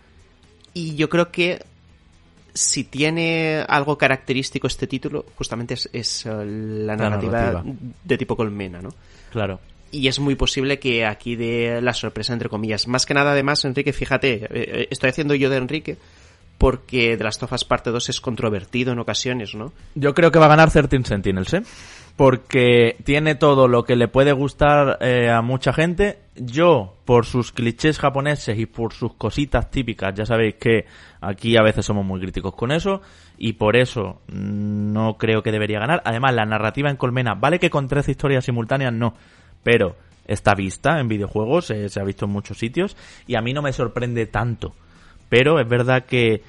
Y 0.74 0.96
yo 0.96 1.10
creo 1.10 1.32
que 1.32 1.66
si 2.54 2.84
tiene 2.84 3.66
algo 3.68 3.98
característico 3.98 4.68
este 4.68 4.88
título, 4.88 5.26
justamente 5.38 5.76
es, 5.76 5.90
es, 5.94 6.26
eh, 6.26 6.30
la, 6.30 6.96
La 6.96 6.96
narrativa 6.98 7.42
narrativa. 7.42 7.76
de 8.04 8.18
tipo 8.18 8.36
colmena, 8.36 8.82
¿no? 8.82 8.90
Claro. 9.32 9.60
Y 9.90 10.08
es 10.08 10.20
muy 10.20 10.36
posible 10.36 10.80
que 10.80 11.06
aquí 11.06 11.36
dé 11.36 11.80
la 11.82 11.94
sorpresa, 11.94 12.34
entre 12.34 12.50
comillas. 12.50 12.88
Más 12.88 13.06
que 13.06 13.14
nada, 13.14 13.32
además, 13.32 13.64
Enrique, 13.64 13.94
fíjate, 13.94 14.48
eh, 14.50 14.88
estoy 14.90 15.12
haciendo 15.12 15.34
yo 15.36 15.50
de 15.50 15.58
Enrique 15.58 15.98
porque 16.64 17.18
de 17.18 17.24
las 17.26 17.38
Tofas 17.38 17.66
parte 17.66 17.90
2 17.90 18.08
es 18.08 18.22
controvertido 18.22 18.94
en 18.94 19.00
ocasiones, 19.00 19.54
¿no? 19.54 19.74
Yo 19.96 20.14
creo 20.14 20.32
que 20.32 20.40
va 20.40 20.46
a 20.46 20.56
ganar 20.56 20.72
13 20.72 21.04
Sentinels, 21.04 21.54
¿eh? 21.56 21.64
Porque 22.16 22.96
tiene 23.04 23.36
todo 23.36 23.68
lo 23.68 23.84
que 23.84 23.98
le 23.98 24.08
puede 24.08 24.32
gustar 24.32 24.98
eh, 25.02 25.30
a 25.30 25.42
mucha 25.42 25.74
gente. 25.74 26.20
Yo, 26.38 26.96
por 27.04 27.26
sus 27.26 27.52
clichés 27.52 28.00
japoneses 28.00 28.58
y 28.58 28.66
por 28.66 28.94
sus 28.94 29.14
cositas 29.16 29.72
típicas, 29.72 30.14
ya 30.16 30.26
sabéis 30.26 30.56
que 30.56 30.86
aquí 31.20 31.58
a 31.58 31.64
veces 31.64 31.86
somos 31.86 32.06
muy 32.06 32.22
críticos 32.22 32.56
con 32.56 32.72
eso. 32.72 33.02
Y 33.38 33.54
por 33.54 33.76
eso 33.76 34.22
no 34.28 35.18
creo 35.18 35.44
que 35.44 35.52
debería 35.52 35.82
ganar. 35.82 36.02
Además, 36.06 36.34
la 36.34 36.46
narrativa 36.46 36.90
en 36.90 36.96
Colmena, 36.96 37.34
vale 37.34 37.60
que 37.60 37.70
con 37.70 37.90
13 37.90 38.12
historias 38.12 38.46
simultáneas 38.46 38.94
no. 38.94 39.16
Pero 39.64 39.98
está 40.26 40.56
vista 40.56 40.98
en 41.02 41.10
videojuegos, 41.10 41.72
eh, 41.72 41.90
se 41.90 42.00
ha 42.00 42.06
visto 42.06 42.24
en 42.24 42.32
muchos 42.32 42.58
sitios. 42.58 42.96
Y 43.28 43.36
a 43.36 43.42
mí 43.42 43.52
no 43.52 43.62
me 43.62 43.74
sorprende 43.74 44.28
tanto. 44.28 44.74
Pero 45.28 45.60
es 45.60 45.68
verdad 45.68 46.06
que 46.06 46.44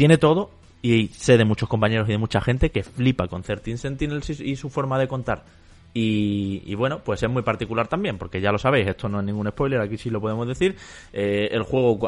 tiene 0.00 0.16
todo 0.16 0.48
y 0.80 1.08
sé 1.08 1.36
de 1.36 1.44
muchos 1.44 1.68
compañeros 1.68 2.08
y 2.08 2.12
de 2.12 2.16
mucha 2.16 2.40
gente 2.40 2.70
que 2.70 2.82
flipa 2.82 3.28
con 3.28 3.42
13 3.42 3.76
Sentinels 3.76 4.30
y 4.40 4.56
su 4.56 4.70
forma 4.70 4.98
de 4.98 5.06
contar. 5.08 5.44
Y, 5.92 6.62
y 6.66 6.74
bueno, 6.74 7.00
pues 7.04 7.22
es 7.22 7.28
muy 7.30 7.42
particular 7.42 7.88
también, 7.88 8.16
porque 8.16 8.40
ya 8.40 8.52
lo 8.52 8.58
sabéis, 8.58 8.86
esto 8.86 9.08
no 9.08 9.18
es 9.18 9.24
ningún 9.26 9.48
spoiler, 9.48 9.80
aquí 9.80 9.96
sí 9.96 10.10
lo 10.10 10.20
podemos 10.20 10.46
decir. 10.46 10.76
Eh, 11.12 11.48
el 11.50 11.62
juego 11.62 11.98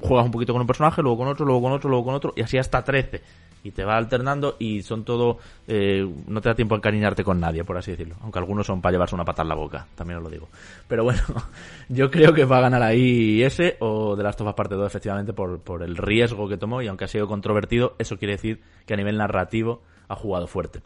juegas 0.00 0.26
un 0.26 0.32
poquito 0.32 0.52
con 0.52 0.62
un 0.62 0.66
personaje, 0.66 1.00
luego 1.02 1.18
con 1.18 1.28
otro, 1.28 1.46
luego 1.46 1.62
con 1.62 1.72
otro, 1.72 1.88
luego 1.90 2.04
con 2.04 2.14
otro, 2.14 2.32
y 2.36 2.42
así 2.42 2.58
hasta 2.58 2.82
13. 2.82 3.22
Y 3.62 3.72
te 3.72 3.84
va 3.84 3.98
alternando 3.98 4.56
y 4.58 4.82
son 4.82 5.04
todo. 5.04 5.36
eh, 5.68 6.08
no 6.26 6.40
te 6.40 6.48
da 6.48 6.54
tiempo 6.54 6.74
a 6.74 6.78
encariñarte 6.78 7.22
con 7.22 7.38
nadie, 7.38 7.62
por 7.62 7.76
así 7.76 7.90
decirlo. 7.90 8.16
Aunque 8.22 8.38
algunos 8.38 8.66
son 8.66 8.80
para 8.80 8.92
llevarse 8.92 9.14
una 9.14 9.24
pata 9.26 9.42
en 9.42 9.48
la 9.48 9.54
boca, 9.54 9.86
también 9.94 10.16
os 10.16 10.24
lo 10.24 10.30
digo. 10.30 10.48
Pero 10.88 11.04
bueno, 11.04 11.20
yo 11.90 12.10
creo 12.10 12.32
que 12.32 12.46
va 12.46 12.56
a 12.56 12.62
ganar 12.62 12.82
ahí 12.82 13.42
ese 13.42 13.76
o 13.80 14.16
de 14.16 14.22
las 14.22 14.40
Us 14.40 14.54
parte 14.54 14.74
2, 14.76 14.86
efectivamente, 14.86 15.34
por, 15.34 15.60
por 15.60 15.82
el 15.82 15.98
riesgo 15.98 16.48
que 16.48 16.56
tomó. 16.56 16.80
Y 16.80 16.88
aunque 16.88 17.04
ha 17.04 17.08
sido 17.08 17.28
controvertido, 17.28 17.96
eso 17.98 18.16
quiere 18.16 18.32
decir 18.32 18.62
que 18.86 18.94
a 18.94 18.96
nivel 18.96 19.18
narrativo 19.18 19.82
ha 20.08 20.16
jugado 20.16 20.46
fuerte. 20.46 20.80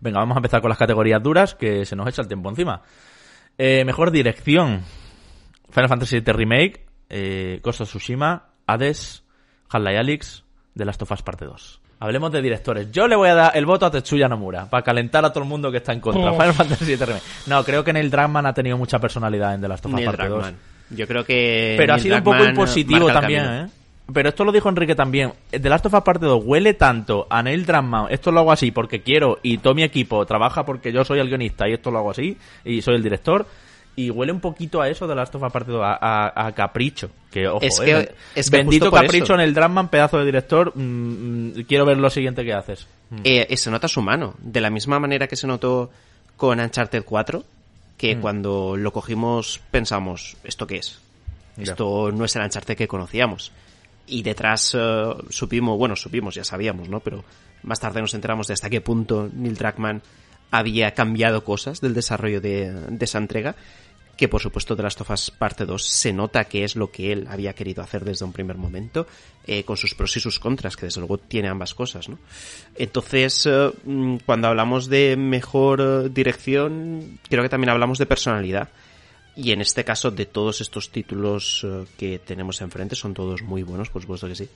Venga, 0.00 0.18
vamos 0.18 0.36
a 0.36 0.38
empezar 0.38 0.60
con 0.60 0.68
las 0.68 0.78
categorías 0.78 1.22
duras, 1.22 1.54
que 1.54 1.84
se 1.84 1.96
nos 1.96 2.08
echa 2.08 2.22
el 2.22 2.28
tiempo 2.28 2.48
encima. 2.48 2.82
Eh, 3.58 3.84
mejor 3.84 4.10
dirección. 4.10 4.82
Final 5.70 5.88
Fantasy 5.88 6.20
VII 6.20 6.32
Remake, 6.32 6.86
eh, 7.08 7.60
Ghost 7.62 7.82
of 7.82 7.88
Tsushima, 7.88 8.46
Hades, 8.66 9.24
Half-Life 9.68 9.98
Alyx, 9.98 10.44
The 10.76 10.84
Last 10.84 11.02
of 11.02 11.10
Us 11.10 11.22
Parte 11.22 11.44
2. 11.44 11.80
Hablemos 11.98 12.30
de 12.30 12.42
directores. 12.42 12.90
Yo 12.92 13.08
le 13.08 13.16
voy 13.16 13.30
a 13.30 13.34
dar 13.34 13.56
el 13.56 13.64
voto 13.64 13.86
a 13.86 13.90
Tetsuya 13.90 14.28
Nomura, 14.28 14.68
para 14.68 14.82
calentar 14.82 15.24
a 15.24 15.32
todo 15.32 15.44
el 15.44 15.48
mundo 15.48 15.70
que 15.70 15.78
está 15.78 15.92
en 15.92 16.00
contra. 16.00 16.30
Oh. 16.30 16.34
Final 16.34 16.52
Fantasy 16.52 16.84
VII 16.84 16.96
Remake. 16.96 17.24
No, 17.46 17.64
creo 17.64 17.82
que 17.82 17.92
Neil 17.92 18.10
Druckmann 18.10 18.46
ha 18.46 18.52
tenido 18.52 18.76
mucha 18.76 18.98
personalidad 18.98 19.54
en 19.54 19.62
The 19.62 19.68
Last 19.68 19.86
of 19.86 19.92
Us 19.92 19.96
Neil 19.96 20.06
Parte 20.06 20.28
2. 20.28 20.30
Druckmann. 20.30 20.56
Yo 20.90 21.06
creo 21.06 21.24
que. 21.24 21.74
Pero 21.78 21.94
ha 21.94 21.98
sido 21.98 22.16
un 22.16 22.22
poco 22.22 22.44
impositivo 22.44 23.10
también, 23.10 23.44
camino. 23.44 23.64
¿eh? 23.64 23.70
Pero 24.12 24.28
esto 24.28 24.44
lo 24.44 24.52
dijo 24.52 24.68
Enrique 24.68 24.94
también. 24.94 25.32
The 25.50 25.68
Last 25.68 25.86
of 25.86 25.94
Us 25.94 26.02
Parte 26.02 26.26
2 26.26 26.42
huele 26.44 26.74
tanto 26.74 27.26
a 27.28 27.42
Neil 27.42 27.66
Druckmann. 27.66 28.06
Esto 28.10 28.30
lo 28.30 28.40
hago 28.40 28.52
así 28.52 28.70
porque 28.70 29.02
quiero 29.02 29.38
y 29.42 29.58
todo 29.58 29.74
mi 29.74 29.82
equipo 29.82 30.24
trabaja 30.26 30.64
porque 30.64 30.92
yo 30.92 31.04
soy 31.04 31.18
el 31.18 31.28
guionista 31.28 31.68
y 31.68 31.72
esto 31.72 31.90
lo 31.90 31.98
hago 31.98 32.10
así 32.12 32.36
y 32.64 32.82
soy 32.82 32.94
el 32.94 33.02
director. 33.02 33.46
Y 33.98 34.10
huele 34.10 34.30
un 34.30 34.40
poquito 34.40 34.80
a 34.82 34.88
eso 34.90 35.06
de 35.08 35.14
Last 35.14 35.34
of 35.34 35.42
Us 35.42 35.50
Parte 35.52 35.72
2, 35.72 35.82
a, 35.82 35.94
a- 36.00 36.46
a 36.46 36.52
capricho. 36.52 37.10
Que, 37.32 37.48
ojo, 37.48 37.60
Es 37.62 37.80
eh, 37.80 37.84
que- 37.84 37.94
ben- 37.94 38.08
es 38.36 38.50
que 38.50 38.56
bendito 38.58 38.90
capricho 38.92 39.34
en 39.34 39.40
el 39.40 39.54
Druckmann, 39.54 39.88
pedazo 39.88 40.18
de 40.18 40.26
director. 40.26 40.72
mm, 40.76 40.80
mm, 40.80 41.62
quiero 41.66 41.84
ver 41.86 41.96
lo 41.98 42.08
siguiente 42.10 42.44
que 42.44 42.52
haces. 42.52 42.86
Mm. 43.10 43.16
Eh, 43.24 43.46
eh, 43.50 43.56
se 43.56 43.70
nota 43.70 43.88
su 43.88 44.02
mano. 44.02 44.34
De 44.38 44.60
la 44.60 44.70
misma 44.70 45.00
manera 45.00 45.26
que 45.26 45.34
se 45.36 45.46
notó 45.46 45.90
con 46.36 46.60
Uncharted 46.60 47.02
4, 47.04 47.42
que 47.96 48.14
Mm. 48.14 48.20
cuando 48.20 48.76
lo 48.76 48.92
cogimos 48.92 49.60
pensamos, 49.70 50.36
¿esto 50.44 50.66
qué 50.66 50.76
es? 50.76 51.00
Ya. 51.56 51.72
Esto 51.72 52.12
no 52.12 52.24
es 52.26 52.36
el 52.36 52.42
Uncharted 52.42 52.76
que 52.76 52.86
conocíamos. 52.86 53.50
Y 54.06 54.22
detrás 54.22 54.76
eh, 54.78 55.14
supimos, 55.30 55.78
bueno, 55.78 55.96
supimos, 55.96 56.34
ya 56.34 56.44
sabíamos, 56.44 56.88
¿no? 56.88 57.00
Pero 57.00 57.24
más 57.62 57.80
tarde 57.80 58.00
nos 58.00 58.14
enteramos 58.14 58.46
de 58.46 58.54
hasta 58.54 58.70
qué 58.70 58.80
punto 58.80 59.28
Neil 59.32 59.56
Druckmann 59.56 60.02
había 60.50 60.94
cambiado 60.94 61.44
cosas 61.44 61.80
del 61.80 61.94
desarrollo 61.94 62.40
de, 62.40 62.72
de 62.72 63.04
esa 63.04 63.18
entrega. 63.18 63.56
Que 64.16 64.28
por 64.28 64.40
supuesto 64.40 64.74
de 64.74 64.82
las 64.82 64.96
Tofas 64.96 65.30
parte 65.30 65.66
2 65.66 65.84
se 65.84 66.12
nota 66.12 66.44
que 66.44 66.64
es 66.64 66.74
lo 66.74 66.90
que 66.90 67.12
él 67.12 67.26
había 67.28 67.52
querido 67.52 67.82
hacer 67.82 68.02
desde 68.02 68.24
un 68.24 68.32
primer 68.32 68.56
momento, 68.56 69.06
eh, 69.46 69.62
con 69.64 69.76
sus 69.76 69.94
pros 69.94 70.16
y 70.16 70.20
sus 70.20 70.38
contras, 70.38 70.74
que 70.74 70.86
desde 70.86 71.00
luego 71.00 71.18
tiene 71.18 71.48
ambas 71.48 71.74
cosas, 71.74 72.08
¿no? 72.08 72.18
Entonces, 72.76 73.44
eh, 73.44 73.70
mm, 73.84 74.16
cuando 74.24 74.48
hablamos 74.48 74.88
de 74.88 75.16
mejor 75.18 76.10
dirección, 76.10 77.18
creo 77.28 77.42
que 77.42 77.50
también 77.50 77.68
hablamos 77.68 77.98
de 77.98 78.06
personalidad. 78.06 78.70
Y 79.36 79.52
en 79.52 79.60
este 79.60 79.84
caso, 79.84 80.10
de 80.10 80.24
todos 80.26 80.60
estos 80.62 80.90
títulos 80.90 81.62
eh, 81.64 81.84
que 81.98 82.18
tenemos 82.18 82.60
enfrente, 82.62 82.96
son 82.96 83.12
todos 83.12 83.42
muy 83.42 83.62
buenos, 83.62 83.90
por 83.90 84.00
supuesto 84.02 84.26
que 84.26 84.34
sí. 84.34 84.48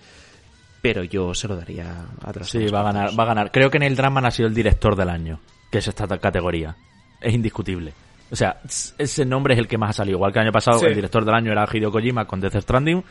Pero 0.80 1.04
yo 1.04 1.34
se 1.34 1.46
lo 1.46 1.56
daría 1.56 2.06
a 2.22 2.44
Sí, 2.44 2.66
va 2.68 2.80
a 2.80 2.84
ganar, 2.84 3.08
2. 3.10 3.18
va 3.18 3.24
a 3.24 3.26
ganar. 3.26 3.52
Creo 3.52 3.70
que 3.70 3.78
Neil 3.78 3.94
Druckmann 3.94 4.24
ha 4.24 4.30
sido 4.30 4.48
el 4.48 4.54
director 4.54 4.96
del 4.96 5.10
año, 5.10 5.38
que 5.70 5.78
es 5.78 5.88
esta 5.88 6.06
categoría. 6.18 6.76
Es 7.20 7.34
indiscutible. 7.34 7.92
O 8.32 8.36
sea, 8.36 8.58
ese 8.96 9.24
nombre 9.24 9.54
es 9.54 9.60
el 9.60 9.66
que 9.66 9.76
más 9.76 9.90
ha 9.90 9.92
salido. 9.94 10.18
Igual 10.18 10.32
que 10.32 10.38
el 10.38 10.44
año 10.46 10.52
pasado 10.52 10.78
Sí. 10.78 10.86
el 10.86 10.94
director 10.94 11.24
del 11.24 11.34
año 11.34 11.50
era 11.50 11.66
Hideo 11.70 11.90
Kojima 11.90 12.26
con 12.26 12.40
Death 12.40 12.60
Stranding, 12.60 13.02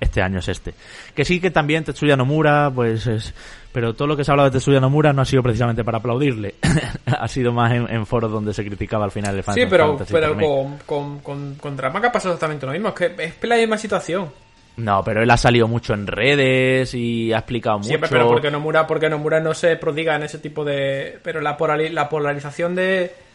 este 0.00 0.22
año 0.22 0.40
es 0.40 0.48
este. 0.48 0.74
Que 1.14 1.24
sí 1.24 1.40
que 1.40 1.50
también 1.50 1.84
Tetsuya 1.84 2.16
Nomura, 2.16 2.70
pues 2.74 3.06
es... 3.06 3.34
Pero 3.72 3.94
todo 3.94 4.08
lo 4.08 4.16
que 4.16 4.24
se 4.24 4.30
ha 4.30 4.32
hablado 4.32 4.50
de 4.50 4.58
Tetsuya 4.58 4.80
Nomura 4.80 5.12
no 5.12 5.22
ha 5.22 5.24
sido 5.24 5.42
precisamente 5.42 5.84
para 5.84 5.98
aplaudirle. 5.98 6.54
ha 7.06 7.28
sido 7.28 7.52
más 7.52 7.72
en, 7.72 7.88
en 7.90 8.06
foros 8.06 8.32
donde 8.32 8.52
se 8.54 8.64
criticaba 8.64 9.04
al 9.04 9.10
final 9.10 9.36
el 9.36 9.42
Final 9.42 9.54
Sí, 9.54 9.66
pero, 9.68 9.98
pero 10.10 10.34
con, 10.34 10.78
con, 10.78 11.18
con, 11.20 11.54
con 11.56 11.76
Dramaga 11.76 12.10
pasa 12.10 12.28
exactamente 12.28 12.66
lo 12.66 12.72
mismo. 12.72 12.88
Es 12.88 12.94
que 12.94 13.14
es 13.18 13.34
la 13.42 13.56
misma 13.56 13.78
situación. 13.78 14.30
No, 14.76 15.02
pero 15.04 15.22
él 15.22 15.30
ha 15.30 15.36
salido 15.36 15.68
mucho 15.68 15.94
en 15.94 16.06
redes 16.06 16.92
y 16.94 17.32
ha 17.32 17.38
explicado 17.38 17.78
mucho. 17.78 17.88
Siempre, 17.88 18.10
pero 18.10 18.28
porque 18.28 18.50
Nomura, 18.50 18.86
porque 18.86 19.08
Nomura 19.08 19.40
no 19.40 19.54
se 19.54 19.76
prodiga 19.76 20.16
en 20.16 20.24
ese 20.24 20.38
tipo 20.38 20.64
de. 20.64 21.18
Pero 21.22 21.40
la 21.40 21.56
polarización 21.56 22.74
de. 22.74 23.25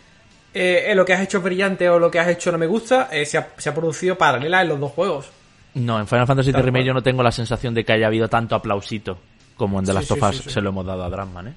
Eh, 0.54 0.86
eh, 0.88 0.96
lo 0.96 1.06
que 1.06 1.14
has 1.14 1.22
hecho 1.22 1.38
es 1.40 1.44
brillante 1.44 1.90
o 1.90 2.00
lo 2.00 2.10
que 2.12 2.20
has 2.20 2.28
hecho 2.28 2.52
no 2.52 2.58
me 2.58 2.68
gusta, 2.68 3.10
eh, 3.12 3.26
se, 3.26 3.38
ha, 3.38 3.50
se 3.58 3.70
ha 3.70 3.74
producido 3.76 4.18
paralela 4.18 4.62
en 4.62 4.70
los 4.70 4.80
dos 4.80 4.92
juegos. 4.92 5.30
No, 5.74 6.00
en 6.00 6.08
Final 6.08 6.28
Fantasy 6.28 6.52
VII 6.52 6.62
Remake 6.62 6.86
yo 6.86 6.94
no 6.94 7.02
tengo 7.04 7.24
la 7.24 7.32
sensación 7.32 7.74
de 7.74 7.86
que 7.86 7.94
haya 7.94 8.08
habido 8.08 8.28
tanto 8.28 8.56
aplausito 8.56 9.18
como 9.56 9.80
en 9.80 9.86
The 9.86 9.92
Sí, 9.92 9.96
Last 9.98 10.12
of 10.12 10.24
Us 10.24 10.38
sí, 10.38 10.44
sí. 10.44 10.50
se 10.50 10.62
lo 10.62 10.70
hemos 10.70 10.86
dado 10.86 11.04
a 11.04 11.10
Dragman, 11.10 11.48
¿eh? 11.48 11.54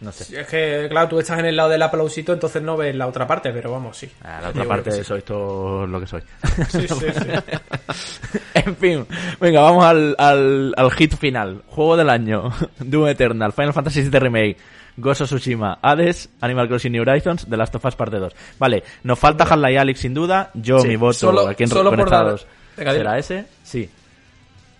No 0.00 0.10
sé. 0.10 0.40
Es 0.40 0.48
que, 0.48 0.88
claro, 0.90 1.06
tú 1.08 1.20
estás 1.20 1.38
en 1.38 1.44
el 1.46 1.54
lado 1.54 1.68
del 1.68 1.80
aplausito, 1.80 2.32
entonces 2.32 2.60
no 2.60 2.76
ves 2.76 2.92
la 2.96 3.06
otra 3.06 3.24
parte, 3.24 3.52
pero 3.52 3.70
vamos, 3.70 3.96
sí. 3.96 4.10
A 4.24 4.40
la 4.40 4.48
otra 4.48 4.64
Yo 4.64 4.68
parte 4.68 4.90
sí. 4.90 5.04
sois 5.04 5.22
todo 5.24 5.86
lo 5.86 6.00
que 6.00 6.06
soy. 6.08 6.22
Sí, 6.68 6.88
sí, 6.88 6.88
sí. 6.98 8.38
en 8.54 8.76
fin, 8.76 9.06
venga, 9.40 9.60
vamos 9.60 9.84
al, 9.84 10.16
al, 10.18 10.74
al 10.76 10.90
hit 10.90 11.16
final. 11.16 11.62
Juego 11.68 11.96
del 11.96 12.10
año. 12.10 12.50
Doom 12.80 13.06
Eternal, 13.06 13.52
Final 13.52 13.72
Fantasy 13.72 14.02
VII 14.02 14.18
Remake, 14.18 14.56
Ghost 14.96 15.22
of 15.22 15.28
Tsushima, 15.30 15.78
Hades, 15.82 16.28
Animal 16.40 16.68
Crossing 16.68 16.92
New 16.92 17.02
Horizons, 17.02 17.46
The 17.48 17.56
Last 17.56 17.74
of 17.74 17.84
Us 17.84 17.96
Parte 17.96 18.18
2. 18.18 18.32
Vale, 18.58 18.82
nos 19.04 19.18
falta 19.18 19.44
Half-Life 19.44 19.78
Alyx 19.78 20.00
sin 20.00 20.12
duda. 20.14 20.50
Yo, 20.54 20.80
Sí, 20.80 20.88
mi 20.88 20.96
voto 20.96 21.14
solo- 21.14 21.48
aquí 21.48 21.62
en 21.62 21.68
solo 21.70 21.90
por 21.90 21.98
Conectados, 22.00 22.46
dar-. 22.76 22.92
¿Será 22.94 23.18
ese? 23.18 23.46
Sí. 23.62 23.88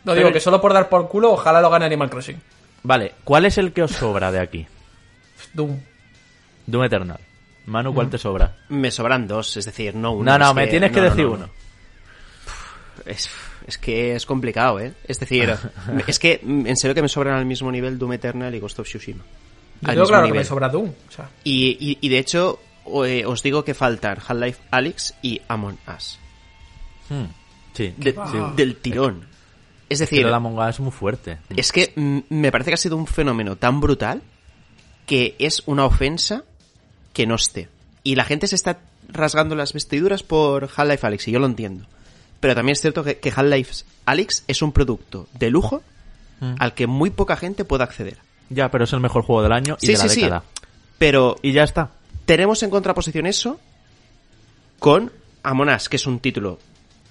No 0.04 0.12
digo 0.14 0.26
Pero- 0.26 0.34
que 0.34 0.40
solo 0.40 0.60
por 0.60 0.72
dar 0.72 0.88
por 0.88 1.08
culo, 1.08 1.32
ojalá 1.32 1.60
lo 1.60 1.70
gane 1.70 1.84
Animal 1.86 2.10
Crossing. 2.10 2.40
Vale, 2.82 3.14
¿cuál 3.24 3.44
es 3.46 3.56
el 3.58 3.72
que 3.72 3.82
os 3.84 3.92
sobra 3.92 4.30
de 4.32 4.40
aquí? 4.40 4.66
Doom. 5.54 5.78
Doom 6.66 6.84
Eternal. 6.84 7.18
Manu, 7.66 7.94
¿cuál 7.94 8.10
te 8.10 8.18
sobra? 8.18 8.56
Me 8.70 8.90
sobran 8.90 9.26
dos, 9.28 9.56
es 9.56 9.64
decir, 9.64 9.94
no 9.94 10.12
uno. 10.12 10.32
No, 10.32 10.38
no, 10.38 10.52
me 10.54 10.66
tienes 10.66 10.90
que 10.90 10.98
no, 11.00 11.04
decir 11.04 11.24
no, 11.24 11.30
no. 11.30 11.34
uno. 11.36 11.48
Es, 13.06 13.28
es 13.66 13.78
que 13.78 14.14
es 14.14 14.26
complicado, 14.26 14.78
¿eh? 14.80 14.92
Es 15.06 15.18
decir, 15.20 15.54
es 16.06 16.18
que 16.18 16.40
mm, 16.42 16.66
en 16.66 16.76
serio 16.76 16.94
que 16.94 17.02
me 17.02 17.08
sobran 17.08 17.36
al 17.36 17.46
mismo 17.46 17.70
nivel 17.70 17.98
Doom 17.98 18.14
Eternal 18.14 18.54
y 18.54 18.58
Ghost 18.60 18.78
of 18.80 18.86
Tsushima. 18.88 19.22
Yo 19.82 19.88
Al 19.90 19.96
mismo 19.96 20.06
claro 20.08 20.26
que 20.28 20.32
me 20.34 20.44
sobra 20.44 20.68
Doom. 20.68 20.88
O 21.08 21.12
sea, 21.12 21.28
Y, 21.44 21.76
y, 21.80 21.98
y 22.00 22.08
de 22.08 22.18
hecho, 22.18 22.60
eh, 23.04 23.24
os 23.26 23.42
digo 23.42 23.64
que 23.64 23.74
faltan 23.74 24.18
Half-Life 24.26 24.62
Alyx 24.70 25.14
y 25.22 25.40
Among 25.48 25.78
Us. 25.96 26.18
Hmm, 27.08 27.24
Sí. 27.74 27.92
De- 27.96 28.12
va. 28.12 28.52
del 28.56 28.76
tirón. 28.76 29.26
Es 29.88 29.98
decir, 29.98 30.20
Pero 30.20 30.30
la 30.30 30.38
monga 30.40 30.68
es 30.70 30.78
muy 30.80 30.90
fuerte. 30.92 31.38
es 31.56 31.70
que 31.72 31.92
me 31.96 32.50
parece 32.52 32.70
que 32.70 32.74
ha 32.74 32.78
sido 32.78 32.96
un 32.96 33.06
fenómeno 33.06 33.56
tan 33.56 33.80
brutal 33.80 34.22
que 35.06 35.34
es 35.38 35.62
una 35.66 35.84
ofensa 35.84 36.44
que 37.12 37.26
no 37.26 37.34
esté. 37.34 37.68
Y 38.04 38.14
la 38.14 38.24
gente 38.24 38.46
se 38.46 38.54
está 38.54 38.78
rasgando 39.08 39.54
las 39.54 39.72
vestiduras 39.74 40.22
por 40.22 40.70
Half-Life 40.74 41.06
Alyx, 41.06 41.28
y 41.28 41.32
yo 41.32 41.38
lo 41.40 41.46
entiendo. 41.46 41.86
Pero 42.40 42.54
también 42.54 42.72
es 42.72 42.80
cierto 42.80 43.04
que, 43.04 43.18
que 43.18 43.30
Half-Life 43.34 43.84
Alyx 44.06 44.44
es 44.48 44.62
un 44.62 44.72
producto 44.72 45.28
de 45.34 45.50
lujo 45.50 45.82
Mm. 46.40 46.54
al 46.58 46.74
que 46.74 46.86
muy 46.88 47.10
poca 47.10 47.36
gente 47.36 47.64
puede 47.64 47.84
acceder. 47.84 48.18
Ya, 48.52 48.70
pero 48.70 48.84
es 48.84 48.92
el 48.92 49.00
mejor 49.00 49.22
juego 49.22 49.42
del 49.42 49.52
año 49.52 49.76
y 49.80 49.86
Sí, 49.86 49.92
de 49.92 49.98
la 49.98 50.04
sí, 50.04 50.08
sí. 50.10 50.20
década. 50.22 50.42
Pero 50.98 51.36
Y 51.42 51.52
ya 51.52 51.64
está. 51.64 51.90
tenemos 52.24 52.62
en 52.62 52.70
contraposición 52.70 53.26
eso 53.26 53.58
con 54.78 55.12
Among 55.42 55.68
Us, 55.70 55.88
que 55.88 55.96
es 55.96 56.06
un 56.06 56.18
título 56.20 56.58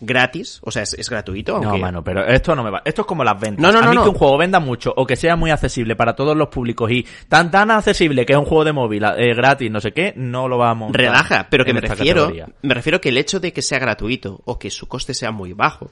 gratis, 0.04 0.60
o 0.64 0.72
sea, 0.72 0.82
es, 0.82 0.94
es 0.96 1.10
gratuito. 1.10 1.60
No, 1.60 1.70
aunque- 1.70 1.82
mano, 1.82 2.04
pero 2.04 2.26
esto 2.26 2.56
no 2.56 2.64
me 2.64 2.72
va. 2.72 2.82
Esto 2.84 3.02
es 3.02 3.08
como 3.08 3.24
las 3.24 3.40
ventas. 3.40 3.62
No, 3.62 3.72
no, 3.72 3.80
a 3.80 3.82
no, 3.84 3.90
mí 3.92 3.96
no. 3.98 4.04
que 4.04 4.10
un 4.10 4.16
juego 4.16 4.38
venda 4.38 4.60
mucho 4.60 4.92
o 4.96 5.06
que 5.06 5.16
sea 5.16 5.36
muy 5.36 5.52
accesible 5.52 5.96
para 5.96 6.16
todos 6.16 6.36
los 6.36 6.48
públicos 6.50 6.90
y 6.92 7.06
tan 7.30 7.52
tan 7.52 7.70
accesible 7.70 8.26
que 8.26 8.34
es 8.34 8.40
un 8.40 8.46
juego 8.46 8.64
de 8.66 8.74
móvil 8.74 9.04
eh, 9.18 9.36
gratis, 9.36 9.70
no 9.70 9.80
sé 9.80 9.92
qué, 9.92 10.14
no 10.16 10.48
lo 10.48 10.58
va 10.58 10.72
a 10.72 10.74
montar. 10.74 11.02
relaja, 11.02 11.48
pero 11.52 11.64
que 11.66 11.74
me 11.74 11.82
refiero, 11.82 12.22
categoría. 12.24 12.48
me 12.64 12.74
refiero 12.74 13.00
que 13.00 13.10
el 13.10 13.18
hecho 13.18 13.40
de 13.40 13.54
que 13.54 13.62
sea 13.62 13.78
gratuito 13.78 14.42
o 14.46 14.58
que 14.58 14.72
su 14.72 14.88
coste 14.88 15.14
sea 15.14 15.32
muy 15.32 15.54
bajo 15.54 15.92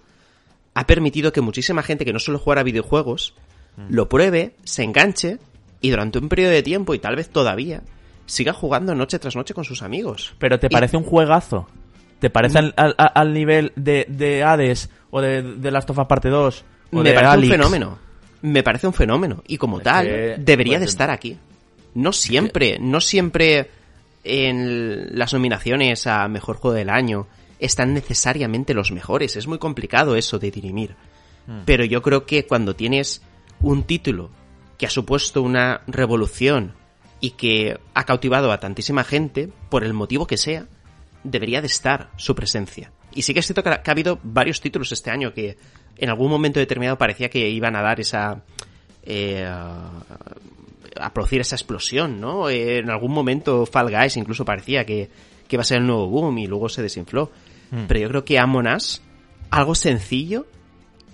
ha 0.74 0.88
permitido 0.88 1.32
que 1.32 1.41
muchísima 1.41 1.84
gente 1.84 2.04
que 2.06 2.14
no 2.14 2.20
suele 2.20 2.39
jugar 2.39 2.58
a 2.60 2.64
videojuegos. 2.64 3.36
Lo 3.89 4.09
pruebe, 4.09 4.55
se 4.63 4.84
enganche 4.84 5.38
y 5.82 5.89
durante 5.91 6.19
un 6.19 6.27
periodo 6.30 6.51
de 6.51 6.63
tiempo 6.63 6.93
y 6.93 6.99
tal 6.99 7.15
vez 7.15 7.30
todavía 7.30 7.82
siga 8.25 8.53
jugando 8.53 8.93
noche 8.95 9.17
tras 9.19 9.36
noche 9.36 9.53
con 9.53 9.63
sus 9.63 9.82
amigos. 9.82 10.34
Pero 10.39 10.59
¿te 10.59 10.67
Y- 10.67 10.69
parece 10.69 10.97
un 10.97 11.03
juegazo? 11.03 11.67
¿Te 12.19 12.30
parece 12.30 12.57
al, 12.59 12.73
al- 12.75 12.95
al 12.97 13.34
nivel 13.34 13.71
de, 13.77 14.05
de 14.09 14.43
Hades 14.43 14.89
o 15.09 15.21
de, 15.21 15.41
de 15.41 15.71
Last 15.71 15.89
of 15.89 15.97
Us 15.99 16.05
Parte 16.07 16.30
2? 16.30 16.65
O 16.91 16.97
me 16.97 17.09
de 17.09 17.15
parece 17.15 17.38
un 17.38 17.49
fenómeno. 17.49 17.97
Me 18.41 18.61
parece 18.63 18.88
un 18.88 18.93
fenómeno. 18.93 19.43
Y 19.47 19.57
como 19.57 19.77
Es 19.77 19.84
tal, 19.86 20.05
que, 20.05 20.36
debería 20.39 20.73
pues, 20.77 20.82
de 20.82 20.86
estar 20.91 21.09
aquí. 21.09 21.38
No 21.95 22.11
siempre, 22.13 22.77
no 22.80 22.99
siempre 23.01 23.69
en 24.23 25.17
las 25.17 25.34
nominaciones 25.34 26.07
a 26.07 26.27
Mejor 26.27 26.57
Juego 26.57 26.75
del 26.75 26.89
Año 26.89 27.27
están 27.59 27.93
necesariamente 27.93 28.73
los 28.73 28.91
mejores. 28.91 29.36
Es 29.36 29.47
muy 29.47 29.57
complicado 29.57 30.15
eso 30.15 30.39
de 30.39 30.51
dirimir. 30.51 30.95
Hmm. 31.47 31.61
Pero 31.65 31.84
yo 31.86 32.01
creo 32.01 32.25
que 32.25 32.45
cuando 32.45 32.75
tienes 32.75 33.21
un 33.62 33.84
título 33.84 34.30
que 34.78 34.86
ha 34.86 34.89
supuesto 34.89 35.41
una 35.41 35.82
revolución 35.88 36.74
y 37.20 37.32
que 37.32 37.80
ha 37.93 38.05
cautivado 38.05 38.51
a 38.51 38.60
tantísima 38.60 39.03
gente, 39.03 39.49
por 39.70 39.84
el 39.84 39.93
motivo 39.93 40.26
que 40.26 40.38
sea, 40.38 40.68
debería 41.24 41.62
de 41.62 41.68
estar 41.68 42.10
su 42.16 42.34
presencia. 42.34 42.91
Y 43.14 43.24
sí 43.24 43.34
que 43.34 43.41
es 43.41 43.45
cierto 43.45 43.64
que 43.64 43.70
ha, 43.70 43.82
habido 43.86 44.20
varios 44.24 44.62
títulos 44.62 44.91
este 44.91 45.12
año 45.12 45.34
que 45.34 45.57
en 45.97 46.10
algún 46.10 46.30
momento 46.30 46.60
determinado 46.60 46.97
parecía 46.97 47.30
que 47.30 47.49
iban 47.49 47.76
a 47.76 47.82
dar 47.82 47.99
esa... 47.99 48.43
eh, 49.03 49.45
a 50.99 51.14
producir 51.14 51.41
esa 51.41 51.55
explosión, 51.55 52.20
¿no? 52.20 52.49
En 52.49 52.89
algún 52.89 53.12
momento 53.12 53.66
Fall 53.66 53.91
Guys 53.91 54.18
incluso 54.18 54.43
parecía 54.45 54.86
que, 54.86 55.10
que 55.47 55.55
iba 55.55 55.62
a 55.62 55.66
ser 55.66 55.80
el 55.80 55.88
nuevo 55.88 56.07
boom 56.07 56.38
y 56.39 56.47
luego 56.47 56.70
se 56.70 56.82
desinfló. 56.82 57.32
Hmm. 57.72 57.86
Pero 57.88 57.99
yo 57.99 58.10
creo 58.10 58.26
que 58.26 58.39
Among 58.39 58.68
Us, 58.68 59.01
algo 59.49 59.76
sencillo 59.76 60.45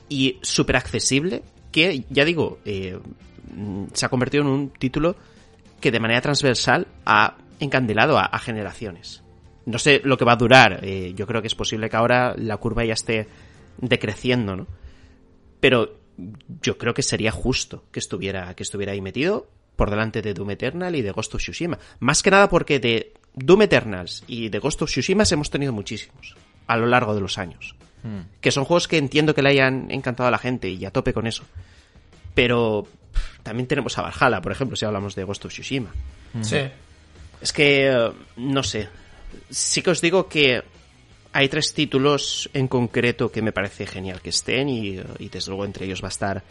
y 0.10 0.38
súper 0.42 0.78
accesible, 0.78 1.44
que 1.76 2.06
ya 2.10 2.24
digo, 2.24 2.60
eh, 2.64 2.98
se 3.92 4.06
ha 4.06 4.10
convertido 4.10 4.44
en 4.44 4.50
un 4.50 4.70
título 4.70 5.18
que 5.82 5.92
de 5.92 6.00
manera 6.00 6.22
transversal 6.22 6.88
ha 7.06 7.36
encandilado 7.60 8.18
a, 8.18 8.24
a 8.24 8.40
generaciones. 8.40 9.24
No 9.66 9.78
sé 9.78 10.00
lo 10.06 10.18
que 10.18 10.24
va 10.24 10.32
a 10.32 10.38
durar, 10.38 10.80
eh, 10.84 11.12
yo 11.18 11.28
creo 11.28 11.42
que 11.42 11.50
es 11.50 11.56
posible 11.56 11.90
que 11.90 11.98
ahora 11.98 12.34
la 12.38 12.56
curva 12.56 12.86
ya 12.86 12.94
esté 12.94 13.28
decreciendo, 13.78 14.56
¿no? 14.56 14.68
Pero 15.60 15.98
yo 16.62 16.78
creo 16.78 16.94
que 16.94 17.04
sería 17.04 17.34
justo 17.34 17.84
que 17.92 18.00
estuviera, 18.00 18.54
que 18.56 18.64
estuviera 18.64 18.94
ahí 18.94 19.02
metido 19.02 19.50
por 19.76 19.90
delante 19.90 20.22
de 20.22 20.34
Doom 20.34 20.52
Eternal 20.52 20.96
y 20.96 21.02
de 21.02 21.12
Ghost 21.12 21.36
of 21.36 21.42
Tsushima. 21.42 21.78
Más 22.00 22.24
que 22.24 22.32
nada 22.32 22.48
porque 22.48 22.80
de 22.80 23.12
Doom 23.34 23.64
Eternals 23.64 24.24
y 24.28 24.48
de 24.48 24.60
Ghost 24.60 24.82
of 24.84 24.90
Tsushima 24.90 25.26
hemos 25.30 25.50
tenido 25.50 25.74
muchísimos 25.74 26.38
a 26.68 26.78
lo 26.78 26.86
largo 26.86 27.14
de 27.14 27.20
los 27.20 27.38
años. 27.38 27.76
Que 28.42 28.52
son 28.52 28.66
juegos 28.66 28.88
que 28.88 28.98
entiendo 28.98 29.34
que 29.34 29.42
le 29.42 29.50
hayan 29.50 29.90
encantado 29.90 30.28
a 30.28 30.32
la 30.32 30.38
gente 30.38 30.70
y 30.70 30.86
a 30.86 30.92
tope 30.92 31.14
con 31.14 31.26
eso. 31.28 31.44
Pero 32.34 32.88
pff, 33.12 33.40
también 33.44 33.68
tenemos 33.68 33.98
a 33.98 34.04
Valhalla, 34.04 34.42
por 34.42 34.52
ejemplo, 34.52 34.76
si 34.76 34.86
hablamos 34.86 35.16
de 35.16 35.24
Ghost 35.24 35.46
of 35.46 35.52
Tsushima. 35.52 35.92
sí. 36.42 36.60
Es 37.42 37.52
que, 37.52 37.88
eh, 37.92 38.12
no 38.38 38.64
sé. 38.64 38.88
Sí 39.50 39.82
que 39.82 39.92
os 39.92 40.02
digo 40.02 40.28
que 40.28 40.64
hay 41.34 41.50
tres 41.50 41.74
títulos 41.74 42.50
en 42.54 42.68
concreto 42.68 43.30
que 43.32 43.42
me 43.42 43.52
parece 43.52 43.86
genial 43.86 44.22
que 44.22 44.30
estén 44.30 44.70
y, 44.70 45.00
y 45.20 45.30
desde 45.30 45.50
luego 45.50 45.66
entre 45.66 45.86
ellos 45.86 46.02
va 46.02 46.08
a 46.08 46.10
estar 46.10 46.44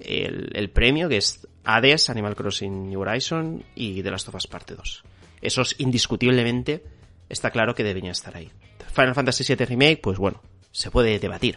el, 0.00 0.50
el 0.54 0.70
premio, 0.70 1.08
que 1.08 1.18
es 1.18 1.46
Hades, 1.64 2.10
Animal 2.10 2.34
Crossing 2.34 2.90
New 2.90 3.00
Horizon 3.00 3.64
y 3.74 4.02
The 4.02 4.10
Last 4.10 4.28
of 4.28 4.34
Us 4.34 4.46
Parte 4.46 4.74
2. 4.74 5.04
Esos 5.40 5.76
indiscutiblemente 5.78 6.82
está 7.28 7.50
claro 7.50 7.74
que 7.74 7.84
deberían 7.84 8.12
estar 8.12 8.36
ahí. 8.36 8.50
Final 8.92 9.14
Fantasy 9.14 9.44
VII 9.54 9.66
Remake, 9.66 10.00
pues 10.02 10.18
bueno, 10.18 10.42
se 10.74 10.90
puede 10.90 11.18
debatir. 11.18 11.56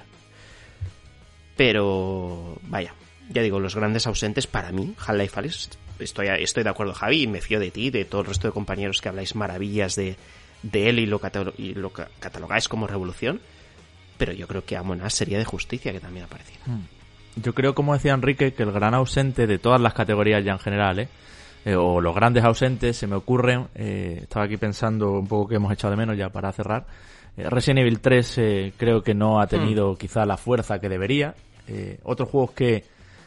Pero, 1.56 2.58
vaya, 2.64 2.94
ya 3.30 3.42
digo, 3.42 3.60
los 3.60 3.76
grandes 3.76 4.06
ausentes 4.08 4.48
para 4.48 4.72
mí, 4.72 4.94
Half-Life 4.98 5.52
estoy, 6.00 6.28
estoy 6.40 6.64
de 6.64 6.70
acuerdo, 6.70 6.94
Javi, 6.94 7.26
me 7.28 7.42
fío 7.42 7.60
de 7.60 7.72
ti, 7.72 7.90
de 7.90 8.06
todo 8.06 8.22
el 8.22 8.28
resto 8.28 8.48
de 8.48 8.54
compañeros 8.54 9.02
que 9.02 9.10
habláis 9.10 9.36
maravillas 9.36 9.96
de, 9.96 10.16
de 10.62 10.90
él 10.90 11.00
y 11.00 11.08
lo, 11.08 11.20
y 11.58 11.74
lo 11.74 11.90
ca- 11.92 12.10
catalogáis 12.20 12.68
como 12.68 12.86
revolución. 12.86 13.42
Pero 14.20 14.34
yo 14.34 14.48
creo 14.48 14.64
que 14.66 14.78
Amon 14.78 15.02
sería 15.10 15.38
de 15.40 15.46
justicia 15.46 15.92
que 15.92 16.00
también 16.00 16.26
apareciera. 16.26 16.62
Yo 17.36 17.54
creo, 17.54 17.74
como 17.76 17.94
decía 17.94 18.14
Enrique, 18.14 18.54
que 18.54 18.64
el 18.64 18.72
gran 18.72 18.94
ausente 18.94 19.46
de 19.48 19.60
todas 19.60 19.82
las 19.82 19.94
categorías 19.94 20.44
ya 20.44 20.54
en 20.54 20.60
general, 20.60 21.00
¿eh? 21.00 21.10
Eh, 21.66 21.76
o 21.76 22.00
los 22.02 22.16
grandes 22.16 22.44
ausentes, 22.44 22.98
se 22.98 23.08
me 23.08 23.16
ocurren, 23.16 23.68
eh, 23.76 24.20
estaba 24.24 24.46
aquí 24.46 24.58
pensando 24.58 25.12
un 25.12 25.28
poco 25.28 25.50
que 25.50 25.56
hemos 25.56 25.72
echado 25.74 25.92
de 25.92 25.98
menos 25.98 26.18
ya 26.18 26.30
para 26.30 26.52
cerrar. 26.52 26.86
Eh, 27.38 27.50
Resident 27.50 27.80
Evil 27.80 28.00
3 28.00 28.38
eh, 28.38 28.74
creo 28.78 29.02
que 29.04 29.14
no 29.14 29.40
ha 29.40 29.48
tenido 29.48 29.96
quizá 29.96 30.26
la 30.26 30.38
fuerza 30.38 30.80
que 30.80 30.90
debería. 30.90 31.36
Eh, 31.68 32.00
otros 32.04 32.30
juegos 32.30 32.52
que 32.52 32.84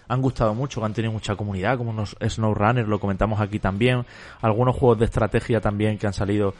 han 0.08 0.20
gustado 0.20 0.54
mucho, 0.54 0.80
que 0.80 0.86
han 0.86 0.94
tenido 0.94 1.12
mucha 1.12 1.36
comunidad, 1.36 1.78
como 1.78 1.90
unos 1.90 2.16
SnowRunner, 2.20 2.88
lo 2.88 2.98
comentamos 2.98 3.40
aquí 3.40 3.60
también. 3.60 4.04
Algunos 4.40 4.74
juegos 4.76 4.98
de 4.98 5.04
estrategia 5.04 5.60
también 5.60 5.98
que 5.98 6.06
han 6.08 6.12
salido 6.12 6.54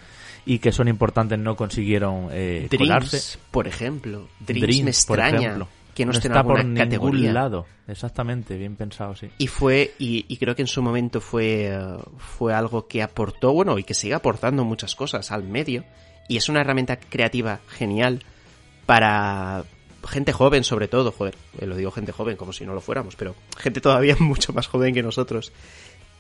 y 0.47 0.59
que 0.61 0.73
son 0.73 0.89
importantes 0.89 1.39
no 1.39 1.57
consiguieron 1.57 2.29
eh, 2.31 2.69
Dreams, 2.71 2.89
colarse. 2.89 3.39
por 3.51 3.67
ejemplo. 3.67 4.29
Dreams, 4.39 4.63
Dreams, 4.63 4.85
me 4.85 5.07
por 5.09 5.21
ejemplo. 5.21 5.69
que 5.95 6.07
no, 6.07 6.13
no 6.13 6.19
está 6.19 6.45
por 6.45 6.65
ningún 6.65 6.77
categoría. 6.77 7.33
lado. 7.33 7.67
Exactamente, 7.89 8.57
bien 8.57 8.77
pensado, 8.77 9.17
sí. 9.17 9.29
Y 9.39 9.49
fue, 9.49 9.95
y, 9.99 10.25
y 10.29 10.37
creo 10.37 10.55
que 10.55 10.63
en 10.63 10.69
su 10.69 10.81
momento 10.81 11.21
fue, 11.21 11.67
eh, 11.73 11.97
fue 12.19 12.55
algo 12.55 12.87
que 12.87 13.03
aportó, 13.03 13.53
bueno, 13.53 13.79
y 13.79 13.83
que 13.85 13.95
sigue 13.95 14.15
aportando 14.15 14.65
muchas 14.65 14.95
cosas 14.95 15.33
al 15.33 15.43
medio. 15.43 15.85
Y 16.29 16.37
es 16.37 16.49
una 16.49 16.61
herramienta 16.61 16.99
creativa 16.99 17.61
genial 17.69 18.23
para 18.87 19.65
gente 20.09 20.33
joven, 20.33 20.65
sobre 20.65 20.89
todo, 20.89 21.13
joder, 21.13 21.35
eh, 21.59 21.67
lo 21.67 21.77
digo 21.77 21.91
gente 21.91 22.13
joven 22.13 22.37
como 22.37 22.53
si 22.53 22.65
no 22.65 22.75
lo 22.75 22.81
fuéramos, 22.81 23.17
pero 23.17 23.35
gente 23.59 23.81
todavía 23.81 24.17
mucho 24.21 24.53
más 24.53 24.67
joven 24.67 24.95
que 24.95 25.03
nosotros, 25.03 25.53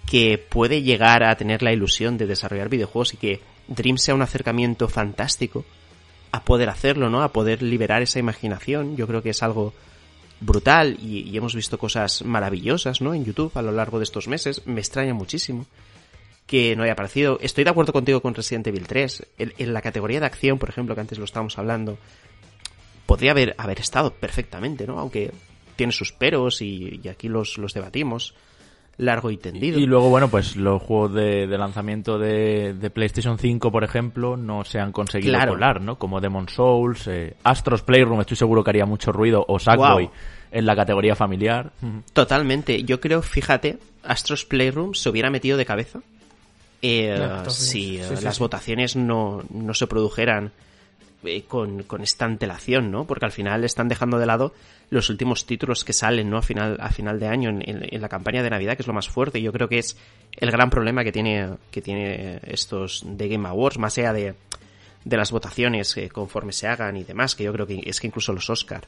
que 0.06 0.38
puede 0.38 0.82
llegar 0.82 1.22
a 1.22 1.34
tener 1.36 1.62
la 1.62 1.72
ilusión 1.72 2.18
de 2.18 2.26
desarrollar 2.26 2.68
videojuegos 2.68 3.14
y 3.14 3.16
que 3.16 3.40
Dream 3.68 3.98
sea 3.98 4.14
un 4.14 4.22
acercamiento 4.22 4.88
fantástico 4.88 5.64
a 6.32 6.44
poder 6.44 6.68
hacerlo, 6.68 7.10
¿no? 7.10 7.22
A 7.22 7.32
poder 7.32 7.62
liberar 7.62 8.02
esa 8.02 8.18
imaginación. 8.18 8.96
Yo 8.96 9.06
creo 9.06 9.22
que 9.22 9.30
es 9.30 9.42
algo 9.42 9.72
brutal 10.40 10.96
y, 11.00 11.28
y 11.28 11.36
hemos 11.36 11.54
visto 11.54 11.78
cosas 11.78 12.24
maravillosas, 12.24 13.00
¿no? 13.00 13.14
En 13.14 13.24
YouTube 13.24 13.52
a 13.56 13.62
lo 13.62 13.72
largo 13.72 13.98
de 13.98 14.04
estos 14.04 14.28
meses. 14.28 14.66
Me 14.66 14.80
extraña 14.80 15.14
muchísimo 15.14 15.66
que 16.50 16.74
no 16.74 16.82
haya 16.82 16.94
aparecido. 16.94 17.38
Estoy 17.40 17.62
de 17.62 17.70
acuerdo 17.70 17.92
contigo 17.92 18.20
con 18.20 18.34
Resident 18.34 18.66
Evil 18.66 18.84
3. 18.88 19.24
En, 19.38 19.52
en 19.56 19.72
la 19.72 19.80
categoría 19.82 20.18
de 20.18 20.26
acción, 20.26 20.58
por 20.58 20.68
ejemplo, 20.68 20.96
que 20.96 21.00
antes 21.00 21.16
lo 21.16 21.24
estábamos 21.24 21.56
hablando, 21.60 21.96
podría 23.06 23.30
haber, 23.30 23.54
haber 23.56 23.78
estado 23.78 24.12
perfectamente, 24.14 24.84
¿no? 24.84 24.98
Aunque 24.98 25.30
tiene 25.76 25.92
sus 25.92 26.10
peros 26.10 26.60
y, 26.60 27.00
y 27.04 27.06
aquí 27.08 27.28
los, 27.28 27.56
los 27.56 27.72
debatimos 27.72 28.34
largo 28.96 29.30
y 29.30 29.36
tendido. 29.36 29.78
Y 29.78 29.86
luego, 29.86 30.08
bueno, 30.10 30.28
pues 30.28 30.56
los 30.56 30.82
juegos 30.82 31.14
de, 31.14 31.46
de 31.46 31.56
lanzamiento 31.56 32.18
de, 32.18 32.74
de 32.74 32.90
PlayStation 32.90 33.38
5, 33.38 33.70
por 33.70 33.84
ejemplo, 33.84 34.36
no 34.36 34.64
se 34.64 34.80
han 34.80 34.90
conseguido 34.90 35.32
Claro. 35.34 35.52
colar, 35.52 35.80
¿no? 35.80 36.00
Como 36.00 36.20
Demon 36.20 36.48
Souls, 36.48 37.06
eh, 37.06 37.36
Astros 37.44 37.82
Playroom, 37.82 38.20
estoy 38.22 38.36
seguro 38.36 38.64
que 38.64 38.70
haría 38.70 38.86
mucho 38.86 39.12
ruido, 39.12 39.44
o 39.46 39.60
Sackboy 39.60 40.10
en 40.50 40.66
la 40.66 40.74
categoría 40.74 41.14
familiar. 41.14 41.70
Totalmente. 42.12 42.82
Yo 42.82 43.00
creo, 43.00 43.22
fíjate, 43.22 43.78
Astros 44.02 44.44
Playroom 44.44 44.94
se 44.94 45.08
hubiera 45.08 45.30
metido 45.30 45.56
de 45.56 45.64
cabeza 45.64 46.00
eh, 46.82 47.42
si 47.48 47.98
sí, 47.98 48.00
sí, 48.16 48.24
las 48.24 48.36
sí. 48.36 48.40
votaciones 48.40 48.96
no, 48.96 49.42
no 49.50 49.74
se 49.74 49.86
produjeran 49.86 50.52
eh, 51.24 51.42
con, 51.46 51.82
con 51.82 52.02
esta 52.02 52.24
antelación, 52.24 52.90
¿no? 52.90 53.06
Porque 53.06 53.26
al 53.26 53.32
final 53.32 53.64
están 53.64 53.88
dejando 53.88 54.18
de 54.18 54.26
lado 54.26 54.54
los 54.88 55.10
últimos 55.10 55.44
títulos 55.46 55.84
que 55.84 55.92
salen, 55.92 56.30
¿no? 56.30 56.38
A 56.38 56.42
final, 56.42 56.78
a 56.80 56.90
final 56.90 57.20
de 57.20 57.28
año 57.28 57.50
en, 57.50 57.62
en- 57.68 57.86
en 57.94 58.00
la 58.00 58.08
campaña 58.08 58.42
de 58.42 58.50
Navidad, 58.50 58.76
que 58.76 58.82
es 58.82 58.86
lo 58.86 58.94
más 58.94 59.08
fuerte. 59.08 59.38
Y 59.38 59.42
yo 59.42 59.52
creo 59.52 59.68
que 59.68 59.78
es 59.78 59.96
el 60.36 60.50
gran 60.50 60.70
problema 60.70 61.04
que 61.04 61.12
tiene, 61.12 61.50
que 61.70 61.82
tiene 61.82 62.40
estos 62.44 63.02
de 63.04 63.28
Game 63.28 63.46
Awards, 63.46 63.78
más 63.78 63.98
allá 63.98 64.12
de, 64.14 64.34
de 65.04 65.16
las 65.16 65.30
votaciones 65.30 65.94
eh, 65.98 66.08
conforme 66.08 66.52
se 66.52 66.66
hagan 66.66 66.96
y 66.96 67.04
demás, 67.04 67.34
que 67.34 67.44
yo 67.44 67.52
creo 67.52 67.66
que 67.66 67.80
es 67.84 68.00
que 68.00 68.06
incluso 68.06 68.32
los 68.32 68.48
Oscar 68.50 68.84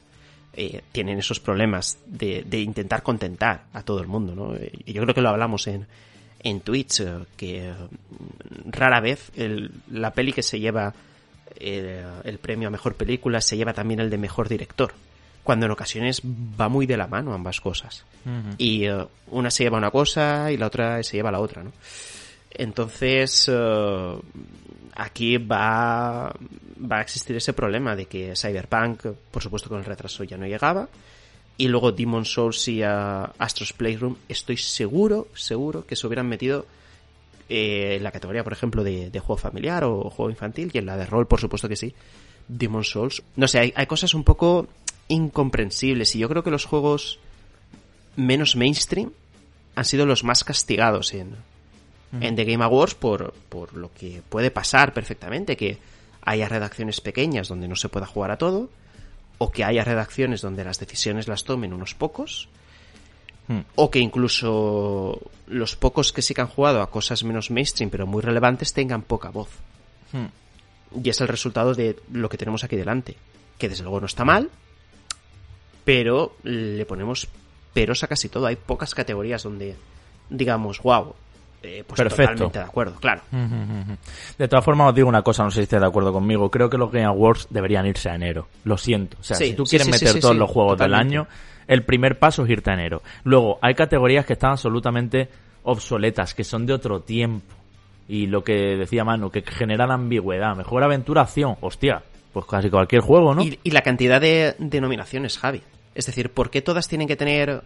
eh, 0.55 0.81
tienen 0.91 1.19
esos 1.19 1.39
problemas 1.39 1.97
de, 2.05 2.43
de 2.43 2.59
intentar 2.61 3.01
contentar 3.03 3.65
a 3.73 3.83
todo 3.83 3.99
el 4.01 4.07
mundo, 4.07 4.35
¿no? 4.35 4.55
Eh, 4.55 4.71
Y 4.85 4.93
yo 4.93 5.01
creo 5.03 5.13
que 5.15 5.21
lo 5.21 5.29
hablamos 5.29 5.67
en, 5.67 5.85
en 6.43 6.59
Twitch, 6.61 6.99
eh, 7.01 7.19
que 7.37 7.69
eh, 7.69 7.73
rara 8.65 8.99
vez 8.99 9.31
el- 9.35 9.71
la 9.91 10.11
peli 10.11 10.33
que 10.33 10.43
se 10.43 10.59
lleva 10.59 10.93
el 11.59 12.37
premio 12.39 12.67
a 12.67 12.71
mejor 12.71 12.95
película 12.95 13.39
se 13.39 13.55
lleva 13.55 13.73
también 13.73 13.99
el 14.01 14.09
de 14.09 14.17
mejor 14.17 14.49
director, 14.49 14.91
cuando 15.43 15.65
en 15.65 15.71
ocasiones 15.71 16.21
va 16.23 16.67
muy 16.67 16.85
de 16.85 16.97
la 16.97 17.07
mano 17.07 17.33
ambas 17.33 17.61
cosas. 17.61 18.03
Y 18.57 18.85
eh, 18.85 19.05
una 19.27 19.49
se 19.51 19.63
lleva 19.63 19.77
una 19.77 19.91
cosa 19.91 20.51
y 20.51 20.57
la 20.57 20.67
otra 20.67 21.01
se 21.03 21.17
lleva 21.17 21.31
la 21.31 21.39
otra, 21.39 21.63
¿no? 21.63 21.71
Entonces, 22.51 23.49
eh, 23.51 24.15
aquí 24.95 25.37
va, 25.37 26.33
va 26.91 26.97
a 26.97 27.01
existir 27.01 27.35
ese 27.35 27.53
problema 27.53 27.95
de 27.95 28.05
que 28.05 28.33
Cyberpunk, 28.35 29.05
por 29.31 29.41
supuesto 29.41 29.69
con 29.69 29.79
el 29.79 29.85
retraso 29.85 30.23
ya 30.23 30.37
no 30.37 30.45
llegaba, 30.45 30.87
y 31.57 31.67
luego 31.67 31.91
Demon 31.91 32.25
Souls 32.25 32.67
y 32.67 32.83
uh, 32.83 33.29
Astro's 33.37 33.73
Playroom, 33.73 34.15
estoy 34.27 34.57
seguro, 34.57 35.27
seguro 35.35 35.85
que 35.85 35.95
se 35.95 36.07
hubieran 36.07 36.27
metido 36.27 36.65
eh, 37.49 37.95
en 37.97 38.03
la 38.03 38.11
categoría, 38.11 38.43
por 38.43 38.53
ejemplo, 38.53 38.83
de, 38.83 39.09
de 39.09 39.19
juego 39.19 39.37
familiar 39.37 39.83
o 39.83 40.09
juego 40.09 40.29
infantil, 40.29 40.71
y 40.73 40.77
en 40.77 40.85
la 40.85 40.97
de 40.97 41.05
rol, 41.05 41.27
por 41.27 41.39
supuesto 41.39 41.69
que 41.69 41.75
sí. 41.75 41.93
Demon 42.47 42.83
Souls. 42.83 43.23
No 43.35 43.47
sé, 43.47 43.59
hay, 43.59 43.73
hay 43.75 43.85
cosas 43.85 44.13
un 44.13 44.23
poco 44.23 44.67
incomprensibles, 45.07 46.15
y 46.15 46.19
yo 46.19 46.29
creo 46.29 46.43
que 46.43 46.51
los 46.51 46.65
juegos 46.65 47.19
menos 48.15 48.55
mainstream 48.55 49.11
han 49.75 49.85
sido 49.85 50.05
los 50.05 50.23
más 50.23 50.43
castigados 50.43 51.13
en, 51.13 51.35
en 52.21 52.35
The 52.35 52.45
Game 52.45 52.63
Awards 52.63 52.95
por, 52.95 53.33
por 53.49 53.75
lo 53.75 53.91
que 53.93 54.21
puede 54.29 54.51
pasar 54.51 54.93
perfectamente, 54.93 55.57
que 55.57 55.77
haya 56.21 56.47
redacciones 56.47 57.01
pequeñas 57.01 57.47
donde 57.47 57.67
no 57.67 57.75
se 57.75 57.89
pueda 57.89 58.05
jugar 58.05 58.31
a 58.31 58.37
todo, 58.37 58.69
o 59.43 59.51
que 59.51 59.63
haya 59.63 59.83
redacciones 59.83 60.41
donde 60.41 60.63
las 60.63 60.79
decisiones 60.79 61.27
las 61.27 61.43
tomen 61.43 61.73
unos 61.73 61.93
pocos, 61.95 62.47
Hmm. 63.47 63.59
o 63.75 63.91
que 63.91 63.99
incluso 63.99 65.19
los 65.47 65.75
pocos 65.75 66.13
que 66.13 66.21
sí 66.21 66.33
que 66.33 66.39
han 66.39 66.47
jugado 66.47 66.81
a 66.81 66.89
cosas 66.89 67.25
menos 67.25 67.51
mainstream 67.51 67.89
pero 67.89 68.07
muy 68.07 68.21
relevantes 68.21 68.71
tengan 68.71 69.01
poca 69.01 69.29
voz. 69.29 69.49
Hmm. 70.13 70.27
Y 71.03 71.09
es 71.09 71.19
el 71.19 71.27
resultado 71.27 71.73
de 71.73 71.99
lo 72.11 72.29
que 72.29 72.37
tenemos 72.37 72.63
aquí 72.63 72.77
delante, 72.77 73.17
que 73.57 73.67
desde 73.67 73.83
luego 73.83 73.99
no 73.99 74.05
está 74.05 74.23
mal, 74.23 74.49
pero 75.83 76.37
le 76.43 76.85
ponemos 76.85 77.27
peros 77.73 78.03
a 78.03 78.07
casi 78.07 78.29
todo. 78.29 78.45
Hay 78.45 78.55
pocas 78.55 78.95
categorías 78.95 79.43
donde 79.43 79.75
digamos, 80.29 80.81
wow, 80.81 81.13
eh, 81.63 81.83
pues 81.87 81.97
Perfecto. 81.97 82.31
totalmente 82.33 82.59
de 82.59 82.65
acuerdo, 82.65 82.95
claro. 82.99 83.21
De 84.37 84.47
todas 84.47 84.63
formas, 84.65 84.89
os 84.89 84.95
digo 84.95 85.07
una 85.07 85.21
cosa, 85.21 85.43
no 85.43 85.49
sé 85.51 85.57
si 85.57 85.63
estáis 85.63 85.81
de 85.81 85.87
acuerdo 85.87 86.11
conmigo. 86.11 86.51
Creo 86.51 86.69
que 86.69 86.77
los 86.77 86.91
Game 86.91 87.05
Awards 87.05 87.47
deberían 87.49 87.85
irse 87.87 88.09
a 88.09 88.15
enero. 88.15 88.47
Lo 88.65 88.77
siento. 88.77 89.17
O 89.19 89.23
sea, 89.23 89.37
Sí, 89.37 89.45
si 89.47 89.53
tú 89.53 89.63
quieres 89.63 89.87
sí, 89.87 89.93
sí, 89.93 90.05
meter 90.05 90.21
todos 90.21 90.35
los 90.35 90.49
juegos 90.49 90.73
totalmente. 90.73 91.05
del 91.13 91.19
año, 91.21 91.27
el 91.67 91.83
primer 91.83 92.19
paso 92.19 92.43
es 92.43 92.49
irte 92.49 92.69
a 92.71 92.73
enero. 92.73 93.01
Luego, 93.23 93.57
hay 93.61 93.73
categorías 93.75 94.25
que 94.25 94.33
están 94.33 94.51
absolutamente 94.51 95.29
obsoletas, 95.63 96.33
que 96.33 96.43
son 96.43 96.65
de 96.65 96.73
otro 96.73 96.99
tiempo. 97.01 97.55
Y 98.07 98.27
lo 98.27 98.43
que 98.43 98.75
decía 98.75 99.05
Manu, 99.05 99.29
que 99.31 99.41
generan 99.43 99.89
ambigüedad. 99.91 100.55
Mejor 100.57 100.83
aventura, 100.83 101.21
acción. 101.21 101.55
Hostia, 101.61 102.03
pues 102.33 102.45
casi 102.45 102.69
cualquier 102.69 103.01
juego, 103.01 103.33
¿no? 103.33 103.41
Y, 103.41 103.57
y 103.63 103.71
la 103.71 103.81
cantidad 103.81 104.19
de, 104.19 104.55
de 104.59 104.81
nominaciones, 104.81 105.37
Javi. 105.37 105.61
Es 105.95 106.05
decir, 106.07 106.29
¿por 106.31 106.49
qué 106.49 106.61
todas 106.61 106.89
tienen 106.89 107.07
que 107.07 107.15
tener 107.15 107.63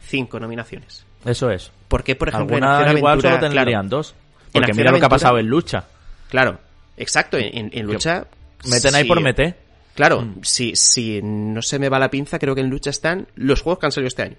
cinco 0.00 0.38
nominaciones? 0.38 1.04
Eso 1.24 1.50
es. 1.50 1.70
¿Por 1.88 2.02
qué, 2.04 2.16
por 2.16 2.28
ejemplo, 2.28 2.56
en 2.56 2.64
Acción 2.64 2.96
igual 2.98 3.12
Aventura... 3.12 3.30
solo 3.34 3.40
tendrían 3.40 3.64
claro, 3.66 3.88
dos. 3.88 4.14
Porque 4.52 4.72
mira 4.74 4.90
lo 4.92 4.98
que 4.98 5.06
ha 5.06 5.08
pasado 5.10 5.38
en 5.38 5.46
lucha. 5.46 5.84
Claro, 6.28 6.58
exacto, 6.96 7.36
en, 7.38 7.70
lucha... 7.86 8.26
Meten 8.68 8.94
ahí 8.94 9.04
por 9.04 9.20
meter. 9.20 9.56
Claro, 9.94 10.22
Mm. 10.22 10.40
si, 10.42 10.76
si 10.76 11.20
no 11.22 11.62
se 11.62 11.78
me 11.78 11.88
va 11.88 11.98
la 11.98 12.10
pinza, 12.10 12.38
creo 12.38 12.54
que 12.54 12.60
en 12.60 12.70
lucha 12.70 12.90
están 12.90 13.26
los 13.34 13.60
juegos 13.62 13.78
que 13.80 13.86
han 13.86 13.92
salido 13.92 14.08
este 14.08 14.22
año. 14.22 14.36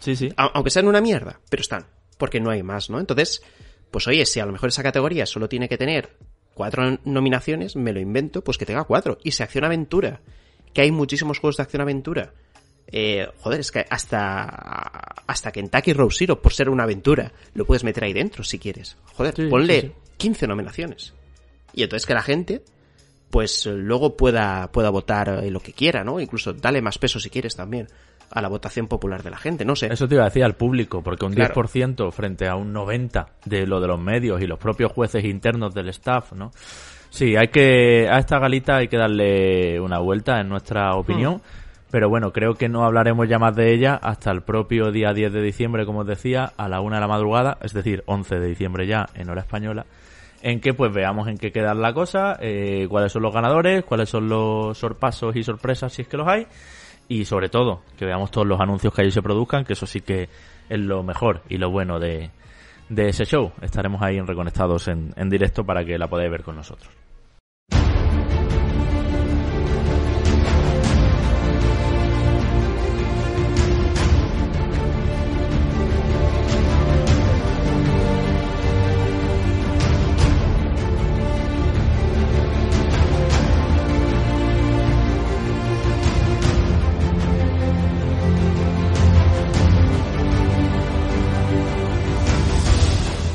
Sí, 0.00 0.16
sí. 0.16 0.32
A- 0.36 0.50
aunque 0.54 0.70
sean 0.70 0.86
una 0.88 1.00
mierda, 1.00 1.38
pero 1.48 1.60
están. 1.60 1.86
Porque 2.16 2.40
no 2.40 2.50
hay 2.50 2.62
más, 2.62 2.90
¿no? 2.90 2.98
Entonces, 2.98 3.42
pues 3.90 4.06
oye, 4.08 4.24
si 4.26 4.40
a 4.40 4.46
lo 4.46 4.52
mejor 4.52 4.68
esa 4.70 4.82
categoría 4.82 5.26
solo 5.26 5.48
tiene 5.48 5.68
que 5.68 5.76
tener 5.78 6.10
cuatro 6.54 6.98
nominaciones, 7.04 7.76
me 7.76 7.92
lo 7.92 8.00
invento, 8.00 8.42
pues 8.42 8.56
que 8.58 8.66
tenga 8.66 8.84
cuatro. 8.84 9.18
Y 9.22 9.32
si 9.32 9.42
acción 9.42 9.64
aventura, 9.64 10.20
que 10.72 10.82
hay 10.82 10.90
muchísimos 10.92 11.38
juegos 11.38 11.56
de 11.58 11.62
acción 11.64 11.82
aventura. 11.82 12.32
Eh, 12.92 13.28
joder, 13.40 13.60
es 13.60 13.70
que 13.70 13.84
hasta, 13.88 14.44
hasta 15.26 15.52
Kentucky 15.52 15.92
Road 15.92 16.10
Zero, 16.10 16.40
por 16.42 16.52
ser 16.52 16.68
una 16.68 16.84
aventura, 16.84 17.32
lo 17.54 17.64
puedes 17.64 17.84
meter 17.84 18.04
ahí 18.04 18.12
dentro 18.12 18.42
si 18.44 18.58
quieres. 18.58 18.96
Joder, 19.14 19.34
Sí, 19.36 19.46
ponle 19.48 19.80
sí, 19.80 19.86
sí. 19.88 19.92
15 20.16 20.46
nominaciones. 20.46 21.14
Y 21.72 21.82
entonces 21.84 22.06
que 22.06 22.14
la 22.14 22.22
gente, 22.22 22.62
pues 23.30 23.66
luego 23.66 24.16
pueda, 24.16 24.70
pueda 24.72 24.90
votar 24.90 25.40
eh, 25.44 25.50
lo 25.50 25.60
que 25.60 25.72
quiera, 25.72 26.02
¿no? 26.04 26.20
Incluso 26.20 26.52
dale 26.52 26.82
más 26.82 26.98
peso 26.98 27.20
si 27.20 27.30
quieres 27.30 27.54
también 27.54 27.86
a 28.32 28.40
la 28.42 28.48
votación 28.48 28.86
popular 28.86 29.22
de 29.24 29.30
la 29.30 29.38
gente, 29.38 29.64
no 29.64 29.74
sé. 29.74 29.88
Eso 29.92 30.06
te 30.06 30.14
iba 30.14 30.22
a 30.24 30.28
decir 30.28 30.44
al 30.44 30.54
público, 30.54 31.02
porque 31.02 31.24
un 31.24 31.32
Claro. 31.34 31.52
10% 31.54 32.12
frente 32.12 32.46
a 32.48 32.54
un 32.54 32.72
90% 32.72 33.26
de 33.44 33.66
lo 33.66 33.80
de 33.80 33.88
los 33.88 34.00
medios 34.00 34.40
y 34.40 34.46
los 34.46 34.58
propios 34.58 34.92
jueces 34.92 35.24
internos 35.24 35.74
del 35.74 35.88
staff, 35.88 36.32
¿no? 36.32 36.52
Sí, 37.08 37.34
hay 37.36 37.48
que, 37.48 38.08
a 38.08 38.18
esta 38.18 38.38
galita 38.38 38.76
hay 38.76 38.86
que 38.88 38.96
darle 38.96 39.80
una 39.80 39.98
vuelta 39.98 40.40
en 40.40 40.48
nuestra 40.48 40.94
opinión, 40.94 41.36
Hmm. 41.38 41.69
Pero 41.90 42.08
bueno, 42.08 42.32
creo 42.32 42.54
que 42.54 42.68
no 42.68 42.84
hablaremos 42.84 43.28
ya 43.28 43.38
más 43.38 43.54
de 43.56 43.72
ella 43.72 43.94
hasta 43.94 44.30
el 44.30 44.42
propio 44.42 44.92
día 44.92 45.12
10 45.12 45.32
de 45.32 45.42
diciembre, 45.42 45.84
como 45.84 46.00
os 46.00 46.06
decía, 46.06 46.52
a 46.56 46.68
la 46.68 46.80
una 46.80 46.96
de 46.96 47.00
la 47.00 47.08
madrugada, 47.08 47.58
es 47.62 47.72
decir, 47.72 48.02
11 48.06 48.38
de 48.38 48.46
diciembre 48.46 48.86
ya 48.86 49.06
en 49.14 49.28
hora 49.28 49.42
española, 49.42 49.86
en 50.42 50.60
que 50.60 50.72
pues 50.72 50.92
veamos 50.92 51.28
en 51.28 51.36
qué 51.36 51.50
queda 51.50 51.74
la 51.74 51.92
cosa, 51.92 52.36
eh, 52.40 52.86
cuáles 52.88 53.12
son 53.12 53.22
los 53.22 53.34
ganadores, 53.34 53.84
cuáles 53.84 54.08
son 54.08 54.28
los 54.28 54.78
sorpasos 54.78 55.34
y 55.34 55.42
sorpresas 55.42 55.92
si 55.92 56.02
es 56.02 56.08
que 56.08 56.16
los 56.16 56.28
hay, 56.28 56.46
y 57.08 57.24
sobre 57.24 57.48
todo 57.48 57.82
que 57.98 58.06
veamos 58.06 58.30
todos 58.30 58.46
los 58.46 58.60
anuncios 58.60 58.94
que 58.94 59.02
allí 59.02 59.10
se 59.10 59.22
produzcan, 59.22 59.64
que 59.64 59.72
eso 59.72 59.86
sí 59.86 60.00
que 60.00 60.28
es 60.68 60.78
lo 60.78 61.02
mejor 61.02 61.42
y 61.48 61.56
lo 61.56 61.70
bueno 61.70 61.98
de, 61.98 62.30
de 62.88 63.08
ese 63.08 63.24
show. 63.24 63.50
Estaremos 63.62 64.00
ahí 64.00 64.16
en 64.16 64.26
Reconectados 64.28 64.86
en, 64.86 65.12
en 65.16 65.28
directo 65.28 65.64
para 65.64 65.84
que 65.84 65.98
la 65.98 66.08
podáis 66.08 66.30
ver 66.30 66.44
con 66.44 66.54
nosotros. 66.54 66.99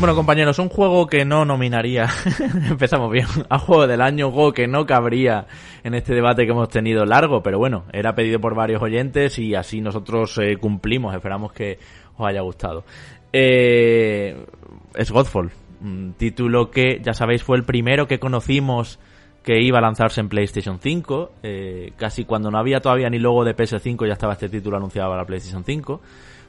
Bueno, 0.06 0.18
compañeros, 0.18 0.60
un 0.60 0.70
juego 0.70 1.08
que 1.08 1.26
no 1.26 1.46
nominaría, 1.46 2.08
empezamos 2.70 3.12
bien, 3.12 3.26
a 3.50 3.58
juego 3.58 3.88
del 3.88 4.02
año, 4.02 4.30
juego 4.30 4.54
que 4.54 4.68
no 4.68 4.86
cabría 4.86 5.48
en 5.84 5.96
este 5.96 6.14
debate 6.14 6.46
que 6.46 6.52
hemos 6.52 6.70
tenido 6.70 7.08
largo, 7.08 7.42
pero 7.42 7.58
bueno, 7.58 7.86
era 7.92 8.14
pedido 8.14 8.40
por 8.40 8.54
varios 8.54 8.84
oyentes 8.84 9.40
y 9.40 9.56
así 9.56 9.82
nosotros 9.82 10.38
eh, 10.38 10.58
cumplimos, 10.58 11.16
esperamos 11.16 11.54
que 11.54 11.80
os 12.18 12.28
haya 12.28 12.42
gustado. 12.42 12.84
Eh, 13.34 14.46
es 14.94 15.10
Godfall, 15.10 15.50
un 15.82 16.14
título 16.16 16.70
que, 16.70 17.02
ya 17.02 17.16
sabéis, 17.16 17.42
fue 17.42 17.58
el 17.58 17.64
primero 17.64 18.08
que 18.08 18.20
conocimos 18.20 19.00
que 19.42 19.60
iba 19.60 19.80
a 19.80 19.82
lanzarse 19.82 20.22
en 20.22 20.30
PlayStation 20.30 20.78
5, 20.80 21.32
eh, 21.42 21.94
casi 21.98 22.26
cuando 22.26 22.52
no 22.52 22.60
había 22.60 22.80
todavía 22.80 23.10
ni 23.10 23.18
logo 23.18 23.44
de 23.44 23.56
PS5 23.56 24.06
ya 24.06 24.14
estaba 24.14 24.34
este 24.34 24.50
título 24.50 24.78
anunciado 24.78 25.10
para 25.10 25.24
la 25.24 25.26
PlayStation 25.26 25.64
5. 25.64 26.00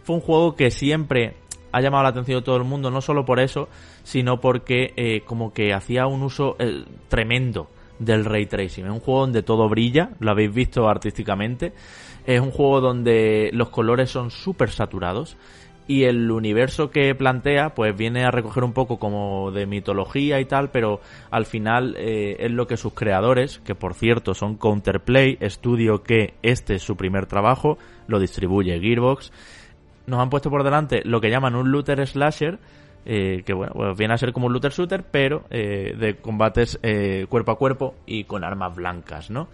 Fue 0.02 0.14
un 0.14 0.20
juego 0.20 0.54
que 0.54 0.70
siempre 0.70 1.36
ha 1.76 1.80
llamado 1.82 2.04
la 2.04 2.08
atención 2.08 2.40
de 2.40 2.44
todo 2.44 2.56
el 2.56 2.64
mundo, 2.64 2.90
no 2.90 3.02
solo 3.02 3.26
por 3.26 3.38
eso, 3.38 3.68
sino 4.02 4.40
porque 4.40 4.94
eh, 4.96 5.20
como 5.26 5.52
que 5.52 5.74
hacía 5.74 6.06
un 6.06 6.22
uso 6.22 6.56
eh, 6.58 6.84
tremendo 7.08 7.68
del 7.98 8.24
ray 8.24 8.46
tracing. 8.46 8.86
Es 8.86 8.92
un 8.92 9.00
juego 9.00 9.20
donde 9.20 9.42
todo 9.42 9.68
brilla, 9.68 10.10
lo 10.18 10.30
habéis 10.30 10.54
visto 10.54 10.88
artísticamente. 10.88 11.74
Es 12.26 12.40
un 12.40 12.50
juego 12.50 12.80
donde 12.80 13.50
los 13.52 13.68
colores 13.68 14.10
son 14.10 14.30
súper 14.30 14.70
saturados 14.70 15.36
y 15.86 16.04
el 16.04 16.30
universo 16.30 16.90
que 16.90 17.14
plantea 17.14 17.74
pues 17.74 17.96
viene 17.96 18.24
a 18.24 18.30
recoger 18.30 18.64
un 18.64 18.72
poco 18.72 18.98
como 18.98 19.50
de 19.52 19.66
mitología 19.66 20.40
y 20.40 20.46
tal, 20.46 20.70
pero 20.70 21.00
al 21.30 21.44
final 21.44 21.94
eh, 21.98 22.36
es 22.40 22.50
lo 22.50 22.66
que 22.66 22.76
sus 22.76 22.94
creadores, 22.94 23.60
que 23.60 23.74
por 23.74 23.94
cierto 23.94 24.34
son 24.34 24.56
Counterplay, 24.56 25.36
estudio 25.40 26.02
que 26.02 26.34
este 26.42 26.76
es 26.76 26.82
su 26.82 26.96
primer 26.96 27.26
trabajo, 27.26 27.78
lo 28.08 28.18
distribuye 28.18 28.80
Gearbox, 28.80 29.30
nos 30.06 30.20
han 30.20 30.30
puesto 30.30 30.50
por 30.50 30.64
delante 30.64 31.02
lo 31.04 31.20
que 31.20 31.30
llaman 31.30 31.54
un 31.54 31.70
looter 31.70 32.06
slasher, 32.06 32.58
eh, 33.04 33.42
que 33.44 33.52
bueno, 33.52 33.72
pues 33.74 33.96
viene 33.96 34.14
a 34.14 34.18
ser 34.18 34.32
como 34.32 34.46
un 34.46 34.52
looter 34.52 34.72
shooter, 34.72 35.04
pero 35.04 35.44
eh, 35.50 35.94
de 35.98 36.16
combates 36.16 36.78
eh, 36.82 37.26
cuerpo 37.28 37.52
a 37.52 37.58
cuerpo 37.58 37.94
y 38.04 38.24
con 38.24 38.44
armas 38.44 38.74
blancas, 38.74 39.30
¿no? 39.30 39.48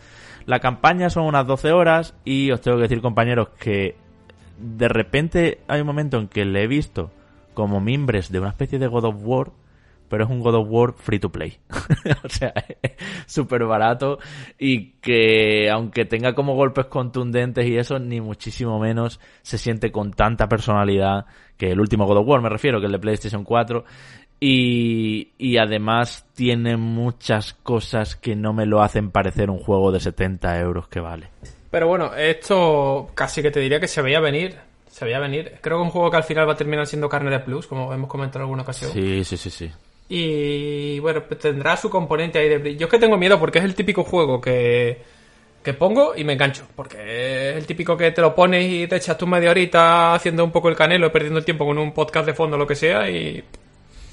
La 0.47 0.59
campaña 0.59 1.11
son 1.11 1.25
unas 1.25 1.47
12 1.47 1.73
horas 1.73 2.15
y 2.25 2.51
os 2.51 2.61
tengo 2.61 2.79
que 2.79 2.85
decir, 2.85 3.01
compañeros, 3.01 3.49
que 3.61 3.97
de 4.59 4.89
repente 4.89 5.61
hay 5.69 5.81
un 5.81 5.87
momento 5.87 6.19
en 6.19 6.29
que 6.29 6.45
le 6.45 6.65
he 6.65 6.67
visto 6.67 7.11
como 7.55 7.81
mimbres 7.81 8.33
de 8.33 8.41
una 8.41 8.49
especie 8.49 8.79
de 8.79 8.87
God 8.87 9.05
of 9.05 9.17
War, 9.21 9.51
pero 10.13 10.25
es 10.25 10.31
un 10.31 10.41
God 10.41 10.57
of 10.57 10.67
War 10.69 10.93
free 10.93 11.19
to 11.19 11.33
play. 11.33 11.57
o 12.23 12.29
sea, 12.29 12.53
súper 13.25 13.65
barato 13.65 14.19
y 14.59 14.91
que 15.01 15.71
aunque 15.71 16.05
tenga 16.05 16.35
como 16.35 16.55
golpes 16.55 16.85
contundentes 16.85 17.65
y 17.65 17.79
eso, 17.79 17.99
ni 17.99 18.21
muchísimo 18.21 18.79
menos 18.79 19.21
se 19.41 19.57
siente 19.57 19.91
con 19.91 20.13
tanta 20.13 20.51
personalidad 20.51 21.25
que 21.57 21.71
el 21.71 21.81
último 21.81 22.05
God 22.05 22.19
of 22.19 22.29
War, 22.29 22.43
me 22.43 22.51
refiero, 22.51 22.79
que 22.79 22.85
el 22.85 22.93
de 22.93 22.99
PlayStation 22.99 23.43
4. 23.43 23.87
Y, 24.39 25.31
y 25.39 25.57
además 25.57 26.27
tiene 26.35 26.77
muchas 26.77 27.55
cosas 27.55 28.15
que 28.15 28.37
no 28.37 28.53
me 28.53 28.67
lo 28.67 28.83
hacen 28.83 29.13
parecer 29.13 29.49
un 29.49 29.61
juego 29.61 29.93
de 29.93 30.01
70 30.01 30.61
euros 30.61 30.89
que 30.89 31.01
vale. 31.01 31.31
Pero 31.71 31.89
bueno, 31.89 32.15
esto 32.15 33.13
casi 33.15 33.41
que 33.41 33.51
te 33.51 33.61
diría 33.61 33.81
que 33.81 33.89
se 33.89 34.03
veía 34.03 34.21
venir. 34.21 34.59
Se 34.91 35.07
veía 35.07 35.21
venir. 35.21 35.55
Creo 35.63 35.79
que 35.79 35.85
un 35.85 35.91
juego 35.91 36.11
que 36.11 36.19
al 36.19 36.25
final 36.25 36.47
va 36.47 36.53
a 36.53 36.57
terminar 36.57 36.87
siendo 36.87 37.09
carne 37.09 37.31
de 37.31 37.41
plus, 37.41 37.67
como 37.67 37.95
hemos 37.95 38.11
comentado 38.11 38.41
en 38.41 38.43
alguna 38.43 38.63
ocasión. 38.63 38.91
Sí, 38.93 39.25
sí, 39.25 39.39
sí, 39.39 39.49
sí. 39.49 39.73
Y 40.09 40.99
bueno, 40.99 41.23
pues 41.27 41.41
tendrá 41.41 41.77
su 41.77 41.89
componente 41.89 42.39
ahí 42.39 42.49
de... 42.49 42.77
Yo 42.77 42.87
es 42.87 42.91
que 42.91 42.99
tengo 42.99 43.17
miedo 43.17 43.39
porque 43.39 43.59
es 43.59 43.65
el 43.65 43.75
típico 43.75 44.05
juego 44.05 44.41
que, 44.41 45.03
que 45.63 45.73
pongo 45.73 46.15
y 46.17 46.25
me 46.25 46.35
engancho. 46.35 46.67
Porque 46.77 47.51
es 47.51 47.57
el 47.57 47.67
típico 47.67 47.97
que 47.97 48.11
te 48.11 48.21
lo 48.21 48.35
pones 48.35 48.71
y 48.71 48.87
te 48.87 48.97
echas 48.97 49.17
tú 49.17 49.27
media 49.27 49.51
horita 49.51 50.15
haciendo 50.15 50.45
un 50.45 50.53
poco 50.53 50.69
el 50.69 50.77
canelo, 50.77 51.11
perdiendo 51.11 51.39
el 51.39 51.45
tiempo 51.45 51.65
con 51.65 51.79
un 51.79 51.93
podcast 51.93 52.27
de 52.27 52.35
fondo 52.35 52.57
o 52.57 52.59
lo 52.59 52.67
que 52.67 52.77
sea 52.77 53.09
y... 53.09 53.43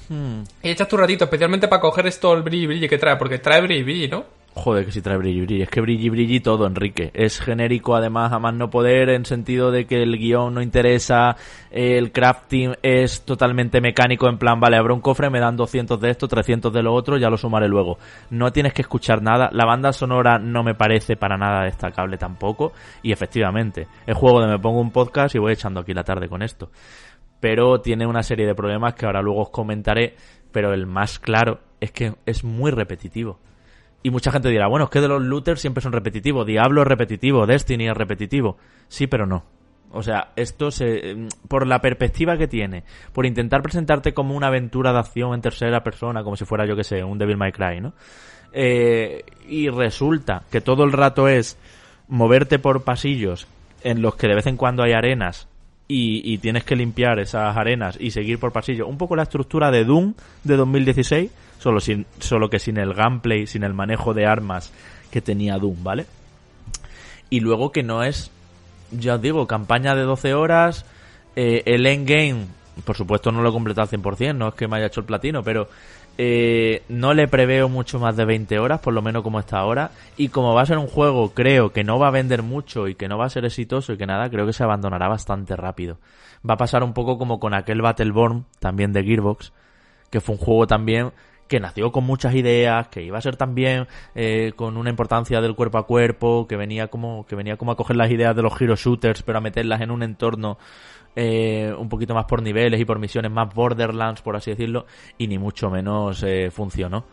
Hmm. 0.08 0.42
Y 0.62 0.70
echas 0.70 0.88
tu 0.88 0.96
ratito, 0.96 1.24
especialmente 1.24 1.68
para 1.68 1.80
coger 1.80 2.06
esto 2.06 2.34
el 2.34 2.42
brilli 2.42 2.66
brilli 2.66 2.88
que 2.88 2.98
trae, 2.98 3.16
porque 3.16 3.38
trae 3.38 3.60
brilli 3.60 3.82
brilli, 3.82 4.08
¿no? 4.08 4.39
Joder, 4.52 4.84
que 4.84 4.90
si 4.90 5.00
trae 5.00 5.16
brilli 5.16 5.42
brilli. 5.42 5.62
Es 5.62 5.70
que 5.70 5.80
brilli 5.80 6.08
brilli 6.10 6.40
todo, 6.40 6.66
Enrique. 6.66 7.12
Es 7.14 7.40
genérico, 7.40 7.94
además, 7.94 8.32
a 8.32 8.40
más 8.40 8.52
no 8.52 8.68
poder, 8.68 9.08
en 9.10 9.24
sentido 9.24 9.70
de 9.70 9.86
que 9.86 10.02
el 10.02 10.18
guion 10.18 10.54
no 10.54 10.60
interesa, 10.60 11.36
el 11.70 12.10
crafting 12.10 12.74
es 12.82 13.24
totalmente 13.24 13.80
mecánico, 13.80 14.28
en 14.28 14.38
plan, 14.38 14.58
vale, 14.58 14.76
abro 14.76 14.94
un 14.94 15.00
cofre, 15.00 15.30
me 15.30 15.38
dan 15.38 15.56
200 15.56 16.00
de 16.00 16.10
esto, 16.10 16.26
300 16.26 16.72
de 16.72 16.82
lo 16.82 16.92
otro, 16.92 17.16
ya 17.16 17.30
lo 17.30 17.36
sumaré 17.36 17.68
luego. 17.68 17.98
No 18.30 18.50
tienes 18.50 18.74
que 18.74 18.82
escuchar 18.82 19.22
nada. 19.22 19.50
La 19.52 19.64
banda 19.64 19.92
sonora 19.92 20.40
no 20.40 20.64
me 20.64 20.74
parece 20.74 21.16
para 21.16 21.38
nada 21.38 21.64
destacable 21.64 22.18
tampoco. 22.18 22.72
Y 23.02 23.12
efectivamente, 23.12 23.86
es 24.04 24.16
juego 24.16 24.40
de 24.40 24.48
me 24.48 24.58
pongo 24.58 24.80
un 24.80 24.90
podcast 24.90 25.36
y 25.36 25.38
voy 25.38 25.52
echando 25.52 25.80
aquí 25.80 25.94
la 25.94 26.02
tarde 26.02 26.28
con 26.28 26.42
esto. 26.42 26.70
Pero 27.38 27.80
tiene 27.80 28.04
una 28.04 28.24
serie 28.24 28.46
de 28.46 28.56
problemas 28.56 28.94
que 28.94 29.06
ahora 29.06 29.22
luego 29.22 29.42
os 29.42 29.50
comentaré, 29.50 30.16
pero 30.50 30.74
el 30.74 30.86
más 30.86 31.20
claro 31.20 31.60
es 31.80 31.92
que 31.92 32.14
es 32.26 32.42
muy 32.42 32.72
repetitivo. 32.72 33.38
Y 34.02 34.10
mucha 34.10 34.32
gente 34.32 34.48
dirá, 34.48 34.66
bueno, 34.66 34.86
es 34.86 34.90
que 34.90 35.00
de 35.00 35.08
los 35.08 35.22
looters 35.22 35.60
siempre 35.60 35.82
son 35.82 35.92
repetitivos, 35.92 36.46
Diablo 36.46 36.82
es 36.82 36.88
repetitivo, 36.88 37.46
Destiny 37.46 37.88
es 37.88 37.96
repetitivo. 37.96 38.56
Sí, 38.88 39.06
pero 39.06 39.26
no. 39.26 39.44
O 39.92 40.02
sea, 40.02 40.30
esto 40.36 40.70
se, 40.70 41.16
por 41.48 41.66
la 41.66 41.80
perspectiva 41.80 42.38
que 42.38 42.46
tiene, 42.46 42.84
por 43.12 43.26
intentar 43.26 43.60
presentarte 43.60 44.14
como 44.14 44.36
una 44.36 44.46
aventura 44.46 44.92
de 44.92 45.00
acción 45.00 45.34
en 45.34 45.42
tercera 45.42 45.82
persona, 45.82 46.22
como 46.22 46.36
si 46.36 46.44
fuera 46.44 46.64
yo 46.64 46.76
que 46.76 46.84
sé, 46.84 47.02
un 47.02 47.18
Devil 47.18 47.36
May 47.36 47.52
Cry, 47.52 47.80
¿no? 47.80 47.92
Eh, 48.52 49.24
y 49.48 49.68
resulta 49.68 50.44
que 50.50 50.60
todo 50.60 50.84
el 50.84 50.92
rato 50.92 51.28
es 51.28 51.58
moverte 52.08 52.58
por 52.58 52.82
pasillos 52.84 53.48
en 53.82 54.00
los 54.00 54.14
que 54.14 54.28
de 54.28 54.34
vez 54.34 54.46
en 54.46 54.56
cuando 54.56 54.82
hay 54.82 54.92
arenas 54.92 55.48
y, 55.88 56.22
y 56.24 56.38
tienes 56.38 56.64
que 56.64 56.76
limpiar 56.76 57.18
esas 57.18 57.56
arenas 57.56 57.96
y 58.00 58.12
seguir 58.12 58.38
por 58.38 58.52
pasillos. 58.52 58.88
Un 58.88 58.98
poco 58.98 59.16
la 59.16 59.24
estructura 59.24 59.72
de 59.72 59.84
Doom 59.84 60.14
de 60.44 60.56
2016, 60.56 61.30
solo, 61.60 61.80
sin, 61.80 62.06
solo 62.18 62.48
que 62.50 62.58
sin 62.58 62.78
el 62.78 62.94
gameplay, 62.94 63.46
sin 63.46 63.62
el 63.62 63.74
manejo 63.74 64.14
de 64.14 64.26
armas 64.26 64.72
que 65.10 65.20
tenía 65.20 65.58
Doom, 65.58 65.84
¿vale? 65.84 66.06
Y 67.28 67.40
luego 67.40 67.70
que 67.70 67.82
no 67.82 68.02
es, 68.02 68.30
ya 68.90 69.16
os 69.16 69.22
digo, 69.22 69.46
campaña 69.46 69.94
de 69.94 70.02
12 70.02 70.34
horas, 70.34 70.86
eh, 71.36 71.62
el 71.66 71.86
endgame, 71.86 72.46
por 72.84 72.96
supuesto 72.96 73.30
no 73.30 73.42
lo 73.42 73.50
he 73.50 73.52
completado 73.52 73.88
al 73.90 74.00
100%, 74.00 74.34
no 74.34 74.48
es 74.48 74.54
que 74.54 74.66
me 74.66 74.78
haya 74.78 74.86
hecho 74.86 75.00
el 75.00 75.06
platino, 75.06 75.42
pero 75.42 75.68
eh, 76.16 76.82
no 76.88 77.14
le 77.14 77.28
preveo 77.28 77.68
mucho 77.68 77.98
más 77.98 78.16
de 78.16 78.24
20 78.24 78.58
horas, 78.58 78.80
por 78.80 78.94
lo 78.94 79.02
menos 79.02 79.22
como 79.22 79.38
está 79.38 79.58
ahora. 79.58 79.90
Y 80.16 80.28
como 80.28 80.54
va 80.54 80.62
a 80.62 80.66
ser 80.66 80.78
un 80.78 80.86
juego, 80.86 81.32
creo 81.34 81.72
que 81.72 81.84
no 81.84 81.98
va 81.98 82.08
a 82.08 82.10
vender 82.10 82.42
mucho 82.42 82.88
y 82.88 82.94
que 82.94 83.08
no 83.08 83.18
va 83.18 83.26
a 83.26 83.30
ser 83.30 83.44
exitoso 83.44 83.92
y 83.92 83.98
que 83.98 84.06
nada, 84.06 84.30
creo 84.30 84.46
que 84.46 84.52
se 84.52 84.64
abandonará 84.64 85.08
bastante 85.08 85.56
rápido. 85.56 85.98
Va 86.48 86.54
a 86.54 86.58
pasar 86.58 86.82
un 86.82 86.94
poco 86.94 87.18
como 87.18 87.38
con 87.38 87.54
aquel 87.54 87.82
Battleborn, 87.82 88.46
también 88.58 88.92
de 88.92 89.04
Gearbox, 89.04 89.52
que 90.10 90.20
fue 90.20 90.34
un 90.34 90.40
juego 90.40 90.66
también 90.66 91.12
que 91.50 91.58
nació 91.58 91.90
con 91.90 92.04
muchas 92.04 92.36
ideas, 92.36 92.86
que 92.86 93.02
iba 93.02 93.18
a 93.18 93.20
ser 93.20 93.36
también 93.36 93.88
eh, 94.14 94.52
con 94.54 94.76
una 94.76 94.88
importancia 94.88 95.40
del 95.40 95.56
cuerpo 95.56 95.78
a 95.78 95.82
cuerpo, 95.84 96.46
que 96.46 96.54
venía 96.54 96.86
como 96.86 97.26
que 97.26 97.34
venía 97.34 97.56
como 97.56 97.72
a 97.72 97.76
coger 97.76 97.96
las 97.96 98.08
ideas 98.08 98.36
de 98.36 98.42
los 98.42 98.58
hero 98.60 98.76
shooters, 98.76 99.24
pero 99.24 99.38
a 99.38 99.40
meterlas 99.40 99.80
en 99.80 99.90
un 99.90 100.04
entorno 100.04 100.58
eh, 101.16 101.74
un 101.76 101.88
poquito 101.88 102.14
más 102.14 102.26
por 102.26 102.40
niveles 102.40 102.80
y 102.80 102.84
por 102.84 103.00
misiones 103.00 103.32
más 103.32 103.52
Borderlands, 103.52 104.22
por 104.22 104.36
así 104.36 104.52
decirlo, 104.52 104.86
y 105.18 105.26
ni 105.26 105.38
mucho 105.38 105.70
menos 105.70 106.22
eh, 106.22 106.52
funcionó. 106.52 107.06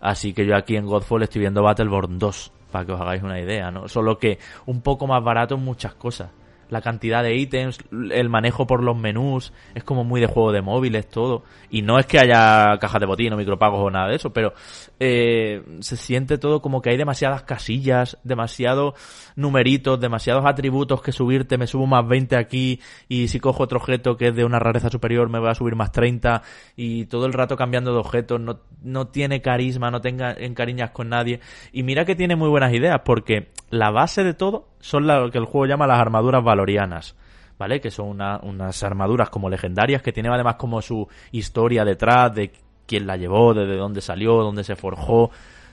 Así 0.00 0.32
que 0.32 0.46
yo 0.46 0.56
aquí 0.56 0.74
en 0.74 0.86
Godfall 0.86 1.24
estoy 1.24 1.40
viendo 1.42 1.62
Battleborn 1.62 2.18
2, 2.18 2.52
para 2.72 2.86
que 2.86 2.92
os 2.92 3.00
hagáis 3.00 3.22
una 3.22 3.38
idea, 3.38 3.70
¿no? 3.70 3.88
Solo 3.88 4.16
que 4.16 4.38
un 4.64 4.80
poco 4.80 5.06
más 5.06 5.22
barato 5.22 5.56
en 5.56 5.64
muchas 5.64 5.92
cosas 5.96 6.30
la 6.72 6.80
cantidad 6.80 7.22
de 7.22 7.36
ítems, 7.36 7.78
el 7.90 8.30
manejo 8.30 8.66
por 8.66 8.82
los 8.82 8.96
menús, 8.96 9.52
es 9.74 9.84
como 9.84 10.04
muy 10.04 10.22
de 10.22 10.26
juego 10.26 10.52
de 10.52 10.62
móviles 10.62 11.06
todo. 11.06 11.42
Y 11.68 11.82
no 11.82 11.98
es 11.98 12.06
que 12.06 12.18
haya 12.18 12.78
cajas 12.78 12.98
de 12.98 13.06
botín 13.06 13.30
o 13.34 13.36
micropagos 13.36 13.78
o 13.78 13.90
nada 13.90 14.08
de 14.08 14.16
eso, 14.16 14.32
pero 14.32 14.54
eh, 14.98 15.62
se 15.80 15.98
siente 15.98 16.38
todo 16.38 16.62
como 16.62 16.80
que 16.80 16.88
hay 16.88 16.96
demasiadas 16.96 17.42
casillas, 17.42 18.16
demasiados 18.24 18.94
numeritos, 19.36 20.00
demasiados 20.00 20.46
atributos 20.46 21.02
que 21.02 21.12
subirte, 21.12 21.58
me 21.58 21.66
subo 21.66 21.86
más 21.86 22.08
20 22.08 22.36
aquí 22.36 22.80
y 23.06 23.28
si 23.28 23.38
cojo 23.38 23.64
otro 23.64 23.78
objeto 23.78 24.16
que 24.16 24.28
es 24.28 24.34
de 24.34 24.46
una 24.46 24.58
rareza 24.58 24.88
superior 24.88 25.28
me 25.28 25.40
voy 25.40 25.50
a 25.50 25.54
subir 25.54 25.76
más 25.76 25.92
30 25.92 26.40
y 26.74 27.04
todo 27.04 27.26
el 27.26 27.34
rato 27.34 27.54
cambiando 27.54 27.92
de 27.92 27.98
objetos, 27.98 28.40
no, 28.40 28.60
no 28.82 29.08
tiene 29.08 29.42
carisma, 29.42 29.90
no 29.90 30.00
tenga 30.00 30.32
encariñas 30.32 30.92
con 30.92 31.10
nadie. 31.10 31.40
Y 31.70 31.82
mira 31.82 32.06
que 32.06 32.16
tiene 32.16 32.34
muy 32.34 32.48
buenas 32.48 32.72
ideas 32.72 33.02
porque 33.04 33.50
la 33.68 33.90
base 33.90 34.24
de 34.24 34.32
todo 34.32 34.71
son 34.82 35.06
lo 35.06 35.30
que 35.30 35.38
el 35.38 35.46
juego 35.46 35.64
llama 35.64 35.86
las 35.86 35.98
armaduras 35.98 36.44
valorianas. 36.44 37.16
¿Vale? 37.58 37.80
Que 37.80 37.90
son 37.92 38.08
una- 38.08 38.40
unas 38.42 38.82
armaduras 38.82 39.30
como 39.30 39.48
legendarias 39.48 40.02
que 40.02 40.10
tienen 40.12 40.32
además 40.32 40.56
como 40.56 40.82
su 40.82 41.06
historia 41.30 41.84
detrás 41.84 42.34
de 42.34 42.50
quién 42.86 43.06
la 43.06 43.16
llevó, 43.16 43.54
desde 43.54 43.76
dónde 43.76 44.00
salió, 44.00 44.34
dónde 44.42 44.64
se 44.64 44.74
forjó, 44.74 45.30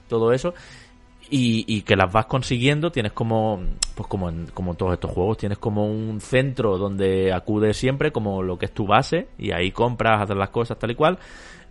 todo 0.08 0.32
eso. 0.32 0.54
Y, 1.32 1.64
y 1.68 1.82
que 1.82 1.96
las 1.96 2.12
vas 2.12 2.26
consiguiendo, 2.28 2.92
tienes 2.92 3.12
como, 3.14 3.60
pues 3.96 4.08
como 4.08 4.30
en, 4.30 4.48
como 4.54 4.72
en 4.72 4.78
todos 4.78 4.94
estos 4.94 5.12
juegos, 5.12 5.38
tienes 5.38 5.58
como 5.58 5.86
un 5.88 6.20
centro 6.22 6.78
donde 6.78 7.34
acudes 7.34 7.78
siempre, 7.78 8.12
como 8.12 8.44
lo 8.44 8.58
que 8.58 8.66
es 8.66 8.74
tu 8.74 8.86
base, 8.86 9.30
y 9.38 9.52
ahí 9.52 9.72
compras, 9.72 10.22
haces 10.22 10.36
las 10.38 10.50
cosas 10.50 10.78
tal 10.78 10.92
y 10.92 10.96
cual, 10.96 11.18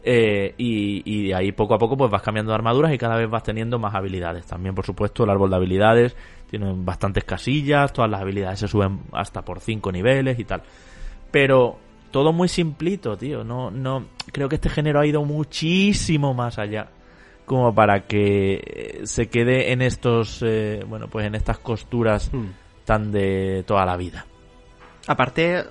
eh, 0.04 0.54
y, 0.58 1.02
y 1.04 1.32
ahí 1.32 1.50
poco 1.52 1.74
a 1.74 1.78
poco 1.78 1.96
pues 1.96 2.10
vas 2.10 2.22
cambiando 2.22 2.50
de 2.50 2.54
armaduras 2.56 2.92
y 2.92 2.98
cada 2.98 3.16
vez 3.16 3.28
vas 3.28 3.42
teniendo 3.42 3.78
más 3.80 3.94
habilidades. 3.94 4.46
También, 4.46 4.74
por 4.74 4.86
supuesto, 4.86 5.24
el 5.24 5.30
árbol 5.30 5.50
de 5.50 5.56
habilidades 5.56 6.16
tiene 6.48 6.72
bastantes 6.76 7.24
casillas, 7.24 7.92
todas 7.92 8.10
las 8.10 8.20
habilidades 8.20 8.60
se 8.60 8.68
suben 8.68 9.00
hasta 9.12 9.42
por 9.42 9.60
5 9.60 9.92
niveles 9.92 10.38
y 10.38 10.44
tal. 10.44 10.62
Pero 11.30 11.78
todo 12.10 12.32
muy 12.32 12.48
simplito, 12.48 13.16
tío. 13.16 13.44
No, 13.44 13.70
no, 13.70 14.06
creo 14.32 14.48
que 14.48 14.56
este 14.56 14.70
género 14.70 15.00
ha 15.00 15.06
ido 15.06 15.24
muchísimo 15.24 16.34
más 16.34 16.58
allá 16.58 16.88
como 17.44 17.74
para 17.74 18.06
que 18.06 18.62
eh, 18.64 19.00
se 19.04 19.28
quede 19.28 19.72
en 19.72 19.82
estos, 19.82 20.42
eh, 20.46 20.84
bueno, 20.86 21.08
pues 21.08 21.26
en 21.26 21.34
estas 21.34 21.58
costuras 21.58 22.30
Hmm. 22.32 22.50
tan 22.84 23.10
de 23.10 23.64
toda 23.66 23.86
la 23.86 23.96
vida. 23.96 24.26
Aparte, 25.06 25.64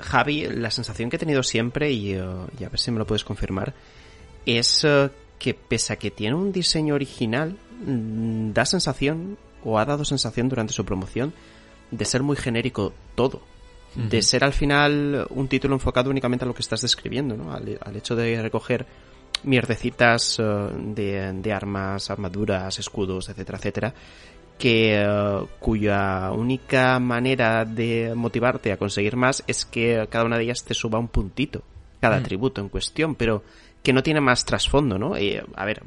Javi, 0.00 0.46
la 0.48 0.70
sensación 0.70 1.10
que 1.10 1.16
he 1.16 1.18
tenido 1.18 1.42
siempre, 1.42 1.92
y, 1.92 2.14
eh, 2.14 2.24
y 2.58 2.64
a 2.64 2.68
ver 2.70 2.78
si 2.78 2.90
me 2.90 2.98
lo 2.98 3.06
puedes 3.06 3.24
confirmar, 3.24 3.74
es 4.46 4.86
que 5.38 5.54
pese 5.54 5.92
a 5.92 5.96
que 5.96 6.10
tiene 6.10 6.34
un 6.34 6.50
diseño 6.50 6.94
original, 6.94 7.56
mm, 7.84 8.52
da 8.52 8.64
sensación, 8.64 9.36
o 9.64 9.78
ha 9.78 9.84
dado 9.84 10.04
sensación 10.04 10.48
durante 10.48 10.72
su 10.72 10.84
promoción, 10.84 11.32
de 11.90 12.04
ser 12.04 12.22
muy 12.22 12.36
genérico 12.36 12.92
todo. 13.14 13.42
De 13.94 14.22
ser 14.22 14.44
al 14.44 14.52
final 14.52 15.26
un 15.30 15.48
título 15.48 15.74
enfocado 15.74 16.10
únicamente 16.10 16.44
a 16.44 16.48
lo 16.48 16.54
que 16.54 16.62
estás 16.62 16.82
describiendo, 16.82 17.36
¿no? 17.36 17.52
Al, 17.52 17.78
al 17.80 17.96
hecho 17.96 18.14
de 18.14 18.40
recoger 18.40 18.86
mierdecitas 19.42 20.38
eh, 20.38 20.42
de, 20.42 21.32
de 21.32 21.52
armas, 21.52 22.10
armaduras, 22.10 22.78
escudos, 22.78 23.28
etcétera, 23.28 23.58
etcétera, 23.58 23.94
que 24.58 25.00
eh, 25.00 25.46
cuya 25.58 26.30
única 26.32 26.98
manera 26.98 27.64
de 27.64 28.12
motivarte 28.14 28.72
a 28.72 28.76
conseguir 28.76 29.16
más 29.16 29.42
es 29.46 29.64
que 29.64 30.06
cada 30.10 30.24
una 30.24 30.36
de 30.36 30.44
ellas 30.44 30.64
te 30.64 30.74
suba 30.74 30.98
un 30.98 31.08
puntito, 31.08 31.62
cada 32.00 32.16
Mm. 32.18 32.20
atributo 32.20 32.60
en 32.60 32.68
cuestión, 32.68 33.14
pero 33.14 33.42
que 33.82 33.92
no 33.92 34.02
tiene 34.02 34.20
más 34.20 34.44
trasfondo, 34.44 34.98
¿no? 34.98 35.16
Eh, 35.16 35.42
a 35.54 35.64
ver, 35.64 35.82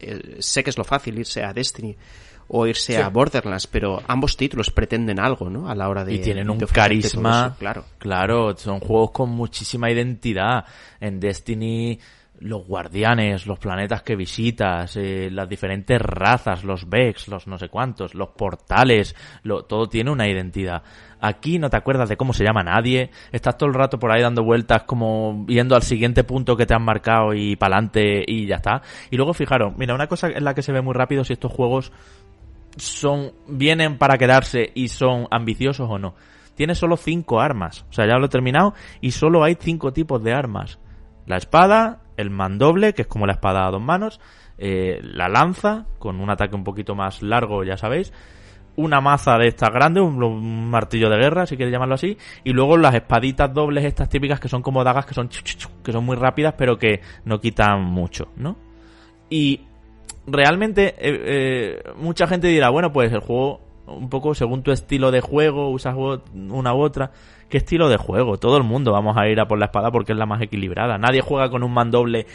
eh, 0.00 0.36
sé 0.40 0.64
que 0.64 0.70
es 0.70 0.78
lo 0.78 0.84
fácil 0.84 1.18
irse 1.18 1.42
a 1.42 1.52
Destiny 1.52 1.96
o 2.48 2.66
irse 2.66 2.94
Sí. 2.94 3.00
a 3.00 3.08
Borderlands, 3.08 3.66
pero 3.66 4.00
ambos 4.06 4.36
títulos 4.36 4.70
pretenden 4.70 5.18
algo, 5.18 5.50
¿no? 5.50 5.68
A 5.68 5.74
la 5.74 5.88
hora 5.88 6.04
de 6.04 6.14
y 6.14 6.18
tienen 6.20 6.48
un 6.50 6.58
carisma. 6.60 7.46
eso, 7.48 7.56
claro. 7.58 7.84
Claro, 7.98 8.56
son 8.56 8.80
juegos 8.80 9.10
con 9.10 9.30
muchísima 9.30 9.90
identidad. 9.90 10.64
En 11.00 11.18
Destiny, 11.20 11.98
los 12.38 12.66
guardianes, 12.66 13.46
los 13.46 13.58
planetas 13.58 14.02
que 14.02 14.14
visitas, 14.14 14.94
eh, 14.96 15.30
las 15.32 15.48
diferentes 15.48 16.00
razas, 16.00 16.64
los 16.64 16.88
Vex, 16.88 17.28
los 17.28 17.46
no 17.46 17.58
sé 17.58 17.68
cuántos, 17.68 18.14
los 18.14 18.28
portales, 18.28 19.16
lo, 19.42 19.64
todo 19.64 19.88
tiene 19.88 20.10
una 20.10 20.28
identidad. 20.28 20.82
Aquí 21.18 21.58
no 21.58 21.70
te 21.70 21.78
acuerdas 21.78 22.10
de 22.10 22.18
cómo 22.18 22.34
se 22.34 22.44
llama 22.44 22.62
nadie, 22.62 23.10
estás 23.32 23.56
todo 23.56 23.70
el 23.70 23.74
rato 23.74 23.98
por 23.98 24.12
ahí 24.12 24.20
dando 24.20 24.44
vueltas 24.44 24.82
como 24.82 25.46
yendo 25.48 25.74
al 25.74 25.82
siguiente 25.82 26.24
punto 26.24 26.56
que 26.58 26.66
te 26.66 26.74
han 26.74 26.82
marcado 26.84 27.32
y 27.32 27.56
pa'lante 27.56 28.22
y 28.26 28.46
ya 28.46 28.56
está. 28.56 28.82
Y 29.10 29.16
luego 29.16 29.32
fijaros, 29.32 29.72
mira, 29.78 29.94
una 29.94 30.06
cosa 30.06 30.28
en 30.28 30.44
la 30.44 30.54
que 30.54 30.60
se 30.62 30.72
ve 30.72 30.82
muy 30.82 30.92
rápido 30.92 31.24
si 31.24 31.32
estos 31.32 31.50
juegos 31.50 31.90
son 32.76 33.32
vienen 33.46 33.98
para 33.98 34.18
quedarse 34.18 34.70
y 34.74 34.88
son 34.88 35.26
ambiciosos 35.30 35.88
o 35.90 35.98
no. 35.98 36.14
Tiene 36.54 36.74
solo 36.74 36.96
cinco 36.96 37.40
armas. 37.40 37.84
O 37.90 37.92
sea, 37.92 38.06
ya 38.06 38.18
lo 38.18 38.26
he 38.26 38.30
terminado 38.30 38.74
y 39.00 39.10
solo 39.10 39.44
hay 39.44 39.56
cinco 39.60 39.92
tipos 39.92 40.22
de 40.22 40.32
armas. 40.32 40.78
La 41.26 41.36
espada, 41.36 42.02
el 42.16 42.30
mandoble, 42.30 42.94
que 42.94 43.02
es 43.02 43.08
como 43.08 43.26
la 43.26 43.32
espada 43.32 43.66
a 43.66 43.70
dos 43.70 43.82
manos, 43.82 44.20
eh, 44.58 45.00
la 45.02 45.28
lanza, 45.28 45.86
con 45.98 46.20
un 46.20 46.30
ataque 46.30 46.54
un 46.54 46.64
poquito 46.64 46.94
más 46.94 47.22
largo, 47.22 47.64
ya 47.64 47.76
sabéis, 47.76 48.12
una 48.76 49.00
maza 49.00 49.36
de 49.38 49.48
estas 49.48 49.70
grandes, 49.70 50.02
un, 50.02 50.22
un 50.22 50.70
martillo 50.70 51.10
de 51.10 51.18
guerra, 51.18 51.46
si 51.46 51.56
quieres 51.56 51.72
llamarlo 51.72 51.94
así, 51.94 52.16
y 52.44 52.52
luego 52.52 52.76
las 52.76 52.94
espaditas 52.94 53.52
dobles 53.52 53.84
estas 53.84 54.08
típicas 54.08 54.38
que 54.38 54.48
son 54.48 54.62
como 54.62 54.84
dagas 54.84 55.06
que 55.06 55.14
son 55.14 55.28
que 55.82 55.92
son 55.92 56.04
muy 56.04 56.16
rápidas 56.16 56.54
pero 56.56 56.78
que 56.78 57.00
no 57.24 57.40
quitan 57.40 57.82
mucho, 57.82 58.28
¿no? 58.36 58.56
Y 59.28 59.62
realmente 60.26 60.94
eh, 60.98 61.22
eh, 61.24 61.82
mucha 61.96 62.26
gente 62.26 62.48
dirá, 62.48 62.70
bueno, 62.70 62.92
pues 62.92 63.12
el 63.12 63.20
juego 63.20 63.60
un 63.86 64.08
poco 64.10 64.34
según 64.34 64.62
tu 64.62 64.72
estilo 64.72 65.10
de 65.12 65.20
juego, 65.20 65.70
usas 65.70 65.94
una 66.34 66.74
u 66.74 66.80
otra. 66.82 67.12
¿Qué 67.48 67.58
estilo 67.58 67.88
de 67.88 67.96
juego? 67.96 68.36
Todo 68.36 68.56
el 68.56 68.64
mundo 68.64 68.90
vamos 68.92 69.16
a 69.16 69.28
ir 69.28 69.38
a 69.38 69.46
por 69.46 69.58
la 69.58 69.66
espada 69.66 69.92
porque 69.92 70.12
es 70.12 70.18
la 70.18 70.26
más 70.26 70.42
equilibrada. 70.42 70.98
Nadie 70.98 71.20
juega 71.20 71.48
con 71.48 71.62
un 71.62 71.72
mandoble 71.72 72.26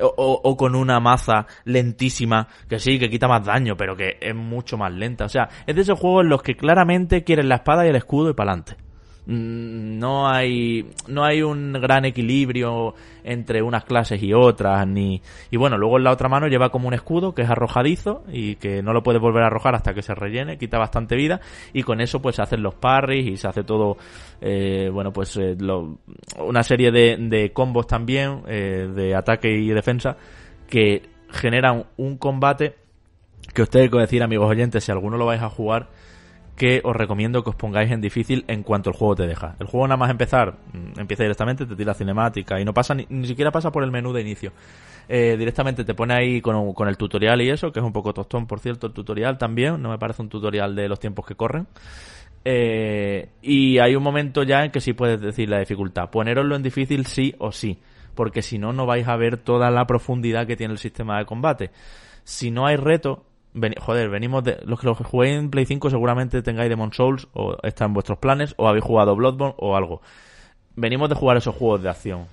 o, 0.00 0.06
o- 0.16 0.40
o 0.42 0.56
con 0.56 0.74
una 0.74 0.98
maza 0.98 1.46
lentísima, 1.64 2.48
que 2.68 2.80
sí, 2.80 2.98
que 2.98 3.08
quita 3.10 3.28
más 3.28 3.44
daño, 3.44 3.76
pero 3.76 3.96
que 3.96 4.16
es 4.20 4.34
mucho 4.34 4.76
más 4.76 4.92
lenta. 4.92 5.24
O 5.24 5.28
sea, 5.28 5.48
es 5.66 5.76
de 5.76 5.82
esos 5.82 5.98
juegos 5.98 6.24
en 6.24 6.30
los 6.30 6.42
que 6.42 6.56
claramente 6.56 7.22
quieren 7.22 7.48
la 7.48 7.56
espada 7.56 7.86
y 7.86 7.90
el 7.90 7.96
escudo 7.96 8.30
y 8.30 8.34
para 8.34 8.52
adelante. 8.52 8.76
Mm, 9.28 9.98
No 9.98 10.26
hay, 10.26 10.90
no 11.06 11.22
hay 11.22 11.42
un 11.42 11.74
gran 11.74 12.06
equilibrio 12.06 12.94
entre 13.24 13.60
unas 13.60 13.84
clases 13.84 14.22
y 14.22 14.32
otras, 14.32 14.86
ni, 14.86 15.20
y 15.50 15.56
bueno, 15.58 15.76
luego 15.76 15.98
en 15.98 16.04
la 16.04 16.12
otra 16.12 16.30
mano 16.30 16.48
lleva 16.48 16.70
como 16.70 16.88
un 16.88 16.94
escudo 16.94 17.34
que 17.34 17.42
es 17.42 17.50
arrojadizo 17.50 18.24
y 18.32 18.56
que 18.56 18.82
no 18.82 18.94
lo 18.94 19.02
puedes 19.02 19.20
volver 19.20 19.42
a 19.42 19.48
arrojar 19.48 19.74
hasta 19.74 19.92
que 19.92 20.00
se 20.00 20.14
rellene, 20.14 20.56
quita 20.56 20.78
bastante 20.78 21.14
vida 21.14 21.42
y 21.74 21.82
con 21.82 22.00
eso 22.00 22.22
pues 22.22 22.36
se 22.36 22.42
hacen 22.42 22.62
los 22.62 22.74
parries 22.76 23.26
y 23.26 23.36
se 23.36 23.48
hace 23.48 23.64
todo, 23.64 23.98
eh, 24.40 24.88
bueno 24.90 25.12
pues 25.12 25.36
eh, 25.36 25.54
una 26.38 26.62
serie 26.62 26.90
de, 26.90 27.18
de 27.18 27.52
combos 27.52 27.86
también, 27.86 28.44
eh, 28.46 28.88
de 28.94 29.14
ataque 29.14 29.50
y 29.50 29.68
defensa 29.68 30.16
que 30.70 31.02
generan 31.30 31.84
un 31.98 32.16
combate 32.16 32.76
que 33.52 33.60
os 33.60 33.68
tengo 33.68 33.90
que 33.90 33.98
decir 33.98 34.22
amigos 34.22 34.48
oyentes, 34.48 34.84
si 34.84 34.90
alguno 34.90 35.18
lo 35.18 35.26
vais 35.26 35.42
a 35.42 35.50
jugar, 35.50 35.88
que 36.58 36.80
os 36.84 36.94
recomiendo 36.94 37.42
que 37.44 37.50
os 37.50 37.56
pongáis 37.56 37.90
en 37.92 38.00
difícil 38.00 38.44
en 38.48 38.64
cuanto 38.64 38.90
el 38.90 38.96
juego 38.96 39.14
te 39.14 39.26
deja. 39.26 39.54
El 39.60 39.68
juego 39.68 39.86
nada 39.86 39.96
más 39.96 40.10
empezar, 40.10 40.58
mm, 40.72 41.00
empieza 41.00 41.22
directamente, 41.22 41.64
te 41.64 41.76
tira 41.76 41.94
cinemática 41.94 42.60
y 42.60 42.64
no 42.64 42.74
pasa 42.74 42.94
ni, 42.94 43.06
ni 43.08 43.26
siquiera 43.26 43.52
pasa 43.52 43.70
por 43.70 43.84
el 43.84 43.92
menú 43.92 44.12
de 44.12 44.20
inicio. 44.20 44.52
Eh, 45.08 45.36
directamente 45.38 45.84
te 45.84 45.94
pone 45.94 46.14
ahí 46.14 46.40
con, 46.40 46.74
con 46.74 46.88
el 46.88 46.96
tutorial 46.96 47.40
y 47.40 47.48
eso, 47.48 47.72
que 47.72 47.78
es 47.78 47.86
un 47.86 47.92
poco 47.92 48.12
tostón, 48.12 48.46
por 48.46 48.58
cierto, 48.58 48.88
el 48.88 48.92
tutorial 48.92 49.38
también, 49.38 49.80
no 49.80 49.88
me 49.88 49.98
parece 49.98 50.20
un 50.20 50.28
tutorial 50.28 50.74
de 50.74 50.88
los 50.88 50.98
tiempos 50.98 51.24
que 51.24 51.36
corren. 51.36 51.66
Eh, 52.44 53.28
y 53.40 53.78
hay 53.78 53.94
un 53.94 54.02
momento 54.02 54.42
ya 54.42 54.64
en 54.64 54.70
que 54.70 54.80
sí 54.80 54.92
puedes 54.94 55.20
decir 55.20 55.48
la 55.48 55.60
dificultad. 55.60 56.10
Poneroslo 56.10 56.56
en 56.56 56.62
difícil 56.62 57.06
sí 57.06 57.34
o 57.38 57.52
sí, 57.52 57.78
porque 58.14 58.42
si 58.42 58.58
no, 58.58 58.72
no 58.72 58.84
vais 58.84 59.06
a 59.06 59.16
ver 59.16 59.36
toda 59.36 59.70
la 59.70 59.86
profundidad 59.86 60.46
que 60.46 60.56
tiene 60.56 60.72
el 60.72 60.78
sistema 60.78 61.18
de 61.18 61.24
combate. 61.24 61.70
Si 62.24 62.50
no 62.50 62.66
hay 62.66 62.76
reto, 62.76 63.24
joder, 63.80 64.08
venimos 64.10 64.44
de. 64.44 64.58
Los 64.64 64.80
que 64.80 64.86
los 64.86 64.98
juguéis 64.98 65.38
en 65.38 65.50
Play 65.50 65.66
5 65.66 65.90
seguramente 65.90 66.42
tengáis 66.42 66.68
Demon 66.68 66.92
Souls, 66.92 67.28
o 67.32 67.56
está 67.62 67.84
en 67.84 67.94
vuestros 67.94 68.18
planes, 68.18 68.54
o 68.56 68.68
habéis 68.68 68.84
jugado 68.84 69.16
Bloodborne 69.16 69.54
o 69.58 69.76
algo. 69.76 70.02
Venimos 70.76 71.08
de 71.08 71.14
jugar 71.14 71.36
esos 71.36 71.54
juegos 71.54 71.82
de 71.82 71.90
acción. 71.90 72.26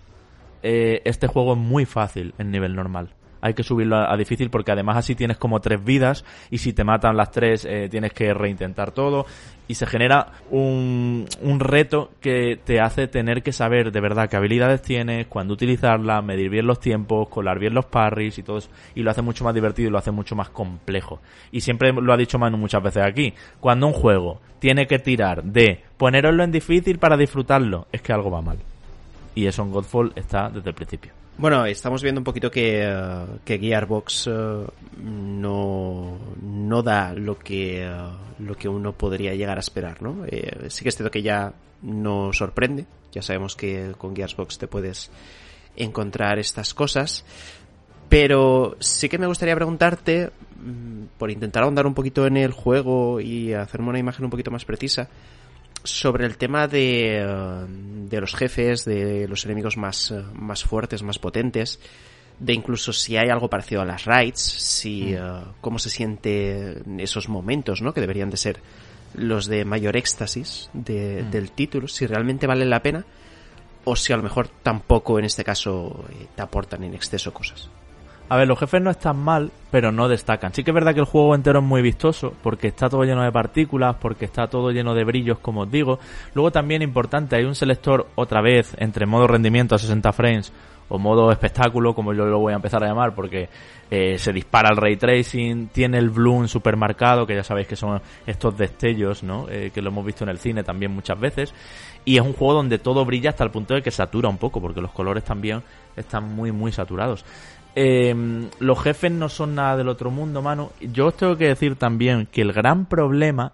Eh, 0.64 1.02
este 1.06 1.28
juego 1.28 1.54
es 1.54 1.60
muy 1.60 1.86
fácil 1.86 2.34
en 2.38 2.52
nivel 2.52 2.76
normal. 2.76 3.14
Hay 3.42 3.54
que 3.54 3.64
subirlo 3.64 3.98
a, 3.98 4.16
difícil 4.18 4.50
porque 4.50 4.72
además 4.72 4.98
así 4.98 5.16
tienes 5.16 5.38
como 5.38 5.60
tres 5.60 5.84
vidas 5.84 6.26
y 6.50 6.58
si 6.58 6.74
te 6.74 6.84
matan 6.84 7.18
las 7.18 7.32
tres 7.32 7.66
eh, 7.66 7.88
tienes 7.90 8.14
que 8.14 8.34
reintentar 8.34 8.92
todo 8.92 9.26
y 9.68 9.76
se 9.76 9.86
genera 9.86 10.34
un, 10.52 11.26
un 11.42 11.60
reto 11.60 12.12
que 12.22 12.60
te 12.64 12.80
hace 12.80 13.08
tener 13.08 13.42
que 13.42 13.52
saber 13.52 13.92
de 13.92 14.00
verdad 14.00 14.30
qué 14.30 14.36
habilidades 14.36 14.82
tienes, 14.82 15.28
cuándo 15.28 15.54
utilizarlas, 15.54 16.24
medir 16.24 16.50
bien 16.50 16.68
los 16.68 16.80
tiempos, 16.80 17.30
colar 17.30 17.60
bien 17.60 17.74
los 17.74 17.86
parries 17.86 18.38
y 18.38 18.44
todo 18.44 18.58
eso 18.58 18.70
y 18.94 19.02
lo 19.02 19.12
hace 19.12 19.22
mucho 19.22 19.44
más 19.44 19.54
divertido 19.54 19.90
y 19.90 19.92
lo 19.92 19.98
hace 19.98 20.12
mucho 20.12 20.36
más 20.36 20.50
complejo. 20.50 21.20
Y 21.52 21.62
siempre 21.62 21.92
lo 21.94 22.14
ha 22.14 22.18
dicho 22.18 22.38
Manu 22.38 22.58
muchas 22.58 22.84
veces 22.84 23.04
aquí, 23.04 23.34
cuando 23.60 23.88
un 23.88 23.94
juego 23.94 24.40
tiene 24.60 24.88
que 24.88 25.00
tirar 25.00 25.44
de 25.44 25.84
poneroslo 25.98 26.44
en 26.44 26.52
difícil 26.52 26.98
para 26.98 27.18
disfrutarlo, 27.18 27.88
es 27.92 28.02
que 28.02 28.14
algo 28.14 28.32
va 28.32 28.42
mal. 28.42 28.58
Y 29.34 29.48
eso 29.48 29.64
en 29.64 29.72
Godfall 29.72 30.14
está 30.16 30.50
desde 30.50 30.70
el 30.70 30.76
principio. 30.76 31.25
Bueno, 31.38 31.66
estamos 31.66 32.02
viendo 32.02 32.22
un 32.22 32.24
poquito 32.24 32.50
que, 32.50 32.84
eh, 32.86 33.26
que 33.44 33.60
Gearbox 33.60 34.28
eh, 34.28 34.66
no, 35.04 36.18
no 36.42 36.82
da 36.82 37.14
lo 37.14 37.38
que, 37.38 37.84
eh, 37.84 37.92
lo 38.40 38.56
que 38.56 38.70
uno 38.70 38.94
podría 38.94 39.36
llegar 39.36 39.58
a 39.58 39.60
esperar, 39.60 40.02
¿no? 40.02 40.24
Eh, 40.26 40.70
sí 40.70 40.84
que 40.84 40.90
es 40.90 40.96
cierto 40.96 41.12
que 41.12 41.22
ya 41.22 41.54
no 41.82 42.32
sorprende, 42.32 42.86
ya 43.12 43.22
sabemos 43.22 43.58
que 43.58 43.92
con 43.98 44.16
Gearbox 44.16 44.58
te 44.58 44.68
puedes 44.68 45.12
encontrar 45.76 46.40
estas 46.40 46.74
cosas, 46.74 47.26
pero 48.08 48.78
sí 48.80 49.10
que 49.10 49.18
me 49.18 49.28
gustaría 49.28 49.56
preguntarte, 49.56 50.32
mm, 50.56 51.18
por 51.18 51.32
intentar 51.32 51.64
ahondar 51.64 51.86
un 51.86 51.96
poquito 51.96 52.26
en 52.28 52.38
el 52.38 52.54
juego 52.54 53.20
y 53.20 53.54
hacerme 53.54 53.90
una 53.90 54.00
imagen 54.00 54.24
un 54.24 54.32
poquito 54.32 54.52
más 54.52 54.64
precisa, 54.64 55.10
sobre 55.86 56.26
el 56.26 56.38
tema 56.38 56.68
de, 56.68 57.20
eh, 57.22 57.66
de 58.10 58.22
los 58.22 58.36
jefes, 58.36 58.84
de 58.86 59.28
los 59.28 59.46
enemigos 59.46 59.78
más, 59.78 60.12
eh, 60.12 60.22
más 60.34 60.64
fuertes, 60.64 61.02
más 61.04 61.18
potentes, 61.20 61.80
de 62.40 62.54
incluso 62.54 62.92
si 62.92 63.16
hay 63.16 63.30
algo 63.30 63.50
parecido 63.50 63.82
a 63.82 63.86
las 63.86 64.04
raids, 64.06 64.42
si 64.42 65.14
eh, 65.14 65.20
cómo 65.62 65.80
se 65.80 65.90
siente 65.90 66.80
en 66.86 67.00
esos 67.00 67.30
momentos, 67.30 67.82
¿no? 67.82 67.94
Que 67.94 68.02
deberían 68.02 68.30
de 68.30 68.38
ser 68.38 68.60
los 69.14 69.46
de 69.46 69.64
mayor 69.64 69.96
éxtasis 69.96 70.70
de- 70.74 71.24
Mm. 71.24 71.32
del 71.32 71.52
título, 71.52 71.88
si 71.88 72.06
realmente 72.06 72.46
valen 72.48 72.70
la 72.70 72.82
pena 72.84 73.06
o 73.86 73.96
si 73.96 74.12
a 74.12 74.18
lo 74.18 74.24
mejor 74.24 74.50
tampoco 74.64 75.18
en 75.20 75.26
este 75.26 75.44
caso 75.46 76.04
eh, 76.10 76.26
te 76.36 76.42
aportan 76.42 76.84
en 76.84 76.94
exceso 76.96 77.34
cosas. 77.34 77.70
A 78.28 78.38
ver, 78.38 78.48
los 78.48 78.58
jefes 78.58 78.82
no 78.82 78.90
están 78.90 79.18
mal, 79.18 79.52
pero 79.70 79.92
no 79.92 80.08
destacan. 80.08 80.52
Sí 80.52 80.64
que 80.64 80.72
es 80.72 80.76
verdad 80.76 80.96
que 80.96 81.00
el 81.00 81.06
juego 81.06 81.36
entero 81.36 81.60
es 81.60 81.66
muy 81.66 81.84
vistoso, 81.84 82.34
porque 82.42 82.70
está 82.70 82.90
todo 82.90 83.04
lleno 83.04 83.24
de 83.24 83.32
partículas, 83.32 83.98
porque 84.02 84.26
está 84.26 84.48
todo 84.48 84.72
lleno 84.72 84.96
de 84.96 85.04
brillos, 85.04 85.38
como 85.40 85.62
os 85.62 85.72
digo. 85.72 86.00
Luego 86.34 86.52
también 86.52 86.82
importante, 86.82 87.36
hay 87.36 87.44
un 87.44 87.54
selector 87.54 88.08
otra 88.16 88.42
vez 88.42 88.76
entre 88.80 89.06
modo 89.06 89.28
rendimiento 89.28 89.76
a 89.76 89.78
60 89.78 90.12
frames 90.12 90.52
o 90.88 91.00
modo 91.00 91.32
espectáculo, 91.32 91.94
como 91.96 92.14
yo 92.14 92.26
lo 92.26 92.40
voy 92.40 92.54
a 92.54 92.58
empezar 92.58 92.84
a 92.84 92.88
llamar, 92.88 93.14
porque 93.16 93.50
eh, 93.90 94.18
se 94.18 94.32
dispara 94.32 94.70
el 94.70 94.78
ray 94.78 94.98
tracing, 94.98 95.68
tiene 95.68 95.98
el 95.98 96.10
bloom 96.10 96.48
supermercado, 96.48 97.26
que 97.26 97.36
ya 97.36 97.44
sabéis 97.44 97.68
que 97.68 97.76
son 97.76 98.02
estos 98.26 98.58
destellos, 98.58 99.24
¿no? 99.24 99.48
Eh, 99.50 99.72
que 99.74 99.82
lo 99.82 99.90
hemos 99.90 100.06
visto 100.06 100.24
en 100.24 100.30
el 100.30 100.38
cine 100.38 100.64
también 100.64 100.92
muchas 100.92 101.20
veces. 101.20 101.54
Y 102.04 102.18
es 102.18 102.22
un 102.22 102.34
juego 102.34 102.54
donde 102.54 102.78
todo 102.78 103.04
brilla 103.04 103.32
hasta 103.32 103.44
el 103.44 103.50
punto 103.50 103.74
de 103.74 103.82
que 103.82 103.90
satura 103.90 104.30
un 104.30 104.38
poco, 104.38 104.62
porque 104.62 104.82
los 104.82 104.92
colores 104.92 105.24
también 105.24 105.64
están 105.96 106.36
muy, 106.36 106.52
muy 106.52 106.72
saturados. 106.72 107.26
Eh, 107.76 108.16
los 108.60 108.82
jefes 108.82 109.12
no 109.12 109.28
son 109.28 109.56
nada 109.56 109.76
del 109.76 109.90
otro 109.90 110.10
mundo, 110.10 110.42
mano. 110.42 110.72
Yo 110.80 111.08
os 111.08 111.18
tengo 111.18 111.36
que 111.36 111.50
decir 111.50 111.76
también 111.76 112.26
que 112.26 112.42
el 112.42 112.54
gran 112.54 112.86
problema. 112.86 113.54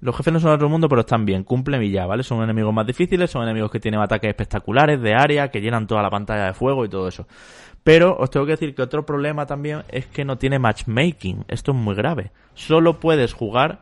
Los 0.00 0.16
jefes 0.16 0.32
no 0.32 0.40
son 0.40 0.50
del 0.50 0.56
otro 0.56 0.68
mundo, 0.68 0.88
pero 0.88 1.02
están 1.02 1.24
bien, 1.24 1.44
cumplen 1.44 1.82
y 1.82 1.90
ya, 1.90 2.06
¿vale? 2.06 2.22
Son 2.22 2.42
enemigos 2.42 2.74
más 2.74 2.86
difíciles, 2.86 3.30
son 3.30 3.44
enemigos 3.44 3.70
que 3.70 3.80
tienen 3.80 4.00
ataques 4.00 4.28
espectaculares 4.28 5.00
de 5.00 5.14
área, 5.14 5.48
que 5.48 5.60
llenan 5.60 5.86
toda 5.86 6.02
la 6.02 6.10
pantalla 6.10 6.46
de 6.46 6.54
fuego 6.54 6.84
y 6.84 6.88
todo 6.88 7.08
eso. 7.08 7.26
Pero 7.84 8.16
os 8.18 8.28
tengo 8.30 8.44
que 8.44 8.52
decir 8.52 8.74
que 8.74 8.82
otro 8.82 9.06
problema 9.06 9.46
también 9.46 9.82
es 9.88 10.06
que 10.06 10.24
no 10.24 10.36
tiene 10.38 10.58
matchmaking. 10.58 11.44
Esto 11.48 11.72
es 11.72 11.78
muy 11.78 11.94
grave. 11.94 12.30
Solo 12.54 13.00
puedes 13.00 13.32
jugar 13.32 13.80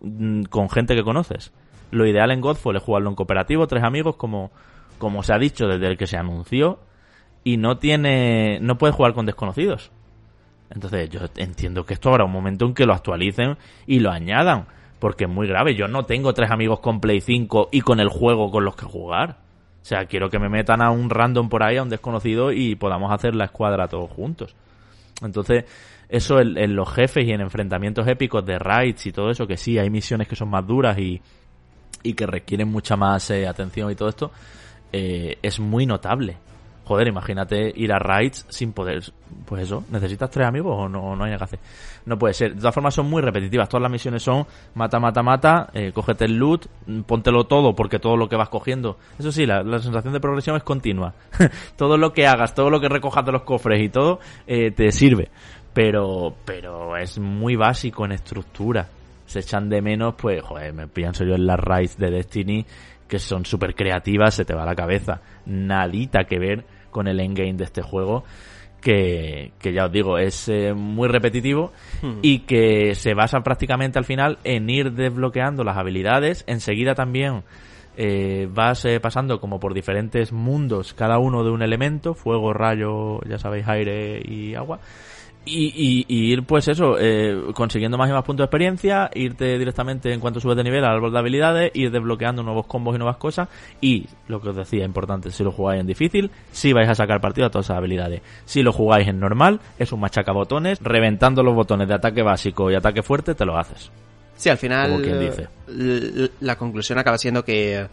mm, 0.00 0.44
con 0.44 0.68
gente 0.68 0.94
que 0.94 1.04
conoces. 1.04 1.52
Lo 1.92 2.06
ideal 2.06 2.30
en 2.30 2.40
Godfall 2.40 2.76
es 2.76 2.82
jugarlo 2.82 3.08
en 3.08 3.16
cooperativo, 3.16 3.66
tres 3.66 3.84
amigos, 3.84 4.16
como, 4.16 4.50
como 4.98 5.22
se 5.22 5.32
ha 5.32 5.38
dicho 5.38 5.66
desde 5.66 5.86
el 5.86 5.96
que 5.96 6.06
se 6.06 6.16
anunció 6.16 6.80
y 7.44 7.56
no 7.56 7.78
tiene 7.78 8.58
no 8.60 8.78
puede 8.78 8.92
jugar 8.92 9.14
con 9.14 9.26
desconocidos. 9.26 9.90
Entonces 10.70 11.10
yo 11.10 11.20
entiendo 11.36 11.84
que 11.84 11.94
esto 11.94 12.10
habrá 12.10 12.24
un 12.24 12.32
momento 12.32 12.64
en 12.64 12.74
que 12.74 12.86
lo 12.86 12.94
actualicen 12.94 13.56
y 13.86 13.98
lo 13.98 14.10
añadan, 14.10 14.66
porque 15.00 15.24
es 15.24 15.30
muy 15.30 15.48
grave. 15.48 15.74
Yo 15.74 15.88
no 15.88 16.04
tengo 16.04 16.32
tres 16.32 16.50
amigos 16.50 16.80
con 16.80 17.00
Play 17.00 17.20
5 17.20 17.70
y 17.72 17.80
con 17.80 17.98
el 17.98 18.08
juego 18.08 18.50
con 18.50 18.64
los 18.64 18.76
que 18.76 18.86
jugar. 18.86 19.38
O 19.82 19.84
sea, 19.84 20.04
quiero 20.04 20.28
que 20.30 20.38
me 20.38 20.48
metan 20.48 20.82
a 20.82 20.90
un 20.90 21.10
random 21.10 21.48
por 21.48 21.62
ahí, 21.62 21.76
a 21.76 21.82
un 21.82 21.88
desconocido 21.88 22.52
y 22.52 22.76
podamos 22.76 23.12
hacer 23.12 23.34
la 23.34 23.46
escuadra 23.46 23.88
todos 23.88 24.10
juntos. 24.10 24.54
Entonces, 25.22 25.64
eso 26.08 26.38
en, 26.38 26.76
los 26.76 26.92
jefes 26.92 27.26
y 27.26 27.32
en 27.32 27.40
enfrentamientos 27.40 28.06
épicos 28.06 28.44
de 28.44 28.58
raids 28.58 29.06
y 29.06 29.12
todo 29.12 29.30
eso, 29.30 29.46
que 29.46 29.56
sí, 29.56 29.78
hay 29.78 29.90
misiones 29.90 30.28
que 30.28 30.36
son 30.36 30.50
más 30.50 30.66
duras 30.66 30.98
y, 30.98 31.20
y 32.02 32.12
que 32.12 32.26
requieren 32.26 32.68
mucha 32.68 32.96
más 32.96 33.30
eh, 33.30 33.46
atención 33.48 33.90
y 33.90 33.94
todo 33.94 34.08
esto, 34.08 34.30
eh, 34.92 35.38
es 35.42 35.58
muy 35.58 35.86
notable 35.86 36.36
joder, 36.90 37.06
imagínate 37.06 37.72
ir 37.76 37.92
a 37.92 38.00
raids 38.00 38.44
sin 38.48 38.72
poder. 38.72 39.00
Pues 39.46 39.62
eso, 39.62 39.84
¿necesitas 39.92 40.28
tres 40.28 40.48
amigos 40.48 40.74
o 40.76 40.88
no, 40.88 41.14
no 41.14 41.22
hay 41.22 41.30
nada 41.30 41.38
que 41.38 41.44
hacer? 41.44 41.58
No 42.04 42.18
puede 42.18 42.34
ser. 42.34 42.54
De 42.54 42.58
todas 42.58 42.74
formas, 42.74 42.94
son 42.94 43.08
muy 43.08 43.22
repetitivas. 43.22 43.68
Todas 43.68 43.82
las 43.82 43.92
misiones 43.92 44.24
son 44.24 44.44
mata, 44.74 44.98
mata, 44.98 45.22
mata, 45.22 45.70
eh, 45.72 45.92
cógete 45.94 46.24
el 46.24 46.36
loot, 46.36 46.66
póntelo 47.06 47.44
todo, 47.44 47.76
porque 47.76 48.00
todo 48.00 48.16
lo 48.16 48.28
que 48.28 48.34
vas 48.34 48.48
cogiendo. 48.48 48.98
Eso 49.20 49.30
sí, 49.30 49.46
la, 49.46 49.62
sensación 49.78 50.12
de 50.12 50.18
progresión 50.18 50.56
es 50.56 50.64
continua. 50.64 51.14
todo 51.76 51.96
lo 51.96 52.12
que 52.12 52.26
hagas, 52.26 52.56
todo 52.56 52.70
lo 52.70 52.80
que 52.80 52.88
recojas 52.88 53.24
de 53.24 53.30
los 53.30 53.42
cofres 53.42 53.80
y 53.80 53.88
todo, 53.88 54.18
eh, 54.48 54.72
te 54.72 54.90
sirve. 54.90 55.28
Pero, 55.72 56.34
pero 56.44 56.96
es 56.96 57.20
muy 57.20 57.54
básico 57.54 58.04
en 58.04 58.10
estructura. 58.10 58.88
Se 59.26 59.38
echan 59.38 59.68
de 59.68 59.80
menos, 59.80 60.16
pues, 60.16 60.42
joder, 60.42 60.72
me 60.72 60.88
pienso 60.88 61.22
yo 61.22 61.36
en 61.36 61.46
las 61.46 61.60
raids 61.60 61.96
de 61.96 62.10
Destiny, 62.10 62.66
que 63.06 63.20
son 63.20 63.44
súper 63.44 63.76
creativas, 63.76 64.34
se 64.34 64.44
te 64.44 64.54
va 64.54 64.64
la 64.64 64.74
cabeza. 64.74 65.20
Nadita 65.46 66.24
que 66.24 66.40
ver 66.40 66.64
con 66.90 67.08
el 67.08 67.20
endgame 67.20 67.54
de 67.54 67.64
este 67.64 67.82
juego. 67.82 68.24
Que, 68.80 69.52
que 69.58 69.74
ya 69.74 69.84
os 69.84 69.92
digo, 69.92 70.16
es 70.16 70.48
eh, 70.48 70.72
muy 70.72 71.06
repetitivo 71.06 71.70
hmm. 72.00 72.20
y 72.22 72.40
que 72.40 72.94
se 72.94 73.12
basa 73.12 73.40
prácticamente 73.40 73.98
al 73.98 74.06
final 74.06 74.38
en 74.42 74.70
ir 74.70 74.92
desbloqueando 74.92 75.64
las 75.64 75.76
habilidades. 75.76 76.44
Enseguida 76.46 76.94
también 76.94 77.42
eh, 78.02 78.48
vas 78.50 78.86
eh, 78.86 78.98
pasando 78.98 79.40
como 79.40 79.60
por 79.60 79.74
diferentes 79.74 80.32
mundos, 80.32 80.94
cada 80.94 81.18
uno 81.18 81.44
de 81.44 81.50
un 81.50 81.60
elemento, 81.60 82.14
fuego, 82.14 82.54
rayo, 82.54 83.20
ya 83.28 83.38
sabéis, 83.38 83.68
aire 83.68 84.22
y 84.24 84.54
agua. 84.54 84.80
Y, 85.52 86.06
ir, 86.08 86.44
pues 86.44 86.68
eso, 86.68 86.96
eh, 86.98 87.52
consiguiendo 87.54 87.98
más 87.98 88.08
y 88.08 88.12
más 88.12 88.24
puntos 88.24 88.44
de 88.44 88.46
experiencia, 88.46 89.10
irte 89.14 89.58
directamente 89.58 90.12
en 90.12 90.20
cuanto 90.20 90.40
subes 90.40 90.56
de 90.56 90.64
nivel 90.64 90.84
al 90.84 90.96
árbol 90.96 91.12
de 91.12 91.18
habilidades, 91.18 91.70
ir 91.74 91.90
desbloqueando 91.90 92.42
nuevos 92.42 92.66
combos 92.66 92.94
y 92.94 92.98
nuevas 92.98 93.16
cosas. 93.16 93.48
Y 93.80 94.06
lo 94.28 94.40
que 94.40 94.50
os 94.50 94.56
decía, 94.56 94.84
importante, 94.84 95.30
si 95.30 95.42
lo 95.42 95.50
jugáis 95.50 95.80
en 95.80 95.86
difícil, 95.86 96.30
si 96.52 96.72
vais 96.72 96.88
a 96.88 96.94
sacar 96.94 97.20
partido 97.20 97.48
a 97.48 97.50
todas 97.50 97.66
esas 97.66 97.78
habilidades. 97.78 98.22
Si 98.44 98.62
lo 98.62 98.72
jugáis 98.72 99.08
en 99.08 99.18
normal, 99.18 99.60
es 99.78 99.92
un 99.92 100.00
machaca 100.00 100.32
botones, 100.32 100.78
reventando 100.80 101.42
los 101.42 101.54
botones 101.54 101.88
de 101.88 101.94
ataque 101.94 102.22
básico 102.22 102.70
y 102.70 102.74
ataque 102.74 103.02
fuerte, 103.02 103.34
te 103.34 103.44
lo 103.44 103.58
haces. 103.58 103.90
Sí, 104.36 104.48
al 104.48 104.58
final, 104.58 105.02
dice. 105.02 105.48
la 106.40 106.56
conclusión 106.56 106.98
acaba 106.98 107.18
siendo 107.18 107.44
que 107.44 107.86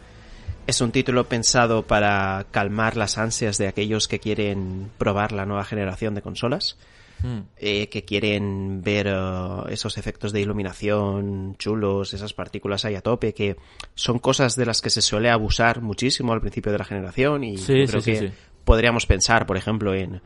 es 0.67 0.81
un 0.81 0.91
título 0.91 1.25
pensado 1.25 1.83
para 1.83 2.45
calmar 2.51 2.95
las 2.97 3.17
ansias 3.17 3.57
de 3.57 3.67
aquellos 3.67 4.07
que 4.07 4.19
quieren 4.19 4.89
probar 4.97 5.31
la 5.31 5.45
nueva 5.45 5.63
generación 5.63 6.13
de 6.13 6.21
consolas 6.21 6.77
Hmm. 7.21 7.39
Eh, 7.57 7.89
que 7.89 8.05
quieren 8.05 8.81
ver 8.83 9.07
uh, 9.07 9.67
esos 9.69 9.97
efectos 9.97 10.31
de 10.31 10.41
iluminación 10.41 11.55
chulos, 11.57 12.13
esas 12.13 12.33
partículas 12.33 12.85
ahí 12.85 12.95
a 12.95 13.01
tope, 13.01 13.33
que 13.33 13.57
son 13.95 14.19
cosas 14.19 14.55
de 14.55 14.65
las 14.65 14.81
que 14.81 14.91
se 14.91 15.01
suele 15.01 15.31
abusar 15.31 15.81
muchísimo 15.81 16.33
al 16.33 16.41
principio 16.41 16.71
de 16.71 16.77
la 16.77 16.85
generación 16.85 17.43
y 17.43 17.57
creo 17.57 18.01
que 18.01 18.31
podríamos 18.63 19.07
pensar, 19.07 19.47
por 19.47 19.57
ejemplo, 19.57 19.95
en 19.95 20.21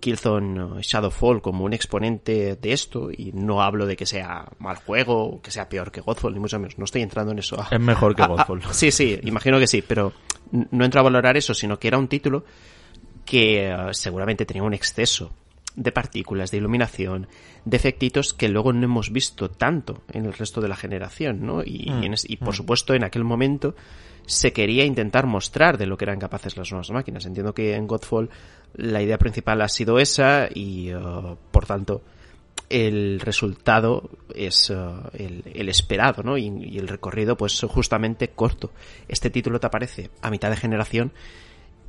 Killzone 0.00 0.62
uh, 0.62 0.80
Shadowfall 0.80 1.40
como 1.40 1.64
un 1.64 1.72
exponente 1.72 2.56
de 2.56 2.72
esto 2.72 3.10
y 3.10 3.30
no 3.32 3.62
hablo 3.62 3.86
de 3.86 3.96
que 3.96 4.06
sea 4.06 4.46
mal 4.58 4.76
juego 4.76 5.24
o 5.24 5.40
que 5.40 5.52
sea 5.52 5.68
peor 5.68 5.92
que 5.92 6.00
Godfall, 6.00 6.34
ni 6.34 6.40
mucho 6.40 6.58
menos, 6.58 6.76
no 6.76 6.86
estoy 6.86 7.02
entrando 7.02 7.30
en 7.30 7.38
eso. 7.38 7.56
Es 7.70 7.80
mejor 7.80 8.16
que 8.16 8.22
ah, 8.22 8.26
ah, 8.30 8.44
Godfall. 8.46 8.62
sí, 8.72 8.90
sí, 8.90 9.18
imagino 9.22 9.60
que 9.60 9.68
sí, 9.68 9.82
pero 9.82 10.12
no 10.50 10.84
entro 10.84 11.00
a 11.00 11.04
valorar 11.04 11.36
eso, 11.36 11.54
sino 11.54 11.78
que 11.78 11.86
era 11.86 11.98
un 11.98 12.08
título 12.08 12.44
que 13.24 13.74
seguramente 13.92 14.44
tenía 14.44 14.62
un 14.62 14.74
exceso 14.74 15.32
de 15.76 15.92
partículas, 15.92 16.50
de 16.50 16.56
iluminación, 16.56 17.28
de 17.64 17.76
efectitos 17.76 18.32
que 18.32 18.48
luego 18.48 18.72
no 18.72 18.84
hemos 18.84 19.12
visto 19.12 19.50
tanto 19.50 20.02
en 20.10 20.24
el 20.24 20.32
resto 20.32 20.60
de 20.60 20.68
la 20.68 20.76
generación, 20.76 21.44
¿no? 21.44 21.62
Y, 21.62 21.90
mm, 21.90 22.14
y, 22.26 22.36
por 22.38 22.54
mm. 22.54 22.56
supuesto 22.56 22.94
en 22.94 23.04
aquel 23.04 23.24
momento 23.24 23.76
se 24.24 24.52
quería 24.52 24.84
intentar 24.84 25.26
mostrar 25.26 25.78
de 25.78 25.86
lo 25.86 25.96
que 25.96 26.04
eran 26.04 26.18
capaces 26.18 26.56
las 26.56 26.70
nuevas 26.72 26.90
máquinas. 26.90 27.26
Entiendo 27.26 27.54
que 27.54 27.74
en 27.74 27.86
Godfall 27.86 28.30
la 28.74 29.02
idea 29.02 29.18
principal 29.18 29.60
ha 29.62 29.68
sido 29.68 29.98
esa 29.98 30.48
y 30.52 30.92
uh, 30.92 31.36
por 31.50 31.66
tanto 31.66 32.02
el 32.68 33.20
resultado 33.20 34.10
es 34.34 34.70
uh, 34.70 35.02
el, 35.12 35.68
esperado, 35.68 36.24
¿no? 36.24 36.36
Y, 36.36 36.46
y, 36.46 36.78
el 36.78 36.88
recorrido, 36.88 37.36
pues 37.36 37.60
justamente 37.68 38.28
corto. 38.28 38.72
Este 39.06 39.30
título 39.30 39.60
te 39.60 39.68
aparece 39.68 40.10
a 40.22 40.30
mitad 40.30 40.50
de 40.50 40.56
generación 40.56 41.12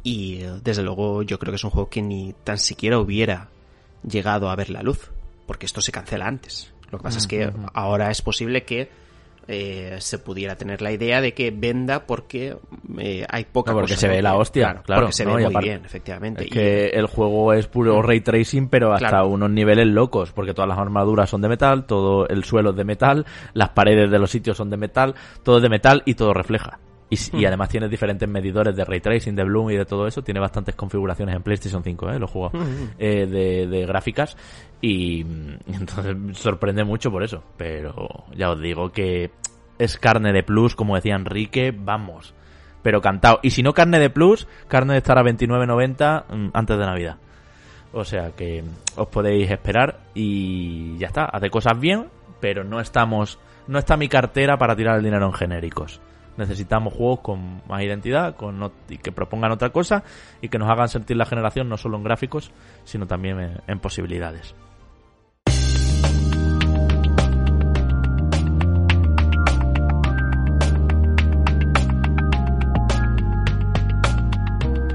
y 0.03 0.45
uh, 0.45 0.59
desde 0.63 0.83
luego 0.83 1.23
yo 1.23 1.39
creo 1.39 1.51
que 1.51 1.55
es 1.55 1.63
un 1.63 1.71
juego 1.71 1.89
que 1.89 2.03
ni 2.03 2.35
tan 2.43 2.59
siquiera 2.59 2.99
hubiera 2.99 3.49
llegado 4.03 4.49
a 4.49 4.55
ver 4.55 4.69
la 4.69 4.81
luz, 4.81 5.11
porque 5.45 5.65
esto 5.65 5.81
se 5.81 5.91
cancela 5.91 6.27
antes. 6.27 6.73
Lo 6.91 6.97
que 6.99 7.03
pasa 7.03 7.17
es 7.17 7.27
que 7.27 7.51
ahora 7.73 8.11
es 8.11 8.21
posible 8.21 8.63
que 8.63 8.89
eh, 9.49 9.95
se 9.99 10.19
pudiera 10.19 10.57
tener 10.57 10.81
la 10.81 10.91
idea 10.91 11.21
de 11.21 11.33
que 11.33 11.51
venda 11.51 12.05
porque 12.05 12.57
eh, 12.97 13.25
hay 13.29 13.45
poca 13.45 13.71
porque 13.71 13.95
se 13.95 14.09
ve 14.09 14.21
la 14.21 14.35
hostia 14.35 14.81
claro, 14.83 15.03
porque 15.03 15.13
se 15.13 15.25
ve 15.25 15.31
muy 15.31 15.63
bien 15.63 15.85
efectivamente. 15.85 16.43
es 16.43 16.49
que 16.49 16.87
el 16.87 17.05
juego 17.05 17.53
es 17.53 17.65
puro 17.67 18.01
ray 18.01 18.19
tracing 18.19 18.67
pero 18.67 18.91
hasta 18.91 19.23
unos 19.23 19.49
niveles 19.49 19.87
locos 19.87 20.33
porque 20.33 20.53
todas 20.53 20.67
las 20.67 20.77
armaduras 20.77 21.29
son 21.29 21.41
de 21.41 21.47
metal 21.47 21.85
todo 21.85 22.27
el 22.27 22.43
suelo 22.43 22.71
es 22.71 22.75
de 22.75 22.83
metal 22.83 23.25
las 23.53 23.69
paredes 23.69 24.11
de 24.11 24.19
los 24.19 24.29
sitios 24.29 24.57
son 24.57 24.69
de 24.69 24.75
metal 24.75 25.15
todo 25.43 25.57
es 25.57 25.63
de 25.63 25.69
metal 25.69 26.03
y 26.03 26.15
todo 26.15 26.33
refleja 26.33 26.79
y, 27.09 27.15
y, 27.15 27.43
hmm. 27.43 27.47
además 27.47 27.69
tiene 27.69 27.87
diferentes 27.87 28.27
medidores 28.27 28.75
de 28.75 28.83
ray 28.83 28.99
tracing, 28.99 29.35
de 29.35 29.43
bloom 29.43 29.71
y 29.71 29.77
de 29.77 29.85
todo 29.85 30.07
eso. 30.07 30.21
Tiene 30.21 30.39
bastantes 30.39 30.75
configuraciones 30.75 31.35
en 31.35 31.43
PlayStation 31.43 31.83
5, 31.83 32.09
¿eh? 32.11 32.19
los 32.19 32.29
juegos 32.29 32.53
hmm, 32.53 32.57
hmm. 32.57 32.89
eh, 32.99 33.25
de, 33.25 33.67
de, 33.67 33.85
gráficas. 33.85 34.35
Y, 34.81 35.21
entonces 35.67 36.15
sorprende 36.37 36.83
mucho 36.83 37.11
por 37.11 37.23
eso. 37.23 37.43
Pero 37.55 38.25
ya 38.35 38.51
os 38.51 38.61
digo 38.61 38.91
que 38.91 39.31
es 39.77 39.97
carne 39.97 40.33
de 40.33 40.43
plus, 40.43 40.75
como 40.75 40.95
decía 40.95 41.15
Enrique, 41.15 41.73
vamos. 41.77 42.33
Pero 42.83 43.01
cantado. 43.01 43.39
Y 43.41 43.51
si 43.51 43.63
no 43.63 43.73
carne 43.73 43.99
de 43.99 44.09
plus, 44.09 44.47
carne 44.67 44.93
de 44.93 44.99
estar 44.99 45.17
a 45.17 45.23
29.90 45.23 46.25
mm, 46.29 46.49
antes 46.53 46.77
de 46.77 46.85
Navidad. 46.85 47.17
O 47.93 48.03
sea 48.03 48.31
que 48.31 48.63
os 48.95 49.07
podéis 49.07 49.49
esperar 49.49 50.01
y 50.13 50.97
ya 50.97 51.07
está. 51.07 51.25
Hace 51.25 51.49
cosas 51.49 51.79
bien, 51.79 52.07
pero 52.39 52.63
no 52.63 52.79
estamos. 52.79 53.39
No 53.67 53.79
está 53.79 53.97
mi 53.97 54.07
cartera 54.07 54.57
para 54.57 54.75
tirar 54.75 54.97
el 54.97 55.03
dinero 55.03 55.25
en 55.25 55.33
genéricos. 55.33 56.01
Necesitamos 56.37 56.93
juegos 56.93 57.19
con 57.21 57.61
más 57.67 57.81
identidad, 57.81 58.35
con 58.35 58.71
y 58.89 58.97
que 58.97 59.11
propongan 59.11 59.51
otra 59.51 59.71
cosa 59.71 60.03
y 60.41 60.49
que 60.49 60.59
nos 60.59 60.69
hagan 60.69 60.87
sentir 60.87 61.17
la 61.17 61.25
generación 61.25 61.67
no 61.67 61.77
solo 61.77 61.97
en 61.97 62.03
gráficos, 62.03 62.51
sino 62.83 63.07
también 63.07 63.59
en, 63.67 63.79
posibilidades. 63.79 64.55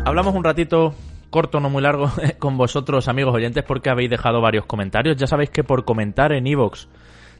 Hablamos 0.05 0.35
un 0.35 0.45
ratito 0.45 0.95
corto, 1.31 1.59
no 1.59 1.71
muy 1.71 1.83
largo, 1.83 2.11
con 2.39 2.57
vosotros, 2.57 3.09
amigos 3.09 3.35
oyentes, 3.35 3.65
porque 3.65 3.91
habéis 3.91 4.11
dejado 4.11 4.41
varios 4.41 4.67
comentarios. 4.67 5.17
Ya 5.17 5.27
sabéis 5.27 5.51
que 5.51 5.65
por 5.65 5.85
comentar 5.85 6.33
en 6.33 6.47
iVoox 6.47 6.87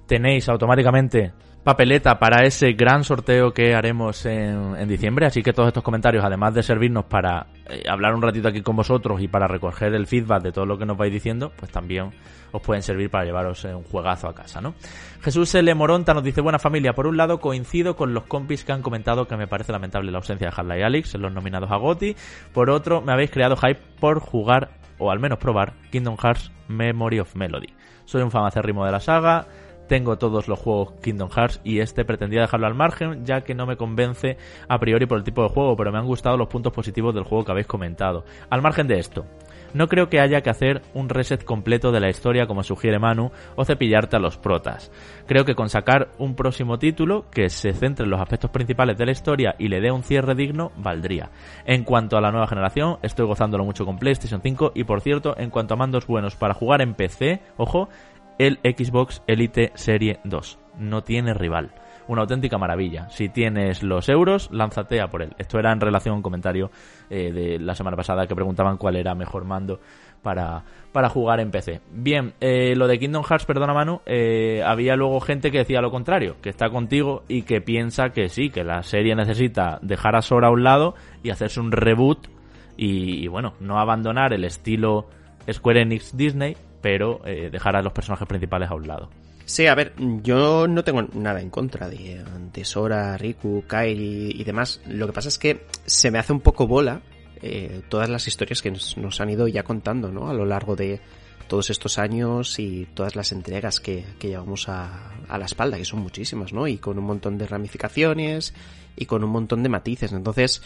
tenéis 0.07 0.49
automáticamente 0.49 1.33
papeleta 1.65 2.19
para 2.19 2.45
ese 2.45 2.73
gran 2.73 3.05
sorteo 3.05 3.53
que 3.53 3.75
haremos 3.75 4.27
en, 4.27 4.77
en, 4.77 4.89
diciembre. 4.89 5.27
Así 5.27 5.43
que 5.43 5.53
todos 5.53 5.69
estos 5.69 5.83
comentarios, 5.83 6.25
además 6.25 6.55
de 6.55 6.63
servirnos 6.63 7.05
para 7.05 7.47
eh, 7.69 7.85
hablar 7.89 8.15
un 8.15 8.23
ratito 8.23 8.49
aquí 8.49 8.63
con 8.63 8.77
vosotros 8.77 9.21
y 9.21 9.29
para 9.29 9.47
recoger 9.47 9.95
el 9.95 10.07
feedback 10.07 10.43
de 10.43 10.53
todo 10.53 10.67
lo 10.67 10.77
que 10.77 10.87
nos 10.87 10.97
vais 10.97 11.13
diciendo, 11.13 11.53
pues 11.57 11.71
también 11.71 12.11
os 12.51 12.61
pueden 12.61 12.83
servir 12.83 13.11
para 13.11 13.25
llevaros 13.25 13.65
un 13.65 13.83
juegazo 13.85 14.29
a 14.29 14.35
casa, 14.35 14.61
¿no? 14.61 14.75
Jesús 15.23 15.55
L. 15.55 15.75
Moronta 15.75 16.15
nos 16.15 16.23
dice, 16.23 16.41
buena 16.41 16.59
familia, 16.59 16.93
por 16.93 17.07
un 17.07 17.17
lado 17.17 17.41
coincido 17.41 17.97
con 17.97 18.13
los 18.13 18.25
compis 18.25 18.65
que 18.65 18.73
han 18.73 18.83
comentado 18.83 19.27
que 19.27 19.37
me 19.37 19.47
parece 19.47 19.73
lamentable 19.73 20.11
la 20.11 20.19
ausencia 20.19 20.49
de 20.49 20.55
Hadley 20.55 20.81
y 20.81 20.83
Alex 20.83 21.15
en 21.15 21.23
los 21.23 21.33
nominados 21.33 21.71
a 21.71 21.77
GOTY. 21.77 22.17
Por 22.53 22.71
otro, 22.71 23.01
me 23.01 23.13
habéis 23.13 23.31
creado 23.31 23.57
hype 23.57 23.81
por 24.01 24.21
jugar, 24.21 24.71
o 24.99 25.11
al 25.11 25.19
menos 25.19 25.39
probar, 25.39 25.75
Kingdom 25.91 26.17
Hearts 26.17 26.53
Memory 26.69 27.21
of 27.21 27.35
Melody. 27.37 27.73
Soy 28.05 28.23
un 28.23 28.31
fan 28.31 28.45
acérrimo 28.45 28.85
de 28.85 28.93
la 28.93 29.01
saga, 29.01 29.47
tengo 29.93 30.17
todos 30.17 30.49
los 30.49 30.59
juegos 30.59 30.95
Kingdom 31.03 31.29
Hearts 31.29 31.61
y 31.65 31.81
este 31.81 32.07
pretendía 32.07 32.41
dejarlo 32.41 32.67
al 32.67 32.75
margen 32.75 33.27
ya 33.27 33.43
que 33.43 33.55
no 33.55 33.67
me 33.67 33.77
convence 33.77 34.39
a 34.67 34.79
priori 34.79 35.05
por 35.05 35.19
el 35.19 35.23
tipo 35.23 35.43
de 35.43 35.51
juego, 35.51 35.77
pero 35.77 35.93
me 35.93 35.99
han 35.99 36.07
gustado 36.07 36.39
los 36.39 36.49
puntos 36.49 36.73
positivos 36.73 37.15
del 37.15 37.25
juego 37.25 37.45
que 37.45 37.53
habéis 37.53 37.67
comentado. 37.67 38.25
Al 38.49 38.63
margen 38.63 38.87
de 38.87 38.99
esto, 38.99 39.27
no 39.75 39.89
creo 39.89 40.09
que 40.09 40.21
haya 40.21 40.43
que 40.43 40.51
hacer 40.51 40.83
un 40.95 41.09
reset 41.09 41.45
completo 41.45 41.93
de 41.93 42.01
la 42.01 42.11
historia 42.11 42.47
como 42.47 42.63
sugiere 42.63 42.99
Manu 42.99 43.31
o 43.57 43.65
cepillarte 43.65 44.17
a 44.17 44.19
los 44.19 44.37
protas. 44.37 44.91
Creo 45.27 45.45
que 45.45 45.55
con 45.55 45.71
sacar 45.71 46.11
un 46.19 46.35
próximo 46.35 46.79
título 46.79 47.27
que 47.31 47.49
se 47.49 47.73
centre 47.73 48.05
en 48.05 48.11
los 48.11 48.21
aspectos 48.21 48.51
principales 48.51 48.99
de 48.99 49.07
la 49.07 49.13
historia 49.13 49.55
y 49.59 49.69
le 49.69 49.81
dé 49.81 49.91
un 49.91 50.03
cierre 50.03 50.35
digno, 50.35 50.73
valdría. 50.77 51.31
En 51.65 51.85
cuanto 51.85 52.17
a 52.17 52.21
la 52.21 52.31
nueva 52.31 52.47
generación, 52.47 52.99
estoy 53.03 53.27
gozándolo 53.27 53.65
mucho 53.65 53.87
con 53.87 53.99
PlayStation 53.99 54.43
5 54.43 54.73
y 54.75 54.85
por 54.85 55.01
cierto, 55.01 55.35
en 55.39 55.51
cuanto 55.51 55.75
a 55.75 55.79
mandos 55.79 56.07
buenos 56.07 56.37
para 56.37 56.55
jugar 56.55 56.83
en 56.83 56.95
PC, 56.95 57.41
ojo, 57.57 57.89
el 58.39 58.59
Xbox 58.63 59.23
Elite 59.27 59.73
Serie 59.75 60.21
2. 60.25 60.59
No 60.79 61.03
tiene 61.03 61.35
rival. 61.35 61.73
Una 62.09 62.23
auténtica 62.23 62.59
maravilla. 62.59 63.09
Si 63.11 63.29
tienes 63.29 63.83
los 63.83 64.09
euros, 64.09 64.51
lánzate 64.51 65.01
a 65.01 65.09
por 65.09 65.23
él. 65.23 65.35
Esto 65.39 65.59
era 65.59 65.73
en 65.73 65.81
relación 65.81 66.15
a 66.15 66.17
un 66.17 66.23
comentario 66.23 66.71
eh, 67.11 67.33
de 67.33 67.59
la 67.59 67.75
semana 67.75 67.97
pasada 67.97 68.27
que 68.27 68.35
preguntaban 68.35 68.77
cuál 68.77 68.97
era 68.97 69.15
mejor 69.15 69.45
mando 69.45 69.81
para, 70.23 70.65
para 70.93 71.09
jugar 71.09 71.41
en 71.41 71.51
PC. 71.51 71.81
Bien, 71.93 72.33
eh, 72.41 72.75
lo 72.77 72.89
de 72.89 72.99
Kingdom 72.99 73.25
Hearts, 73.25 73.45
perdona 73.45 73.75
Manu, 73.75 74.01
eh, 74.07 74.63
había 74.65 74.97
luego 74.97 75.21
gente 75.21 75.51
que 75.51 75.59
decía 75.59 75.81
lo 75.81 75.91
contrario, 75.91 76.37
que 76.43 76.49
está 76.49 76.71
contigo 76.71 77.23
y 77.29 77.43
que 77.43 77.61
piensa 77.61 78.11
que 78.11 78.29
sí, 78.29 78.51
que 78.51 78.65
la 78.65 78.83
serie 78.83 79.15
necesita 79.15 79.79
dejar 79.83 80.17
a 80.17 80.23
Sora 80.23 80.49
a 80.49 80.53
un 80.53 80.65
lado 80.65 80.95
y 81.23 81.31
hacerse 81.31 81.61
un 81.61 81.73
reboot 81.73 82.29
y, 82.77 83.25
y 83.25 83.29
bueno, 83.29 83.55
no 83.61 83.79
abandonar 83.79 84.33
el 84.33 84.45
estilo 84.45 85.07
Square 85.51 85.83
Enix 85.83 86.17
Disney, 86.17 86.57
pero 86.83 87.23
eh, 87.25 87.49
dejar 87.51 87.77
a 87.77 87.83
los 87.83 87.93
personajes 87.93 88.29
principales 88.29 88.71
a 88.71 88.75
un 88.75 88.87
lado. 88.87 89.09
Sí, 89.45 89.67
a 89.67 89.75
ver, 89.75 89.95
yo 90.23 90.69
no 90.69 90.85
tengo 90.85 91.03
nada 91.15 91.41
en 91.41 91.51
contra 91.51 91.89
de, 91.89 92.23
de 92.53 92.65
Sora, 92.65 93.17
Riku, 93.17 93.65
Kylie 93.67 94.33
y 94.35 94.45
demás. 94.45 94.81
Lo 94.87 95.07
que 95.07 95.13
pasa 95.13 95.29
es 95.29 95.39
que 95.39 95.67
se 95.85 96.11
me 96.11 96.19
hace 96.19 96.33
un 96.33 96.41
poco 96.41 96.67
bola 96.67 97.03
eh, 97.43 97.83
todas 97.89 98.09
las 98.09 98.29
historias 98.29 98.63
que 98.63 98.71
nos, 98.71 98.97
nos, 98.97 99.21
han 99.21 99.31
ido 99.31 99.49
ya 99.49 99.65
contando, 99.65 100.13
¿no? 100.13 100.31
A 100.31 100.35
lo 100.35 100.45
largo 100.45 100.77
de 100.77 101.01
todos 101.49 101.71
estos 101.71 101.99
años 101.99 102.59
y 102.61 102.87
todas 102.95 103.17
las 103.17 103.33
entregas 103.33 103.81
que, 103.81 104.05
que 104.21 104.29
llevamos 104.29 104.69
a, 104.69 105.11
a, 105.29 105.39
la 105.39 105.47
espalda, 105.47 105.77
que 105.77 105.85
son 105.85 106.01
muchísimas, 106.01 106.53
¿no? 106.53 106.69
Y 106.69 106.79
con 106.79 106.99
un 106.99 107.05
montón 107.05 107.37
de 107.39 107.47
ramificaciones 107.49 108.55
y 108.97 109.07
con 109.07 109.25
un 109.25 109.31
montón 109.31 109.63
de 109.65 109.69
matices. 109.69 110.13
Entonces, 110.13 110.63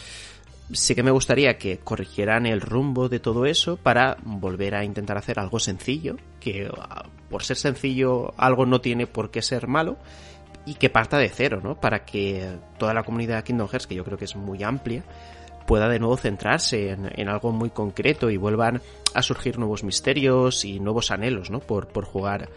sí 0.71 0.95
que 0.95 1.03
me 1.03 1.11
gustaría 1.11 1.57
que 1.57 1.79
corrigieran 1.79 2.45
el 2.45 2.61
rumbo 2.61 3.09
de 3.09 3.19
todo 3.19 3.45
eso 3.45 3.77
para 3.77 4.17
volver 4.23 4.75
a 4.75 4.83
intentar 4.83 5.17
hacer 5.17 5.39
algo 5.39 5.59
sencillo, 5.59 6.17
que 6.39 6.69
ah, 6.77 7.05
por 7.29 7.43
ser 7.43 7.57
sencillo 7.57 8.33
algo 8.37 8.65
no 8.65 8.81
tiene 8.81 9.07
por 9.07 9.31
qué 9.31 9.41
ser 9.41 9.67
malo 9.67 9.97
y 10.65 10.75
que 10.75 10.89
parta 10.89 11.17
de 11.17 11.29
cero, 11.29 11.61
¿no? 11.63 11.79
Para 11.79 12.03
que 12.03 12.57
toda 12.77 12.93
la 12.93 13.03
comunidad 13.03 13.37
de 13.37 13.43
Kingdom 13.43 13.69
Hearts, 13.69 13.87
que 13.87 13.95
yo 13.95 14.03
creo 14.03 14.17
que 14.17 14.25
es 14.25 14.35
muy 14.35 14.63
amplia, 14.63 15.03
pueda 15.65 15.87
de 15.87 15.99
nuevo 15.99 16.17
centrarse 16.17 16.91
en, 16.91 17.09
en, 17.13 17.29
algo 17.29 17.51
muy 17.51 17.69
concreto 17.69 18.29
y 18.29 18.37
vuelvan 18.37 18.81
a 19.13 19.21
surgir 19.21 19.57
nuevos 19.59 19.83
misterios 19.83 20.65
y 20.65 20.79
nuevos 20.79 21.11
anhelos, 21.11 21.49
¿no? 21.49 21.59
Por, 21.59 21.87
por 21.87 22.05
jugar 22.05 22.49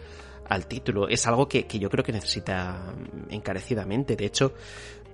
al 0.51 0.67
título. 0.67 1.07
Es 1.07 1.25
algo 1.27 1.47
que, 1.47 1.65
que 1.65 1.79
yo 1.79 1.89
creo 1.89 2.03
que 2.03 2.11
necesita 2.11 2.93
encarecidamente. 3.29 4.17
De 4.17 4.25
hecho, 4.25 4.53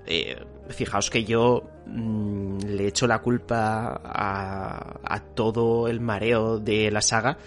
eh, 0.08 0.44
fijaos 0.70 1.10
que 1.10 1.24
yo 1.24 1.64
mmm, 1.86 2.58
le 2.60 2.88
echo 2.88 3.08
la 3.08 3.20
culpa 3.20 4.02
a, 4.04 5.00
a, 5.04 5.20
todo 5.20 5.88
el 5.88 6.00
mareo 6.00 6.60
de 6.60 6.90
la 6.92 7.02
saga, 7.02 7.38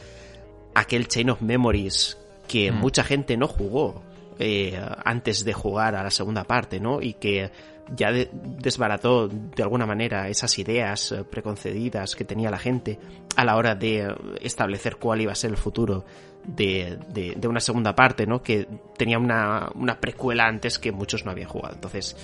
aquel 0.74 1.08
Chain 1.08 1.30
of 1.30 1.42
Memories 1.42 2.18
que 2.46 2.72
mm. 2.72 2.74
mucha 2.74 3.04
gente 3.04 3.36
no 3.36 3.46
jugó 3.46 4.02
eh, 4.38 4.80
antes 5.04 5.44
de 5.44 5.52
jugar 5.52 5.94
a 5.94 6.02
la 6.02 6.10
segunda 6.10 6.44
parte, 6.44 6.80
¿no? 6.80 7.00
Y 7.00 7.14
que 7.14 7.50
ya 7.94 8.10
de, 8.10 8.30
desbarató 8.32 9.28
de 9.28 9.62
alguna 9.62 9.86
manera 9.86 10.28
esas 10.28 10.58
ideas 10.58 11.12
eh, 11.12 11.24
preconcedidas 11.24 12.16
que 12.16 12.24
tenía 12.24 12.50
la 12.50 12.58
gente 12.58 12.98
a 13.36 13.44
la 13.44 13.56
hora 13.56 13.74
de 13.74 14.14
establecer 14.40 14.96
cuál 14.96 15.20
iba 15.20 15.32
a 15.32 15.34
ser 15.34 15.50
el 15.50 15.56
futuro 15.56 16.04
de, 16.44 16.98
de, 17.08 17.34
de 17.36 17.48
una 17.48 17.60
segunda 17.60 17.94
parte, 17.94 18.26
¿no? 18.26 18.42
Que 18.42 18.66
tenía 18.96 19.18
una, 19.18 19.70
una 19.74 20.00
precuela 20.00 20.46
antes 20.46 20.78
que 20.78 20.90
muchos 20.90 21.24
no 21.24 21.30
habían 21.30 21.48
jugado. 21.48 21.74
Entonces, 21.74 22.16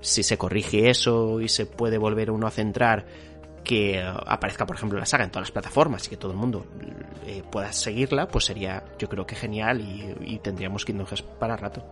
si 0.00 0.22
se 0.22 0.38
corrige 0.38 0.90
eso 0.90 1.40
y 1.40 1.48
se 1.48 1.66
puede 1.66 1.98
volver 1.98 2.30
uno 2.30 2.46
a 2.46 2.50
centrar 2.50 3.06
que 3.64 4.02
aparezca, 4.02 4.64
por 4.64 4.76
ejemplo, 4.76 4.98
la 4.98 5.04
saga 5.06 5.24
en 5.24 5.30
todas 5.30 5.48
las 5.48 5.52
plataformas 5.52 6.06
y 6.06 6.10
que 6.10 6.16
todo 6.16 6.32
el 6.32 6.38
mundo 6.38 6.64
eh, 7.26 7.42
pueda 7.50 7.72
seguirla, 7.72 8.26
pues 8.26 8.46
sería, 8.46 8.82
yo 8.98 9.08
creo 9.08 9.26
que 9.26 9.34
genial 9.34 9.80
y, 9.80 10.14
y 10.34 10.38
tendríamos 10.38 10.84
Kingdom 10.84 11.06
Hearts 11.06 11.22
para 11.38 11.56
rato. 11.56 11.84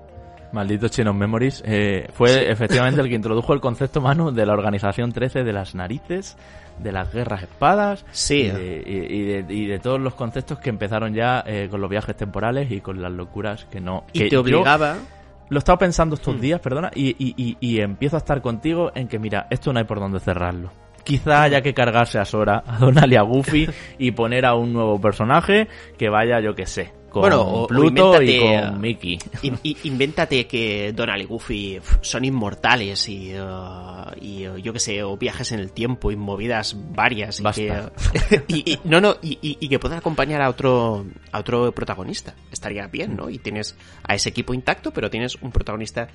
Maldito 0.52 0.88
Chain 0.88 1.08
of 1.08 1.16
Memories. 1.16 1.62
Eh, 1.66 2.08
fue 2.14 2.28
sí. 2.30 2.38
efectivamente 2.40 3.00
el 3.00 3.08
que 3.08 3.14
introdujo 3.16 3.52
el 3.52 3.60
concepto, 3.60 4.00
mano, 4.00 4.32
de 4.32 4.46
la 4.46 4.54
Organización 4.54 5.12
13 5.12 5.44
de 5.44 5.52
las 5.52 5.74
narices, 5.74 6.36
de 6.78 6.92
las 6.92 7.12
guerras 7.12 7.42
espadas. 7.42 8.04
Sí. 8.10 8.42
Y 8.42 8.50
de, 8.50 8.82
y, 8.86 9.24
de, 9.24 9.54
y 9.54 9.66
de 9.66 9.78
todos 9.78 10.00
los 10.00 10.14
conceptos 10.14 10.58
que 10.58 10.70
empezaron 10.70 11.14
ya 11.14 11.44
eh, 11.46 11.68
con 11.70 11.80
los 11.80 11.90
viajes 11.90 12.16
temporales 12.16 12.70
y 12.70 12.80
con 12.80 13.02
las 13.02 13.12
locuras 13.12 13.66
que 13.66 13.80
no. 13.80 14.04
Y 14.12 14.28
te 14.28 14.36
obligaba. 14.36 14.94
Yo, 14.94 15.15
lo 15.48 15.58
he 15.58 15.60
estado 15.60 15.78
pensando 15.78 16.14
estos 16.14 16.36
mm. 16.36 16.40
días, 16.40 16.60
perdona, 16.60 16.90
y, 16.94 17.14
y, 17.18 17.56
y, 17.60 17.80
empiezo 17.80 18.16
a 18.16 18.18
estar 18.18 18.40
contigo 18.42 18.90
en 18.94 19.08
que, 19.08 19.18
mira, 19.18 19.46
esto 19.50 19.72
no 19.72 19.78
hay 19.78 19.84
por 19.84 20.00
dónde 20.00 20.20
cerrarlo. 20.20 20.72
Quizá 21.04 21.42
haya 21.42 21.62
que 21.62 21.72
cargarse 21.72 22.18
a 22.18 22.24
Sora, 22.24 22.64
a 22.66 22.78
Donald 22.78 23.12
y 23.12 23.16
a 23.16 23.22
Goofy 23.22 23.68
y 23.98 24.10
poner 24.10 24.44
a 24.44 24.54
un 24.54 24.72
nuevo 24.72 25.00
personaje 25.00 25.68
que 25.96 26.08
vaya, 26.08 26.40
yo 26.40 26.54
que 26.54 26.66
sé, 26.66 26.92
con 27.10 27.22
bueno, 27.22 27.66
Pluto 27.68 28.10
o 28.10 28.22
y 28.22 28.40
con 28.40 28.80
Mickey. 28.80 29.18
In, 29.42 29.58
in, 29.62 29.76
invéntate 29.84 30.46
que 30.46 30.92
Donald 30.92 31.22
y 31.22 31.26
Goofy 31.26 31.80
son 32.00 32.24
inmortales 32.24 33.08
y, 33.08 33.34
uh, 33.34 34.10
y 34.20 34.46
uh, 34.46 34.56
yo 34.58 34.72
que 34.72 34.80
sé, 34.80 35.02
o 35.02 35.16
viajes 35.16 35.52
en 35.52 35.60
el 35.60 35.72
tiempo 35.72 36.10
y 36.10 36.16
movidas 36.16 36.76
varias. 36.94 37.40
Basta. 37.40 37.92
Y, 38.12 38.18
que, 38.18 38.42
y, 38.48 38.72
y, 38.72 38.78
no, 38.84 39.00
no, 39.00 39.16
y, 39.22 39.38
y, 39.40 39.68
que 39.68 39.78
puedan 39.78 39.98
acompañar 39.98 40.42
a 40.42 40.48
otro, 40.48 41.06
a 41.32 41.38
otro 41.38 41.72
protagonista. 41.72 42.34
Estaría 42.50 42.86
bien, 42.86 43.16
¿no? 43.16 43.30
Y 43.30 43.38
tienes 43.38 43.76
a 44.02 44.14
ese 44.14 44.28
equipo 44.28 44.54
intacto, 44.54 44.92
pero 44.92 45.10
tienes 45.10 45.36
un 45.36 45.52
protagonista 45.52 46.08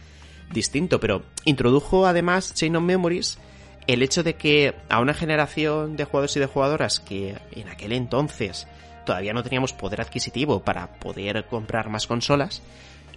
distinto. 0.52 1.00
Pero 1.00 1.24
introdujo 1.46 2.06
además 2.06 2.54
Chain 2.54 2.76
of 2.76 2.84
Memories 2.84 3.40
el 3.88 4.04
hecho 4.04 4.24
de 4.24 4.36
que 4.36 4.76
a 4.90 5.00
una 5.00 5.14
generación 5.14 5.96
de 5.96 6.06
jugadores 6.06 6.36
y 6.38 6.40
de 6.40 6.46
jugadoras 6.46 7.00
que 7.00 7.36
en 7.52 7.68
aquel 7.68 7.94
entonces 7.94 8.68
todavía 9.06 9.34
no 9.34 9.44
teníamos 9.44 9.74
poder 9.74 10.02
adquisitivo 10.02 10.64
para 10.64 10.94
poder 11.00 11.46
comprar 11.48 11.90
más 11.90 12.08
consolas, 12.08 12.62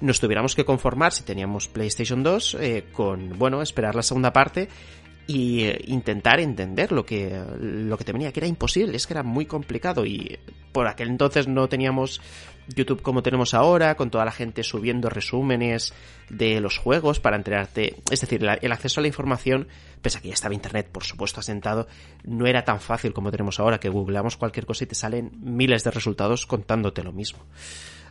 nos 0.00 0.20
tuviéramos 0.20 0.54
que 0.54 0.64
conformar 0.64 1.12
si 1.12 1.22
teníamos 1.22 1.68
PlayStation 1.68 2.22
2 2.22 2.56
eh, 2.60 2.84
con, 2.92 3.38
bueno, 3.38 3.62
esperar 3.62 3.94
la 3.94 4.02
segunda 4.02 4.32
parte 4.32 4.68
y 5.26 5.64
eh, 5.64 5.80
intentar 5.86 6.40
entender 6.40 6.92
lo 6.92 7.06
que 7.06 7.42
lo 7.58 7.96
que 7.96 8.04
te 8.04 8.12
venía, 8.12 8.32
que 8.32 8.40
era 8.40 8.46
imposible, 8.46 8.96
es 8.96 9.06
que 9.06 9.14
era 9.14 9.22
muy 9.22 9.46
complicado 9.46 10.04
y 10.04 10.38
por 10.72 10.86
aquel 10.86 11.08
entonces 11.08 11.48
no 11.48 11.68
teníamos 11.68 12.20
YouTube 12.68 13.02
como 13.02 13.22
tenemos 13.22 13.54
ahora, 13.54 13.94
con 13.94 14.10
toda 14.10 14.24
la 14.24 14.32
gente 14.32 14.62
subiendo 14.62 15.08
resúmenes 15.08 15.94
de 16.28 16.60
los 16.60 16.78
juegos 16.78 17.20
para 17.20 17.36
enterarte, 17.36 17.96
es 18.10 18.20
decir, 18.20 18.44
el 18.44 18.72
acceso 18.72 19.00
a 19.00 19.02
la 19.02 19.08
información, 19.08 19.68
pese 20.04 20.18
a 20.18 20.20
que 20.20 20.28
ya 20.28 20.34
estaba 20.34 20.54
internet, 20.54 20.90
por 20.92 21.02
supuesto, 21.02 21.40
asentado, 21.40 21.88
no 22.24 22.46
era 22.46 22.62
tan 22.62 22.78
fácil 22.78 23.14
como 23.14 23.30
tenemos 23.30 23.58
ahora, 23.58 23.80
que 23.80 23.88
googleamos 23.88 24.36
cualquier 24.36 24.66
cosa 24.66 24.84
y 24.84 24.86
te 24.86 24.94
salen 24.94 25.32
miles 25.40 25.82
de 25.82 25.90
resultados 25.90 26.44
contándote 26.44 27.02
lo 27.02 27.12
mismo. 27.12 27.40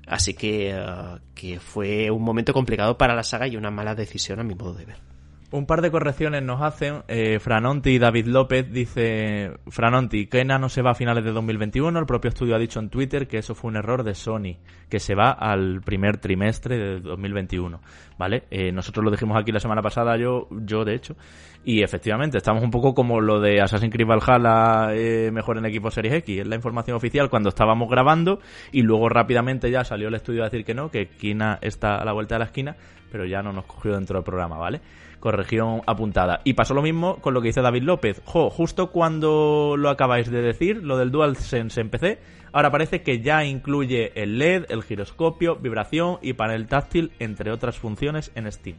Así 0.07 0.33
que, 0.33 0.75
uh, 0.75 1.19
que 1.35 1.59
fue 1.59 2.09
un 2.09 2.23
momento 2.23 2.51
complicado 2.51 2.97
para 2.97 3.15
la 3.15 3.23
saga 3.23 3.47
y 3.47 3.55
una 3.55 3.69
mala 3.69 3.93
decisión 3.93 4.39
a 4.39 4.43
mi 4.43 4.55
modo 4.55 4.73
de 4.73 4.85
ver. 4.85 5.12
Un 5.53 5.67
par 5.67 5.83
de 5.83 5.91
correcciones 5.91 6.41
nos 6.41 6.63
hacen. 6.63 7.03
Eh, 7.07 7.37
Franonti 7.37 7.91
y 7.91 7.99
David 7.99 8.25
López 8.25 8.73
dice: 8.73 9.51
Franonti, 9.67 10.25
Kena 10.25 10.57
no 10.57 10.67
se 10.67 10.81
va 10.81 10.89
a 10.89 10.95
finales 10.95 11.23
de 11.23 11.31
2021. 11.31 11.99
El 11.99 12.07
propio 12.07 12.29
estudio 12.29 12.55
ha 12.55 12.57
dicho 12.57 12.79
en 12.79 12.89
Twitter 12.89 13.27
que 13.27 13.37
eso 13.37 13.53
fue 13.53 13.69
un 13.69 13.77
error 13.77 14.03
de 14.03 14.15
Sony, 14.15 14.57
que 14.89 14.99
se 14.99 15.13
va 15.13 15.29
al 15.29 15.81
primer 15.81 16.17
trimestre 16.17 16.79
de 16.79 16.99
2021. 17.01 17.79
¿Vale? 18.17 18.45
Eh, 18.49 18.71
nosotros 18.71 19.05
lo 19.05 19.11
dijimos 19.11 19.37
aquí 19.39 19.51
la 19.51 19.59
semana 19.59 19.83
pasada, 19.83 20.17
yo, 20.17 20.47
yo 20.49 20.85
de 20.85 20.95
hecho. 20.95 21.15
Y 21.63 21.83
efectivamente, 21.83 22.39
estamos 22.39 22.63
un 22.63 22.71
poco 22.71 22.95
como 22.95 23.21
lo 23.21 23.39
de 23.39 23.61
Assassin's 23.61 23.93
Creed 23.93 24.07
Valhalla 24.07 24.95
eh, 24.95 25.29
mejor 25.31 25.59
en 25.59 25.67
equipo 25.67 25.91
Series 25.91 26.15
X. 26.15 26.39
Es 26.39 26.47
la 26.47 26.55
información 26.55 26.97
oficial 26.97 27.29
cuando 27.29 27.49
estábamos 27.49 27.91
grabando 27.91 28.39
y 28.71 28.81
luego 28.81 29.07
rápidamente 29.07 29.69
ya 29.69 29.83
salió 29.83 30.07
el 30.07 30.15
estudio 30.15 30.41
a 30.41 30.45
decir 30.45 30.65
que 30.65 30.73
no, 30.73 30.89
que 30.89 31.09
Kina 31.09 31.59
está 31.61 31.97
a 31.97 32.05
la 32.05 32.11
vuelta 32.11 32.33
de 32.35 32.39
la 32.39 32.45
esquina, 32.45 32.75
pero 33.11 33.27
ya 33.27 33.43
no 33.43 33.53
nos 33.53 33.65
cogió 33.65 33.93
dentro 33.93 34.17
del 34.17 34.23
programa, 34.23 34.57
¿vale? 34.57 34.81
Corrección 35.23 35.83
apuntada. 35.85 36.41
Y 36.43 36.51
pasó 36.51 36.73
lo 36.73 36.81
mismo 36.81 37.15
con 37.21 37.33
lo 37.33 37.41
que 37.41 37.47
dice 37.47 37.61
David 37.61 37.83
López. 37.83 38.21
Jo, 38.25 38.49
justo 38.49 38.91
cuando 38.91 39.75
lo 39.77 39.89
acabáis 39.89 40.29
de 40.29 40.41
decir, 40.41 40.83
lo 40.83 40.97
del 40.97 41.11
DualSense 41.11 41.79
en 41.79 41.89
PC, 41.89 42.19
ahora 42.51 42.71
parece 42.71 43.03
que 43.03 43.21
ya 43.21 43.45
incluye 43.45 44.11
el 44.21 44.37
LED, 44.37 44.65
el 44.67 44.83
giroscopio, 44.83 45.55
vibración 45.55 46.17
y 46.21 46.33
panel 46.33 46.67
táctil, 46.67 47.13
entre 47.19 47.53
otras 47.53 47.79
funciones 47.79 48.33
en 48.35 48.51
Steam. 48.51 48.75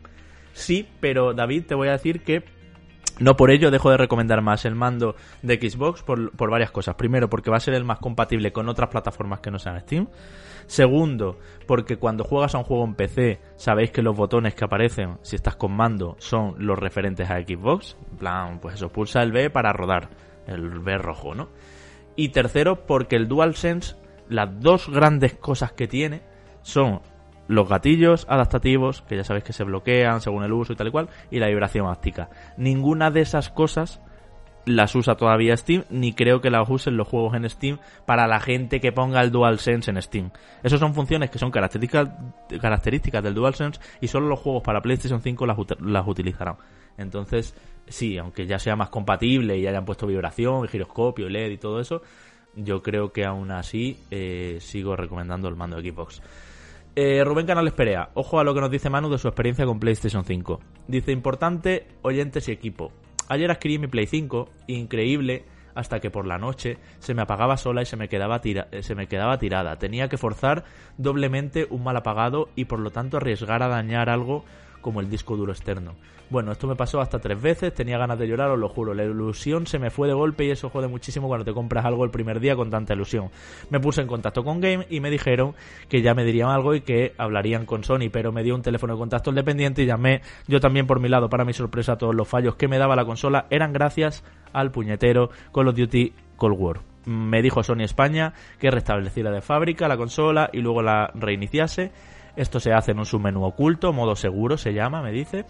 Sí, 0.53 0.87
pero 1.01 1.33
David, 1.33 1.65
te 1.67 1.75
voy 1.75 1.89
a 1.89 1.93
decir 1.93 2.23
que 2.23 2.45
no 3.21 3.37
por 3.37 3.51
ello 3.51 3.71
dejo 3.71 3.91
de 3.91 3.97
recomendar 3.97 4.43
más 4.43 4.67
el 4.67 4.75
mando 4.75 5.17
de 5.41 5.57
Xbox 5.57 6.03
por, 6.03 6.51
varias 6.51 6.71
cosas. 6.71 6.95
Primero, 6.97 7.31
porque 7.31 7.51
va 7.51 7.57
a 7.57 7.61
ser 7.61 7.73
el 7.73 7.85
más 7.85 8.01
compatible 8.01 8.53
con 8.53 8.69
otras 8.69 8.91
plataformas 8.91 9.41
que 9.41 9.51
no 9.51 9.59
sean 9.59 9.81
Steam. 9.81 10.09
Segundo, 10.67 11.39
porque 11.67 11.97
cuando 11.97 12.25
juegas 12.25 12.55
a 12.55 12.59
un 12.59 12.65
juego 12.65 12.85
en 12.85 12.95
PC, 12.95 13.41
sabéis 13.57 13.91
que 13.91 14.03
los 14.03 14.17
botones 14.17 14.55
que 14.55 14.65
aparecen, 14.65 15.19
si 15.23 15.37
estás 15.37 15.57
con 15.57 15.73
mando, 15.73 16.17
son 16.19 16.55
los 16.59 16.79
referentes 16.79 17.31
a 17.31 17.41
Xbox. 17.41 17.97
En 18.13 18.19
plan, 18.19 18.61
pues 18.61 18.77
eso, 18.77 18.91
pulsa 18.91 19.23
el 19.23 19.33
B 19.33 19.51
para 19.51 19.73
rodar. 19.73 20.11
El 20.47 20.81
B 20.81 20.99
rojo, 20.99 21.35
¿no? 21.35 21.49
Y 22.17 22.29
tercero, 22.29 22.87
porque 22.87 23.17
el 23.17 23.29
DualSense, 23.29 23.97
las 24.29 24.61
dos 24.61 24.89
grandes 24.89 25.35
cosas 25.35 25.73
que 25.73 25.89
tiene 25.89 26.23
son 26.63 27.01
los 27.49 27.69
gatillos 27.69 28.27
adaptativos, 28.29 29.03
que 29.03 29.17
ya 29.17 29.25
sabéis 29.25 29.45
que 29.45 29.53
se 29.53 29.65
bloquean 29.65 30.21
según 30.21 30.45
el 30.45 30.53
uso 30.53 30.73
y 30.73 30.77
tal 30.77 30.89
y 30.89 30.91
cual, 30.91 31.09
y 31.31 31.39
la 31.39 31.49
vibración 31.49 31.87
óptica. 31.87 32.31
Ninguna 32.57 33.11
de 33.11 33.21
esas 33.21 33.51
cosas 33.51 34.01
las 34.67 34.95
usa 34.95 35.17
todavía 35.17 35.57
Steam, 35.57 35.85
ni 35.91 36.13
creo 36.13 36.41
que 36.41 36.51
las 36.51 36.69
usen 36.69 36.97
los 36.97 37.09
juegos 37.09 37.35
en 37.35 37.49
Steam 37.49 37.79
para 38.07 38.27
la 38.27 38.41
gente 38.41 38.81
que 38.81 38.93
ponga 38.93 39.21
el 39.21 39.31
DualSense 39.31 39.91
en 39.91 40.01
Steam. 40.01 40.31
Esas 40.63 40.81
son 40.81 40.95
funciones 40.95 41.31
que 41.31 41.39
son 41.39 41.51
características, 41.51 42.09
características 42.61 43.23
del 43.23 43.35
DualSense 43.35 43.81
y 44.01 44.09
solo 44.09 44.29
los 44.29 44.41
juegos 44.41 44.63
para 44.63 44.81
PlayStation 44.81 45.21
5 45.21 45.47
las, 45.47 45.57
las 45.81 46.07
utilizarán. 46.07 46.57
Entonces, 46.97 47.55
sí, 47.87 48.19
aunque 48.19 48.47
ya 48.47 48.59
sea 48.59 48.77
más 48.77 48.89
compatible 48.89 49.59
y 49.59 49.67
hayan 49.67 49.85
puesto 49.85 50.07
vibración, 50.07 50.67
giroscopio, 50.69 51.29
LED 51.29 51.51
y 51.51 51.59
todo 51.59 51.81
eso, 51.81 52.03
yo 52.57 52.83
creo 52.83 53.13
que 53.13 53.25
aún 53.25 53.51
así 53.51 53.99
eh, 54.11 54.59
sigo 54.61 54.97
recomendando 54.97 55.49
el 55.49 55.57
mando 55.57 55.81
de 55.81 55.91
Xbox. 55.91 56.23
Eh, 56.97 57.25
Rubén 57.25 57.47
Canales 57.47 57.73
Perea, 57.73 58.11
ojo 58.15 58.39
a 58.39 58.45
lo 58.45 58.55
que 58.55 58.61
nos 58.61 58.71
dice 58.71 58.89
Manu 58.89 59.11
de 59.11 59.19
su 59.19 59.27
experiencia 59.27 59.67
con 59.67 59.81
PlayStation 59.81 60.25
5. 60.25 60.61
Dice, 60.87 61.11
importante, 61.11 61.89
oyentes 62.03 62.49
y 62.49 62.53
equipo. 62.53 62.93
Ayer 63.29 63.51
adquirí 63.51 63.79
mi 63.79 63.87
Play 63.87 64.07
5, 64.07 64.49
increíble, 64.67 65.45
hasta 65.75 66.01
que 66.01 66.11
por 66.11 66.27
la 66.27 66.39
noche 66.39 66.79
se 66.99 67.15
me 67.15 67.23
apagaba 67.23 67.57
sola 67.57 67.83
y 67.83 67.87
se 67.87 67.97
me 67.97 68.09
quedaba, 68.09 68.41
tira 68.41 68.69
eh, 68.71 68.83
se 68.83 68.95
me 68.95 69.07
quedaba 69.07 69.39
tirada. 69.39 69.77
Tenía 69.77 70.09
que 70.09 70.19
forzar 70.19 70.65
doblemente 70.99 71.67
un 71.71 71.83
mal 71.83 71.97
apagado 71.97 72.49
y 72.55 72.67
por 72.67 72.81
lo 72.81 72.91
tanto 72.91 73.17
arriesgar 73.17 73.63
a 73.63 73.69
dañar 73.69 74.09
algo 74.09 74.45
como 74.85 75.01
el 75.01 75.09
disco 75.09 75.35
duro 75.35 75.51
externo. 75.51 75.95
Bueno, 76.29 76.53
esto 76.53 76.67
me 76.67 76.77
pasó 76.77 77.01
hasta 77.01 77.19
tres 77.19 77.41
veces, 77.41 77.73
tenía 77.73 77.97
ganas 77.97 78.19
de 78.19 78.29
llorar, 78.29 78.51
os 78.51 78.59
lo 78.59 78.69
juro. 78.69 78.93
La 78.93 79.03
ilusión 79.03 79.67
se 79.67 79.79
me 79.79 79.89
fue 79.89 80.09
de 80.09 80.13
golpe 80.13 80.45
y 80.45 80.51
eso 80.51 80.69
jode 80.69 80.89
muchísimo 80.89 81.27
cuando 81.27 81.47
te 81.47 81.55
compras 81.55 81.87
algo 81.87 82.05
el 82.05 82.11
primer 82.11 82.39
día 82.39 82.55
con 82.55 82.69
tanta 82.69 82.93
ilusión. 82.93 83.31
Me 83.71 83.81
puse 83.81 84.03
en 84.03 84.07
contacto 84.07 84.45
con 84.45 84.61
Game 84.61 84.87
y 84.91 85.01
me 85.01 85.09
dijeron 85.09 85.55
que 85.89 86.03
ya 86.03 86.13
me 86.13 86.23
dirían 86.23 86.51
algo 86.51 86.75
y 86.75 86.83
que 86.83 87.15
hablarían 87.17 87.65
con 87.65 87.83
Sony, 87.83 88.11
pero 88.13 88.31
me 88.31 88.43
dio 88.43 88.55
un 88.55 88.61
teléfono 88.61 88.93
de 88.93 88.99
contacto 88.99 89.31
el 89.31 89.37
dependiente 89.37 89.83
y 89.83 89.87
llamé 89.87 90.21
yo 90.47 90.61
también 90.61 90.87
por 90.87 91.01
mi 91.01 91.09
lado. 91.09 91.31
Para 91.31 91.47
mi 91.47 91.55
sorpresa, 91.55 91.97
todos 91.97 92.15
los 92.15 92.29
fallos 92.29 92.57
que 92.57 92.69
me 92.69 92.77
daba 92.77 92.95
la 92.95 93.07
consola 93.07 93.47
eran 93.49 93.73
gracias 93.73 94.23
al 94.53 94.71
puñetero 94.71 95.31
Call 95.55 95.69
of 95.69 95.77
Duty 95.77 96.13
Cold 96.37 96.61
War 96.61 96.81
me 97.07 97.43
dijo 97.43 97.63
Sony 97.63 97.83
España 97.83 98.33
que 98.59 98.71
restableciera 98.71 99.31
de 99.31 99.43
fábrica 99.43 99.89
la 99.89 99.97
consola 99.97 100.51
y 100.53 100.61
luego 100.61 100.83
la 100.83 101.11
reiniciase. 101.15 101.93
Esto 102.37 102.61
se 102.61 102.73
hace 102.73 102.93
en 102.93 102.99
un 102.99 103.07
submenú 103.07 103.45
oculto, 103.45 103.93
modo 103.93 104.17
seguro 104.17 104.57
se 104.57 104.73
llama, 104.73 105.03
me 105.03 105.13
dice 105.13 105.47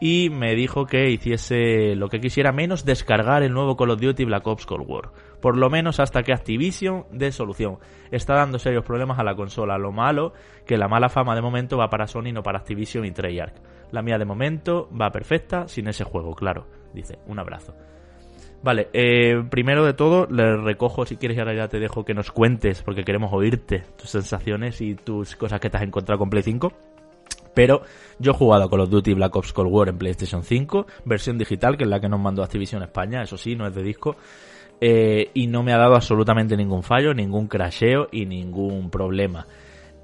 y 0.00 0.30
me 0.30 0.54
dijo 0.54 0.86
que 0.86 1.10
hiciese 1.10 1.96
lo 1.96 2.08
que 2.08 2.20
quisiera 2.20 2.52
menos 2.52 2.84
descargar 2.84 3.42
el 3.42 3.52
nuevo 3.52 3.76
Call 3.76 3.90
of 3.90 4.00
Duty 4.00 4.24
Black 4.24 4.46
Ops 4.46 4.66
Cold 4.66 4.88
War. 4.88 5.10
Por 5.40 5.56
lo 5.56 5.70
menos 5.70 5.98
hasta 6.00 6.22
que 6.22 6.32
Activision 6.32 7.06
dé 7.10 7.32
solución. 7.32 7.78
Está 8.10 8.34
dando 8.34 8.58
serios 8.58 8.84
problemas 8.84 9.18
a 9.18 9.24
la 9.24 9.34
consola. 9.34 9.78
Lo 9.78 9.92
malo, 9.92 10.32
que 10.66 10.78
la 10.78 10.88
mala 10.88 11.08
fama 11.08 11.34
de 11.34 11.42
momento 11.42 11.76
va 11.76 11.90
para 11.90 12.06
Sony, 12.06 12.32
no 12.32 12.42
para 12.42 12.58
Activision 12.58 13.04
y 13.04 13.10
Treyarch. 13.10 13.56
La 13.90 14.02
mía 14.02 14.18
de 14.18 14.24
momento 14.24 14.88
va 14.90 15.10
perfecta 15.10 15.66
sin 15.66 15.88
ese 15.88 16.04
juego, 16.04 16.34
claro. 16.34 16.66
Dice, 16.92 17.18
un 17.26 17.38
abrazo. 17.38 17.74
Vale, 18.62 18.88
eh, 18.92 19.42
primero 19.48 19.84
de 19.84 19.94
todo, 19.94 20.26
le 20.26 20.56
recojo 20.56 21.06
si 21.06 21.16
quieres 21.16 21.36
y 21.36 21.40
ahora 21.40 21.54
ya 21.54 21.68
te 21.68 21.78
dejo 21.78 22.04
que 22.04 22.14
nos 22.14 22.32
cuentes, 22.32 22.82
porque 22.82 23.04
queremos 23.04 23.32
oírte 23.32 23.84
tus 23.96 24.10
sensaciones 24.10 24.80
y 24.80 24.94
tus 24.94 25.36
cosas 25.36 25.60
que 25.60 25.70
te 25.70 25.76
has 25.76 25.84
encontrado 25.84 26.18
con 26.18 26.28
Play 26.28 26.42
5. 26.42 26.72
Pero 27.54 27.82
yo 28.18 28.32
he 28.32 28.34
jugado 28.34 28.68
Call 28.68 28.80
of 28.80 28.90
Duty 28.90 29.14
Black 29.14 29.34
Ops 29.34 29.52
Cold 29.52 29.72
War 29.72 29.88
en 29.88 29.98
PlayStation 29.98 30.42
5, 30.42 30.86
versión 31.04 31.38
digital, 31.38 31.76
que 31.76 31.84
es 31.84 31.90
la 31.90 32.00
que 32.00 32.08
nos 32.08 32.20
mandó 32.20 32.42
Activision 32.42 32.82
España, 32.82 33.22
eso 33.22 33.36
sí, 33.36 33.54
no 33.56 33.66
es 33.66 33.74
de 33.74 33.82
disco. 33.82 34.16
Eh, 34.80 35.30
y 35.34 35.48
no 35.48 35.64
me 35.64 35.72
ha 35.72 35.78
dado 35.78 35.96
absolutamente 35.96 36.56
ningún 36.56 36.84
fallo, 36.84 37.12
ningún 37.14 37.48
crasheo 37.48 38.08
y 38.12 38.26
ningún 38.26 38.90
problema. 38.90 39.46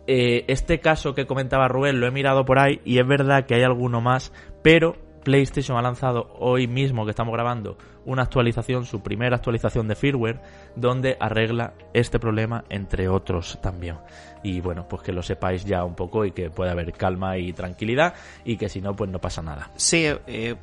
Eh, 0.06 0.44
este 0.48 0.80
caso 0.80 1.14
que 1.14 1.26
comentaba 1.26 1.68
Rubén 1.68 2.00
lo 2.00 2.06
he 2.06 2.10
mirado 2.10 2.44
por 2.44 2.58
ahí 2.58 2.80
y 2.84 2.98
es 2.98 3.06
verdad 3.06 3.46
que 3.46 3.54
hay 3.54 3.62
alguno 3.62 4.00
más, 4.00 4.32
pero 4.62 4.96
PlayStation 5.24 5.76
ha 5.76 5.82
lanzado 5.82 6.32
hoy 6.38 6.68
mismo 6.68 7.04
que 7.04 7.10
estamos 7.10 7.32
grabando 7.32 7.76
una 8.04 8.22
actualización, 8.22 8.84
su 8.84 9.00
primera 9.00 9.36
actualización 9.36 9.88
de 9.88 9.96
firmware, 9.96 10.40
donde 10.76 11.16
arregla 11.18 11.72
este 11.92 12.18
problema, 12.18 12.64
entre 12.68 13.08
otros 13.08 13.58
también. 13.62 13.96
Y 14.42 14.60
bueno, 14.60 14.86
pues 14.86 15.02
que 15.02 15.12
lo 15.12 15.22
sepáis 15.22 15.64
ya 15.64 15.84
un 15.84 15.94
poco 15.94 16.24
y 16.24 16.32
que 16.32 16.50
puede 16.50 16.70
haber 16.70 16.92
calma 16.92 17.38
y 17.38 17.52
tranquilidad 17.52 18.14
y 18.44 18.56
que 18.56 18.68
si 18.68 18.80
no, 18.80 18.94
pues 18.94 19.10
no 19.10 19.18
pasa 19.18 19.42
nada. 19.42 19.70
Sí, 19.76 20.04
eh, 20.26 20.56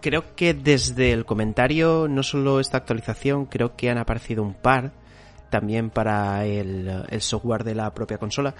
creo 0.00 0.34
que 0.34 0.52
desde 0.52 1.12
el 1.12 1.24
comentario, 1.24 2.08
no 2.08 2.22
solo 2.24 2.58
esta 2.58 2.78
actualización, 2.78 3.46
creo 3.46 3.76
que 3.76 3.88
han 3.88 3.98
aparecido 3.98 4.42
un 4.42 4.54
par 4.54 4.92
también 5.48 5.90
para 5.90 6.44
el 6.44 7.06
software 7.20 7.62
de 7.62 7.76
la 7.76 7.94
propia 7.94 8.18
consola. 8.18 8.54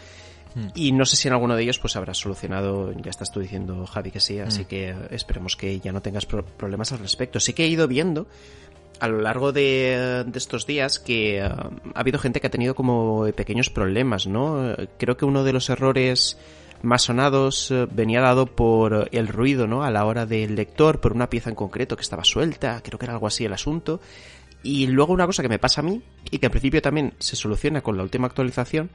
Hmm. 0.54 0.68
Y 0.74 0.92
no 0.92 1.04
sé 1.04 1.16
si 1.16 1.28
en 1.28 1.34
alguno 1.34 1.56
de 1.56 1.62
ellos 1.62 1.78
pues 1.78 1.96
habrá 1.96 2.14
solucionado, 2.14 2.92
ya 2.92 3.10
estás 3.10 3.32
tú 3.32 3.40
diciendo 3.40 3.86
Javi 3.86 4.10
que 4.10 4.20
sí, 4.20 4.38
así 4.38 4.62
hmm. 4.62 4.66
que 4.66 4.94
esperemos 5.10 5.56
que 5.56 5.80
ya 5.80 5.92
no 5.92 6.00
tengas 6.00 6.26
problemas 6.26 6.92
al 6.92 7.00
respecto. 7.00 7.40
Sí 7.40 7.52
que 7.52 7.64
he 7.64 7.68
ido 7.68 7.88
viendo 7.88 8.26
a 9.00 9.08
lo 9.08 9.20
largo 9.20 9.52
de, 9.52 10.24
estos 10.34 10.66
días 10.66 10.98
que 10.98 11.42
uh, 11.42 11.90
ha 11.94 12.00
habido 12.00 12.18
gente 12.18 12.40
que 12.40 12.46
ha 12.46 12.50
tenido 12.50 12.74
como 12.74 13.26
pequeños 13.34 13.70
problemas, 13.70 14.26
¿no? 14.26 14.74
Creo 14.98 15.16
que 15.16 15.24
uno 15.24 15.44
de 15.44 15.52
los 15.52 15.68
errores 15.70 16.38
más 16.82 17.02
sonados 17.02 17.70
uh, 17.70 17.88
venía 17.90 18.20
dado 18.20 18.46
por 18.46 19.08
el 19.12 19.28
ruido, 19.28 19.66
¿no? 19.66 19.82
A 19.82 19.90
la 19.90 20.04
hora 20.04 20.26
del 20.26 20.54
lector, 20.54 21.00
por 21.00 21.12
una 21.12 21.28
pieza 21.28 21.50
en 21.50 21.56
concreto 21.56 21.96
que 21.96 22.02
estaba 22.02 22.24
suelta, 22.24 22.80
creo 22.82 22.98
que 22.98 23.06
era 23.06 23.14
algo 23.14 23.26
así 23.26 23.44
el 23.44 23.52
asunto. 23.52 24.00
Y 24.62 24.86
luego 24.86 25.12
una 25.12 25.26
cosa 25.26 25.42
que 25.42 25.48
me 25.48 25.58
pasa 25.58 25.82
a 25.82 25.84
mí, 25.84 26.00
y 26.30 26.38
que 26.38 26.46
al 26.46 26.52
principio 26.52 26.80
también 26.80 27.12
se 27.18 27.36
soluciona 27.36 27.82
con 27.82 27.96
la 27.98 28.02
última 28.02 28.28
actualización, 28.28 28.90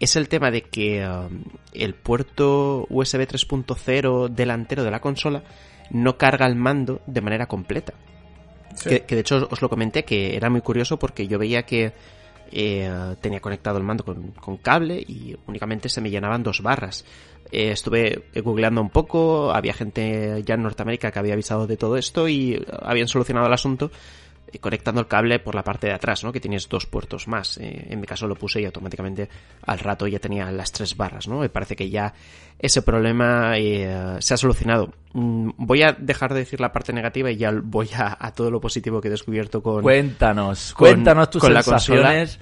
es 0.00 0.16
el 0.16 0.28
tema 0.28 0.50
de 0.50 0.62
que 0.62 1.06
um, 1.06 1.44
el 1.72 1.94
puerto 1.94 2.86
USB 2.88 3.28
3.0 3.28 4.28
delantero 4.30 4.82
de 4.82 4.90
la 4.90 5.00
consola 5.00 5.44
no 5.90 6.16
carga 6.16 6.46
el 6.46 6.56
mando 6.56 7.02
de 7.06 7.20
manera 7.20 7.46
completa. 7.46 7.92
Que, 8.82 9.00
de 9.00 9.20
hecho 9.20 9.48
os 9.50 9.60
lo 9.60 9.68
comenté 9.68 10.04
que 10.04 10.36
era 10.36 10.48
muy 10.48 10.62
curioso 10.62 10.98
porque 10.98 11.26
yo 11.26 11.38
veía 11.38 11.64
que 11.64 11.92
eh, 12.52 12.90
tenía 13.20 13.40
conectado 13.40 13.78
el 13.78 13.84
mando 13.84 14.04
con, 14.04 14.56
cable 14.58 15.04
y 15.06 15.36
únicamente 15.46 15.88
se 15.88 16.00
me 16.00 16.08
llenaban 16.08 16.42
dos 16.42 16.62
barras. 16.62 17.04
Eh, 17.52 17.72
estuve 17.72 18.24
googleando 18.42 18.80
un 18.80 18.90
poco, 18.90 19.52
había 19.52 19.74
gente 19.74 20.42
ya 20.46 20.54
en 20.54 20.62
Norteamérica 20.62 21.10
que 21.10 21.18
había 21.18 21.34
avisado 21.34 21.66
de 21.66 21.76
todo 21.76 21.96
esto 21.96 22.28
y 22.28 22.64
habían 22.80 23.08
solucionado 23.08 23.48
el 23.48 23.52
asunto 23.52 23.90
conectando 24.58 25.00
el 25.00 25.06
cable 25.06 25.38
por 25.38 25.54
la 25.54 25.62
parte 25.62 25.86
de 25.86 25.92
atrás, 25.92 26.24
¿no? 26.24 26.32
Que 26.32 26.40
tienes 26.40 26.68
dos 26.68 26.86
puertos 26.86 27.28
más. 27.28 27.58
Eh, 27.58 27.86
en 27.90 28.00
mi 28.00 28.06
caso 28.06 28.26
lo 28.26 28.34
puse 28.34 28.60
y 28.60 28.64
automáticamente 28.64 29.28
al 29.66 29.78
rato 29.78 30.06
ya 30.06 30.18
tenía 30.18 30.50
las 30.50 30.72
tres 30.72 30.96
barras, 30.96 31.28
¿no? 31.28 31.38
Me 31.40 31.48
parece 31.48 31.76
que 31.76 31.88
ya 31.88 32.12
ese 32.58 32.82
problema 32.82 33.56
eh, 33.56 34.16
se 34.20 34.34
ha 34.34 34.36
solucionado. 34.36 34.92
Mm, 35.14 35.50
voy 35.56 35.82
a 35.82 35.92
dejar 35.92 36.34
de 36.34 36.40
decir 36.40 36.60
la 36.60 36.72
parte 36.72 36.92
negativa 36.92 37.30
y 37.30 37.36
ya 37.36 37.52
voy 37.52 37.88
a, 37.96 38.32
todo 38.32 38.50
lo 38.50 38.60
positivo 38.60 39.00
que 39.00 39.08
he 39.08 39.10
descubierto 39.10 39.62
con... 39.62 39.82
Cuéntanos, 39.82 40.74
cuéntanos 40.74 41.30
tus 41.30 41.42
sensaciones 41.42 42.38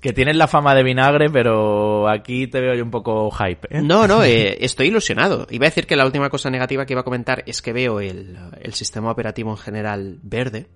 Que 0.00 0.12
tienes 0.12 0.36
la 0.36 0.48
fama 0.48 0.74
de 0.74 0.82
vinagre, 0.82 1.28
pero 1.28 2.08
aquí 2.08 2.46
te 2.46 2.60
veo 2.60 2.74
yo 2.74 2.82
un 2.82 2.90
poco 2.90 3.30
hype. 3.30 3.68
¿eh? 3.70 3.82
No, 3.82 4.06
no, 4.06 4.24
eh, 4.24 4.56
estoy 4.64 4.88
ilusionado. 4.88 5.46
Iba 5.50 5.66
a 5.66 5.70
decir 5.70 5.86
que 5.86 5.96
la 5.96 6.06
última 6.06 6.30
cosa 6.30 6.50
negativa 6.50 6.86
que 6.86 6.94
iba 6.94 7.02
a 7.02 7.04
comentar 7.04 7.42
es 7.46 7.60
que 7.60 7.72
veo 7.72 8.00
el, 8.00 8.38
el 8.60 8.74
sistema 8.74 9.10
operativo 9.10 9.50
en 9.50 9.58
general 9.58 10.18
verde. 10.22 10.66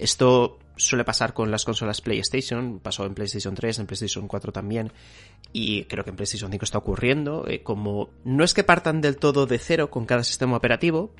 Esto 0.00 0.58
suele 0.76 1.04
pasar 1.04 1.34
con 1.34 1.50
las 1.50 1.66
consolas 1.66 2.00
PlayStation, 2.00 2.80
pasó 2.80 3.04
en 3.04 3.14
PlayStation 3.14 3.54
3, 3.54 3.80
en 3.80 3.86
PlayStation 3.86 4.26
4 4.26 4.50
también, 4.50 4.92
y 5.52 5.84
creo 5.84 6.04
que 6.04 6.10
en 6.10 6.16
PlayStation 6.16 6.50
5 6.50 6.64
está 6.64 6.78
ocurriendo, 6.78 7.46
eh, 7.46 7.62
como 7.62 8.08
no 8.24 8.42
es 8.42 8.54
que 8.54 8.64
partan 8.64 9.02
del 9.02 9.18
todo 9.18 9.46
de 9.46 9.58
cero 9.58 9.90
con 9.90 10.06
cada 10.06 10.24
sistema 10.24 10.56
operativo, 10.56 11.12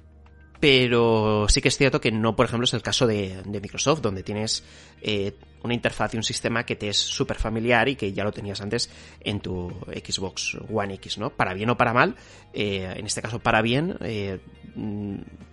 pero 0.61 1.47
sí 1.49 1.61
que 1.61 1.69
es 1.69 1.77
cierto 1.77 2.01
que 2.01 2.11
no, 2.11 2.37
por 2.37 2.47
ejemplo, 2.47 2.65
es 2.65 2.73
el 2.73 2.83
caso 2.83 3.07
de, 3.07 3.43
Microsoft, 3.47 4.01
donde 4.01 4.23
tienes 4.23 4.65
eh, 5.03 5.35
una 5.63 5.75
interfaz 5.75 6.15
y 6.15 6.17
un 6.17 6.23
sistema 6.23 6.65
que 6.65 6.77
te 6.77 6.89
es 6.89 6.97
súper 6.97 7.37
familiar 7.37 7.89
y 7.89 7.97
que 7.97 8.13
ya 8.13 8.25
lo 8.25 8.33
tenías 8.33 8.63
antes 8.63 8.91
en 9.21 9.41
tu 9.41 9.71
Xbox 9.89 10.57
One 10.73 10.95
X, 10.95 11.19
¿no? 11.19 11.31
Para 11.31 11.53
bien 11.53 11.69
o 11.71 11.77
para 11.77 11.93
mal, 11.93 12.15
eh, 12.55 12.95
en 12.97 13.07
este 13.07 13.21
caso 13.21 13.41
para 13.41 13.61
bien, 13.61 13.97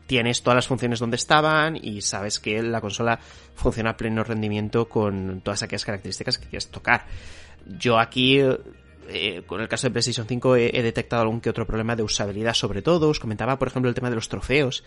tienes 0.08 0.42
todas 0.42 0.56
las 0.56 0.68
funciones 0.68 1.00
donde 1.00 1.18
estaban 1.18 1.76
y 1.76 2.02
sabes 2.02 2.40
que 2.40 2.64
la 2.64 2.82
consola 2.82 3.20
funciona 3.54 3.92
a 3.92 3.98
pleno 3.98 4.24
rendimiento 4.24 4.90
con 4.90 5.42
todas 5.42 5.62
aquellas 5.62 5.86
características 5.86 6.40
que 6.40 6.48
quieres 6.48 6.70
tocar. 6.70 7.06
Yo 7.66 8.00
aquí 8.00 8.42
eh, 9.10 9.44
con 9.46 9.62
el 9.62 9.68
caso 9.68 9.88
de 9.88 9.92
PlayStation 9.92 10.28
5 10.28 10.56
he, 10.56 10.78
he, 10.78 10.84
detectado 10.84 11.22
algún 11.22 11.40
que 11.40 11.50
otro 11.50 11.66
problema 11.66 11.96
de 11.96 12.04
usabilidad 12.04 12.54
sobre 12.54 12.82
todo. 12.82 13.10
Os 13.10 13.20
comentaba, 13.20 13.58
por 13.58 13.68
ejemplo, 13.70 13.90
el 13.90 13.96
tema 13.96 14.10
de 14.10 14.16
los 14.16 14.28
trofeos, 14.28 14.84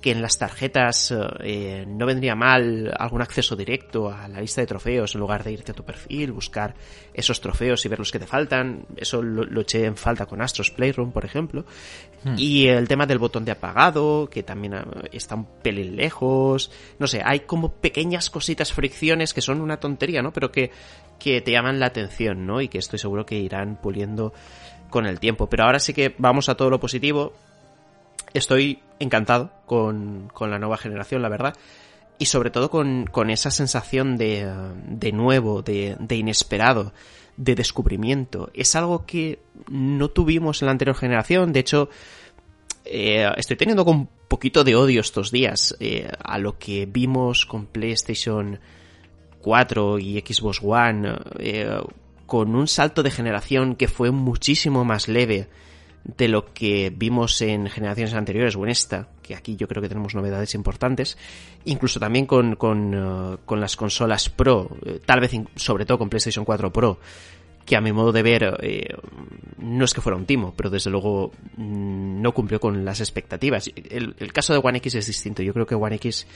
que 0.00 0.12
en 0.12 0.22
las 0.22 0.38
tarjetas 0.38 1.12
eh, 1.40 1.84
no 1.86 2.06
vendría 2.06 2.34
mal 2.34 2.94
algún 2.98 3.22
acceso 3.22 3.56
directo 3.56 4.10
a 4.10 4.28
la 4.28 4.40
lista 4.40 4.60
de 4.60 4.66
trofeos 4.66 5.14
en 5.14 5.20
lugar 5.20 5.42
de 5.42 5.52
irte 5.52 5.72
a 5.72 5.74
tu 5.74 5.84
perfil, 5.84 6.32
buscar 6.32 6.74
esos 7.14 7.40
trofeos 7.40 7.84
y 7.84 7.88
ver 7.88 7.98
los 7.98 8.12
que 8.12 8.18
te 8.18 8.26
faltan. 8.26 8.86
Eso 8.96 9.22
lo, 9.22 9.44
lo 9.44 9.62
eché 9.62 9.84
en 9.84 9.96
falta 9.96 10.26
con 10.26 10.42
Astros 10.42 10.70
Playroom, 10.70 11.12
por 11.12 11.24
ejemplo. 11.24 11.64
Hmm. 12.24 12.34
Y 12.36 12.66
el 12.68 12.88
tema 12.88 13.06
del 13.06 13.18
botón 13.18 13.44
de 13.44 13.52
apagado, 13.52 14.28
que 14.30 14.42
también 14.42 14.74
eh, 14.74 14.84
está 15.12 15.34
un 15.34 15.46
pelín 15.62 15.96
lejos. 15.96 16.70
No 16.98 17.06
sé, 17.06 17.22
hay 17.24 17.40
como 17.40 17.72
pequeñas 17.72 18.30
cositas, 18.30 18.72
fricciones 18.72 19.32
que 19.32 19.40
son 19.40 19.60
una 19.60 19.78
tontería, 19.78 20.22
¿no? 20.22 20.32
Pero 20.32 20.52
que, 20.52 20.70
que 21.18 21.40
te 21.40 21.52
llaman 21.52 21.80
la 21.80 21.86
atención, 21.86 22.46
¿no? 22.46 22.60
Y 22.60 22.68
que 22.68 22.78
estoy 22.78 22.98
seguro 22.98 23.24
que 23.24 23.38
irán 23.38 23.78
puliendo 23.80 24.32
con 24.90 25.06
el 25.06 25.20
tiempo. 25.20 25.48
Pero 25.48 25.64
ahora 25.64 25.78
sí 25.78 25.94
que 25.94 26.14
vamos 26.18 26.48
a 26.48 26.54
todo 26.54 26.70
lo 26.70 26.80
positivo. 26.80 27.32
Estoy 28.34 28.80
encantado 28.98 29.52
con, 29.66 30.30
con 30.32 30.50
la 30.50 30.58
nueva 30.58 30.76
generación, 30.76 31.22
la 31.22 31.28
verdad. 31.28 31.54
Y 32.18 32.26
sobre 32.26 32.50
todo 32.50 32.70
con, 32.70 33.06
con 33.06 33.30
esa 33.30 33.50
sensación 33.50 34.16
de, 34.16 34.50
de 34.88 35.12
nuevo, 35.12 35.62
de, 35.62 35.96
de 35.98 36.16
inesperado, 36.16 36.92
de 37.36 37.54
descubrimiento. 37.54 38.50
Es 38.54 38.74
algo 38.74 39.04
que 39.04 39.40
no 39.68 40.08
tuvimos 40.08 40.62
en 40.62 40.66
la 40.66 40.72
anterior 40.72 40.96
generación. 40.96 41.52
De 41.52 41.60
hecho, 41.60 41.90
eh, 42.84 43.28
estoy 43.36 43.56
teniendo 43.56 43.84
un 43.84 44.08
poquito 44.28 44.64
de 44.64 44.76
odio 44.76 45.00
estos 45.00 45.30
días 45.30 45.76
eh, 45.80 46.08
a 46.22 46.38
lo 46.38 46.58
que 46.58 46.86
vimos 46.86 47.44
con 47.44 47.66
PlayStation 47.66 48.60
4 49.40 49.98
y 49.98 50.20
Xbox 50.20 50.60
One, 50.62 51.14
eh, 51.38 51.80
con 52.26 52.54
un 52.54 52.66
salto 52.68 53.02
de 53.02 53.10
generación 53.10 53.76
que 53.76 53.88
fue 53.88 54.10
muchísimo 54.10 54.84
más 54.84 55.08
leve 55.08 55.48
de 56.16 56.28
lo 56.28 56.52
que 56.52 56.92
vimos 56.94 57.40
en 57.42 57.68
generaciones 57.68 58.14
anteriores 58.14 58.54
o 58.56 58.64
en 58.64 58.70
esta, 58.70 59.08
que 59.22 59.34
aquí 59.34 59.56
yo 59.56 59.66
creo 59.66 59.82
que 59.82 59.88
tenemos 59.88 60.14
novedades 60.14 60.54
importantes, 60.54 61.18
incluso 61.64 61.98
también 61.98 62.26
con, 62.26 62.56
con, 62.56 62.94
uh, 62.94 63.38
con 63.44 63.60
las 63.60 63.76
consolas 63.76 64.28
Pro, 64.28 64.70
eh, 64.84 65.00
tal 65.04 65.20
vez 65.20 65.32
sobre 65.56 65.84
todo 65.84 65.98
con 65.98 66.08
PlayStation 66.08 66.44
4 66.44 66.72
Pro, 66.72 66.98
que 67.66 67.76
a 67.76 67.80
mi 67.80 67.92
modo 67.92 68.12
de 68.12 68.22
ver 68.22 68.58
eh, 68.62 68.94
no 69.58 69.84
es 69.84 69.92
que 69.92 70.00
fuera 70.00 70.16
un 70.16 70.24
timo, 70.24 70.54
pero 70.56 70.70
desde 70.70 70.88
luego 70.88 71.32
mm, 71.56 72.22
no 72.22 72.32
cumplió 72.32 72.60
con 72.60 72.84
las 72.84 73.00
expectativas. 73.00 73.70
El, 73.74 74.14
caso 74.32 74.52
de 74.52 74.60
One 74.62 74.78
X 74.78 74.94
es 74.94 75.06
distinto. 75.06 75.42
Yo 75.42 75.52
creo 75.52 75.66
que 75.66 75.74
One 75.74 75.96
X 75.96 76.26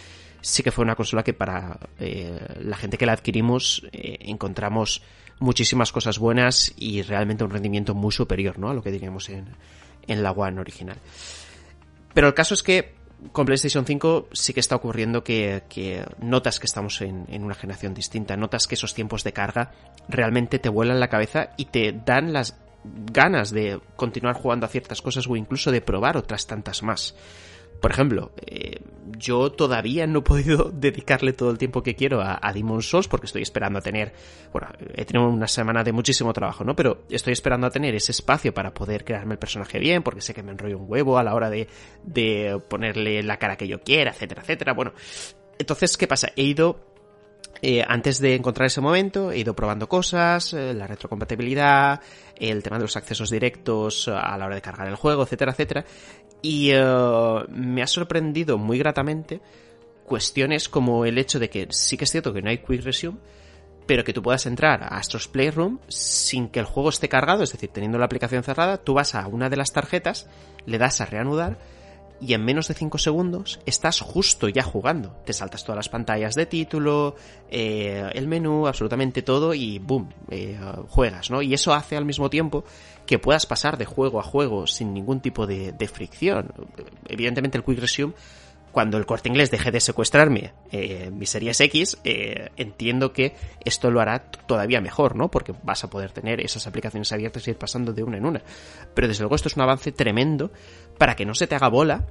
sí 0.40 0.62
que 0.62 0.72
fue 0.72 0.82
una 0.82 0.96
consola 0.96 1.22
que 1.22 1.32
para 1.32 1.78
eh, 2.00 2.36
la 2.60 2.76
gente 2.76 2.98
que 2.98 3.06
la 3.06 3.12
adquirimos 3.12 3.86
eh, 3.92 4.18
encontramos 4.22 5.02
muchísimas 5.40 5.90
cosas 5.90 6.18
buenas 6.18 6.72
y 6.76 7.02
realmente 7.02 7.42
un 7.42 7.50
rendimiento 7.50 7.94
muy 7.94 8.12
superior 8.12 8.58
¿no? 8.58 8.70
a 8.70 8.74
lo 8.74 8.82
que 8.82 8.92
diríamos 8.92 9.28
en, 9.30 9.46
en 10.06 10.22
la 10.22 10.30
One 10.30 10.60
original. 10.60 10.98
Pero 12.14 12.28
el 12.28 12.34
caso 12.34 12.54
es 12.54 12.62
que 12.62 12.94
con 13.32 13.46
PlayStation 13.46 13.84
5 13.84 14.28
sí 14.32 14.52
que 14.52 14.60
está 14.60 14.76
ocurriendo 14.76 15.22
que, 15.24 15.64
que 15.68 16.04
notas 16.20 16.58
que 16.58 16.66
estamos 16.66 17.00
en, 17.02 17.26
en, 17.28 17.44
una 17.44 17.54
generación 17.54 17.94
distinta, 17.94 18.36
notas 18.36 18.66
que 18.66 18.74
esos 18.74 18.94
tiempos 18.94 19.24
de 19.24 19.32
carga 19.32 19.72
realmente 20.08 20.58
te 20.58 20.68
vuelan 20.68 21.00
la 21.00 21.08
cabeza 21.08 21.50
y 21.56 21.66
te 21.66 21.92
dan 21.92 22.32
las 22.32 22.56
ganas 22.84 23.50
de 23.50 23.80
continuar 23.96 24.36
jugando 24.36 24.66
a 24.66 24.70
ciertas 24.70 25.02
cosas 25.02 25.26
o 25.26 25.36
incluso 25.36 25.70
de 25.70 25.80
probar 25.80 26.16
otras 26.16 26.46
tantas 26.46 26.82
más. 26.82 27.14
Por 27.80 27.90
ejemplo, 27.90 28.32
eh, 28.46 28.80
yo 29.16 29.50
todavía 29.52 30.06
no 30.06 30.20
he 30.20 30.22
podido 30.22 30.70
dedicarle 30.74 31.32
todo 31.32 31.50
el 31.50 31.58
tiempo 31.58 31.82
que 31.82 31.94
quiero 31.94 32.20
a, 32.20 32.38
a 32.40 32.52
Demon 32.52 32.82
Souls 32.82 33.08
porque 33.08 33.26
estoy 33.26 33.42
esperando 33.42 33.78
a 33.78 33.82
tener, 33.82 34.12
bueno, 34.52 34.68
he 34.94 35.04
tenido 35.04 35.28
una 35.28 35.48
semana 35.48 35.82
de 35.82 35.92
muchísimo 35.92 36.32
trabajo, 36.32 36.64
¿no? 36.64 36.76
Pero 36.76 37.02
estoy 37.10 37.32
esperando 37.32 37.66
a 37.66 37.70
tener 37.70 37.94
ese 37.94 38.12
espacio 38.12 38.52
para 38.52 38.72
poder 38.72 39.04
crearme 39.04 39.34
el 39.34 39.38
personaje 39.38 39.78
bien 39.78 40.02
porque 40.02 40.20
sé 40.20 40.34
que 40.34 40.42
me 40.42 40.52
enrollo 40.52 40.78
un 40.78 40.86
huevo 40.88 41.18
a 41.18 41.24
la 41.24 41.34
hora 41.34 41.50
de, 41.50 41.68
de 42.04 42.60
ponerle 42.68 43.22
la 43.22 43.38
cara 43.38 43.56
que 43.56 43.68
yo 43.68 43.80
quiera, 43.80 44.10
etcétera, 44.10 44.42
etcétera. 44.42 44.72
Bueno, 44.74 44.92
entonces, 45.58 45.96
¿qué 45.96 46.06
pasa? 46.06 46.32
He 46.36 46.42
ido 46.42 46.89
eh, 47.62 47.84
antes 47.86 48.20
de 48.20 48.34
encontrar 48.34 48.66
ese 48.66 48.80
momento 48.80 49.32
he 49.32 49.38
ido 49.38 49.54
probando 49.54 49.88
cosas, 49.88 50.54
eh, 50.54 50.72
la 50.72 50.86
retrocompatibilidad, 50.86 52.00
el 52.36 52.62
tema 52.62 52.78
de 52.78 52.84
los 52.84 52.96
accesos 52.96 53.30
directos 53.30 54.08
a 54.08 54.36
la 54.38 54.46
hora 54.46 54.54
de 54.54 54.62
cargar 54.62 54.88
el 54.88 54.94
juego, 54.96 55.22
etcétera, 55.22 55.52
etcétera. 55.52 55.84
Y 56.42 56.74
uh, 56.74 57.44
me 57.50 57.82
ha 57.82 57.86
sorprendido 57.86 58.56
muy 58.56 58.78
gratamente 58.78 59.40
cuestiones 60.06 60.68
como 60.68 61.04
el 61.04 61.18
hecho 61.18 61.38
de 61.38 61.50
que 61.50 61.68
sí 61.70 61.98
que 61.98 62.04
es 62.04 62.10
cierto 62.10 62.32
que 62.32 62.40
no 62.40 62.48
hay 62.48 62.58
Quick 62.58 62.82
Resume, 62.82 63.18
pero 63.86 64.04
que 64.04 64.12
tú 64.12 64.22
puedas 64.22 64.46
entrar 64.46 64.82
a 64.82 64.96
Astros 64.96 65.28
Playroom 65.28 65.80
sin 65.88 66.48
que 66.48 66.60
el 66.60 66.64
juego 66.64 66.88
esté 66.88 67.08
cargado, 67.08 67.42
es 67.42 67.52
decir, 67.52 67.70
teniendo 67.70 67.98
la 67.98 68.06
aplicación 68.06 68.42
cerrada, 68.42 68.78
tú 68.78 68.94
vas 68.94 69.14
a 69.14 69.26
una 69.26 69.50
de 69.50 69.56
las 69.56 69.72
tarjetas, 69.72 70.28
le 70.64 70.78
das 70.78 71.00
a 71.00 71.06
reanudar 71.06 71.58
y 72.20 72.34
en 72.34 72.44
menos 72.44 72.68
de 72.68 72.74
5 72.74 72.98
segundos 72.98 73.60
estás 73.66 74.00
justo 74.00 74.48
ya 74.48 74.62
jugando. 74.62 75.16
Te 75.24 75.32
saltas 75.32 75.64
todas 75.64 75.76
las 75.76 75.88
pantallas 75.88 76.34
de 76.34 76.46
título, 76.46 77.16
eh, 77.50 78.08
el 78.14 78.28
menú, 78.28 78.66
absolutamente 78.66 79.22
todo 79.22 79.54
y 79.54 79.78
boom, 79.78 80.10
eh, 80.30 80.58
juegas, 80.88 81.30
¿no? 81.30 81.42
Y 81.42 81.54
eso 81.54 81.72
hace 81.72 81.96
al 81.96 82.04
mismo 82.04 82.28
tiempo 82.28 82.64
que 83.06 83.18
puedas 83.18 83.46
pasar 83.46 83.78
de 83.78 83.86
juego 83.86 84.20
a 84.20 84.22
juego 84.22 84.66
sin 84.66 84.92
ningún 84.92 85.20
tipo 85.20 85.46
de, 85.46 85.72
de 85.72 85.88
fricción. 85.88 86.52
Evidentemente 87.08 87.58
el 87.58 87.64
Quick 87.64 87.78
Resume 87.80 88.14
cuando 88.72 88.98
el 88.98 89.06
corte 89.06 89.28
inglés 89.28 89.50
deje 89.50 89.70
de 89.70 89.80
secuestrarme 89.80 90.52
eh, 90.70 91.10
mis 91.12 91.30
series 91.30 91.60
X, 91.60 91.98
eh, 92.04 92.50
entiendo 92.56 93.12
que 93.12 93.34
esto 93.64 93.90
lo 93.90 94.00
hará 94.00 94.30
todavía 94.30 94.80
mejor, 94.80 95.16
¿no? 95.16 95.30
Porque 95.30 95.54
vas 95.62 95.84
a 95.84 95.90
poder 95.90 96.12
tener 96.12 96.40
esas 96.40 96.66
aplicaciones 96.66 97.12
abiertas 97.12 97.46
y 97.46 97.50
ir 97.50 97.58
pasando 97.58 97.92
de 97.92 98.02
una 98.02 98.18
en 98.18 98.26
una. 98.26 98.42
Pero 98.94 99.08
desde 99.08 99.22
luego 99.22 99.34
esto 99.34 99.48
es 99.48 99.56
un 99.56 99.62
avance 99.62 99.92
tremendo 99.92 100.52
para 100.98 101.16
que 101.16 101.26
no 101.26 101.34
se 101.34 101.46
te 101.46 101.54
haga 101.54 101.68
bola 101.68 102.06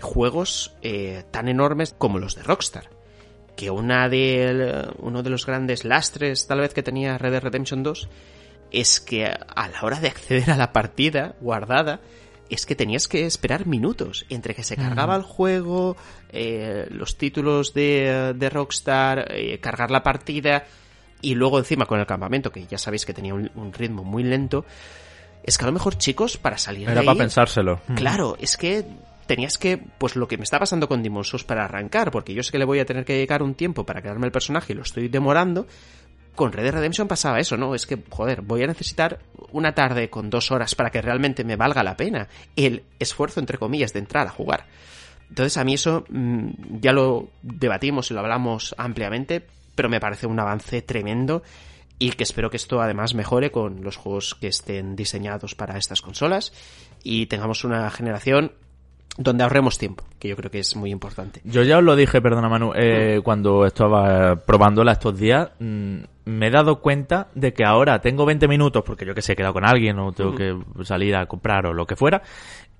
juegos 0.00 0.74
eh, 0.82 1.24
tan 1.30 1.48
enormes 1.48 1.94
como 1.96 2.18
los 2.18 2.34
de 2.34 2.42
Rockstar. 2.42 2.90
Que 3.56 3.70
una 3.70 4.08
de, 4.08 4.88
uno 4.98 5.22
de 5.22 5.30
los 5.30 5.44
grandes 5.44 5.84
lastres 5.84 6.46
tal 6.46 6.60
vez 6.60 6.72
que 6.74 6.82
tenía 6.82 7.18
Red 7.18 7.32
Dead 7.32 7.42
Redemption 7.42 7.82
2 7.82 8.08
es 8.70 9.00
que 9.00 9.26
a 9.26 9.68
la 9.68 9.82
hora 9.82 10.00
de 10.00 10.08
acceder 10.08 10.50
a 10.50 10.56
la 10.56 10.72
partida 10.72 11.34
guardada, 11.40 12.00
es 12.50 12.66
que 12.66 12.74
tenías 12.74 13.08
que 13.08 13.26
esperar 13.26 13.66
minutos 13.66 14.26
entre 14.28 14.54
que 14.54 14.62
se 14.62 14.76
cargaba 14.76 15.16
el 15.16 15.22
juego, 15.22 15.96
eh, 16.30 16.86
los 16.90 17.16
títulos 17.16 17.74
de, 17.74 18.34
de 18.34 18.50
Rockstar, 18.50 19.32
eh, 19.32 19.58
cargar 19.60 19.90
la 19.90 20.02
partida 20.02 20.64
y 21.20 21.34
luego 21.34 21.58
encima 21.58 21.86
con 21.86 22.00
el 22.00 22.06
campamento, 22.06 22.50
que 22.50 22.66
ya 22.66 22.78
sabéis 22.78 23.04
que 23.04 23.14
tenía 23.14 23.34
un, 23.34 23.50
un, 23.54 23.72
ritmo 23.72 24.04
muy 24.04 24.22
lento. 24.22 24.64
Es 25.42 25.58
que 25.58 25.64
a 25.64 25.66
lo 25.66 25.72
mejor, 25.72 25.98
chicos, 25.98 26.36
para 26.36 26.58
salir 26.58 26.84
Era 26.84 26.94
de 26.94 27.00
ahí, 27.00 27.06
para 27.06 27.18
pensárselo. 27.18 27.80
Claro, 27.94 28.36
es 28.40 28.56
que 28.56 28.84
tenías 29.26 29.58
que, 29.58 29.76
pues 29.76 30.16
lo 30.16 30.26
que 30.26 30.38
me 30.38 30.44
está 30.44 30.58
pasando 30.58 30.88
con 30.88 31.02
Demon 31.02 31.24
Souls 31.24 31.44
para 31.44 31.64
arrancar, 31.64 32.10
porque 32.10 32.34
yo 32.34 32.42
sé 32.42 32.50
que 32.50 32.58
le 32.58 32.64
voy 32.64 32.80
a 32.80 32.86
tener 32.86 33.04
que 33.04 33.12
dedicar 33.12 33.42
un 33.42 33.54
tiempo 33.54 33.84
para 33.84 34.00
crearme 34.00 34.26
el 34.26 34.32
personaje 34.32 34.72
y 34.72 34.76
lo 34.76 34.82
estoy 34.82 35.08
demorando, 35.08 35.66
con 36.38 36.52
Red 36.52 36.62
Dead 36.62 36.72
Redemption 36.72 37.08
pasaba 37.08 37.40
eso, 37.40 37.58
¿no? 37.58 37.74
Es 37.74 37.86
que, 37.86 37.98
joder, 38.08 38.40
voy 38.40 38.62
a 38.62 38.66
necesitar 38.66 39.18
una 39.52 39.74
tarde 39.74 40.08
con 40.08 40.30
dos 40.30 40.50
horas 40.50 40.74
para 40.74 40.90
que 40.90 41.02
realmente 41.02 41.44
me 41.44 41.56
valga 41.56 41.82
la 41.82 41.96
pena 41.96 42.28
el 42.56 42.84
esfuerzo, 42.98 43.40
entre 43.40 43.58
comillas, 43.58 43.92
de 43.92 43.98
entrar 43.98 44.26
a 44.26 44.30
jugar. 44.30 44.64
Entonces 45.28 45.58
a 45.58 45.64
mí 45.64 45.74
eso 45.74 46.04
mmm, 46.08 46.48
ya 46.80 46.92
lo 46.92 47.28
debatimos 47.42 48.10
y 48.10 48.14
lo 48.14 48.20
hablamos 48.20 48.74
ampliamente, 48.78 49.44
pero 49.74 49.90
me 49.90 50.00
parece 50.00 50.26
un 50.26 50.40
avance 50.40 50.80
tremendo 50.80 51.42
y 51.98 52.12
que 52.12 52.22
espero 52.22 52.48
que 52.48 52.56
esto 52.56 52.80
además 52.80 53.14
mejore 53.14 53.50
con 53.50 53.82
los 53.82 53.96
juegos 53.96 54.34
que 54.34 54.46
estén 54.46 54.96
diseñados 54.96 55.54
para 55.54 55.76
estas 55.76 56.00
consolas 56.00 56.52
y 57.02 57.26
tengamos 57.26 57.64
una 57.64 57.90
generación 57.90 58.52
donde 59.18 59.42
ahorremos 59.42 59.78
tiempo, 59.78 60.04
que 60.20 60.28
yo 60.28 60.36
creo 60.36 60.50
que 60.50 60.60
es 60.60 60.76
muy 60.76 60.90
importante. 60.90 61.40
Yo 61.44 61.64
ya 61.64 61.78
os 61.78 61.84
lo 61.84 61.96
dije, 61.96 62.22
perdona 62.22 62.48
Manu, 62.48 62.72
eh, 62.76 63.20
cuando 63.24 63.66
estaba 63.66 64.36
probándola 64.36 64.92
estos 64.92 65.18
días, 65.18 65.50
mmm, 65.58 65.98
me 66.28 66.48
he 66.48 66.50
dado 66.50 66.80
cuenta 66.80 67.28
de 67.34 67.52
que 67.54 67.64
ahora 67.64 68.00
tengo 68.00 68.26
20 68.26 68.46
minutos, 68.48 68.82
porque 68.84 69.06
yo 69.06 69.14
que 69.14 69.22
sé, 69.22 69.32
he 69.32 69.36
quedado 69.36 69.54
con 69.54 69.64
alguien 69.64 69.98
o 69.98 70.12
tengo 70.12 70.34
que 70.34 70.56
salir 70.84 71.16
a 71.16 71.26
comprar 71.26 71.66
o 71.66 71.72
lo 71.72 71.86
que 71.86 71.96
fuera, 71.96 72.22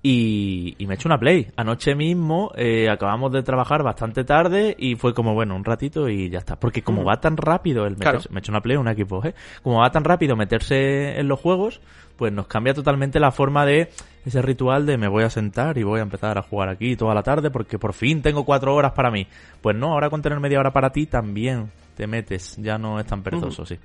y, 0.01 0.75
y 0.77 0.87
me 0.87 0.93
he 0.93 0.95
hecho 0.95 1.09
una 1.09 1.17
play. 1.19 1.47
Anoche 1.57 1.95
mismo 1.95 2.51
eh, 2.55 2.89
acabamos 2.89 3.31
de 3.31 3.43
trabajar 3.43 3.83
bastante 3.83 4.23
tarde 4.23 4.75
y 4.77 4.95
fue 4.95 5.13
como, 5.13 5.33
bueno, 5.33 5.55
un 5.55 5.65
ratito 5.65 6.07
y 6.07 6.29
ya 6.29 6.39
está. 6.39 6.57
Porque 6.57 6.83
como 6.83 7.03
va 7.03 7.19
tan 7.19 7.35
rápido 7.35 7.85
el 7.85 7.95
Claro. 7.95 8.19
me 8.29 8.37
he 8.37 8.39
hecho 8.39 8.51
una 8.51 8.61
play, 8.61 8.77
un 8.77 8.87
equipo, 8.87 9.25
¿eh? 9.25 9.33
Como 9.61 9.79
va 9.79 9.91
tan 9.91 10.03
rápido 10.03 10.35
meterse 10.37 11.19
en 11.19 11.27
los 11.27 11.39
juegos, 11.39 11.81
pues 12.15 12.31
nos 12.31 12.47
cambia 12.47 12.73
totalmente 12.73 13.19
la 13.19 13.31
forma 13.31 13.65
de 13.65 13.89
ese 14.25 14.41
ritual 14.41 14.85
de 14.85 14.97
me 14.97 15.07
voy 15.07 15.23
a 15.23 15.29
sentar 15.29 15.77
y 15.77 15.83
voy 15.83 15.99
a 15.99 16.03
empezar 16.03 16.37
a 16.37 16.43
jugar 16.43 16.69
aquí 16.69 16.95
toda 16.95 17.13
la 17.13 17.23
tarde 17.23 17.49
porque 17.49 17.79
por 17.79 17.93
fin 17.93 18.21
tengo 18.21 18.45
cuatro 18.45 18.75
horas 18.75 18.91
para 18.93 19.11
mí. 19.11 19.27
Pues 19.61 19.75
no, 19.75 19.93
ahora 19.93 20.09
con 20.09 20.21
tener 20.21 20.39
media 20.39 20.59
hora 20.59 20.71
para 20.71 20.91
ti 20.91 21.07
también 21.07 21.71
te 21.99 22.07
metes, 22.07 22.55
ya 22.57 22.77
no 22.77 22.97
es 22.97 23.05
tan 23.05 23.21
perezoso, 23.21 23.65
sí. 23.65 23.77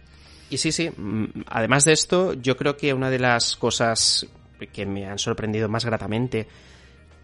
Y 0.48 0.56
sí, 0.56 0.70
sí, 0.70 0.88
mm, 0.88 1.42
además 1.48 1.84
de 1.84 1.94
esto, 1.94 2.34
yo 2.34 2.56
creo 2.56 2.76
que 2.76 2.94
una 2.94 3.10
de 3.10 3.18
las 3.18 3.56
cosas 3.56 4.24
que 4.72 4.86
me 4.86 5.04
han 5.04 5.18
sorprendido 5.18 5.68
más 5.68 5.84
gratamente 5.84 6.46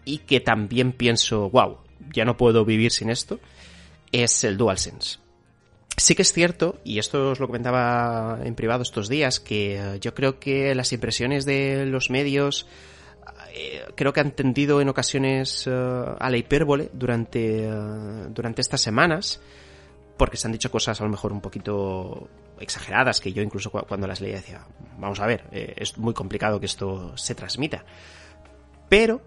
y 0.03 0.17
que 0.17 0.41
también 0.41 0.91
pienso, 0.91 1.49
wow, 1.49 1.77
ya 2.13 2.25
no 2.25 2.35
puedo 2.35 2.65
vivir 2.65 2.91
sin 2.91 3.09
esto, 3.09 3.39
es 4.11 4.43
el 4.43 4.57
DualSense. 4.57 5.19
Sí 5.95 6.13
que 6.13 6.23
es 6.23 6.33
cierto, 6.33 6.81
y 6.83 6.99
esto 6.99 7.29
os 7.29 7.39
lo 7.39 7.47
comentaba 7.47 8.39
en 8.43 8.53
privado 8.55 8.83
estos 8.83 9.07
días, 9.07 9.39
que 9.39 9.77
eh, 9.79 9.99
yo 10.01 10.13
creo 10.13 10.39
que 10.39 10.75
las 10.75 10.91
impresiones 10.91 11.45
de 11.45 11.85
los 11.85 12.09
medios 12.09 12.67
eh, 13.53 13.85
creo 13.95 14.11
que 14.13 14.19
han 14.19 14.31
tendido 14.31 14.81
en 14.81 14.89
ocasiones 14.89 15.67
eh, 15.67 15.71
a 15.71 16.29
la 16.29 16.37
hipérbole 16.37 16.89
durante, 16.93 17.65
eh, 17.65 17.71
durante 18.29 18.61
estas 18.61 18.81
semanas, 18.81 19.41
porque 20.21 20.37
se 20.37 20.47
han 20.47 20.51
dicho 20.51 20.69
cosas 20.69 21.01
a 21.01 21.03
lo 21.03 21.09
mejor 21.09 21.33
un 21.33 21.41
poquito 21.41 22.29
exageradas, 22.59 23.19
que 23.19 23.33
yo 23.33 23.41
incluso 23.41 23.71
cu- 23.71 23.87
cuando 23.87 24.05
las 24.05 24.21
leía 24.21 24.35
decía, 24.35 24.61
vamos 24.99 25.19
a 25.19 25.25
ver, 25.25 25.45
eh, 25.51 25.73
es 25.77 25.97
muy 25.97 26.13
complicado 26.13 26.59
que 26.59 26.67
esto 26.67 27.17
se 27.17 27.33
transmita. 27.33 27.83
Pero 28.87 29.19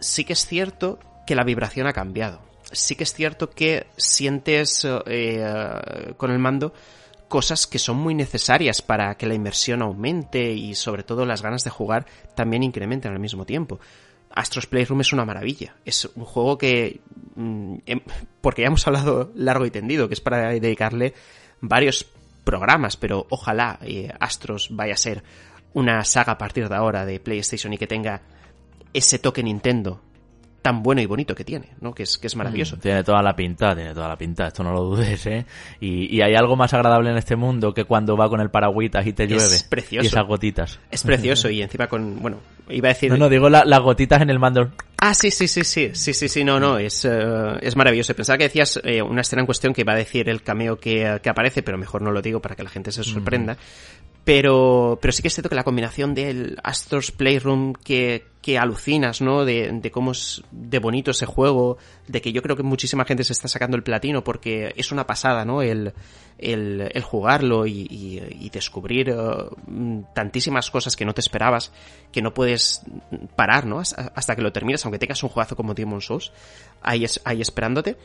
sí 0.00 0.24
que 0.24 0.32
es 0.32 0.46
cierto 0.46 0.98
que 1.26 1.34
la 1.34 1.44
vibración 1.44 1.86
ha 1.86 1.92
cambiado. 1.92 2.40
Sí 2.72 2.96
que 2.96 3.04
es 3.04 3.12
cierto 3.12 3.50
que 3.50 3.88
sientes 3.98 4.86
eh, 5.04 6.14
con 6.16 6.30
el 6.30 6.38
mando 6.38 6.72
cosas 7.28 7.66
que 7.66 7.78
son 7.78 7.98
muy 7.98 8.14
necesarias 8.14 8.80
para 8.80 9.16
que 9.16 9.26
la 9.26 9.34
inmersión 9.34 9.82
aumente 9.82 10.50
y 10.52 10.74
sobre 10.74 11.02
todo 11.02 11.26
las 11.26 11.42
ganas 11.42 11.62
de 11.62 11.68
jugar 11.68 12.06
también 12.34 12.62
incrementen 12.62 13.12
al 13.12 13.18
mismo 13.20 13.44
tiempo. 13.44 13.80
Astros 14.34 14.66
Playroom 14.66 15.00
es 15.00 15.12
una 15.12 15.24
maravilla. 15.24 15.76
Es 15.84 16.08
un 16.14 16.24
juego 16.24 16.58
que... 16.58 17.00
mm, 17.36 17.74
em- 17.86 18.00
porque 18.40 18.62
ya 18.62 18.68
hemos 18.68 18.86
hablado 18.86 19.32
largo 19.34 19.66
y 19.66 19.70
tendido, 19.70 20.08
que 20.08 20.14
es 20.14 20.20
para 20.20 20.50
dedicarle 20.50 21.14
varios 21.60 22.06
programas, 22.44 22.96
pero 22.96 23.26
ojalá 23.30 23.78
eh, 23.82 24.12
Astros 24.20 24.68
vaya 24.70 24.94
a 24.94 24.96
ser 24.96 25.22
una 25.74 26.04
saga 26.04 26.32
a 26.32 26.38
partir 26.38 26.68
de 26.68 26.74
ahora 26.74 27.04
de 27.04 27.20
PlayStation 27.20 27.72
y 27.72 27.78
que 27.78 27.86
tenga 27.86 28.22
ese 28.94 29.18
toque 29.18 29.42
Nintendo 29.42 30.00
tan 30.68 30.82
bueno 30.82 31.00
y 31.00 31.06
bonito 31.06 31.34
que 31.34 31.44
tiene, 31.44 31.70
¿no? 31.80 31.94
Que 31.94 32.02
es, 32.02 32.18
que 32.18 32.26
es 32.26 32.36
maravilloso. 32.36 32.76
Mm, 32.76 32.80
Tiene 32.80 33.04
toda 33.04 33.22
la 33.22 33.34
pinta, 33.34 33.74
tiene 33.74 33.94
toda 33.94 34.06
la 34.08 34.16
pinta, 34.16 34.48
esto 34.48 34.62
no 34.62 34.72
lo 34.72 34.82
dudes, 34.82 35.24
¿eh? 35.26 35.46
Y, 35.80 36.14
y 36.14 36.20
hay 36.20 36.34
algo 36.34 36.56
más 36.56 36.74
agradable 36.74 37.10
en 37.10 37.16
este 37.16 37.36
mundo 37.36 37.72
que 37.72 37.84
cuando 37.84 38.16
va 38.18 38.28
con 38.28 38.40
el 38.42 38.50
paragüitas 38.50 39.06
y 39.06 39.14
te 39.14 39.24
Es 39.24 39.30
llueve. 39.30 39.56
precioso. 39.70 40.04
Y 40.04 40.08
esas 40.08 40.26
gotitas. 40.26 40.78
Es 40.90 41.02
precioso 41.04 41.48
y 41.48 41.62
encima 41.62 41.86
con, 41.86 42.20
bueno, 42.20 42.36
iba 42.68 42.88
a 42.88 42.92
decir... 42.92 43.10
No, 43.10 43.16
no, 43.16 43.28
digo 43.30 43.48
la- 43.48 43.64
las 43.64 43.80
gotitas 43.80 44.20
en 44.20 44.28
el 44.28 44.38
mando. 44.38 44.70
Ah, 45.00 45.14
sí, 45.14 45.30
sí, 45.30 45.48
sí, 45.48 45.64
sí, 45.64 45.90
sí, 45.94 46.12
sí, 46.12 46.28
sí, 46.28 46.44
no, 46.44 46.60
no, 46.60 46.76
es, 46.76 47.04
eh, 47.06 47.18
es 47.62 47.74
maravilloso. 47.76 48.14
Pensaba 48.14 48.36
que 48.36 48.44
decías 48.44 48.78
eh, 48.84 49.00
una 49.00 49.22
escena 49.22 49.40
en 49.40 49.46
cuestión 49.46 49.72
que 49.72 49.80
iba 49.82 49.92
a 49.94 49.96
decir 49.96 50.28
el 50.28 50.42
cameo 50.42 50.76
que, 50.78 51.18
que 51.22 51.30
aparece, 51.30 51.62
pero 51.62 51.78
mejor 51.78 52.02
no 52.02 52.10
lo 52.10 52.20
digo 52.20 52.40
para 52.40 52.56
que 52.56 52.62
la 52.64 52.68
gente 52.70 52.92
se 52.92 53.02
sorprenda. 53.04 53.56
Pero, 54.28 54.98
pero 55.00 55.10
sí 55.12 55.22
que 55.22 55.28
es 55.28 55.34
cierto 55.34 55.48
que 55.48 55.54
la 55.54 55.64
combinación 55.64 56.14
del 56.14 56.58
Astro's 56.62 57.10
Playroom 57.12 57.72
que, 57.72 58.26
que 58.42 58.58
alucinas, 58.58 59.22
¿no? 59.22 59.46
De, 59.46 59.70
de 59.72 59.90
cómo 59.90 60.12
es 60.12 60.42
de 60.50 60.78
bonito 60.80 61.12
ese 61.12 61.24
juego, 61.24 61.78
de 62.08 62.20
que 62.20 62.30
yo 62.30 62.42
creo 62.42 62.54
que 62.54 62.62
muchísima 62.62 63.06
gente 63.06 63.24
se 63.24 63.32
está 63.32 63.48
sacando 63.48 63.78
el 63.78 63.82
platino 63.82 64.22
porque 64.22 64.74
es 64.76 64.92
una 64.92 65.06
pasada, 65.06 65.46
¿no? 65.46 65.62
El, 65.62 65.94
el, 66.36 67.02
jugarlo 67.02 67.64
y, 67.66 67.86
y- 67.90 68.20
y 68.44 68.50
descubrir 68.50 69.08
eh, 69.08 69.14
tantísimas 70.14 70.70
cosas 70.70 70.94
que 70.94 71.06
no 71.06 71.14
te 71.14 71.22
esperabas, 71.22 71.72
que 72.12 72.20
no 72.20 72.34
puedes 72.34 72.82
parar, 73.34 73.64
¿no? 73.64 73.78
Hasta, 73.80 74.36
que 74.36 74.42
lo 74.42 74.52
termines, 74.52 74.84
aunque 74.84 74.98
tengas 74.98 75.22
un 75.22 75.30
juegazo 75.30 75.56
como 75.56 75.72
Demon's 75.72 76.04
Souls, 76.04 76.32
ahí, 76.82 77.04
es, 77.04 77.18
ahí 77.24 77.40
esperándote. 77.40 77.96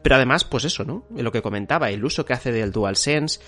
Pero 0.00 0.14
además, 0.14 0.44
pues 0.44 0.64
eso, 0.64 0.84
¿no? 0.84 1.02
Lo 1.16 1.32
que 1.32 1.42
comentaba, 1.42 1.90
el 1.90 2.04
uso 2.04 2.24
que 2.24 2.34
hace 2.34 2.52
del 2.52 2.70
DualSense, 2.70 3.40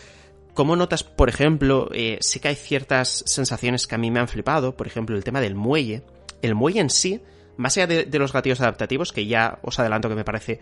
¿Cómo 0.55 0.77
notas, 0.77 1.03
por 1.03 1.29
ejemplo, 1.29 1.89
eh, 1.93 2.19
sí 2.21 2.41
que 2.41 2.49
hay 2.49 2.55
ciertas 2.55 3.25
sensaciones 3.27 3.87
que 3.87 3.97
a 3.97 3.99
mí 3.99 4.11
me 4.11 4.21
han 4.21 4.29
flipado? 4.29 4.77
Por 4.77 4.87
ejemplo, 4.87 5.17
el 5.17 5.25
tema 5.25 5.41
del 5.41 5.55
muelle. 5.55 6.03
El 6.43 6.55
muelle 6.55 6.81
en 6.81 6.91
sí, 6.91 7.21
más 7.57 7.77
allá 7.77 7.89
de, 7.89 8.05
de 8.05 8.19
los 8.19 8.33
gatillos 8.33 8.61
adaptativos, 8.61 9.13
que 9.13 9.27
ya 9.27 9.59
os 9.63 9.79
adelanto 9.79 10.09
que 10.09 10.15
me 10.15 10.25
parece 10.25 10.61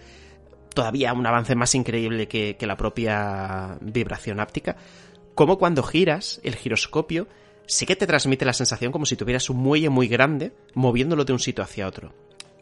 todavía 0.72 1.12
un 1.12 1.26
avance 1.26 1.54
más 1.54 1.74
increíble 1.74 2.26
que, 2.26 2.56
que 2.56 2.66
la 2.66 2.76
propia 2.76 3.78
vibración 3.80 4.40
áptica, 4.40 4.76
como 5.34 5.58
cuando 5.58 5.82
giras 5.82 6.40
el 6.42 6.56
giroscopio, 6.56 7.28
sí 7.66 7.86
que 7.86 7.96
te 7.96 8.06
transmite 8.06 8.44
la 8.44 8.52
sensación 8.52 8.92
como 8.92 9.06
si 9.06 9.16
tuvieras 9.16 9.48
un 9.50 9.58
muelle 9.58 9.88
muy 9.88 10.08
grande 10.08 10.52
moviéndolo 10.74 11.24
de 11.24 11.32
un 11.32 11.38
sitio 11.38 11.64
hacia 11.64 11.86
otro. 11.86 12.12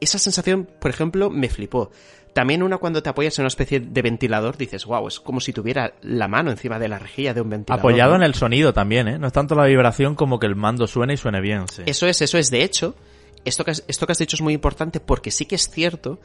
Esa 0.01 0.19
sensación, 0.19 0.69
por 0.81 0.91
ejemplo, 0.91 1.31
me 1.31 1.49
flipó. 1.49 1.91
También 2.33 2.63
una 2.63 2.79
cuando 2.79 3.03
te 3.03 3.09
apoyas 3.09 3.39
en 3.39 3.43
una 3.43 3.49
especie 3.49 3.81
de 3.81 4.03
ventilador, 4.03 4.57
dices, 4.57 4.85
wow, 4.87 5.09
es 5.09 5.19
como 5.19 5.41
si 5.41 5.53
tuviera 5.53 5.95
la 6.03 6.29
mano 6.29 6.51
encima 6.51 6.79
de 6.79 6.89
la 6.89 6.99
rejilla 6.99 7.35
de 7.35 7.41
un 7.41 7.51
ventilador. 7.51 7.81
Apoyado 7.81 8.13
¿no? 8.13 8.17
en 8.19 8.23
el 8.23 8.35
sonido 8.35 8.73
también, 8.73 9.09
¿eh? 9.09 9.19
No 9.19 9.27
es 9.27 9.33
tanto 9.33 9.55
la 9.55 9.65
vibración 9.65 10.15
como 10.15 10.39
que 10.39 10.47
el 10.47 10.55
mando 10.55 10.87
suene 10.87 11.15
y 11.15 11.17
suene 11.17 11.41
bien, 11.41 11.67
sí. 11.69 11.83
Eso 11.87 12.07
es, 12.07 12.23
eso 12.23 12.39
es. 12.39 12.51
De 12.51 12.63
hecho, 12.63 12.95
esto 13.45 13.65
que, 13.65 13.73
has, 13.73 13.85
esto 13.89 14.07
que 14.07 14.13
has 14.13 14.19
dicho 14.19 14.37
es 14.37 14.43
muy 14.43 14.55
importante 14.55 15.01
porque 15.01 15.31
sí 15.31 15.47
que 15.47 15.57
es 15.57 15.69
cierto 15.69 16.21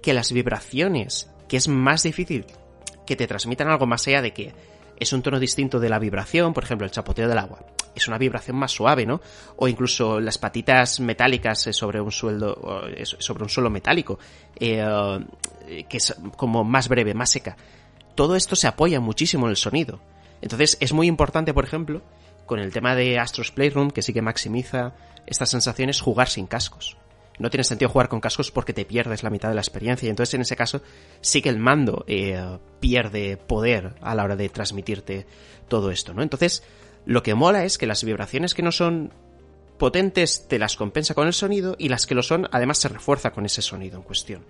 que 0.00 0.12
las 0.12 0.32
vibraciones, 0.32 1.28
que 1.48 1.56
es 1.56 1.66
más 1.66 2.04
difícil 2.04 2.46
que 3.06 3.16
te 3.16 3.26
transmitan 3.26 3.68
algo 3.68 3.86
más 3.86 4.06
allá 4.06 4.22
de 4.22 4.32
que 4.32 4.52
es 4.98 5.12
un 5.12 5.22
tono 5.22 5.38
distinto 5.38 5.78
de 5.78 5.88
la 5.88 5.98
vibración, 5.98 6.52
por 6.52 6.64
ejemplo, 6.64 6.84
el 6.84 6.90
chapoteo 6.90 7.28
del 7.28 7.38
agua. 7.38 7.60
Es 7.94 8.08
una 8.08 8.18
vibración 8.18 8.56
más 8.56 8.72
suave, 8.72 9.06
¿no? 9.06 9.20
O 9.56 9.68
incluso 9.68 10.20
las 10.20 10.38
patitas 10.38 11.00
metálicas 11.00 11.66
eh, 11.66 11.72
sobre 11.72 12.00
un 12.00 12.10
suelo, 12.10 12.86
eh, 12.88 13.04
sobre 13.04 13.42
un 13.44 13.48
suelo 13.48 13.70
metálico, 13.70 14.18
eh, 14.58 14.84
que 15.88 15.96
es 15.96 16.14
como 16.36 16.64
más 16.64 16.88
breve, 16.88 17.14
más 17.14 17.30
seca. 17.30 17.56
Todo 18.14 18.36
esto 18.36 18.56
se 18.56 18.66
apoya 18.66 19.00
muchísimo 19.00 19.46
en 19.46 19.50
el 19.50 19.56
sonido. 19.56 20.00
Entonces 20.40 20.76
es 20.80 20.92
muy 20.92 21.06
importante, 21.06 21.54
por 21.54 21.64
ejemplo, 21.64 22.02
con 22.46 22.58
el 22.58 22.72
tema 22.72 22.94
de 22.94 23.18
Astros 23.18 23.52
Playroom, 23.52 23.90
que 23.90 24.02
sí 24.02 24.12
que 24.12 24.22
maximiza 24.22 24.94
estas 25.26 25.50
sensaciones, 25.50 26.00
jugar 26.00 26.28
sin 26.28 26.46
cascos. 26.46 26.96
No 27.38 27.50
tiene 27.50 27.64
sentido 27.64 27.90
jugar 27.90 28.08
con 28.08 28.20
cascos 28.20 28.50
porque 28.50 28.72
te 28.72 28.84
pierdes 28.84 29.22
la 29.22 29.30
mitad 29.30 29.48
de 29.48 29.54
la 29.54 29.60
experiencia. 29.60 30.06
Y 30.06 30.10
entonces 30.10 30.34
en 30.34 30.40
ese 30.40 30.56
caso 30.56 30.82
sí 31.20 31.42
que 31.42 31.48
el 31.48 31.58
mando 31.58 32.04
eh, 32.06 32.58
pierde 32.80 33.36
poder 33.36 33.94
a 34.00 34.14
la 34.14 34.24
hora 34.24 34.36
de 34.36 34.48
transmitirte 34.48 35.26
todo 35.68 35.90
esto, 35.90 36.14
¿no? 36.14 36.22
Entonces, 36.22 36.62
lo 37.06 37.22
que 37.22 37.34
mola 37.34 37.64
es 37.64 37.78
que 37.78 37.86
las 37.86 38.04
vibraciones 38.04 38.54
que 38.54 38.62
no 38.62 38.72
son 38.72 39.12
potentes 39.78 40.46
te 40.48 40.58
las 40.58 40.76
compensa 40.76 41.14
con 41.14 41.26
el 41.26 41.32
sonido 41.32 41.76
y 41.78 41.88
las 41.88 42.06
que 42.06 42.14
lo 42.14 42.22
son 42.22 42.48
además 42.50 42.78
se 42.78 42.88
refuerza 42.88 43.30
con 43.30 43.46
ese 43.46 43.62
sonido 43.62 43.96
en 43.96 44.02
cuestión. 44.02 44.44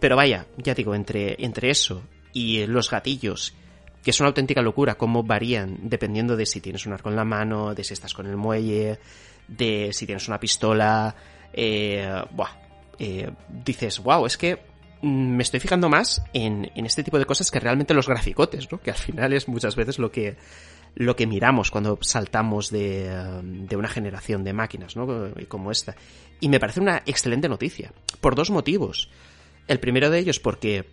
Pero 0.00 0.16
vaya, 0.16 0.46
ya 0.56 0.74
digo, 0.74 0.94
entre, 0.94 1.36
entre 1.44 1.70
eso 1.70 2.02
y 2.32 2.66
los 2.66 2.90
gatillos, 2.90 3.54
que 4.02 4.10
es 4.10 4.20
una 4.20 4.28
auténtica 4.28 4.60
locura 4.60 4.96
cómo 4.96 5.22
varían 5.22 5.78
dependiendo 5.82 6.36
de 6.36 6.46
si 6.46 6.60
tienes 6.60 6.86
un 6.86 6.92
arco 6.92 7.10
en 7.10 7.16
la 7.16 7.24
mano, 7.24 7.74
de 7.74 7.84
si 7.84 7.94
estás 7.94 8.12
con 8.12 8.26
el 8.26 8.36
muelle, 8.36 8.98
de 9.46 9.90
si 9.92 10.06
tienes 10.06 10.26
una 10.28 10.40
pistola, 10.40 11.14
eh, 11.54 12.22
buah, 12.30 12.50
eh, 12.98 13.30
dices, 13.48 14.00
wow, 14.00 14.26
es 14.26 14.36
que 14.36 14.58
mm, 15.02 15.36
me 15.36 15.42
estoy 15.42 15.60
fijando 15.60 15.88
más 15.88 16.22
en, 16.32 16.70
en 16.74 16.86
este 16.86 17.02
tipo 17.02 17.18
de 17.18 17.26
cosas 17.26 17.50
que 17.50 17.60
realmente 17.60 17.94
los 17.94 18.08
graficotes, 18.08 18.70
¿no? 18.70 18.80
Que 18.80 18.90
al 18.90 18.96
final 18.96 19.32
es 19.32 19.48
muchas 19.48 19.76
veces 19.76 19.98
lo 19.98 20.10
que, 20.10 20.36
lo 20.94 21.16
que 21.16 21.26
miramos 21.26 21.70
cuando 21.70 21.98
saltamos 22.02 22.70
de, 22.70 23.06
eh, 23.06 23.40
de 23.42 23.76
una 23.76 23.88
generación 23.88 24.44
de 24.44 24.52
máquinas, 24.52 24.96
¿no? 24.96 25.32
Como 25.48 25.70
esta. 25.70 25.96
Y 26.40 26.48
me 26.48 26.60
parece 26.60 26.80
una 26.80 27.02
excelente 27.06 27.48
noticia. 27.48 27.92
Por 28.20 28.34
dos 28.34 28.50
motivos. 28.50 29.10
El 29.66 29.80
primero 29.80 30.10
de 30.10 30.18
ellos 30.18 30.40
porque 30.40 30.86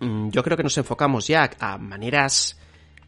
mm, 0.00 0.30
yo 0.30 0.42
creo 0.42 0.56
que 0.56 0.62
nos 0.62 0.78
enfocamos 0.78 1.26
ya 1.26 1.50
a 1.60 1.78
maneras 1.78 2.58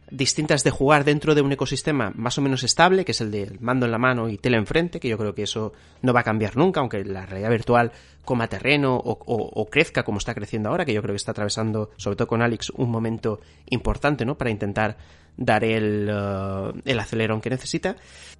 distintas 0.09 0.63
de 0.63 0.71
jugar 0.71 1.03
dentro 1.03 1.35
de 1.35 1.41
un 1.41 1.51
ecosistema 1.51 2.11
más 2.15 2.37
o 2.37 2.41
menos 2.41 2.63
estable, 2.63 3.03
que 3.03 3.11
es 3.11 3.21
el 3.21 3.31
del 3.31 3.59
mando 3.59 3.85
en 3.85 3.91
la 3.91 3.97
mano 3.97 4.29
y 4.29 4.37
tele 4.37 4.57
enfrente, 4.57 4.99
que 4.99 5.09
yo 5.09 5.17
creo 5.17 5.35
que 5.35 5.43
eso 5.43 5.73
no 6.01 6.13
va 6.13 6.21
a 6.21 6.23
cambiar 6.23 6.55
nunca, 6.55 6.79
aunque 6.79 7.03
la 7.03 7.25
realidad 7.25 7.49
virtual 7.49 7.91
coma 8.23 8.47
terreno 8.47 8.95
o, 8.95 9.69
crezca 9.69 10.03
como 10.03 10.17
está 10.17 10.33
creciendo 10.33 10.69
ahora, 10.69 10.85
que 10.85 10.93
yo 10.93 11.01
creo 11.01 11.13
que 11.13 11.17
está 11.17 11.31
atravesando, 11.31 11.91
sobre 11.97 12.15
todo 12.15 12.27
con 12.27 12.41
Alex, 12.41 12.71
un 12.71 12.89
momento 12.89 13.39
importante, 13.69 14.25
¿no? 14.25 14.37
Para 14.37 14.51
intentar 14.51 14.97
dar 15.37 15.63
el, 15.63 16.09
eh, 16.09 16.81
el 16.85 16.99
acelerón 16.99 17.41
que 17.41 17.49
necesita. 17.49 17.95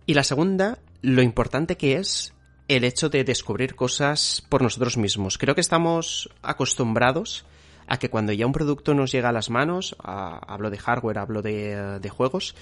Y 0.06 0.14
la 0.14 0.23
segunda, 0.23 0.80
lo 1.02 1.22
importante 1.22 1.77
que 1.77 1.98
es 1.98 2.34
el 2.68 2.84
hecho 2.84 3.10
de 3.10 3.23
descubrir 3.23 3.76
cosas 3.76 4.44
por 4.49 4.61
nosotros 4.61 4.98
mismos. 4.98 5.38
Creo 5.38 5.56
que 5.56 5.61
estamos 5.61 6.30
acostumbrados 6.41 7.45
a 7.88 7.97
que 7.97 8.09
cuando 8.09 8.34
ya 8.34 8.45
un 8.45 8.53
producto 8.53 8.93
nos 8.93 9.11
llega 9.11 9.30
a 9.30 9.31
las 9.31 9.49
manos, 9.49 9.95
hablo 9.99 10.69
de 10.69 10.77
hardware, 10.77 11.18
hablo 11.18 11.41
de, 11.41 11.99
de 11.99 12.09
juegos, 12.09 12.55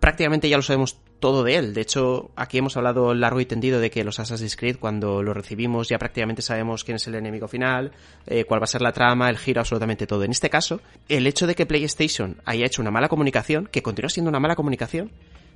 prácticamente 0.00 0.48
ya 0.48 0.56
lo 0.56 0.62
sabemos 0.62 0.98
todo 1.20 1.42
de 1.42 1.56
él. 1.56 1.74
De 1.74 1.80
hecho, 1.80 2.30
aquí 2.36 2.58
hemos 2.58 2.76
hablado 2.76 3.14
largo 3.14 3.40
y 3.40 3.46
tendido 3.46 3.80
de 3.80 3.90
que 3.90 4.04
los 4.04 4.20
Assassin's 4.20 4.56
Creed, 4.56 4.76
cuando 4.78 5.22
lo 5.22 5.34
recibimos, 5.34 5.88
ya 5.88 5.98
prácticamente 5.98 6.42
sabemos 6.42 6.84
quién 6.84 6.96
es 6.96 7.06
el 7.06 7.14
enemigo 7.14 7.48
final, 7.48 7.92
eh, 8.26 8.44
cuál 8.44 8.60
va 8.60 8.64
a 8.64 8.68
ser 8.68 8.82
la 8.82 8.92
trama, 8.92 9.30
el 9.30 9.38
giro, 9.38 9.60
absolutamente 9.60 10.06
todo. 10.06 10.24
En 10.24 10.30
este 10.30 10.50
caso, 10.50 10.80
el 11.08 11.26
hecho 11.26 11.46
de 11.46 11.54
que 11.54 11.66
PlayStation 11.66 12.36
haya 12.44 12.66
hecho 12.66 12.82
una 12.82 12.90
mala 12.90 13.08
comunicación, 13.08 13.66
que 13.66 13.82
continúa 13.82 14.10
siendo 14.10 14.28
una 14.28 14.40
mala 14.40 14.56
comunicación, 14.56 15.10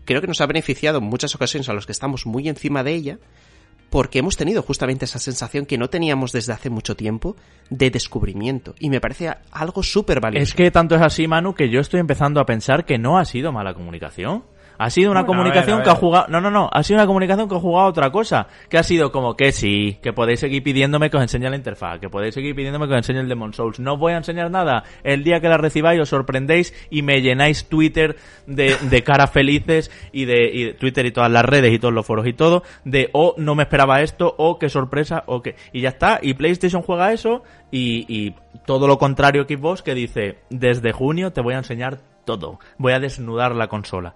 creo 0.05 0.21
que 0.21 0.27
nos 0.27 0.41
ha 0.41 0.47
beneficiado 0.47 0.99
en 0.99 1.05
muchas 1.05 1.35
ocasiones 1.35 1.69
a 1.69 1.73
los 1.73 1.87
que 1.87 1.93
estamos 1.93 2.27
muy 2.27 2.49
encima 2.49 2.83
de 2.83 2.95
ella, 2.95 3.19
porque 3.91 4.21
hemos 4.21 4.37
tenido 4.37 4.63
justamente 4.63 5.05
esa 5.05 5.19
sensación 5.19 5.67
que 5.67 5.77
no 5.77 5.91
teníamos 5.91 6.33
desde 6.33 6.53
hace 6.53 6.71
mucho 6.71 6.97
tiempo 6.97 7.37
de 7.69 7.91
descubrimiento. 7.91 8.75
Y 8.79 8.89
me 8.89 9.01
parece 9.01 9.35
algo 9.51 9.83
súper 9.83 10.21
valioso. 10.21 10.43
Es 10.43 10.55
que 10.55 10.71
tanto 10.71 10.95
es 10.95 11.03
así, 11.03 11.27
Manu, 11.27 11.55
que 11.55 11.69
yo 11.69 11.81
estoy 11.81 12.01
empezando 12.01 12.41
a 12.41 12.47
pensar 12.47 12.85
que 12.85 12.99
no 12.99 13.19
ha 13.19 13.25
sido 13.25 13.53
mala 13.53 13.75
comunicación. 13.75 14.45
Ha 14.83 14.89
sido 14.89 15.11
una 15.11 15.21
Bueno, 15.21 15.33
a 15.33 15.37
comunicación 15.37 15.77
ver, 15.77 15.83
a 15.83 15.85
que 15.85 15.91
ha 15.91 15.95
jugado... 15.95 16.27
No, 16.29 16.41
no, 16.41 16.51
no. 16.51 16.71
Ha 16.73 16.83
sido 16.83 16.97
una 16.97 17.07
comunicación 17.07 17.47
que 17.51 17.55
ha 17.55 17.61
jugado 17.61 17.89
otra 17.89 18.11
cosa. 18.11 18.47
Que 18.71 18.79
ha 18.79 18.83
sido 18.83 19.13
como 19.13 19.37
que 19.37 19.53
sí, 19.53 19.99
que 20.01 20.15
podéis 20.15 20.41
seguir 20.41 20.63
pidiéndome 20.63 21.11
que 21.11 21.19
os 21.19 21.23
enseñe 21.23 21.51
la 21.51 21.57
interfaz, 21.57 22.01
que 22.01 22.09
podéis 22.09 22.33
seguir 22.33 22.55
pidiéndome 22.55 22.87
que 22.87 22.95
os 22.95 22.97
enseñe 22.97 23.21
el 23.21 23.29
Demon 23.29 23.53
Souls. 23.53 23.79
No 23.79 23.93
os 23.93 23.99
voy 24.01 24.15
a 24.15 24.17
enseñar 24.17 24.51
nada. 24.51 24.85
El 25.05 25.23
día 25.23 25.43
que 25.43 25.51
la 25.51 25.59
recibáis 25.59 26.01
os 26.01 26.09
sorprendéis 26.09 26.73
y 26.89 27.03
me 27.03 27.21
llenáis 27.21 27.67
Twitter 27.67 28.17
de, 28.47 28.75
de 28.75 29.03
caras 29.03 29.31
felices 29.31 29.91
y 30.13 30.25
de, 30.25 30.51
y 30.51 30.73
Twitter 30.73 31.05
y 31.05 31.13
todas 31.13 31.31
las 31.31 31.45
redes 31.45 31.75
y 31.75 31.79
todos 31.79 31.93
los 31.93 32.07
foros 32.07 32.27
y 32.27 32.33
todo 32.33 32.63
de 32.87 33.11
oh, 33.13 33.35
no 33.37 33.55
me 33.55 33.65
esperaba 33.65 34.01
esto, 34.01 34.35
o 34.39 34.59
qué 34.59 34.71
sorpresa, 34.71 35.25
o 35.27 35.43
qué... 35.43 35.57
Y 35.75 35.83
ya 35.83 35.91
está. 35.91 36.21
Y 36.23 36.33
PlayStation 36.33 36.81
juega 36.81 37.13
eso 37.13 37.43
y, 37.71 38.07
y 38.09 38.35
todo 38.65 38.89
lo 38.89 38.97
contrario 38.97 39.47
que 39.47 39.59
Xbox 39.59 39.83
que 39.83 39.95
dice 39.95 40.39
desde 40.49 40.93
junio 40.93 41.35
te 41.35 41.43
voy 41.43 41.53
a 41.53 41.59
enseñar 41.59 41.99
todo. 42.25 42.61
Voy 42.79 42.95
a 42.95 42.99
desnudar 42.99 43.55
la 43.55 43.69
consola. 43.69 44.15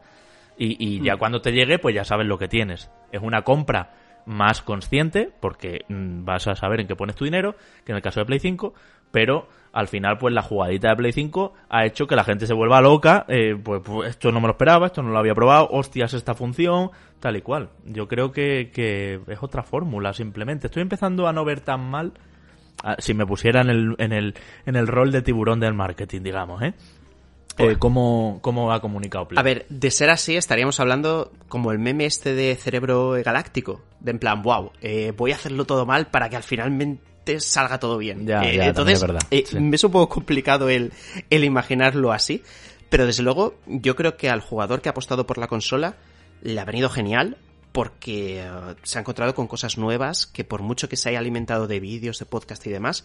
Y, 0.57 0.77
y 0.79 1.03
ya 1.03 1.17
cuando 1.17 1.41
te 1.41 1.53
llegue, 1.53 1.79
pues 1.79 1.95
ya 1.95 2.05
sabes 2.05 2.27
lo 2.27 2.39
que 2.39 2.49
tienes. 2.49 2.91
Es 3.13 3.23
una 3.23 3.43
compra 3.43 3.93
más 4.27 4.63
consciente, 4.63 5.31
porque 5.41 5.85
mm, 5.89 6.25
vas 6.25 6.47
a 6.47 6.55
saber 6.55 6.81
en 6.81 6.87
qué 6.87 6.97
pones 6.97 7.17
tu 7.17 7.25
dinero, 7.25 7.57
que 7.85 7.93
en 7.93 7.97
el 7.97 8.03
caso 8.03 8.21
de 8.21 8.27
Play 8.27 8.39
5, 8.39 8.75
pero 9.11 9.49
al 9.73 9.89
final, 9.89 10.19
pues 10.19 10.33
la 10.33 10.43
jugadita 10.43 10.91
de 10.91 10.97
Play 10.97 11.13
5 11.13 11.53
ha 11.69 11.85
hecho 11.85 12.07
que 12.07 12.17
la 12.17 12.25
gente 12.25 12.47
se 12.47 12.55
vuelva 12.55 12.81
loca, 12.81 13.25
eh, 13.29 13.57
pues, 13.63 13.83
pues, 13.85 14.11
esto 14.11 14.31
no 14.33 14.41
me 14.41 14.47
lo 14.47 14.53
esperaba, 14.53 14.87
esto 14.87 15.03
no 15.03 15.11
lo 15.11 15.19
había 15.19 15.35
probado, 15.35 15.69
hostias 15.71 16.15
esta 16.15 16.35
función, 16.35 16.91
tal 17.21 17.37
y 17.37 17.43
cual. 17.43 17.71
Yo 17.85 18.07
creo 18.09 18.33
que, 18.33 18.71
que 18.73 19.21
es 19.27 19.43
otra 19.43 19.63
fórmula, 19.63 20.13
simplemente. 20.13 20.69
Estoy 20.69 20.83
empezando 20.83 21.27
a 21.27 21.33
no 21.33 21.45
ver 21.45 21.61
tan 21.61 21.91
mal, 21.91 22.13
ah, 22.83 22.97
si 22.99 23.15
me 23.15 23.27
pusiera 23.27 23.63
en 23.63 23.71
el, 23.71 23.95
en 23.99 24.13
el, 24.13 24.35
en 24.65 24.77
el 24.77 24.87
rol 24.87 25.11
de 25.11 25.23
tiburón 25.23 25.61
del 25.61 25.75
marketing, 25.75 26.23
digamos, 26.23 26.63
¿eh? 26.63 26.75
Eh, 27.59 27.77
¿cómo, 27.79 28.39
¿Cómo 28.43 28.73
ha 28.73 28.81
comunicado 28.81 29.29
Play? 29.29 29.39
A 29.39 29.43
ver, 29.43 29.67
de 29.69 29.91
ser 29.91 30.11
así 30.11 30.37
estaríamos 30.37 30.81
hablando 30.81 31.33
como 31.49 31.71
el 31.73 31.79
meme 31.79 32.07
este 32.07 32.35
de 32.35 32.57
cerebro 32.57 33.13
galáctico. 33.25 33.83
De 34.01 34.11
en 34.11 34.19
plan, 34.19 34.43
wow, 34.43 34.73
eh, 34.81 35.13
voy 35.17 35.33
a 35.33 35.37
hacerlo 35.37 35.65
todo 35.65 35.87
mal 35.87 36.09
para 36.09 36.29
que 36.29 36.37
al 36.37 36.43
finalmente 36.43 37.41
salga 37.41 37.79
todo 37.79 37.97
bien. 37.97 38.27
Ya, 38.27 38.43
Eh, 38.43 38.57
ya, 38.57 38.67
entonces, 38.67 38.95
es 38.95 39.01
verdad, 39.03 39.23
eh, 39.31 39.45
sí. 39.47 39.59
me 39.61 39.77
es 39.77 39.85
un 39.85 39.93
poco 39.93 40.13
complicado 40.15 40.69
el, 40.69 40.93
el 41.31 41.45
imaginarlo 41.45 42.13
así. 42.13 42.43
Pero 42.91 43.07
desde 43.07 43.23
luego, 43.23 43.55
yo 43.67 43.97
creo 43.97 44.17
que 44.17 44.29
al 44.31 44.41
jugador 44.41 44.81
que 44.81 44.89
ha 44.89 44.93
apostado 44.93 45.27
por 45.27 45.39
la 45.39 45.49
consola 45.49 45.97
le 46.43 46.61
ha 46.61 46.65
venido 46.65 46.91
genial 46.91 47.39
porque 47.73 48.47
se 48.85 48.99
ha 48.99 49.01
encontrado 49.01 49.35
con 49.35 49.49
cosas 49.49 49.79
nuevas 49.79 50.27
que 50.27 50.45
por 50.45 50.63
mucho 50.63 50.89
que 50.89 50.97
se 50.97 51.09
haya 51.09 51.19
alimentado 51.19 51.67
de 51.67 51.81
vídeos, 51.81 52.21
de 52.21 52.27
podcast 52.27 52.65
y 52.69 52.71
demás, 52.71 53.05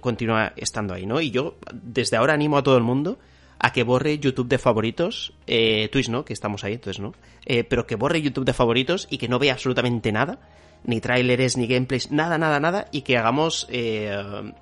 continúa 0.00 0.52
estando 0.56 0.94
ahí, 0.94 1.06
¿no? 1.06 1.20
Y 1.20 1.30
yo 1.30 1.54
desde 1.72 2.16
ahora 2.16 2.32
animo 2.32 2.58
a 2.58 2.64
todo 2.64 2.76
el 2.76 2.82
mundo 2.82 3.20
a 3.60 3.72
que 3.72 3.84
borre 3.84 4.18
YouTube 4.18 4.48
de 4.48 4.58
favoritos, 4.58 5.34
eh, 5.46 5.88
Twitch 5.92 6.08
no, 6.08 6.24
que 6.24 6.32
estamos 6.32 6.64
ahí, 6.64 6.72
entonces 6.72 7.00
no, 7.00 7.12
eh, 7.44 7.62
pero 7.62 7.86
que 7.86 7.94
borre 7.94 8.22
YouTube 8.22 8.46
de 8.46 8.54
favoritos 8.54 9.06
y 9.10 9.18
que 9.18 9.28
no 9.28 9.38
vea 9.38 9.52
absolutamente 9.52 10.10
nada, 10.12 10.38
ni 10.82 11.00
tráileres, 11.00 11.58
ni 11.58 11.66
gameplays, 11.66 12.10
nada, 12.10 12.38
nada, 12.38 12.58
nada, 12.58 12.88
y 12.90 13.02
que 13.02 13.18
hagamos 13.18 13.66
eh, 13.70 14.10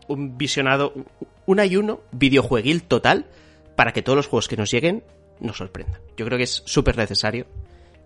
un 0.08 0.36
visionado, 0.36 0.92
un 1.46 1.60
ayuno 1.60 2.00
videojueguil 2.10 2.82
total 2.82 3.26
para 3.76 3.92
que 3.92 4.02
todos 4.02 4.16
los 4.16 4.26
juegos 4.26 4.48
que 4.48 4.56
nos 4.56 4.70
lleguen 4.72 5.04
nos 5.38 5.58
sorprendan. 5.58 6.00
Yo 6.16 6.26
creo 6.26 6.36
que 6.36 6.44
es 6.44 6.62
súper 6.66 6.98
necesario 6.98 7.46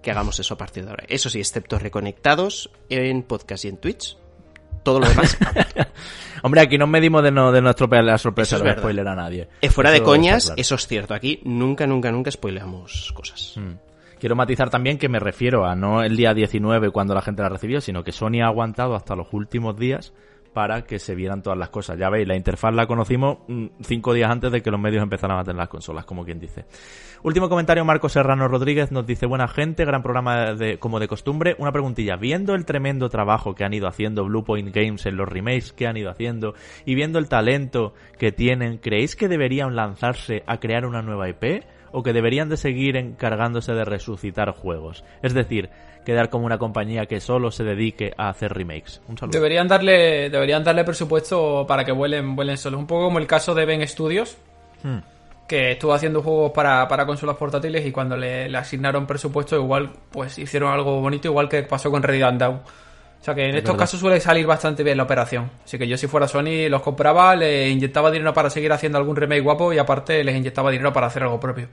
que 0.02 0.10
hagamos 0.10 0.38
eso 0.40 0.52
a 0.52 0.58
partir 0.58 0.84
de 0.84 0.90
ahora. 0.90 1.04
Eso 1.08 1.30
sí, 1.30 1.38
excepto 1.38 1.78
reconectados 1.78 2.70
en 2.90 3.22
podcast 3.22 3.64
y 3.64 3.68
en 3.68 3.78
Twitch, 3.78 4.18
todo 4.82 5.00
lo 5.00 5.08
demás 5.08 5.36
Hombre, 6.44 6.60
aquí 6.60 6.76
nos 6.76 6.88
medimos 6.88 7.22
de 7.22 7.30
no, 7.30 7.52
de 7.52 7.62
no 7.62 7.70
estropear 7.70 8.02
la 8.02 8.18
sorpresa 8.18 8.56
es 8.56 8.78
spoiler 8.78 9.06
a 9.06 9.14
nadie. 9.14 9.48
Eh, 9.60 9.70
fuera 9.70 9.90
Eso 9.90 10.00
de 10.00 10.04
coñas, 10.04 10.44
claro. 10.46 10.60
eso 10.60 10.74
es 10.74 10.86
cierto. 10.88 11.14
Aquí 11.14 11.40
nunca, 11.44 11.86
nunca, 11.86 12.10
nunca 12.10 12.32
spoileamos 12.32 13.12
cosas. 13.14 13.54
Mm. 13.56 13.74
Quiero 14.18 14.34
matizar 14.34 14.68
también 14.68 14.98
que 14.98 15.08
me 15.08 15.20
refiero 15.20 15.64
a 15.64 15.76
no 15.76 16.02
el 16.02 16.16
día 16.16 16.34
19 16.34 16.90
cuando 16.90 17.14
la 17.14 17.22
gente 17.22 17.42
la 17.42 17.48
recibió, 17.48 17.80
sino 17.80 18.02
que 18.02 18.10
Sony 18.10 18.40
ha 18.42 18.46
aguantado 18.46 18.96
hasta 18.96 19.14
los 19.14 19.28
últimos 19.32 19.76
días 19.76 20.12
para 20.52 20.82
que 20.82 20.98
se 20.98 21.14
vieran 21.14 21.42
todas 21.42 21.58
las 21.58 21.70
cosas. 21.70 21.98
Ya 21.98 22.10
veis, 22.10 22.28
la 22.28 22.36
interfaz 22.36 22.74
la 22.74 22.86
conocimos 22.86 23.38
mm, 23.48 23.66
cinco 23.82 24.12
días 24.12 24.30
antes 24.30 24.52
de 24.52 24.62
que 24.62 24.70
los 24.70 24.80
medios 24.80 25.02
empezaran 25.02 25.38
a 25.38 25.44
tener 25.44 25.56
las 25.56 25.68
consolas, 25.68 26.04
como 26.04 26.24
quien 26.24 26.38
dice. 26.38 26.64
Último 27.22 27.48
comentario, 27.48 27.84
Marco 27.84 28.08
Serrano 28.08 28.48
Rodríguez 28.48 28.92
nos 28.92 29.06
dice, 29.06 29.26
buena 29.26 29.48
gente, 29.48 29.84
gran 29.84 30.02
programa 30.02 30.54
de, 30.54 30.78
como 30.78 30.98
de 31.00 31.08
costumbre. 31.08 31.54
Una 31.58 31.72
preguntilla, 31.72 32.16
viendo 32.16 32.54
el 32.54 32.64
tremendo 32.64 33.08
trabajo 33.08 33.54
que 33.54 33.64
han 33.64 33.74
ido 33.74 33.86
haciendo 33.86 34.24
Bluepoint 34.24 34.74
Games 34.74 35.06
en 35.06 35.16
los 35.16 35.28
remakes 35.28 35.72
que 35.72 35.86
han 35.86 35.96
ido 35.96 36.10
haciendo 36.10 36.54
y 36.84 36.94
viendo 36.94 37.18
el 37.18 37.28
talento 37.28 37.94
que 38.18 38.32
tienen, 38.32 38.78
¿creéis 38.78 39.16
que 39.16 39.28
deberían 39.28 39.76
lanzarse 39.76 40.42
a 40.46 40.58
crear 40.58 40.84
una 40.84 41.02
nueva 41.02 41.28
IP? 41.28 41.64
¿O 41.94 42.02
que 42.02 42.14
deberían 42.14 42.48
de 42.48 42.56
seguir 42.56 42.96
encargándose 42.96 43.74
de 43.74 43.84
resucitar 43.84 44.50
juegos? 44.52 45.04
Es 45.22 45.34
decir, 45.34 45.68
quedar 46.04 46.30
como 46.30 46.46
una 46.46 46.58
compañía 46.58 47.06
que 47.06 47.20
solo 47.20 47.50
se 47.50 47.64
dedique 47.64 48.12
a 48.16 48.28
hacer 48.28 48.52
remakes. 48.52 49.00
Un 49.08 49.16
saludo. 49.18 49.32
Deberían 49.38 49.68
darle, 49.68 50.30
deberían 50.30 50.64
darle 50.64 50.84
presupuesto 50.84 51.64
para 51.66 51.84
que 51.84 51.92
vuelen, 51.92 52.34
vuelen 52.36 52.56
solos. 52.58 52.80
Un 52.80 52.86
poco 52.86 53.04
como 53.04 53.18
el 53.18 53.26
caso 53.26 53.54
de 53.54 53.64
Ben 53.64 53.86
Studios, 53.86 54.36
Hmm. 54.82 54.98
que 55.46 55.72
estuvo 55.72 55.92
haciendo 55.94 56.22
juegos 56.22 56.50
para, 56.52 56.88
para 56.88 57.06
consolas 57.06 57.36
portátiles 57.36 57.86
y 57.86 57.92
cuando 57.92 58.16
le, 58.16 58.48
le 58.48 58.58
asignaron 58.58 59.06
presupuesto 59.06 59.54
igual 59.56 59.92
pues 60.10 60.38
hicieron 60.38 60.72
algo 60.72 61.00
bonito, 61.00 61.28
igual 61.28 61.48
que 61.48 61.62
pasó 61.62 61.90
con 61.90 62.02
Ready 62.02 62.22
and 62.22 62.40
Down. 62.40 62.54
O 62.56 63.24
sea 63.24 63.32
que 63.36 63.42
en 63.44 63.50
estos 63.54 63.74
verdad. 63.74 63.78
casos 63.84 64.00
suele 64.00 64.18
salir 64.18 64.44
bastante 64.46 64.82
bien 64.82 64.96
la 64.96 65.04
operación. 65.04 65.48
Así 65.64 65.78
que 65.78 65.86
yo 65.86 65.96
si 65.96 66.08
fuera 66.08 66.26
Sony 66.26 66.68
los 66.68 66.82
compraba, 66.82 67.36
le 67.36 67.68
inyectaba 67.68 68.10
dinero 68.10 68.34
para 68.34 68.50
seguir 68.50 68.72
haciendo 68.72 68.98
algún 68.98 69.14
remake 69.14 69.42
guapo 69.42 69.72
y 69.72 69.78
aparte 69.78 70.24
les 70.24 70.34
inyectaba 70.34 70.72
dinero 70.72 70.92
para 70.92 71.06
hacer 71.06 71.22
algo 71.22 71.38
propio. 71.38 71.68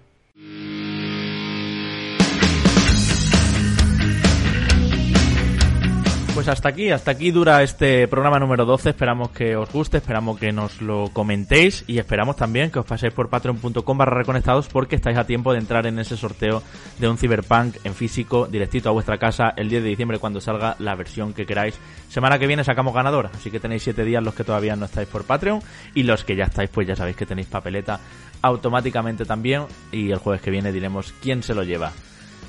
Pues 6.39 6.47
hasta 6.47 6.69
aquí, 6.69 6.89
hasta 6.89 7.11
aquí 7.11 7.31
dura 7.31 7.61
este 7.63 8.07
programa 8.07 8.39
número 8.39 8.63
12. 8.63 8.91
Esperamos 8.91 9.31
que 9.31 9.57
os 9.57 9.69
guste, 9.73 9.97
esperamos 9.97 10.39
que 10.39 10.53
nos 10.53 10.81
lo 10.81 11.09
comentéis 11.11 11.83
y 11.85 11.97
esperamos 11.97 12.37
también 12.37 12.71
que 12.71 12.79
os 12.79 12.85
paséis 12.85 13.11
por 13.11 13.27
patreon.com 13.27 13.97
barra 13.97 14.19
reconectados 14.19 14.69
porque 14.69 14.95
estáis 14.95 15.17
a 15.17 15.27
tiempo 15.27 15.51
de 15.51 15.59
entrar 15.59 15.85
en 15.85 15.99
ese 15.99 16.15
sorteo 16.15 16.63
de 16.97 17.09
un 17.09 17.17
Cyberpunk 17.17 17.75
en 17.83 17.93
físico 17.93 18.47
directito 18.47 18.87
a 18.87 18.93
vuestra 18.93 19.17
casa 19.17 19.53
el 19.57 19.67
10 19.67 19.83
de 19.83 19.89
diciembre 19.89 20.17
cuando 20.17 20.39
salga 20.39 20.77
la 20.79 20.95
versión 20.95 21.33
que 21.33 21.45
queráis. 21.45 21.77
Semana 22.07 22.39
que 22.39 22.47
viene 22.47 22.63
sacamos 22.63 22.93
ganador, 22.93 23.29
así 23.33 23.51
que 23.51 23.59
tenéis 23.59 23.83
7 23.83 24.05
días 24.05 24.23
los 24.23 24.33
que 24.33 24.45
todavía 24.45 24.77
no 24.77 24.85
estáis 24.85 25.09
por 25.09 25.25
Patreon 25.25 25.61
y 25.93 26.03
los 26.03 26.23
que 26.23 26.37
ya 26.37 26.45
estáis 26.45 26.69
pues 26.69 26.87
ya 26.87 26.95
sabéis 26.95 27.17
que 27.17 27.25
tenéis 27.25 27.47
papeleta 27.47 27.99
automáticamente 28.41 29.25
también 29.25 29.63
y 29.91 30.09
el 30.11 30.19
jueves 30.19 30.41
que 30.41 30.51
viene 30.51 30.71
diremos 30.71 31.13
quién 31.21 31.43
se 31.43 31.53
lo 31.53 31.63
lleva. 31.63 31.91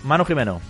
Manu 0.04 0.24
Jimeno, 0.24 0.60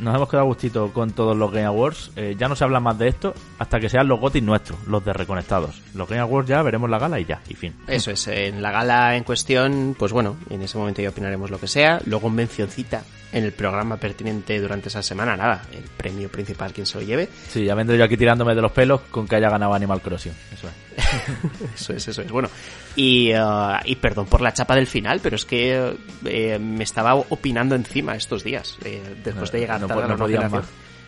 nos 0.00 0.14
hemos 0.14 0.28
quedado 0.28 0.44
a 0.44 0.48
gustito 0.48 0.92
con 0.92 1.10
todos 1.10 1.36
los 1.36 1.50
Game 1.50 1.66
Awards. 1.66 2.12
Eh, 2.16 2.36
ya 2.38 2.48
no 2.48 2.56
se 2.56 2.64
habla 2.64 2.80
más 2.80 2.98
de 2.98 3.08
esto 3.08 3.34
hasta 3.58 3.80
que 3.80 3.88
sean 3.88 4.08
los 4.08 4.20
GOTY 4.20 4.40
nuestros, 4.40 4.78
los 4.86 5.04
de 5.04 5.12
Reconectados. 5.12 5.80
Los 5.94 6.08
Game 6.08 6.20
Awards 6.20 6.48
ya 6.48 6.62
veremos 6.62 6.88
la 6.90 6.98
gala 6.98 7.20
y 7.20 7.24
ya, 7.24 7.40
y 7.48 7.54
fin. 7.54 7.74
Eso 7.86 8.10
es, 8.10 8.26
en 8.28 8.62
la 8.62 8.70
gala 8.70 9.16
en 9.16 9.24
cuestión, 9.24 9.96
pues 9.98 10.12
bueno, 10.12 10.36
en 10.50 10.62
ese 10.62 10.78
momento 10.78 11.02
ya 11.02 11.10
opinaremos 11.10 11.50
lo 11.50 11.58
que 11.58 11.68
sea. 11.68 12.00
Luego 12.06 12.30
mencioncita 12.30 13.02
en 13.32 13.44
el 13.44 13.52
programa 13.52 13.96
pertinente 13.98 14.58
durante 14.58 14.88
esa 14.88 15.02
semana, 15.02 15.36
nada, 15.36 15.62
el 15.72 15.82
premio 15.82 16.30
principal 16.30 16.72
quien 16.72 16.86
se 16.86 16.98
lo 16.98 17.04
lleve. 17.04 17.28
Sí, 17.48 17.64
ya 17.64 17.74
vendré 17.74 17.98
yo 17.98 18.04
aquí 18.04 18.16
tirándome 18.16 18.54
de 18.54 18.62
los 18.62 18.72
pelos 18.72 19.02
con 19.10 19.28
que 19.28 19.36
haya 19.36 19.50
ganado 19.50 19.74
Animal 19.74 20.00
Crossing. 20.00 20.32
Eso 20.52 20.68
es. 20.68 20.88
Eso 21.74 21.92
es, 21.92 22.08
eso 22.08 22.22
es. 22.22 22.30
Bueno, 22.30 22.50
y, 22.96 23.32
uh, 23.32 23.78
y 23.84 23.94
perdón 23.96 24.26
por 24.26 24.40
la 24.40 24.52
chapa 24.52 24.74
del 24.74 24.86
final, 24.88 25.20
pero 25.22 25.36
es 25.36 25.44
que 25.44 25.96
eh, 26.24 26.58
me 26.58 26.82
estaba 26.82 27.14
opinando 27.14 27.76
encima 27.76 28.16
estos 28.16 28.42
días, 28.42 28.76
eh, 28.84 29.00
después 29.22 29.52
de 29.52 29.60
llegar 29.60 29.80
no 29.80 29.86
la 29.96 30.06
no 30.08 30.26
generación. 30.26 30.62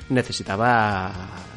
Necesitaba 0.09 1.13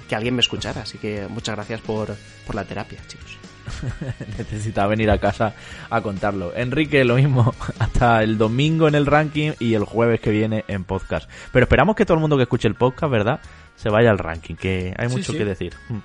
que 0.08 0.16
alguien 0.16 0.36
me 0.36 0.42
escuchara, 0.42 0.82
así 0.82 0.98
que 0.98 1.28
muchas 1.30 1.56
gracias 1.56 1.82
por, 1.82 2.16
por 2.46 2.56
la 2.56 2.64
terapia, 2.66 3.00
chicos. 3.08 3.38
Necesitaba 4.38 4.88
venir 4.88 5.10
a 5.10 5.18
casa 5.18 5.54
a 5.90 6.02
contarlo. 6.02 6.54
Enrique, 6.56 7.04
lo 7.04 7.16
mismo. 7.16 7.54
Hasta 7.80 8.22
el 8.24 8.38
domingo 8.38 8.88
en 8.88 8.96
el 8.96 9.06
ranking 9.06 9.52
y 9.60 9.74
el 9.74 9.86
jueves 9.86 10.20
que 10.22 10.30
viene 10.30 10.66
en 10.68 10.84
podcast. 10.84 11.30
Pero 11.52 11.64
esperamos 11.64 11.96
que 11.96 12.06
todo 12.06 12.16
el 12.16 12.22
mundo 12.22 12.36
que 12.38 12.44
escuche 12.44 12.68
el 12.68 12.76
podcast, 12.76 13.12
¿verdad? 13.12 13.40
Se 13.76 13.90
vaya 13.90 14.12
al 14.12 14.20
ranking, 14.20 14.56
que 14.56 14.94
hay 14.98 15.08
mucho 15.08 15.32
sí. 15.32 15.38
que 15.38 15.46
decir. 15.46 15.74
Mm. 15.90 15.98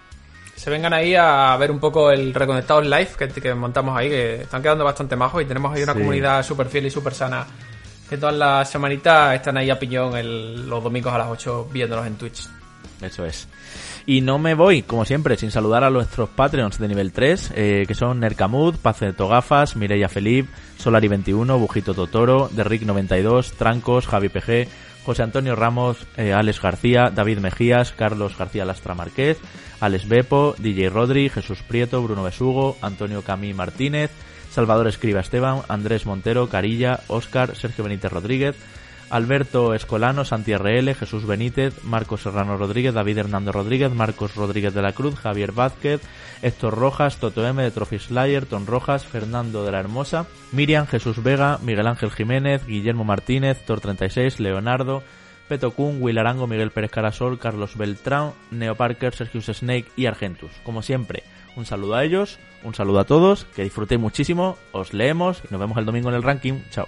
se 0.57 0.71
vengan 0.71 0.93
ahí 0.93 1.15
a 1.15 1.57
ver 1.59 1.71
un 1.71 1.79
poco 1.79 2.11
el 2.11 2.33
Reconectados 2.35 2.85
Live 2.85 3.11
que, 3.19 3.29
que 3.29 3.55
montamos 3.55 3.97
ahí, 3.97 4.09
que 4.09 4.43
están 4.43 4.63
quedando 4.63 4.85
bastante 4.85 5.15
majos 5.17 5.43
y 5.43 5.45
tenemos 5.45 5.75
ahí 5.75 5.83
una 5.83 5.93
Sí. 5.93 5.99
comunidad 6.01 6.43
súper 6.43 6.69
fiel 6.69 6.87
y 6.87 6.91
súper 6.91 7.15
sana. 7.15 7.47
Que 8.09 8.17
todas 8.17 8.35
las 8.35 8.71
semanitas 8.71 9.35
están 9.35 9.57
ahí 9.59 9.69
a 9.71 9.79
piñón 9.79 10.17
el- 10.17 10.69
los 10.69 10.83
domingos 10.83 11.13
a 11.13 11.19
las 11.19 11.29
8 11.29 11.69
viéndolos 11.73 12.07
en 12.07 12.15
Twitch. 12.17 12.47
Eso 13.03 13.25
es. 13.25 13.47
Y 14.07 14.23
no 14.23 14.39
me 14.39 14.55
voy, 14.55 14.83
como 14.83 15.05
siempre, 15.05 15.37
sin 15.37 15.51
saludar 15.51 15.85
a 15.85 15.91
nuestros 15.91 16.31
Patreons 16.31 16.79
de 16.79 16.89
nivel 16.89 17.13
3, 17.13 17.53
eh, 17.55 17.85
que 17.87 17.95
son 17.95 18.19
Nercamud, 18.21 18.77
Paceto 18.77 19.29
Gafas, 19.29 19.77
Mireia 19.77 20.09
Felip, 20.09 20.49
Solari21, 20.83 21.59
Bujito 21.59 21.95
Totoro, 21.95 22.49
Derrick92, 22.51 23.53
Trancos, 23.53 24.07
Javi 24.07 24.31
PG, 24.31 24.67
José 25.05 25.23
Antonio 25.23 25.55
Ramos, 25.55 25.99
eh, 26.17 26.33
Alex 26.33 26.61
García, 26.61 27.11
David 27.15 27.39
Mejías, 27.39 27.93
Carlos 27.93 28.37
García 28.37 28.65
Lastra 28.65 28.95
Márquez, 28.95 29.39
Alex 29.81 30.09
Bepo, 30.09 30.55
DJ 30.59 30.89
Rodri, 30.91 31.29
Jesús 31.29 31.59
Prieto, 31.63 32.03
Bruno 32.03 32.23
Besugo, 32.25 32.77
Antonio 32.81 33.23
Camí 33.23 33.53
Martínez, 33.55 34.11
Salvador 34.59 34.89
Escriba 34.89 35.21
Esteban, 35.21 35.63
Andrés 35.69 36.05
Montero, 36.05 36.49
Carilla, 36.49 36.99
Óscar, 37.07 37.55
Sergio 37.55 37.85
Benítez 37.85 38.11
Rodríguez, 38.11 38.57
Alberto 39.09 39.73
Escolano, 39.73 40.25
Santi 40.25 40.53
RL, 40.53 40.97
Jesús 40.97 41.29
Benítez, 41.29 41.85
Marcos 41.85 42.23
Serrano 42.23 42.57
Rodríguez, 42.57 42.93
David 42.93 43.19
Hernando 43.19 43.53
Rodríguez, 43.53 43.93
Marcos 43.93 44.35
Rodríguez 44.35 44.75
de 44.75 44.83
la 44.83 44.91
Cruz, 44.91 45.15
Javier 45.15 45.53
Vázquez, 45.53 46.01
Héctor 46.43 46.75
Rojas, 46.77 47.19
Toto 47.19 47.47
M 47.47 47.63
de 47.63 47.71
Trophy 47.71 48.01
Slayer, 48.01 48.47
Ton 48.47 48.67
Rojas, 48.67 49.07
Fernando 49.07 49.65
de 49.65 49.71
la 49.71 49.79
Hermosa, 49.79 50.27
Miriam, 50.51 50.89
Jesús 50.89 51.23
Vega, 51.23 51.61
Miguel 51.63 51.87
Ángel 51.87 52.11
Jiménez, 52.11 52.67
Guillermo 52.67 53.05
Martínez, 53.05 53.65
Tor36, 53.65 54.41
Leonardo, 54.41 55.05
Peto 55.49 55.71
Kun, 55.71 56.03
Will 56.03 56.19
Arango, 56.19 56.49
Miguel 56.49 56.73
Pérez 56.73 56.91
Carasol, 56.91 57.39
Carlos 57.39 57.77
Beltrán, 57.77 58.33
Neo 58.51 58.75
Parker, 58.75 59.15
Sergius 59.15 59.47
Snake 59.47 59.87
y 59.95 60.07
Argentus. 60.07 60.51
Como 60.65 60.83
siempre, 60.83 61.23
un 61.59 61.67
saludo 61.67 61.97
a 61.97 62.05
ellos, 62.05 62.39
un 62.63 62.75
saludo 62.75 63.01
a 63.01 63.05
todos, 63.05 63.45
que 63.57 63.65
disfrutéis 63.65 64.01
muchísimo, 64.01 64.57
os 64.73 64.95
leemos 64.95 65.43
y 65.45 65.49
nos 65.51 65.61
vemos 65.61 65.77
el 65.77 65.85
domingo 65.85 66.09
en 66.09 66.15
el 66.15 66.23
ranking. 66.23 66.61
Chao. 66.71 66.87